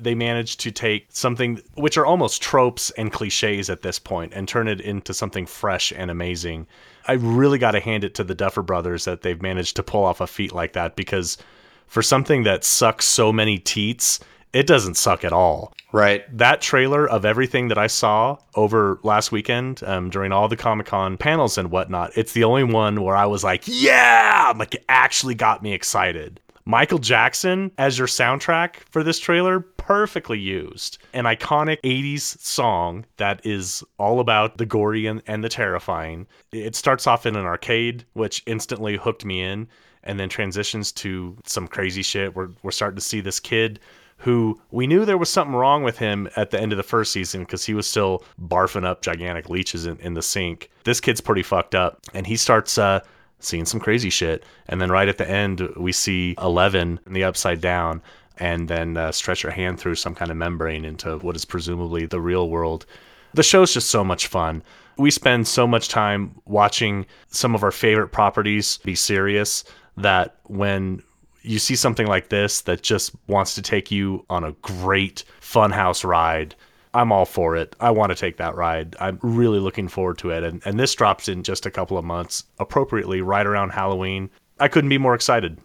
They 0.02 0.14
managed 0.14 0.60
to 0.60 0.70
take 0.70 1.06
something 1.10 1.60
which 1.74 1.96
are 1.96 2.06
almost 2.06 2.42
tropes 2.42 2.90
and 2.92 3.12
cliches 3.12 3.70
at 3.70 3.82
this 3.82 3.98
point 3.98 4.32
and 4.34 4.48
turn 4.48 4.68
it 4.68 4.80
into 4.80 5.14
something 5.14 5.46
fresh 5.46 5.92
and 5.92 6.10
amazing. 6.10 6.66
I 7.06 7.14
really 7.14 7.58
got 7.58 7.72
to 7.72 7.80
hand 7.80 8.04
it 8.04 8.14
to 8.16 8.24
the 8.24 8.34
Duffer 8.34 8.62
Brothers 8.62 9.04
that 9.04 9.22
they've 9.22 9.40
managed 9.40 9.76
to 9.76 9.82
pull 9.82 10.04
off 10.04 10.20
a 10.20 10.26
feat 10.26 10.52
like 10.52 10.74
that 10.74 10.96
because 10.96 11.38
for 11.86 12.02
something 12.02 12.44
that 12.44 12.64
sucks 12.64 13.04
so 13.04 13.32
many 13.32 13.58
teats, 13.58 14.20
it 14.52 14.66
doesn't 14.66 14.94
suck 14.94 15.24
at 15.24 15.32
all. 15.32 15.72
Right. 15.92 16.24
That 16.36 16.60
trailer 16.60 17.08
of 17.08 17.24
everything 17.24 17.68
that 17.68 17.78
I 17.78 17.88
saw 17.88 18.38
over 18.54 19.00
last 19.02 19.32
weekend 19.32 19.82
um, 19.82 20.08
during 20.08 20.30
all 20.30 20.46
the 20.46 20.56
Comic 20.56 20.86
Con 20.86 21.16
panels 21.16 21.58
and 21.58 21.70
whatnot, 21.70 22.16
it's 22.16 22.32
the 22.32 22.44
only 22.44 22.64
one 22.64 23.02
where 23.02 23.16
I 23.16 23.26
was 23.26 23.42
like, 23.42 23.64
yeah, 23.66 24.52
like 24.56 24.76
it 24.76 24.84
actually 24.88 25.34
got 25.34 25.62
me 25.62 25.72
excited. 25.72 26.40
Michael 26.70 27.00
Jackson 27.00 27.72
as 27.78 27.98
your 27.98 28.06
soundtrack 28.06 28.76
for 28.92 29.02
this 29.02 29.18
trailer, 29.18 29.58
perfectly 29.58 30.38
used. 30.38 30.98
An 31.12 31.24
iconic 31.24 31.80
80s 31.82 32.38
song 32.38 33.04
that 33.16 33.44
is 33.44 33.82
all 33.98 34.20
about 34.20 34.56
the 34.56 34.66
gory 34.66 35.06
and, 35.06 35.20
and 35.26 35.42
the 35.42 35.48
terrifying. 35.48 36.28
It 36.52 36.76
starts 36.76 37.08
off 37.08 37.26
in 37.26 37.34
an 37.34 37.44
arcade, 37.44 38.04
which 38.12 38.44
instantly 38.46 38.96
hooked 38.96 39.24
me 39.24 39.42
in, 39.42 39.66
and 40.04 40.20
then 40.20 40.28
transitions 40.28 40.92
to 40.92 41.36
some 41.44 41.66
crazy 41.66 42.02
shit. 42.02 42.36
We're, 42.36 42.50
we're 42.62 42.70
starting 42.70 42.98
to 42.98 43.02
see 43.02 43.20
this 43.20 43.40
kid 43.40 43.80
who 44.18 44.60
we 44.70 44.86
knew 44.86 45.04
there 45.04 45.18
was 45.18 45.28
something 45.28 45.56
wrong 45.56 45.82
with 45.82 45.98
him 45.98 46.28
at 46.36 46.50
the 46.50 46.60
end 46.60 46.72
of 46.72 46.76
the 46.76 46.84
first 46.84 47.10
season 47.10 47.40
because 47.40 47.64
he 47.64 47.74
was 47.74 47.88
still 47.88 48.22
barfing 48.40 48.84
up 48.84 49.02
gigantic 49.02 49.48
leeches 49.48 49.86
in, 49.86 49.98
in 49.98 50.14
the 50.14 50.22
sink. 50.22 50.70
This 50.84 51.00
kid's 51.00 51.20
pretty 51.20 51.42
fucked 51.42 51.74
up, 51.74 51.98
and 52.14 52.28
he 52.28 52.36
starts 52.36 52.78
uh, 52.78 53.00
seeing 53.40 53.64
some 53.64 53.80
crazy 53.80 54.10
shit. 54.10 54.44
And 54.68 54.80
then 54.80 54.90
right 54.90 55.08
at 55.08 55.18
the 55.18 55.28
end, 55.28 55.60
we 55.76 55.92
see 55.92 56.34
Eleven 56.40 57.00
in 57.06 57.12
the 57.12 57.24
upside 57.24 57.60
down, 57.60 58.02
and 58.38 58.68
then 58.68 58.96
uh, 58.96 59.12
stretch 59.12 59.42
her 59.42 59.50
hand 59.50 59.78
through 59.78 59.96
some 59.96 60.14
kind 60.14 60.30
of 60.30 60.36
membrane 60.36 60.84
into 60.84 61.18
what 61.18 61.36
is 61.36 61.44
presumably 61.44 62.06
the 62.06 62.20
real 62.20 62.48
world. 62.48 62.86
The 63.34 63.42
show's 63.42 63.74
just 63.74 63.90
so 63.90 64.02
much 64.02 64.26
fun. 64.26 64.62
We 64.96 65.10
spend 65.10 65.46
so 65.46 65.66
much 65.66 65.88
time 65.88 66.34
watching 66.46 67.06
some 67.28 67.54
of 67.54 67.62
our 67.62 67.70
favorite 67.70 68.08
properties 68.08 68.78
be 68.78 68.94
serious 68.94 69.64
that 69.96 70.36
when 70.44 71.02
you 71.42 71.58
see 71.58 71.76
something 71.76 72.06
like 72.06 72.28
this 72.28 72.62
that 72.62 72.82
just 72.82 73.12
wants 73.26 73.54
to 73.54 73.62
take 73.62 73.90
you 73.90 74.24
on 74.28 74.44
a 74.44 74.52
great 74.62 75.24
funhouse 75.40 76.04
ride, 76.04 76.54
I'm 76.92 77.12
all 77.12 77.24
for 77.24 77.56
it. 77.56 77.76
I 77.78 77.90
want 77.90 78.10
to 78.10 78.16
take 78.16 78.36
that 78.38 78.56
ride. 78.56 78.96
I'm 78.98 79.18
really 79.22 79.60
looking 79.60 79.88
forward 79.88 80.18
to 80.18 80.30
it. 80.30 80.42
And, 80.42 80.60
and 80.64 80.78
this 80.78 80.94
drops 80.94 81.28
in 81.28 81.42
just 81.42 81.66
a 81.66 81.70
couple 81.70 81.96
of 81.96 82.04
months, 82.04 82.44
appropriately, 82.58 83.20
right 83.20 83.46
around 83.46 83.70
Halloween. 83.70 84.30
I 84.58 84.68
couldn't 84.68 84.90
be 84.90 84.98
more 84.98 85.14
excited. 85.14 85.58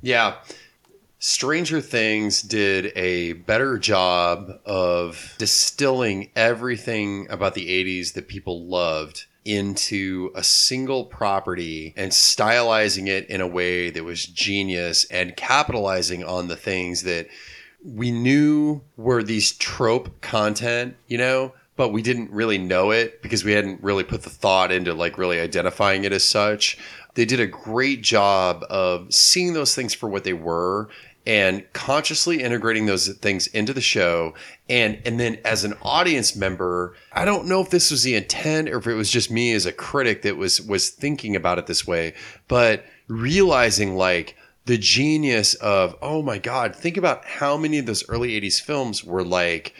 Yeah. 0.00 0.36
Stranger 1.20 1.80
Things 1.80 2.42
did 2.42 2.90
a 2.96 3.34
better 3.34 3.78
job 3.78 4.58
of 4.66 5.36
distilling 5.38 6.30
everything 6.34 7.28
about 7.30 7.54
the 7.54 7.68
80s 7.68 8.14
that 8.14 8.26
people 8.26 8.66
loved 8.66 9.26
into 9.44 10.32
a 10.34 10.42
single 10.42 11.04
property 11.04 11.94
and 11.96 12.12
stylizing 12.12 13.06
it 13.06 13.28
in 13.28 13.40
a 13.40 13.46
way 13.46 13.90
that 13.90 14.04
was 14.04 14.24
genius 14.24 15.04
and 15.10 15.36
capitalizing 15.36 16.24
on 16.24 16.48
the 16.48 16.56
things 16.56 17.02
that 17.02 17.28
we 17.84 18.10
knew 18.10 18.82
were 18.96 19.22
these 19.22 19.52
trope 19.52 20.20
content, 20.20 20.96
you 21.08 21.18
know, 21.18 21.52
but 21.76 21.90
we 21.90 22.02
didn't 22.02 22.30
really 22.30 22.58
know 22.58 22.90
it 22.90 23.22
because 23.22 23.44
we 23.44 23.52
hadn't 23.52 23.82
really 23.82 24.04
put 24.04 24.22
the 24.22 24.30
thought 24.30 24.70
into 24.70 24.94
like 24.94 25.18
really 25.18 25.40
identifying 25.40 26.04
it 26.04 26.12
as 26.12 26.24
such. 26.24 26.78
They 27.14 27.24
did 27.24 27.40
a 27.40 27.46
great 27.46 28.02
job 28.02 28.64
of 28.70 29.12
seeing 29.12 29.52
those 29.52 29.74
things 29.74 29.94
for 29.94 30.08
what 30.08 30.24
they 30.24 30.32
were 30.32 30.88
and 31.26 31.64
consciously 31.72 32.42
integrating 32.42 32.86
those 32.86 33.08
things 33.18 33.46
into 33.48 33.72
the 33.72 33.80
show 33.80 34.34
and 34.68 35.00
and 35.04 35.20
then 35.20 35.38
as 35.44 35.62
an 35.62 35.72
audience 35.82 36.34
member 36.34 36.96
i 37.12 37.24
don't 37.24 37.46
know 37.46 37.60
if 37.60 37.70
this 37.70 37.92
was 37.92 38.02
the 38.02 38.16
intent 38.16 38.68
or 38.68 38.78
if 38.78 38.88
it 38.88 38.94
was 38.94 39.08
just 39.08 39.30
me 39.30 39.52
as 39.52 39.64
a 39.64 39.72
critic 39.72 40.22
that 40.22 40.36
was 40.36 40.60
was 40.62 40.90
thinking 40.90 41.36
about 41.36 41.58
it 41.58 41.66
this 41.68 41.86
way 41.86 42.12
but 42.48 42.84
realizing 43.06 43.94
like 43.96 44.36
the 44.66 44.78
genius 44.78 45.54
of 45.54 45.96
oh 46.02 46.22
my 46.22 46.38
god 46.38 46.74
think 46.74 46.96
about 46.96 47.24
how 47.24 47.56
many 47.56 47.78
of 47.78 47.86
those 47.86 48.08
early 48.08 48.40
80s 48.40 48.60
films 48.60 49.02
were 49.04 49.24
like 49.24 49.74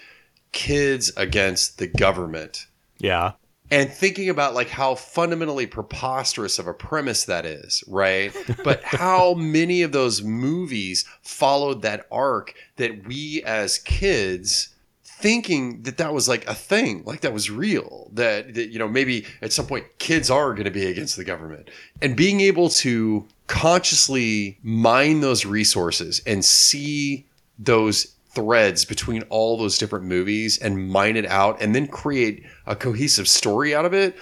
kids 0.52 1.12
against 1.16 1.78
the 1.78 1.86
government 1.86 2.66
Yeah. 2.98 3.32
and 3.70 3.90
thinking 3.90 4.28
about 4.28 4.54
like 4.54 4.68
how 4.68 4.94
fundamentally 4.96 5.66
preposterous 5.66 6.58
of 6.58 6.66
a 6.66 6.74
premise 6.74 7.24
that 7.24 7.46
is, 7.46 7.82
right? 7.88 8.32
But 8.64 8.82
how 8.84 9.32
many 9.34 9.80
of 9.82 9.92
those 9.92 10.22
movies 10.22 11.06
followed 11.22 11.80
that 11.82 12.06
arc 12.10 12.54
that 12.76 13.06
we 13.06 13.42
as 13.44 13.78
kids 13.78 14.68
thinking 15.04 15.82
that 15.84 15.96
that 15.98 16.12
was 16.12 16.28
like 16.28 16.46
a 16.48 16.54
thing, 16.54 17.02
like 17.06 17.20
that 17.20 17.32
was 17.32 17.48
real, 17.50 18.10
that, 18.12 18.54
that 18.54 18.68
you 18.70 18.78
know 18.78 18.88
maybe 18.88 19.24
at 19.40 19.52
some 19.52 19.66
point 19.66 19.86
kids 19.98 20.30
are 20.30 20.52
going 20.52 20.64
to 20.64 20.70
be 20.70 20.84
against 20.86 21.16
the 21.16 21.24
government, 21.24 21.70
and 22.02 22.14
being 22.16 22.40
able 22.40 22.68
to 22.68 23.24
consciously 23.52 24.58
mine 24.62 25.20
those 25.20 25.44
resources 25.44 26.22
and 26.26 26.42
see 26.42 27.26
those 27.58 28.14
threads 28.30 28.86
between 28.86 29.20
all 29.24 29.58
those 29.58 29.76
different 29.76 30.06
movies 30.06 30.56
and 30.56 30.88
mine 30.88 31.18
it 31.18 31.26
out 31.26 31.60
and 31.60 31.74
then 31.74 31.86
create 31.86 32.42
a 32.64 32.74
cohesive 32.74 33.28
story 33.28 33.74
out 33.74 33.84
of 33.84 33.92
it. 33.92 34.16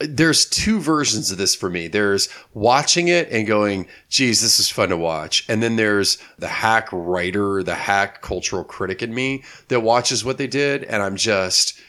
There's 0.00 0.44
two 0.44 0.80
versions 0.80 1.30
of 1.30 1.38
this 1.38 1.54
for 1.54 1.70
me. 1.70 1.86
There's 1.86 2.28
watching 2.54 3.06
it 3.06 3.30
and 3.30 3.46
going, 3.46 3.86
geez, 4.08 4.42
this 4.42 4.58
is 4.58 4.68
fun 4.68 4.88
to 4.88 4.96
watch. 4.96 5.46
And 5.48 5.62
then 5.62 5.76
there's 5.76 6.18
the 6.38 6.48
hack 6.48 6.88
writer, 6.90 7.62
the 7.62 7.76
hack 7.76 8.20
cultural 8.20 8.64
critic 8.64 9.00
in 9.00 9.14
me 9.14 9.44
that 9.68 9.78
watches 9.78 10.24
what 10.24 10.38
they 10.38 10.48
did. 10.48 10.82
And 10.82 11.04
I'm 11.04 11.14
just 11.14 11.80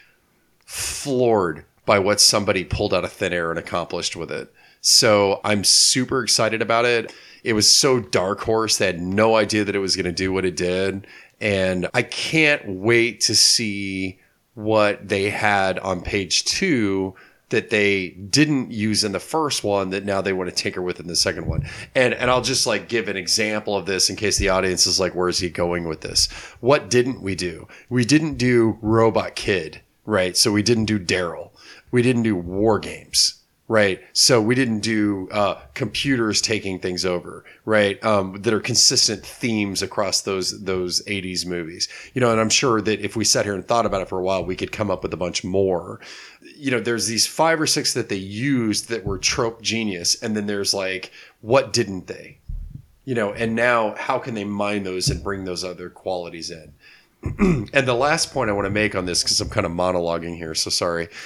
floored 0.64 1.66
by 1.88 1.98
what 1.98 2.22
somebody 2.22 2.64
pulled 2.64 2.94
out 2.94 3.04
of 3.04 3.12
thin 3.12 3.34
air 3.34 3.50
and 3.50 3.58
accomplished 3.58 4.16
with 4.16 4.32
it. 4.32 4.54
So 4.84 5.40
I'm 5.46 5.64
super 5.64 6.22
excited 6.22 6.62
about 6.62 6.84
it. 6.84 7.14
It 7.44 7.54
was 7.54 7.74
so 7.74 8.02
dark 8.02 8.42
horse. 8.42 8.78
They 8.78 8.86
had 8.86 9.02
no 9.02 9.36
idea 9.36 9.64
that 9.64 9.76
it 9.76 9.80
was 9.80 9.96
going 9.96 10.06
to 10.06 10.12
do 10.12 10.34
what 10.34 10.46
it 10.46 10.58
did. 10.58 11.08
And 11.40 11.90
I 11.94 12.04
can't 12.04 12.68
wait 12.68 13.22
to 13.22 13.36
see 13.36 14.20
what 14.56 15.08
they 15.08 15.30
had 15.30 15.80
on 15.80 16.02
page 16.02 16.44
two 16.44 17.16
that 17.50 17.70
they 17.70 18.10
didn't 18.10 18.72
use 18.72 19.04
in 19.04 19.14
the 19.14 19.20
first 19.20 19.64
one 19.64 19.92
that 19.92 20.06
now 20.06 20.22
they 20.22 20.34
want 20.34 20.50
to 20.50 20.56
tinker 20.56 20.82
with 20.82 21.00
in 21.00 21.08
the 21.08 21.16
second 21.16 21.46
one. 21.46 21.66
And 21.96 22.14
and 22.14 22.30
I'll 22.30 22.42
just 22.42 22.68
like 22.68 22.90
give 22.90 23.08
an 23.08 23.16
example 23.16 23.78
of 23.78 23.86
this 23.86 24.10
in 24.10 24.16
case 24.16 24.38
the 24.38 24.50
audience 24.50 24.86
is 24.86 25.00
like, 25.00 25.16
where 25.16 25.30
is 25.30 25.40
he 25.40 25.50
going 25.50 25.88
with 25.88 26.02
this? 26.02 26.30
What 26.60 26.90
didn't 26.90 27.22
we 27.22 27.36
do? 27.36 27.68
We 27.90 28.04
didn't 28.04 28.36
do 28.36 28.78
Robot 28.82 29.36
Kid, 29.36 29.82
right? 30.06 30.36
So 30.36 30.52
we 30.52 30.64
didn't 30.64 30.86
do 30.86 31.00
Daryl. 31.00 31.52
We 31.92 32.02
didn't 32.02 32.24
do 32.24 32.36
War 32.36 32.80
Games 32.80 33.43
right? 33.74 34.04
So 34.14 34.40
we 34.40 34.54
didn't 34.54 34.82
do 34.82 35.28
uh, 35.32 35.60
computers 35.74 36.44
taking 36.44 36.78
things 36.78 37.06
over, 37.06 37.44
right? 37.66 38.02
Um, 38.06 38.40
that 38.44 38.54
are 38.54 38.60
consistent 38.60 39.26
themes 39.26 39.82
across 39.82 40.22
those 40.22 40.64
those 40.64 41.02
'80s 41.06 41.44
movies, 41.48 41.88
you 42.14 42.22
know. 42.22 42.32
And 42.32 42.40
I'm 42.40 42.52
sure 42.52 42.82
that 42.82 43.00
if 43.02 43.16
we 43.16 43.26
sat 43.26 43.46
here 43.46 43.56
and 43.56 43.68
thought 43.68 43.88
about 43.88 44.04
it 44.04 44.10
for 44.10 44.20
a 44.20 44.24
while, 44.24 44.46
we 44.46 44.56
could 44.56 44.72
come 44.72 44.92
up 44.92 45.02
with 45.02 45.12
a 45.12 45.18
bunch 45.18 45.44
more. 45.44 46.00
You 46.56 46.70
know, 46.70 46.80
there's 46.80 47.08
these 47.08 47.26
five 47.26 47.60
or 47.60 47.66
six 47.66 47.96
that 47.96 48.10
they 48.10 48.16
used 48.16 48.90
that 48.90 49.06
were 49.06 49.18
trope 49.18 49.64
genius, 49.64 50.22
and 50.22 50.38
then 50.38 50.46
there's 50.46 50.76
like, 50.76 51.12
what 51.42 51.74
didn't 51.74 52.06
they? 52.06 52.38
You 53.06 53.16
know, 53.16 53.34
and 53.34 53.56
now 53.56 53.96
how 53.98 54.20
can 54.20 54.36
they 54.36 54.44
mine 54.44 54.84
those 54.84 55.10
and 55.10 55.24
bring 55.24 55.46
those 55.46 55.64
other 55.64 55.90
qualities 55.90 56.52
in? 56.52 56.74
and 57.74 57.88
the 57.88 57.96
last 57.96 58.32
point 58.34 58.52
I 58.52 58.54
want 58.54 58.68
to 58.68 58.70
make 58.70 58.94
on 58.94 59.08
this, 59.08 59.24
because 59.24 59.42
I'm 59.42 59.50
kind 59.50 59.66
of 59.66 59.72
monologuing 59.72 60.38
here, 60.38 60.54
so 60.54 60.70
sorry. 60.70 61.10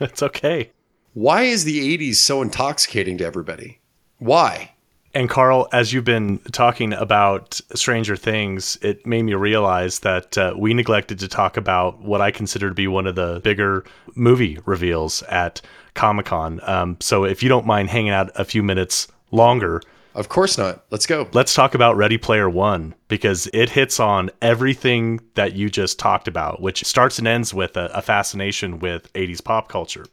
It's 0.00 0.22
okay. 0.22 0.70
Why 1.14 1.42
is 1.42 1.64
the 1.64 1.96
80s 1.96 2.16
so 2.16 2.42
intoxicating 2.42 3.18
to 3.18 3.24
everybody? 3.24 3.78
Why? 4.18 4.72
And 5.14 5.30
Carl, 5.30 5.68
as 5.72 5.92
you've 5.92 6.04
been 6.04 6.38
talking 6.50 6.92
about 6.92 7.60
Stranger 7.74 8.16
Things, 8.16 8.76
it 8.82 9.06
made 9.06 9.22
me 9.22 9.34
realize 9.34 10.00
that 10.00 10.36
uh, 10.36 10.54
we 10.58 10.74
neglected 10.74 11.20
to 11.20 11.28
talk 11.28 11.56
about 11.56 12.00
what 12.00 12.20
I 12.20 12.32
consider 12.32 12.68
to 12.68 12.74
be 12.74 12.88
one 12.88 13.06
of 13.06 13.14
the 13.14 13.40
bigger 13.44 13.84
movie 14.16 14.58
reveals 14.66 15.22
at 15.24 15.60
Comic 15.94 16.26
Con. 16.26 16.58
Um, 16.64 16.96
so 16.98 17.24
if 17.24 17.44
you 17.44 17.48
don't 17.48 17.64
mind 17.64 17.90
hanging 17.90 18.10
out 18.10 18.32
a 18.34 18.44
few 18.44 18.64
minutes 18.64 19.06
longer, 19.30 19.80
Of 20.16 20.28
course 20.28 20.58
not. 20.58 20.84
Let's 20.90 21.06
go. 21.06 21.28
let's 21.32 21.54
talk 21.54 21.76
about 21.76 21.96
Ready 21.96 22.18
Player 22.18 22.50
One 22.50 22.92
because 23.06 23.48
it 23.52 23.70
hits 23.70 24.00
on 24.00 24.30
everything 24.42 25.20
that 25.34 25.52
you 25.54 25.70
just 25.70 25.96
talked 25.96 26.26
about, 26.26 26.60
which 26.60 26.84
starts 26.84 27.20
and 27.20 27.28
ends 27.28 27.54
with 27.54 27.76
a, 27.76 27.86
a 27.94 28.02
fascination 28.02 28.80
with 28.80 29.12
80s 29.12 29.44
pop 29.44 29.68
culture. 29.68 30.06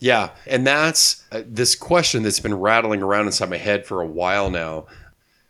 Yeah, 0.00 0.30
and 0.46 0.66
that's 0.66 1.24
uh, 1.32 1.42
this 1.46 1.74
question 1.74 2.22
that's 2.22 2.40
been 2.40 2.58
rattling 2.58 3.02
around 3.02 3.26
inside 3.26 3.50
my 3.50 3.56
head 3.56 3.86
for 3.86 4.00
a 4.00 4.06
while 4.06 4.50
now. 4.50 4.86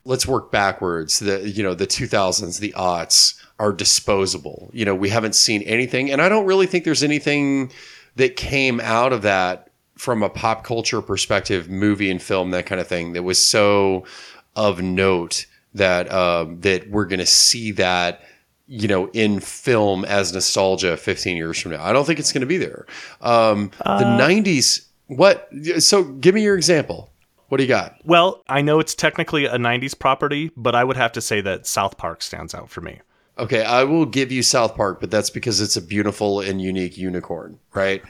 Let's 0.04 0.26
work 0.26 0.52
backwards. 0.52 1.18
The 1.18 1.48
you 1.48 1.62
know 1.62 1.74
the 1.74 1.86
2000s, 1.86 2.60
the 2.60 2.74
aughts 2.76 3.40
are 3.58 3.72
disposable. 3.72 4.70
You 4.72 4.84
know 4.84 4.94
we 4.94 5.08
haven't 5.08 5.34
seen 5.34 5.62
anything, 5.62 6.10
and 6.10 6.20
I 6.20 6.28
don't 6.28 6.46
really 6.46 6.66
think 6.66 6.84
there's 6.84 7.02
anything 7.02 7.72
that 8.16 8.36
came 8.36 8.80
out 8.80 9.12
of 9.12 9.22
that 9.22 9.70
from 9.96 10.22
a 10.22 10.28
pop 10.28 10.64
culture 10.64 11.00
perspective, 11.00 11.68
movie 11.68 12.10
and 12.10 12.20
film, 12.20 12.50
that 12.50 12.66
kind 12.66 12.80
of 12.80 12.86
thing, 12.86 13.12
that 13.12 13.22
was 13.22 13.44
so 13.44 14.04
of 14.56 14.82
note 14.82 15.46
that 15.74 16.10
um, 16.12 16.60
that 16.60 16.90
we're 16.90 17.06
going 17.06 17.18
to 17.18 17.26
see 17.26 17.72
that 17.72 18.22
you 18.66 18.88
know 18.88 19.08
in 19.12 19.40
film 19.40 20.04
as 20.04 20.32
nostalgia 20.32 20.96
15 20.96 21.36
years 21.36 21.60
from 21.60 21.72
now. 21.72 21.84
I 21.84 21.92
don't 21.92 22.06
think 22.06 22.18
it's 22.18 22.32
going 22.32 22.40
to 22.40 22.46
be 22.46 22.56
there. 22.56 22.86
Um, 23.20 23.70
the 23.78 24.04
90s. 24.04 24.86
What? 25.06 25.48
So 25.78 26.04
give 26.04 26.34
me 26.34 26.42
your 26.42 26.56
example. 26.56 27.10
What 27.48 27.58
do 27.58 27.64
you 27.64 27.68
got? 27.68 27.96
Well, 28.04 28.42
I 28.48 28.62
know 28.62 28.80
it's 28.80 28.94
technically 28.94 29.44
a 29.44 29.56
90s 29.56 29.96
property, 29.96 30.50
but 30.56 30.74
I 30.74 30.82
would 30.82 30.96
have 30.96 31.12
to 31.12 31.20
say 31.20 31.40
that 31.42 31.66
South 31.66 31.98
Park 31.98 32.22
stands 32.22 32.54
out 32.54 32.70
for 32.70 32.80
me. 32.80 33.00
Okay, 33.36 33.62
I 33.62 33.84
will 33.84 34.06
give 34.06 34.32
you 34.32 34.42
South 34.42 34.74
Park, 34.76 35.00
but 35.00 35.10
that's 35.10 35.30
because 35.30 35.60
it's 35.60 35.76
a 35.76 35.82
beautiful 35.82 36.40
and 36.40 36.62
unique 36.62 36.96
unicorn, 36.96 37.58
right? 37.74 38.02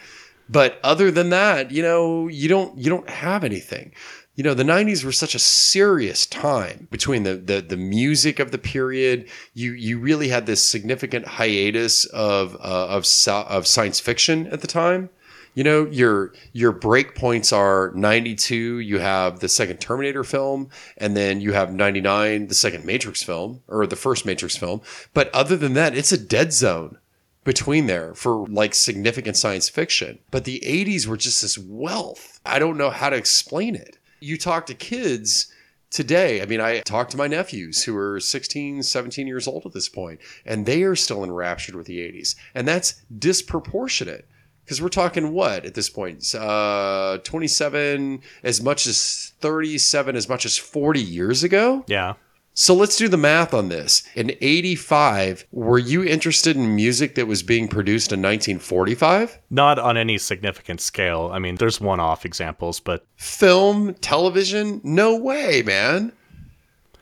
But 0.48 0.78
other 0.84 1.10
than 1.10 1.30
that, 1.30 1.70
you 1.70 1.82
know, 1.82 2.28
you 2.28 2.48
don't 2.48 2.76
you 2.78 2.90
don't 2.90 3.08
have 3.08 3.44
anything. 3.44 3.92
You 4.36 4.42
know, 4.42 4.54
the 4.54 4.64
90s 4.64 5.04
were 5.04 5.12
such 5.12 5.36
a 5.36 5.38
serious 5.38 6.26
time 6.26 6.88
between 6.90 7.22
the 7.22 7.36
the, 7.36 7.60
the 7.60 7.76
music 7.76 8.40
of 8.40 8.50
the 8.50 8.58
period. 8.58 9.28
You 9.52 9.72
you 9.72 9.98
really 9.98 10.28
had 10.28 10.46
this 10.46 10.68
significant 10.68 11.26
hiatus 11.26 12.04
of 12.06 12.56
uh, 12.56 12.88
of 12.88 13.06
of 13.28 13.66
science 13.66 14.00
fiction 14.00 14.48
at 14.48 14.60
the 14.60 14.66
time. 14.66 15.10
You 15.54 15.62
know, 15.62 15.86
your 15.86 16.32
your 16.52 16.72
break 16.72 17.14
points 17.14 17.52
are 17.52 17.92
92, 17.94 18.80
you 18.80 18.98
have 18.98 19.38
the 19.38 19.48
second 19.48 19.80
Terminator 19.80 20.24
film, 20.24 20.68
and 20.98 21.16
then 21.16 21.40
you 21.40 21.52
have 21.52 21.72
99, 21.72 22.48
the 22.48 22.54
second 22.54 22.84
Matrix 22.84 23.22
film, 23.22 23.62
or 23.68 23.86
the 23.86 23.94
first 23.94 24.26
Matrix 24.26 24.56
film. 24.56 24.80
But 25.12 25.32
other 25.32 25.56
than 25.56 25.74
that, 25.74 25.96
it's 25.96 26.10
a 26.10 26.18
dead 26.18 26.52
zone 26.52 26.98
between 27.44 27.86
there 27.86 28.14
for 28.14 28.48
like 28.48 28.74
significant 28.74 29.36
science 29.36 29.68
fiction. 29.68 30.18
But 30.32 30.44
the 30.44 30.60
80s 30.66 31.06
were 31.06 31.16
just 31.16 31.40
this 31.40 31.56
wealth. 31.56 32.40
I 32.44 32.58
don't 32.58 32.78
know 32.78 32.90
how 32.90 33.10
to 33.10 33.16
explain 33.16 33.76
it. 33.76 33.98
You 34.24 34.38
talk 34.38 34.66
to 34.66 34.74
kids 34.74 35.52
today. 35.90 36.42
I 36.42 36.46
mean, 36.46 36.60
I 36.60 36.80
talk 36.80 37.08
to 37.10 37.16
my 37.16 37.26
nephews 37.26 37.84
who 37.84 37.96
are 37.96 38.18
16, 38.18 38.82
17 38.82 39.26
years 39.26 39.46
old 39.46 39.66
at 39.66 39.72
this 39.72 39.88
point, 39.88 40.20
and 40.44 40.66
they 40.66 40.82
are 40.82 40.96
still 40.96 41.22
enraptured 41.22 41.74
with 41.74 41.86
the 41.86 41.98
80s. 41.98 42.34
And 42.54 42.66
that's 42.66 43.02
disproportionate 43.16 44.26
because 44.64 44.80
we're 44.80 44.88
talking 44.88 45.32
what 45.32 45.64
at 45.66 45.74
this 45.74 45.90
point? 45.90 46.34
Uh, 46.34 47.18
27, 47.18 48.22
as 48.42 48.62
much 48.62 48.86
as 48.86 49.34
37, 49.40 50.16
as 50.16 50.28
much 50.28 50.46
as 50.46 50.56
40 50.56 51.00
years 51.00 51.44
ago. 51.44 51.84
Yeah. 51.86 52.14
So 52.56 52.72
let's 52.72 52.96
do 52.96 53.08
the 53.08 53.16
math 53.16 53.52
on 53.52 53.68
this. 53.68 54.04
In 54.14 54.30
85, 54.40 55.44
were 55.50 55.78
you 55.78 56.04
interested 56.04 56.56
in 56.56 56.76
music 56.76 57.16
that 57.16 57.26
was 57.26 57.42
being 57.42 57.66
produced 57.66 58.12
in 58.12 58.20
1945? 58.20 59.40
Not 59.50 59.80
on 59.80 59.96
any 59.96 60.18
significant 60.18 60.80
scale. 60.80 61.30
I 61.32 61.40
mean, 61.40 61.56
there's 61.56 61.80
one 61.80 61.98
off 61.98 62.24
examples, 62.24 62.78
but 62.78 63.04
Film, 63.16 63.94
television? 63.94 64.80
No 64.84 65.16
way, 65.16 65.62
man. 65.62 66.12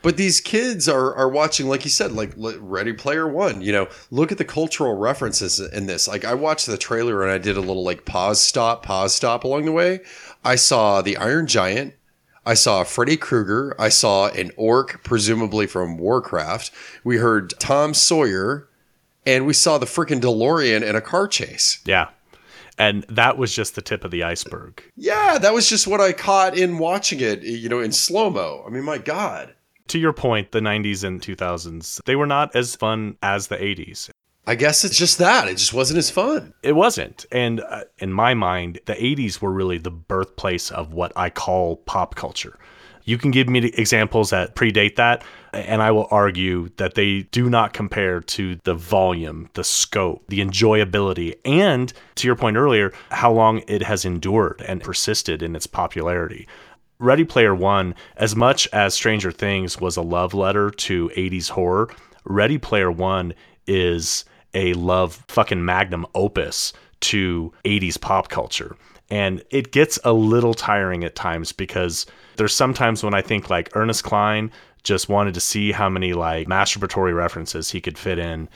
But 0.00 0.16
these 0.16 0.40
kids 0.40 0.88
are 0.88 1.14
are 1.14 1.28
watching, 1.28 1.68
like 1.68 1.84
you 1.84 1.90
said, 1.90 2.12
like 2.12 2.32
Ready 2.36 2.92
Player 2.92 3.28
One. 3.28 3.60
You 3.60 3.72
know, 3.72 3.88
look 4.10 4.32
at 4.32 4.38
the 4.38 4.44
cultural 4.44 4.96
references 4.96 5.60
in 5.60 5.86
this. 5.86 6.08
Like 6.08 6.24
I 6.24 6.34
watched 6.34 6.66
the 6.66 6.76
trailer 6.76 7.22
and 7.22 7.30
I 7.30 7.38
did 7.38 7.56
a 7.56 7.60
little 7.60 7.84
like 7.84 8.04
pause, 8.04 8.40
stop, 8.40 8.82
pause, 8.82 9.14
stop 9.14 9.44
along 9.44 9.66
the 9.66 9.72
way. 9.72 10.00
I 10.44 10.56
saw 10.56 11.02
the 11.02 11.18
Iron 11.18 11.46
Giant. 11.46 11.94
I 12.44 12.54
saw 12.54 12.82
Freddy 12.84 13.16
Krueger. 13.16 13.74
I 13.78 13.88
saw 13.88 14.28
an 14.28 14.50
orc, 14.56 15.02
presumably 15.04 15.66
from 15.66 15.96
Warcraft. 15.96 16.72
We 17.04 17.18
heard 17.18 17.54
Tom 17.58 17.94
Sawyer, 17.94 18.68
and 19.24 19.46
we 19.46 19.52
saw 19.52 19.78
the 19.78 19.86
freaking 19.86 20.20
DeLorean 20.20 20.82
in 20.82 20.96
a 20.96 21.00
car 21.00 21.28
chase. 21.28 21.80
yeah. 21.84 22.08
And 22.78 23.04
that 23.08 23.36
was 23.36 23.54
just 23.54 23.74
the 23.74 23.82
tip 23.82 24.02
of 24.02 24.10
the 24.10 24.22
iceberg. 24.22 24.82
Yeah, 24.96 25.36
that 25.38 25.52
was 25.52 25.68
just 25.68 25.86
what 25.86 26.00
I 26.00 26.12
caught 26.12 26.56
in 26.56 26.78
watching 26.78 27.20
it. 27.20 27.42
You 27.42 27.68
know, 27.68 27.80
in 27.80 27.92
slow 27.92 28.30
mo. 28.30 28.64
I 28.66 28.70
mean, 28.70 28.82
my 28.82 28.96
God. 28.96 29.54
To 29.88 29.98
your 29.98 30.14
point, 30.14 30.52
the 30.52 30.60
90s 30.60 31.04
and 31.04 31.20
2000s, 31.20 32.00
they 32.06 32.16
were 32.16 32.26
not 32.26 32.56
as 32.56 32.74
fun 32.74 33.18
as 33.22 33.48
the 33.48 33.58
80s. 33.58 34.08
I 34.46 34.56
guess 34.56 34.84
it's 34.84 34.98
just 34.98 35.18
that. 35.18 35.46
It 35.46 35.56
just 35.56 35.72
wasn't 35.72 35.98
as 35.98 36.10
fun. 36.10 36.52
It 36.62 36.72
wasn't. 36.72 37.26
And 37.30 37.60
uh, 37.60 37.84
in 37.98 38.12
my 38.12 38.34
mind, 38.34 38.80
the 38.86 38.94
80s 38.94 39.40
were 39.40 39.52
really 39.52 39.78
the 39.78 39.90
birthplace 39.90 40.70
of 40.72 40.92
what 40.92 41.12
I 41.14 41.30
call 41.30 41.76
pop 41.76 42.16
culture. 42.16 42.58
You 43.04 43.18
can 43.18 43.30
give 43.30 43.48
me 43.48 43.58
examples 43.58 44.30
that 44.30 44.54
predate 44.54 44.96
that, 44.96 45.24
and 45.52 45.82
I 45.82 45.90
will 45.90 46.06
argue 46.10 46.68
that 46.76 46.94
they 46.94 47.22
do 47.22 47.50
not 47.50 47.72
compare 47.72 48.20
to 48.20 48.56
the 48.64 48.74
volume, 48.74 49.48
the 49.54 49.64
scope, 49.64 50.24
the 50.28 50.40
enjoyability, 50.40 51.34
and 51.44 51.92
to 52.16 52.28
your 52.28 52.36
point 52.36 52.56
earlier, 52.56 52.92
how 53.10 53.32
long 53.32 53.62
it 53.66 53.82
has 53.82 54.04
endured 54.04 54.62
and 54.66 54.82
persisted 54.82 55.42
in 55.42 55.56
its 55.56 55.66
popularity. 55.66 56.46
Ready 56.98 57.24
Player 57.24 57.54
One, 57.54 57.96
as 58.16 58.36
much 58.36 58.68
as 58.72 58.94
Stranger 58.94 59.32
Things 59.32 59.80
was 59.80 59.96
a 59.96 60.02
love 60.02 60.34
letter 60.34 60.70
to 60.70 61.10
80s 61.16 61.50
horror, 61.50 61.90
Ready 62.24 62.58
Player 62.58 62.90
One 62.90 63.34
is 63.66 64.24
a 64.54 64.72
love 64.74 65.24
fucking 65.28 65.64
magnum 65.64 66.06
opus 66.14 66.72
to 67.00 67.52
80s 67.64 68.00
pop 68.00 68.28
culture. 68.28 68.76
And 69.10 69.42
it 69.50 69.72
gets 69.72 69.98
a 70.04 70.12
little 70.12 70.54
tiring 70.54 71.04
at 71.04 71.14
times 71.14 71.52
because 71.52 72.06
there's 72.36 72.54
sometimes 72.54 73.02
when 73.04 73.12
I 73.14 73.20
think 73.20 73.50
like 73.50 73.70
Ernest 73.74 74.04
Cline 74.04 74.50
just 74.84 75.08
wanted 75.08 75.34
to 75.34 75.40
see 75.40 75.70
how 75.72 75.88
many 75.88 76.12
like 76.12 76.48
masturbatory 76.48 77.14
references 77.14 77.70
he 77.70 77.80
could 77.80 77.98
fit 77.98 78.18
in. 78.18 78.48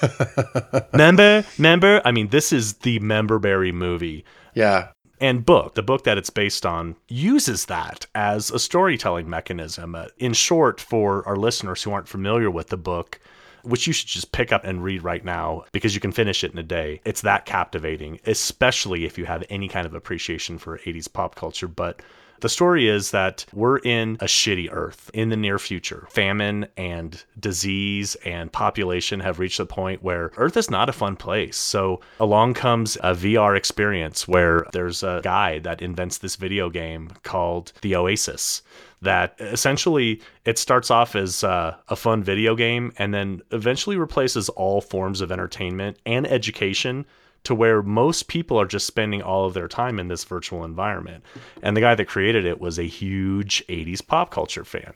member, 0.92 1.44
member. 1.58 2.00
I 2.04 2.12
mean, 2.12 2.28
this 2.28 2.52
is 2.52 2.74
the 2.74 2.98
Memberberry 3.00 3.72
movie 3.72 4.24
Yeah. 4.54 4.88
and 5.20 5.44
book, 5.44 5.74
the 5.74 5.82
book 5.82 6.04
that 6.04 6.18
it's 6.18 6.30
based 6.30 6.64
on, 6.64 6.96
uses 7.08 7.66
that 7.66 8.06
as 8.14 8.50
a 8.50 8.58
storytelling 8.58 9.28
mechanism. 9.28 9.94
Uh, 9.94 10.06
in 10.18 10.32
short, 10.32 10.80
for 10.80 11.26
our 11.26 11.36
listeners 11.36 11.82
who 11.82 11.92
aren't 11.92 12.08
familiar 12.08 12.50
with 12.50 12.68
the 12.68 12.76
book, 12.76 13.20
which 13.64 13.86
you 13.86 13.92
should 13.92 14.08
just 14.08 14.32
pick 14.32 14.52
up 14.52 14.64
and 14.64 14.82
read 14.82 15.02
right 15.02 15.24
now 15.24 15.64
because 15.72 15.94
you 15.94 16.00
can 16.00 16.12
finish 16.12 16.44
it 16.44 16.52
in 16.52 16.58
a 16.58 16.62
day. 16.62 17.00
It's 17.04 17.22
that 17.22 17.46
captivating, 17.46 18.20
especially 18.26 19.04
if 19.04 19.18
you 19.18 19.24
have 19.26 19.44
any 19.50 19.68
kind 19.68 19.86
of 19.86 19.94
appreciation 19.94 20.58
for 20.58 20.78
80s 20.78 21.12
pop 21.12 21.34
culture. 21.34 21.68
But 21.68 22.00
the 22.40 22.48
story 22.48 22.88
is 22.88 23.10
that 23.12 23.46
we're 23.54 23.78
in 23.78 24.16
a 24.20 24.26
shitty 24.26 24.68
Earth 24.70 25.10
in 25.14 25.30
the 25.30 25.36
near 25.36 25.58
future. 25.58 26.06
Famine 26.10 26.66
and 26.76 27.24
disease 27.40 28.16
and 28.16 28.52
population 28.52 29.20
have 29.20 29.38
reached 29.38 29.60
a 29.60 29.66
point 29.66 30.02
where 30.02 30.30
Earth 30.36 30.56
is 30.56 30.70
not 30.70 30.88
a 30.88 30.92
fun 30.92 31.16
place. 31.16 31.56
So 31.56 32.00
along 32.20 32.54
comes 32.54 32.96
a 32.96 33.14
VR 33.14 33.56
experience 33.56 34.28
where 34.28 34.66
there's 34.72 35.02
a 35.02 35.20
guy 35.22 35.58
that 35.60 35.80
invents 35.80 36.18
this 36.18 36.36
video 36.36 36.68
game 36.68 37.12
called 37.22 37.72
The 37.80 37.96
Oasis 37.96 38.62
that 39.02 39.34
essentially 39.40 40.20
it 40.44 40.58
starts 40.58 40.90
off 40.90 41.14
as 41.14 41.44
uh, 41.44 41.76
a 41.88 41.96
fun 41.96 42.22
video 42.22 42.54
game 42.54 42.92
and 42.98 43.12
then 43.12 43.42
eventually 43.50 43.96
replaces 43.96 44.48
all 44.50 44.80
forms 44.80 45.20
of 45.20 45.30
entertainment 45.30 45.98
and 46.06 46.26
education 46.26 47.04
to 47.44 47.54
where 47.54 47.82
most 47.82 48.26
people 48.26 48.58
are 48.58 48.66
just 48.66 48.86
spending 48.86 49.22
all 49.22 49.44
of 49.44 49.54
their 49.54 49.68
time 49.68 49.98
in 49.98 50.08
this 50.08 50.24
virtual 50.24 50.64
environment. 50.64 51.22
And 51.62 51.76
the 51.76 51.82
guy 51.82 51.94
that 51.94 52.08
created 52.08 52.46
it 52.46 52.58
was 52.58 52.78
a 52.78 52.84
huge 52.84 53.62
80s 53.68 54.04
pop 54.04 54.30
culture 54.30 54.64
fan. 54.64 54.94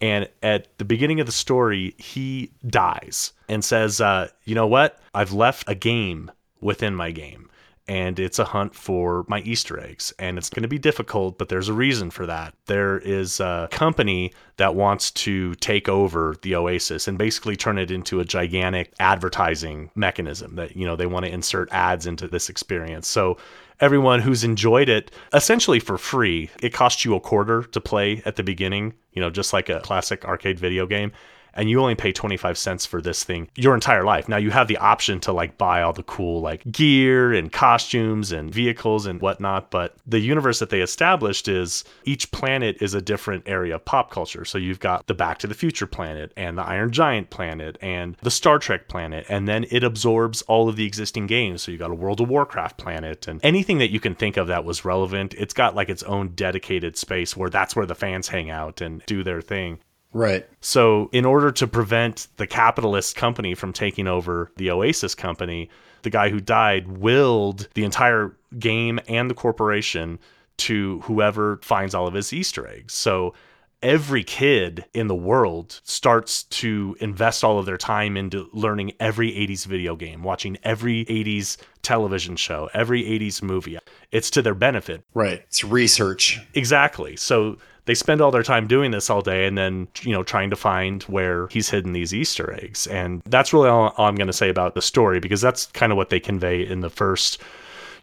And 0.00 0.28
at 0.42 0.78
the 0.78 0.84
beginning 0.84 1.18
of 1.18 1.26
the 1.26 1.32
story, 1.32 1.94
he 1.98 2.52
dies 2.66 3.32
and 3.48 3.64
says, 3.64 4.00
uh, 4.00 4.28
You 4.44 4.54
know 4.54 4.68
what? 4.68 5.00
I've 5.12 5.32
left 5.32 5.64
a 5.68 5.74
game 5.74 6.30
within 6.60 6.94
my 6.94 7.10
game 7.10 7.47
and 7.88 8.18
it's 8.18 8.38
a 8.38 8.44
hunt 8.44 8.74
for 8.74 9.24
my 9.28 9.40
Easter 9.40 9.80
eggs. 9.80 10.12
And 10.18 10.36
it's 10.36 10.50
going 10.50 10.62
to 10.62 10.68
be 10.68 10.78
difficult, 10.78 11.38
but 11.38 11.48
there's 11.48 11.68
a 11.68 11.72
reason 11.72 12.10
for 12.10 12.26
that. 12.26 12.54
There 12.66 12.98
is 12.98 13.40
a 13.40 13.68
company 13.70 14.32
that 14.58 14.74
wants 14.74 15.10
to 15.12 15.54
take 15.56 15.88
over 15.88 16.36
the 16.42 16.54
Oasis 16.54 17.08
and 17.08 17.16
basically 17.16 17.56
turn 17.56 17.78
it 17.78 17.90
into 17.90 18.20
a 18.20 18.24
gigantic 18.24 18.92
advertising 19.00 19.90
mechanism 19.94 20.56
that, 20.56 20.76
you 20.76 20.84
know, 20.84 20.96
they 20.96 21.06
want 21.06 21.24
to 21.24 21.32
insert 21.32 21.72
ads 21.72 22.06
into 22.06 22.28
this 22.28 22.50
experience. 22.50 23.08
So 23.08 23.38
everyone 23.80 24.20
who's 24.20 24.44
enjoyed 24.44 24.88
it 24.88 25.10
essentially 25.32 25.80
for 25.80 25.96
free, 25.96 26.50
it 26.62 26.74
costs 26.74 27.04
you 27.04 27.14
a 27.14 27.20
quarter 27.20 27.62
to 27.62 27.80
play 27.80 28.22
at 28.26 28.36
the 28.36 28.42
beginning, 28.42 28.92
you 29.12 29.22
know, 29.22 29.30
just 29.30 29.52
like 29.52 29.68
a 29.70 29.80
classic 29.80 30.24
arcade 30.26 30.58
video 30.58 30.86
game 30.86 31.12
and 31.54 31.68
you 31.68 31.80
only 31.80 31.94
pay 31.94 32.12
25 32.12 32.56
cents 32.56 32.86
for 32.86 33.00
this 33.00 33.24
thing 33.24 33.48
your 33.56 33.74
entire 33.74 34.04
life. 34.04 34.28
Now 34.28 34.36
you 34.36 34.50
have 34.50 34.68
the 34.68 34.76
option 34.78 35.20
to 35.20 35.32
like 35.32 35.58
buy 35.58 35.82
all 35.82 35.92
the 35.92 36.02
cool 36.02 36.40
like 36.40 36.70
gear 36.70 37.32
and 37.32 37.52
costumes 37.52 38.32
and 38.32 38.52
vehicles 38.52 39.06
and 39.06 39.20
whatnot, 39.20 39.70
but 39.70 39.96
the 40.06 40.20
universe 40.20 40.58
that 40.58 40.70
they 40.70 40.80
established 40.80 41.48
is 41.48 41.84
each 42.04 42.30
planet 42.30 42.80
is 42.80 42.94
a 42.94 43.02
different 43.02 43.48
area 43.48 43.74
of 43.74 43.84
pop 43.84 44.10
culture. 44.10 44.44
So 44.44 44.58
you've 44.58 44.80
got 44.80 45.06
the 45.06 45.14
Back 45.14 45.38
to 45.38 45.46
the 45.46 45.54
Future 45.54 45.86
planet 45.86 46.32
and 46.36 46.56
the 46.56 46.62
Iron 46.62 46.92
Giant 46.92 47.30
planet 47.30 47.78
and 47.80 48.16
the 48.22 48.30
Star 48.30 48.58
Trek 48.58 48.88
planet, 48.88 49.26
and 49.28 49.48
then 49.48 49.66
it 49.70 49.82
absorbs 49.82 50.42
all 50.42 50.68
of 50.68 50.76
the 50.76 50.86
existing 50.86 51.26
games. 51.26 51.62
So 51.62 51.72
you 51.72 51.78
got 51.78 51.90
a 51.90 51.94
World 51.94 52.20
of 52.20 52.28
Warcraft 52.28 52.78
planet 52.78 53.26
and 53.26 53.40
anything 53.42 53.78
that 53.78 53.90
you 53.90 54.00
can 54.00 54.14
think 54.14 54.36
of 54.36 54.46
that 54.46 54.64
was 54.64 54.84
relevant. 54.84 55.34
It's 55.34 55.54
got 55.54 55.74
like 55.74 55.88
its 55.88 56.02
own 56.04 56.28
dedicated 56.34 56.96
space 56.96 57.36
where 57.36 57.50
that's 57.50 57.74
where 57.74 57.86
the 57.86 57.94
fans 57.94 58.28
hang 58.28 58.50
out 58.50 58.80
and 58.80 59.04
do 59.06 59.22
their 59.22 59.40
thing. 59.40 59.78
Right. 60.12 60.48
So, 60.60 61.10
in 61.12 61.24
order 61.24 61.52
to 61.52 61.66
prevent 61.66 62.28
the 62.36 62.46
capitalist 62.46 63.14
company 63.16 63.54
from 63.54 63.72
taking 63.72 64.06
over 64.06 64.50
the 64.56 64.70
Oasis 64.70 65.14
company, 65.14 65.70
the 66.02 66.10
guy 66.10 66.30
who 66.30 66.40
died 66.40 66.88
willed 66.98 67.68
the 67.74 67.84
entire 67.84 68.34
game 68.58 69.00
and 69.08 69.28
the 69.28 69.34
corporation 69.34 70.18
to 70.58 71.00
whoever 71.00 71.60
finds 71.62 71.94
all 71.94 72.06
of 72.06 72.14
his 72.14 72.32
Easter 72.32 72.66
eggs. 72.66 72.94
So, 72.94 73.34
every 73.82 74.24
kid 74.24 74.84
in 74.92 75.06
the 75.06 75.14
world 75.14 75.80
starts 75.84 76.44
to 76.44 76.96
invest 77.00 77.44
all 77.44 77.58
of 77.58 77.66
their 77.66 77.76
time 77.76 78.16
into 78.16 78.48
learning 78.52 78.92
every 78.98 79.30
80s 79.30 79.66
video 79.66 79.94
game, 79.94 80.22
watching 80.22 80.58
every 80.64 81.04
80s 81.04 81.58
television 81.82 82.34
show, 82.36 82.68
every 82.74 83.04
80s 83.04 83.42
movie. 83.42 83.78
It's 84.10 84.30
to 84.30 84.42
their 84.42 84.54
benefit. 84.54 85.04
Right. 85.14 85.42
It's 85.46 85.62
research. 85.62 86.40
Exactly. 86.54 87.16
So 87.16 87.58
they 87.88 87.94
spend 87.94 88.20
all 88.20 88.30
their 88.30 88.42
time 88.42 88.66
doing 88.66 88.90
this 88.90 89.08
all 89.08 89.22
day 89.22 89.46
and 89.46 89.56
then, 89.56 89.88
you 90.02 90.12
know, 90.12 90.22
trying 90.22 90.50
to 90.50 90.56
find 90.56 91.04
where 91.04 91.48
he's 91.48 91.70
hidden 91.70 91.94
these 91.94 92.12
Easter 92.12 92.52
eggs. 92.52 92.86
And 92.86 93.22
that's 93.24 93.54
really 93.54 93.70
all, 93.70 93.94
all 93.96 94.06
I'm 94.06 94.14
going 94.14 94.26
to 94.26 94.32
say 94.34 94.50
about 94.50 94.74
the 94.74 94.82
story 94.82 95.20
because 95.20 95.40
that's 95.40 95.64
kind 95.68 95.90
of 95.90 95.96
what 95.96 96.10
they 96.10 96.20
convey 96.20 96.66
in 96.66 96.80
the 96.80 96.90
first 96.90 97.40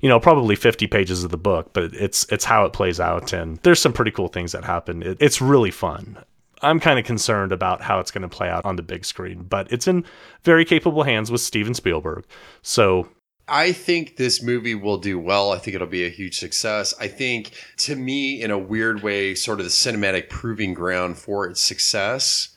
you 0.01 0.09
know 0.09 0.19
probably 0.19 0.55
50 0.55 0.87
pages 0.87 1.23
of 1.23 1.31
the 1.31 1.37
book 1.37 1.71
but 1.73 1.93
it's 1.93 2.25
it's 2.31 2.43
how 2.43 2.65
it 2.65 2.73
plays 2.73 2.99
out. 2.99 3.31
And 3.31 3.57
there's 3.57 3.79
some 3.79 3.93
pretty 3.93 4.09
cool 4.09 4.27
things 4.27 4.53
that 4.53 4.63
happen. 4.63 5.03
It, 5.03 5.17
it's 5.21 5.39
really 5.39 5.71
fun. 5.71 6.17
I'm 6.63 6.79
kind 6.79 6.97
of 6.97 7.05
concerned 7.05 7.51
about 7.51 7.83
how 7.83 7.99
it's 7.99 8.09
going 8.09 8.27
to 8.27 8.27
play 8.27 8.49
out 8.49 8.65
on 8.65 8.77
the 8.77 8.81
big 8.81 9.05
screen 9.05 9.43
but 9.43 9.71
it's 9.71 9.87
in 9.87 10.03
very 10.41 10.65
capable 10.65 11.03
hands 11.03 11.29
with 11.29 11.41
steven 11.41 11.75
spielberg. 11.75 12.25
So 12.63 13.07
I 13.47 13.73
think 13.73 14.17
this 14.17 14.41
movie 14.41 14.73
will 14.73 14.97
do 14.97 15.19
well. 15.19 15.51
I 15.51 15.59
think 15.59 15.75
it'll 15.75 15.87
be 15.87 16.05
a 16.05 16.09
huge 16.09 16.39
success. 16.39 16.93
I 16.99 17.07
think, 17.07 17.51
to 17.77 17.95
me, 17.95 18.41
in 18.41 18.49
a 18.49 18.57
weird 18.57 19.03
way, 19.03 19.35
sort 19.35 19.59
of 19.59 19.65
the 19.65 19.71
cinematic 19.71 20.29
proving 20.29 20.73
ground 20.73 21.17
for 21.17 21.47
its 21.47 21.61
success. 21.61 22.49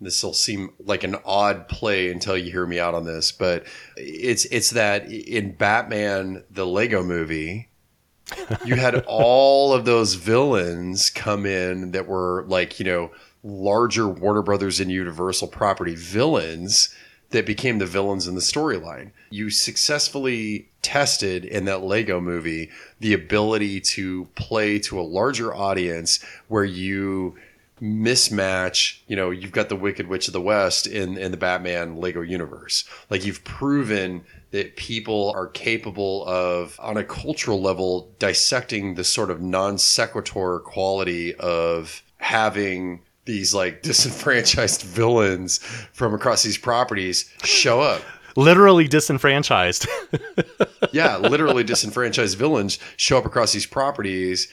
This 0.00 0.22
will 0.22 0.34
seem 0.34 0.74
like 0.78 1.02
an 1.02 1.16
odd 1.24 1.66
play 1.66 2.10
until 2.10 2.36
you 2.36 2.52
hear 2.52 2.66
me 2.66 2.78
out 2.78 2.94
on 2.94 3.04
this, 3.04 3.32
but 3.32 3.66
it's 3.96 4.44
it's 4.46 4.70
that 4.70 5.10
in 5.10 5.52
Batman 5.52 6.44
the 6.50 6.66
Lego 6.66 7.02
movie, 7.02 7.68
you 8.64 8.76
had 8.76 9.04
all 9.08 9.72
of 9.72 9.86
those 9.86 10.14
villains 10.14 11.10
come 11.10 11.46
in 11.46 11.92
that 11.92 12.06
were 12.06 12.44
like, 12.46 12.78
you 12.78 12.84
know, 12.84 13.10
larger 13.42 14.06
Warner 14.06 14.42
Brothers 14.42 14.78
and 14.78 14.90
Universal 14.90 15.48
property 15.48 15.96
villains 15.96 16.94
that 17.30 17.46
became 17.46 17.78
the 17.78 17.86
villains 17.86 18.26
in 18.26 18.34
the 18.34 18.40
storyline. 18.40 19.10
You 19.30 19.50
successfully 19.50 20.68
tested 20.82 21.44
in 21.44 21.66
that 21.66 21.82
Lego 21.82 22.20
movie 22.20 22.70
the 23.00 23.12
ability 23.12 23.80
to 23.80 24.26
play 24.34 24.78
to 24.80 24.98
a 24.98 25.02
larger 25.02 25.54
audience 25.54 26.24
where 26.48 26.64
you 26.64 27.36
mismatch. 27.80 29.00
You 29.06 29.16
know, 29.16 29.30
you've 29.30 29.52
got 29.52 29.68
the 29.68 29.76
Wicked 29.76 30.08
Witch 30.08 30.26
of 30.26 30.32
the 30.32 30.40
West 30.40 30.86
in 30.86 31.18
in 31.18 31.30
the 31.30 31.36
Batman 31.36 31.96
Lego 31.96 32.22
universe. 32.22 32.84
Like 33.10 33.24
you've 33.24 33.44
proven 33.44 34.24
that 34.50 34.76
people 34.76 35.30
are 35.36 35.46
capable 35.46 36.24
of, 36.26 36.78
on 36.80 36.96
a 36.96 37.04
cultural 37.04 37.60
level, 37.60 38.10
dissecting 38.18 38.94
the 38.94 39.04
sort 39.04 39.30
of 39.30 39.42
non 39.42 39.78
sequitur 39.78 40.60
quality 40.60 41.34
of 41.34 42.02
having 42.16 43.00
these 43.28 43.54
like 43.54 43.82
disenfranchised 43.82 44.82
villains 44.82 45.58
from 45.92 46.12
across 46.12 46.42
these 46.42 46.58
properties 46.58 47.32
show 47.44 47.80
up. 47.80 48.02
Literally 48.34 48.88
disenfranchised. 48.88 49.86
yeah, 50.92 51.16
literally 51.18 51.62
disenfranchised 51.62 52.36
villains 52.36 52.78
show 52.96 53.18
up 53.18 53.26
across 53.26 53.52
these 53.52 53.66
properties. 53.66 54.48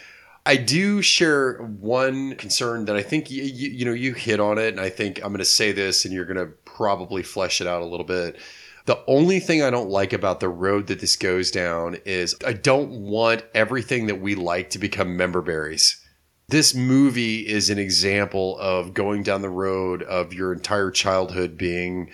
I 0.45 0.57
do 0.57 1.01
share 1.01 1.57
one 1.57 2.35
concern 2.35 2.85
that 2.85 2.95
I 2.95 3.01
think 3.01 3.31
you, 3.31 3.43
you, 3.43 3.69
you 3.71 3.85
know 3.85 3.93
you 3.93 4.13
hit 4.13 4.39
on 4.39 4.59
it, 4.59 4.69
and 4.69 4.79
I 4.79 4.89
think 4.89 5.19
I'm 5.19 5.29
going 5.29 5.39
to 5.39 5.45
say 5.45 5.71
this, 5.71 6.05
and 6.05 6.13
you're 6.13 6.25
going 6.25 6.37
to 6.37 6.53
probably 6.65 7.23
flesh 7.23 7.61
it 7.61 7.67
out 7.67 7.81
a 7.81 7.85
little 7.85 8.05
bit. 8.05 8.37
The 8.85 9.03
only 9.07 9.39
thing 9.39 9.63
I 9.63 9.71
don't 9.71 9.89
like 9.89 10.13
about 10.13 10.39
the 10.39 10.49
road 10.49 10.87
that 10.87 10.99
this 10.99 11.15
goes 11.15 11.49
down 11.49 11.97
is 12.05 12.35
I 12.45 12.53
don't 12.53 12.91
want 13.01 13.43
everything 13.55 14.05
that 14.07 14.21
we 14.21 14.35
like 14.35 14.69
to 14.71 14.79
become 14.79 15.17
member 15.17 15.41
berries. 15.41 16.04
This 16.47 16.75
movie 16.75 17.47
is 17.47 17.71
an 17.71 17.79
example 17.79 18.57
of 18.59 18.93
going 18.93 19.23
down 19.23 19.41
the 19.41 19.49
road 19.49 20.03
of 20.03 20.31
your 20.31 20.53
entire 20.53 20.91
childhood 20.91 21.57
being 21.57 22.11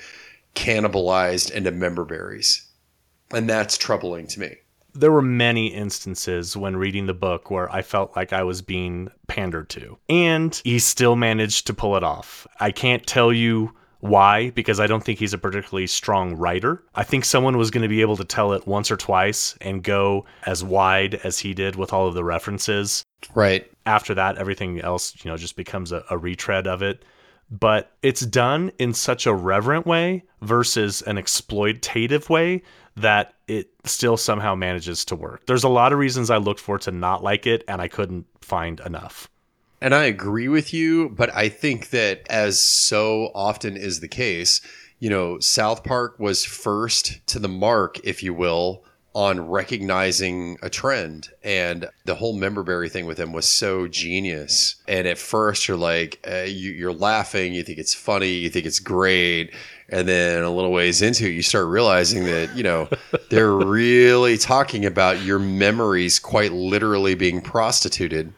cannibalized 0.56 1.52
into 1.52 1.72
member 1.72 2.06
berries. 2.06 2.68
And 3.32 3.50
that's 3.50 3.78
troubling 3.78 4.28
to 4.28 4.40
me. 4.40 4.56
There 4.94 5.12
were 5.12 5.22
many 5.22 5.68
instances 5.68 6.56
when 6.56 6.78
reading 6.78 7.08
the 7.08 7.14
book 7.14 7.52
where 7.52 7.70
I 7.74 7.82
felt 7.82 8.16
like 8.16 8.34
I 8.34 8.44
was 8.44 8.62
being 8.62 9.10
pandered 9.28 9.70
to. 9.70 9.98
And 10.10 10.60
he 10.64 10.80
still 10.80 11.16
managed 11.16 11.68
to 11.68 11.74
pull 11.74 11.98
it 11.98 12.04
off. 12.04 12.48
I 12.60 12.72
can't 12.72 13.06
tell 13.06 13.34
you 13.34 13.74
why? 14.02 14.50
Because 14.50 14.80
I 14.80 14.88
don't 14.88 15.04
think 15.04 15.20
he's 15.20 15.34
a 15.34 15.38
particularly 15.38 15.88
strong 15.88 16.36
writer. 16.36 16.84
I 16.96 17.04
think 17.04 17.24
someone 17.24 17.58
was 17.58 17.72
going 17.72 17.84
to 17.84 17.88
be 17.88 18.02
able 18.02 18.18
to 18.18 18.26
tell 18.26 18.52
it 18.54 18.68
once 18.68 18.92
or 18.92 18.98
twice 18.98 19.56
and 19.62 19.84
go 19.84 20.26
as 20.46 20.64
wide 20.64 21.16
as 21.24 21.40
he 21.40 21.54
did 21.54 21.76
with 21.76 21.94
all 21.94 22.08
of 22.08 22.16
the 22.16 22.24
references. 22.24 23.04
Right. 23.36 23.72
After 23.86 24.14
that, 24.16 24.38
everything 24.38 24.82
else, 24.82 25.16
you 25.24 25.30
know, 25.32 25.38
just 25.38 25.56
becomes 25.56 25.92
a, 25.92 26.04
a 26.10 26.18
retread 26.18 26.68
of 26.68 26.82
it. 26.82 27.06
But 27.52 27.92
it's 28.02 28.26
done 28.26 28.72
in 28.80 28.94
such 28.94 29.28
a 29.28 29.34
reverent 29.34 29.86
way 29.86 30.24
versus 30.42 31.02
an 31.04 31.18
exploitative 31.18 32.30
way 32.30 32.64
that 32.96 33.36
it 33.48 33.70
still 33.84 34.18
somehow 34.18 34.56
manages 34.56 35.06
to 35.06 35.16
work. 35.16 35.46
There's 35.46 35.64
a 35.64 35.70
lot 35.70 35.94
of 35.94 36.00
reasons 36.00 36.30
I 36.30 36.38
looked 36.38 36.60
for 36.60 36.78
to 36.80 36.92
not 36.92 37.24
like 37.24 37.46
it, 37.46 37.64
and 37.68 37.82
I 37.82 37.88
couldn't 37.88 38.26
find 38.42 38.80
enough. 38.82 39.30
And 39.82 39.96
I 39.96 40.04
agree 40.04 40.48
with 40.48 40.74
you, 40.74 41.10
but 41.10 41.36
I 41.36 41.50
think 41.50 41.90
that 41.90 42.22
as 42.30 42.62
so 42.62 43.32
often 43.34 43.76
is 43.76 44.00
the 44.00 44.08
case, 44.08 44.62
you 45.00 45.10
know, 45.10 45.40
South 45.40 45.84
Park 45.84 46.20
was 46.20 46.46
first 46.46 47.26
to 47.28 47.40
the 47.40 47.48
mark, 47.48 48.00
if 48.04 48.22
you 48.22 48.32
will, 48.36 48.84
on 49.16 49.50
recognizing 49.50 50.58
a 50.62 50.70
trend. 50.70 51.30
And 51.44 51.90
the 52.06 52.14
whole 52.14 52.40
memberberry 52.40 52.92
thing 52.92 53.08
with 53.08 53.20
him 53.20 53.34
was 53.34 53.48
so 53.48 53.88
genius. 53.88 54.76
And 54.88 55.08
at 55.08 55.18
first, 55.18 55.68
you're 55.68 55.78
like, 55.78 56.20
uh, 56.32 56.44
you, 56.44 56.88
are 56.88 56.94
laughing, 56.94 57.54
you 57.54 57.64
think 57.64 57.80
it's 57.80 57.96
funny, 57.96 58.30
you 58.30 58.52
think 58.52 58.68
it's 58.68 58.80
great. 58.80 59.52
And 59.90 60.08
then 60.08 60.44
a 60.44 60.52
little 60.52 60.72
ways 60.72 61.02
into 61.02 61.26
it, 61.26 61.32
you 61.32 61.42
start 61.42 61.68
realizing 61.68 62.26
that, 62.26 62.56
you 62.56 62.62
know, 62.62 62.88
they're 63.32 63.52
really 63.52 64.38
talking 64.38 64.86
about 64.86 65.24
your 65.24 65.40
memories 65.40 66.20
quite 66.20 66.54
literally 66.54 67.16
being 67.16 67.42
prostituted. 67.42 68.32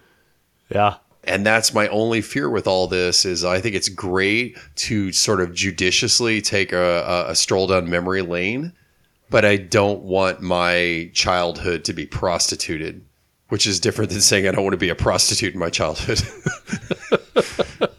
Yeah 0.69 0.95
and 1.25 1.45
that's 1.45 1.73
my 1.73 1.87
only 1.87 2.21
fear 2.21 2.49
with 2.49 2.67
all 2.67 2.87
this 2.87 3.25
is 3.25 3.45
I 3.45 3.61
think 3.61 3.75
it's 3.75 3.89
great 3.89 4.57
to 4.75 5.11
sort 5.11 5.41
of 5.41 5.53
judiciously 5.53 6.41
take 6.41 6.73
a, 6.73 7.25
a, 7.29 7.35
stroll 7.35 7.67
down 7.67 7.89
memory 7.89 8.21
lane, 8.21 8.73
but 9.29 9.45
I 9.45 9.57
don't 9.57 10.01
want 10.03 10.41
my 10.41 11.09
childhood 11.13 11.85
to 11.85 11.93
be 11.93 12.05
prostituted, 12.05 13.05
which 13.49 13.65
is 13.65 13.79
different 13.79 14.11
than 14.11 14.21
saying 14.21 14.47
I 14.47 14.51
don't 14.51 14.63
want 14.63 14.73
to 14.73 14.77
be 14.77 14.89
a 14.89 14.95
prostitute 14.95 15.53
in 15.53 15.59
my 15.59 15.69
childhood. 15.69 16.21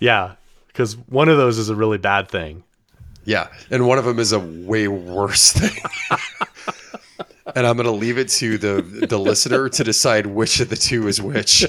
yeah, 0.00 0.34
because 0.66 0.96
one 0.96 1.28
of 1.28 1.36
those 1.36 1.58
is 1.58 1.68
a 1.68 1.76
really 1.76 1.98
bad 1.98 2.28
thing. 2.28 2.64
Yeah, 3.24 3.48
and 3.70 3.86
one 3.86 3.98
of 3.98 4.04
them 4.04 4.18
is 4.18 4.32
a 4.32 4.40
way 4.40 4.88
worse 4.88 5.52
thing. 5.52 5.82
and 7.54 7.66
I'm 7.66 7.76
going 7.76 7.86
to 7.86 7.92
leave 7.92 8.18
it 8.18 8.28
to 8.30 8.58
the 8.58 8.82
the 9.08 9.18
listener 9.18 9.68
to 9.68 9.84
decide 9.84 10.26
which 10.26 10.60
of 10.60 10.68
the 10.68 10.76
two 10.76 11.08
is 11.08 11.20
which. 11.20 11.66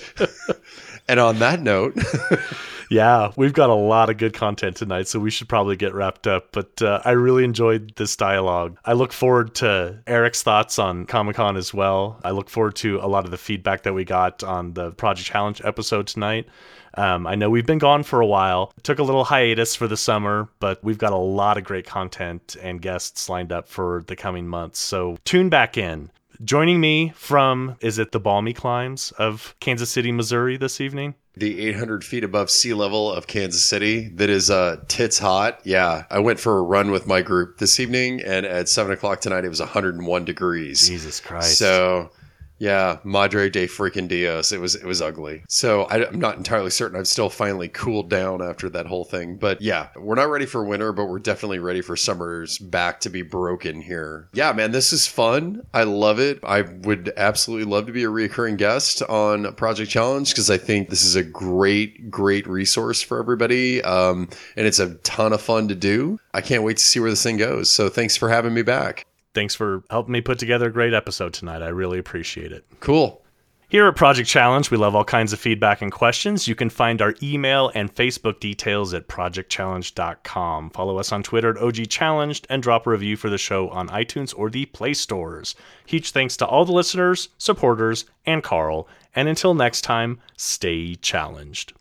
and 1.08 1.20
on 1.20 1.40
that 1.40 1.62
note, 1.62 1.98
yeah, 2.90 3.32
we've 3.36 3.54
got 3.54 3.70
a 3.70 3.76
lot 3.76 4.10
of 4.10 4.18
good 4.18 4.34
content 4.34 4.78
tonight, 4.78 5.08
so 5.08 5.20
we 5.20 5.32
should 5.32 5.50
probably 5.50 5.76
get 5.76 5.94
wrapped 5.94 6.28
up. 6.28 6.50
But 6.52 6.82
uh, 6.82 7.02
I 7.04 7.12
really 7.12 7.44
enjoyed 7.44 7.94
this 7.96 8.16
dialogue. 8.16 8.78
I 8.86 8.94
look 8.94 9.12
forward 9.12 9.56
to 9.56 10.00
Eric's 10.08 10.44
thoughts 10.44 10.80
on 10.80 11.06
Comic 11.06 11.36
Con 11.36 11.58
as 11.58 11.74
well. 11.74 12.20
I 12.24 12.32
look 12.32 12.50
forward 12.50 12.76
to 12.78 13.00
a 13.02 13.08
lot 13.08 13.26
of 13.26 13.32
the 13.32 13.38
feedback 13.38 13.84
that 13.84 13.94
we 13.94 14.06
got 14.06 14.44
on 14.44 14.74
the 14.74 14.92
Project 14.92 15.28
Challenge 15.28 15.62
episode 15.64 16.08
tonight. 16.08 16.48
Um, 16.98 17.28
I 17.28 17.36
know 17.36 17.50
we've 17.50 17.66
been 17.66 17.78
gone 17.78 18.04
for 18.04 18.22
a 18.22 18.26
while, 18.26 18.74
took 18.84 19.00
a 19.00 19.04
little 19.04 19.26
hiatus 19.26 19.76
for 19.76 19.88
the 19.88 19.98
summer, 19.98 20.50
but 20.60 20.84
we've 20.84 20.98
got 20.98 21.14
a 21.14 21.18
lot 21.18 21.58
of 21.58 21.64
great 21.64 21.86
content 21.86 22.56
and 22.62 22.82
guests 22.82 23.30
lined 23.30 23.52
up 23.52 23.68
for 23.68 24.04
the 24.08 24.16
coming 24.16 24.48
months. 24.48 24.80
So 24.80 25.18
tune 25.26 25.50
back 25.50 25.78
in. 25.78 26.10
Joining 26.44 26.82
me 26.82 27.14
from, 27.16 27.78
is 27.80 27.98
it 27.98 28.12
the 28.12 28.20
balmy 28.20 28.54
climes 28.54 29.12
of 29.12 29.56
Kansas 29.62 29.90
City, 29.90 30.12
Missouri 30.12 30.58
this 30.58 30.82
evening? 30.82 31.16
the 31.38 31.68
800 31.68 32.04
feet 32.04 32.24
above 32.24 32.50
sea 32.50 32.74
level 32.74 33.12
of 33.12 33.28
Kansas 33.28 33.68
City 33.68 34.08
that 34.16 34.30
is 34.30 34.50
uh, 34.50 34.78
tits 34.88 35.20
hot. 35.20 35.60
Yeah, 35.64 36.06
I 36.10 36.20
went 36.20 36.40
for 36.40 36.58
a 36.58 36.62
run 36.62 36.92
with 36.92 37.08
my 37.08 37.22
group 37.22 37.58
this 37.58 37.80
evening, 37.80 38.22
and 38.22 38.46
at 38.46 38.70
seven 38.70 38.94
o'clock 38.94 39.22
tonight 39.22 39.46
it 39.46 39.50
was 39.50 39.60
101 39.60 40.26
degrees. 40.26 40.88
Jesus 40.88 41.20
Christ! 41.20 41.58
So 41.58 42.12
yeah, 42.58 43.00
Madre 43.04 43.50
de 43.50 43.68
freaking 43.68 44.08
Dios. 44.08 44.52
It 44.52 44.62
was 44.62 44.76
it 44.76 44.86
was 44.86 45.02
ugly. 45.02 45.44
So 45.50 45.84
I, 45.84 46.08
am 46.08 46.20
not 46.20 46.38
entirely 46.38 46.70
certain. 46.70 46.98
I've 46.98 47.08
still 47.08 47.30
finally 47.30 47.68
cooled 47.68 48.10
down 48.10 48.42
after 48.42 48.70
that 48.70 48.86
whole 48.86 49.04
thing. 49.04 49.38
But 49.38 49.62
yeah, 49.62 49.90
we're 49.96 50.16
not 50.16 50.30
ready 50.30 50.46
for 50.46 50.64
winter, 50.64 50.94
but 50.94 51.06
we're 51.06 51.20
definitely 51.20 51.60
ready 51.60 51.82
for 51.82 51.96
summer's 51.96 52.58
back 52.58 53.02
to 53.02 53.10
be 53.10 53.22
broken 53.22 53.82
here. 53.82 54.30
Yeah, 54.34 54.54
man, 54.54 54.72
this 54.72 54.94
is 54.94 55.06
fun. 55.08 55.66
I 55.74 55.84
love 55.84 56.20
it. 56.20 56.40
I 56.44 56.62
would 56.62 57.12
absolutely 57.18 57.70
love 57.70 57.88
to 57.88 57.92
be 57.92 58.04
a 58.04 58.10
reoccurring 58.10 58.58
guest 58.58 59.02
on 59.04 59.54
Project 59.56 59.92
Challenge 59.92 60.30
because 60.30 60.50
I 60.50 60.58
think 60.58 60.90
this 60.90 61.04
is 61.04 61.16
a 61.16 61.24
great, 61.24 62.10
great 62.10 62.48
resource 62.48 63.02
for 63.02 63.20
everybody, 63.20 63.84
um, 63.84 64.30
and 64.56 64.66
it's 64.66 64.80
a 64.80 64.96
ton 64.96 65.34
of 65.34 65.42
fun 65.42 65.68
to 65.68 65.76
do. 65.76 66.20
I 66.34 66.42
can't 66.42 66.64
wait 66.64 66.78
to 66.78 66.84
see 66.84 67.00
where 67.00 67.10
this 67.10 67.24
thing 67.24 67.38
goes. 67.38 67.70
So 67.72 67.90
thanks 67.90 68.16
for 68.16 68.30
having 68.30 68.54
me 68.54 68.62
back 68.62 69.06
thanks 69.36 69.54
for 69.54 69.84
helping 69.90 70.14
me 70.14 70.22
put 70.22 70.40
together 70.40 70.68
a 70.68 70.72
great 70.72 70.94
episode 70.94 71.34
tonight. 71.34 71.62
I 71.62 71.68
really 71.68 72.00
appreciate 72.00 72.52
it. 72.52 72.66
Cool. 72.80 73.22
Here 73.68 73.88
at 73.88 73.96
Project 73.96 74.30
Challenge, 74.30 74.70
we 74.70 74.78
love 74.78 74.96
all 74.96 75.04
kinds 75.04 75.34
of 75.34 75.40
feedback 75.40 75.82
and 75.82 75.92
questions. 75.92 76.48
You 76.48 76.54
can 76.54 76.70
find 76.70 77.02
our 77.02 77.16
email 77.22 77.72
and 77.74 77.94
Facebook 77.94 78.40
details 78.40 78.94
at 78.94 79.08
projectchallenge.com. 79.08 80.70
Follow 80.70 80.98
us 81.00 81.12
on 81.12 81.24
Twitter 81.24 81.50
at 81.50 81.58
OG 81.58 81.90
Challenged 81.90 82.46
and 82.50 82.62
drop 82.62 82.86
a 82.86 82.92
review 82.92 83.18
for 83.18 83.30
the 83.30 83.40
show 83.40 83.70
on 83.70 83.90
iTunes 83.90 84.34
or 84.38 84.52
the 84.52 84.68
Play 84.68 84.94
Stores. 84.94 85.56
Huge 85.88 86.12
thanks 86.12 86.38
to 86.38 86.46
all 86.46 86.64
the 86.64 86.72
listeners, 86.72 87.30
supporters, 87.40 88.06
and 88.26 88.44
Carl. 88.44 88.88
And 89.16 89.28
until 89.28 89.56
next 89.56 89.82
time, 89.82 90.20
stay 90.38 90.94
challenged. 90.96 91.74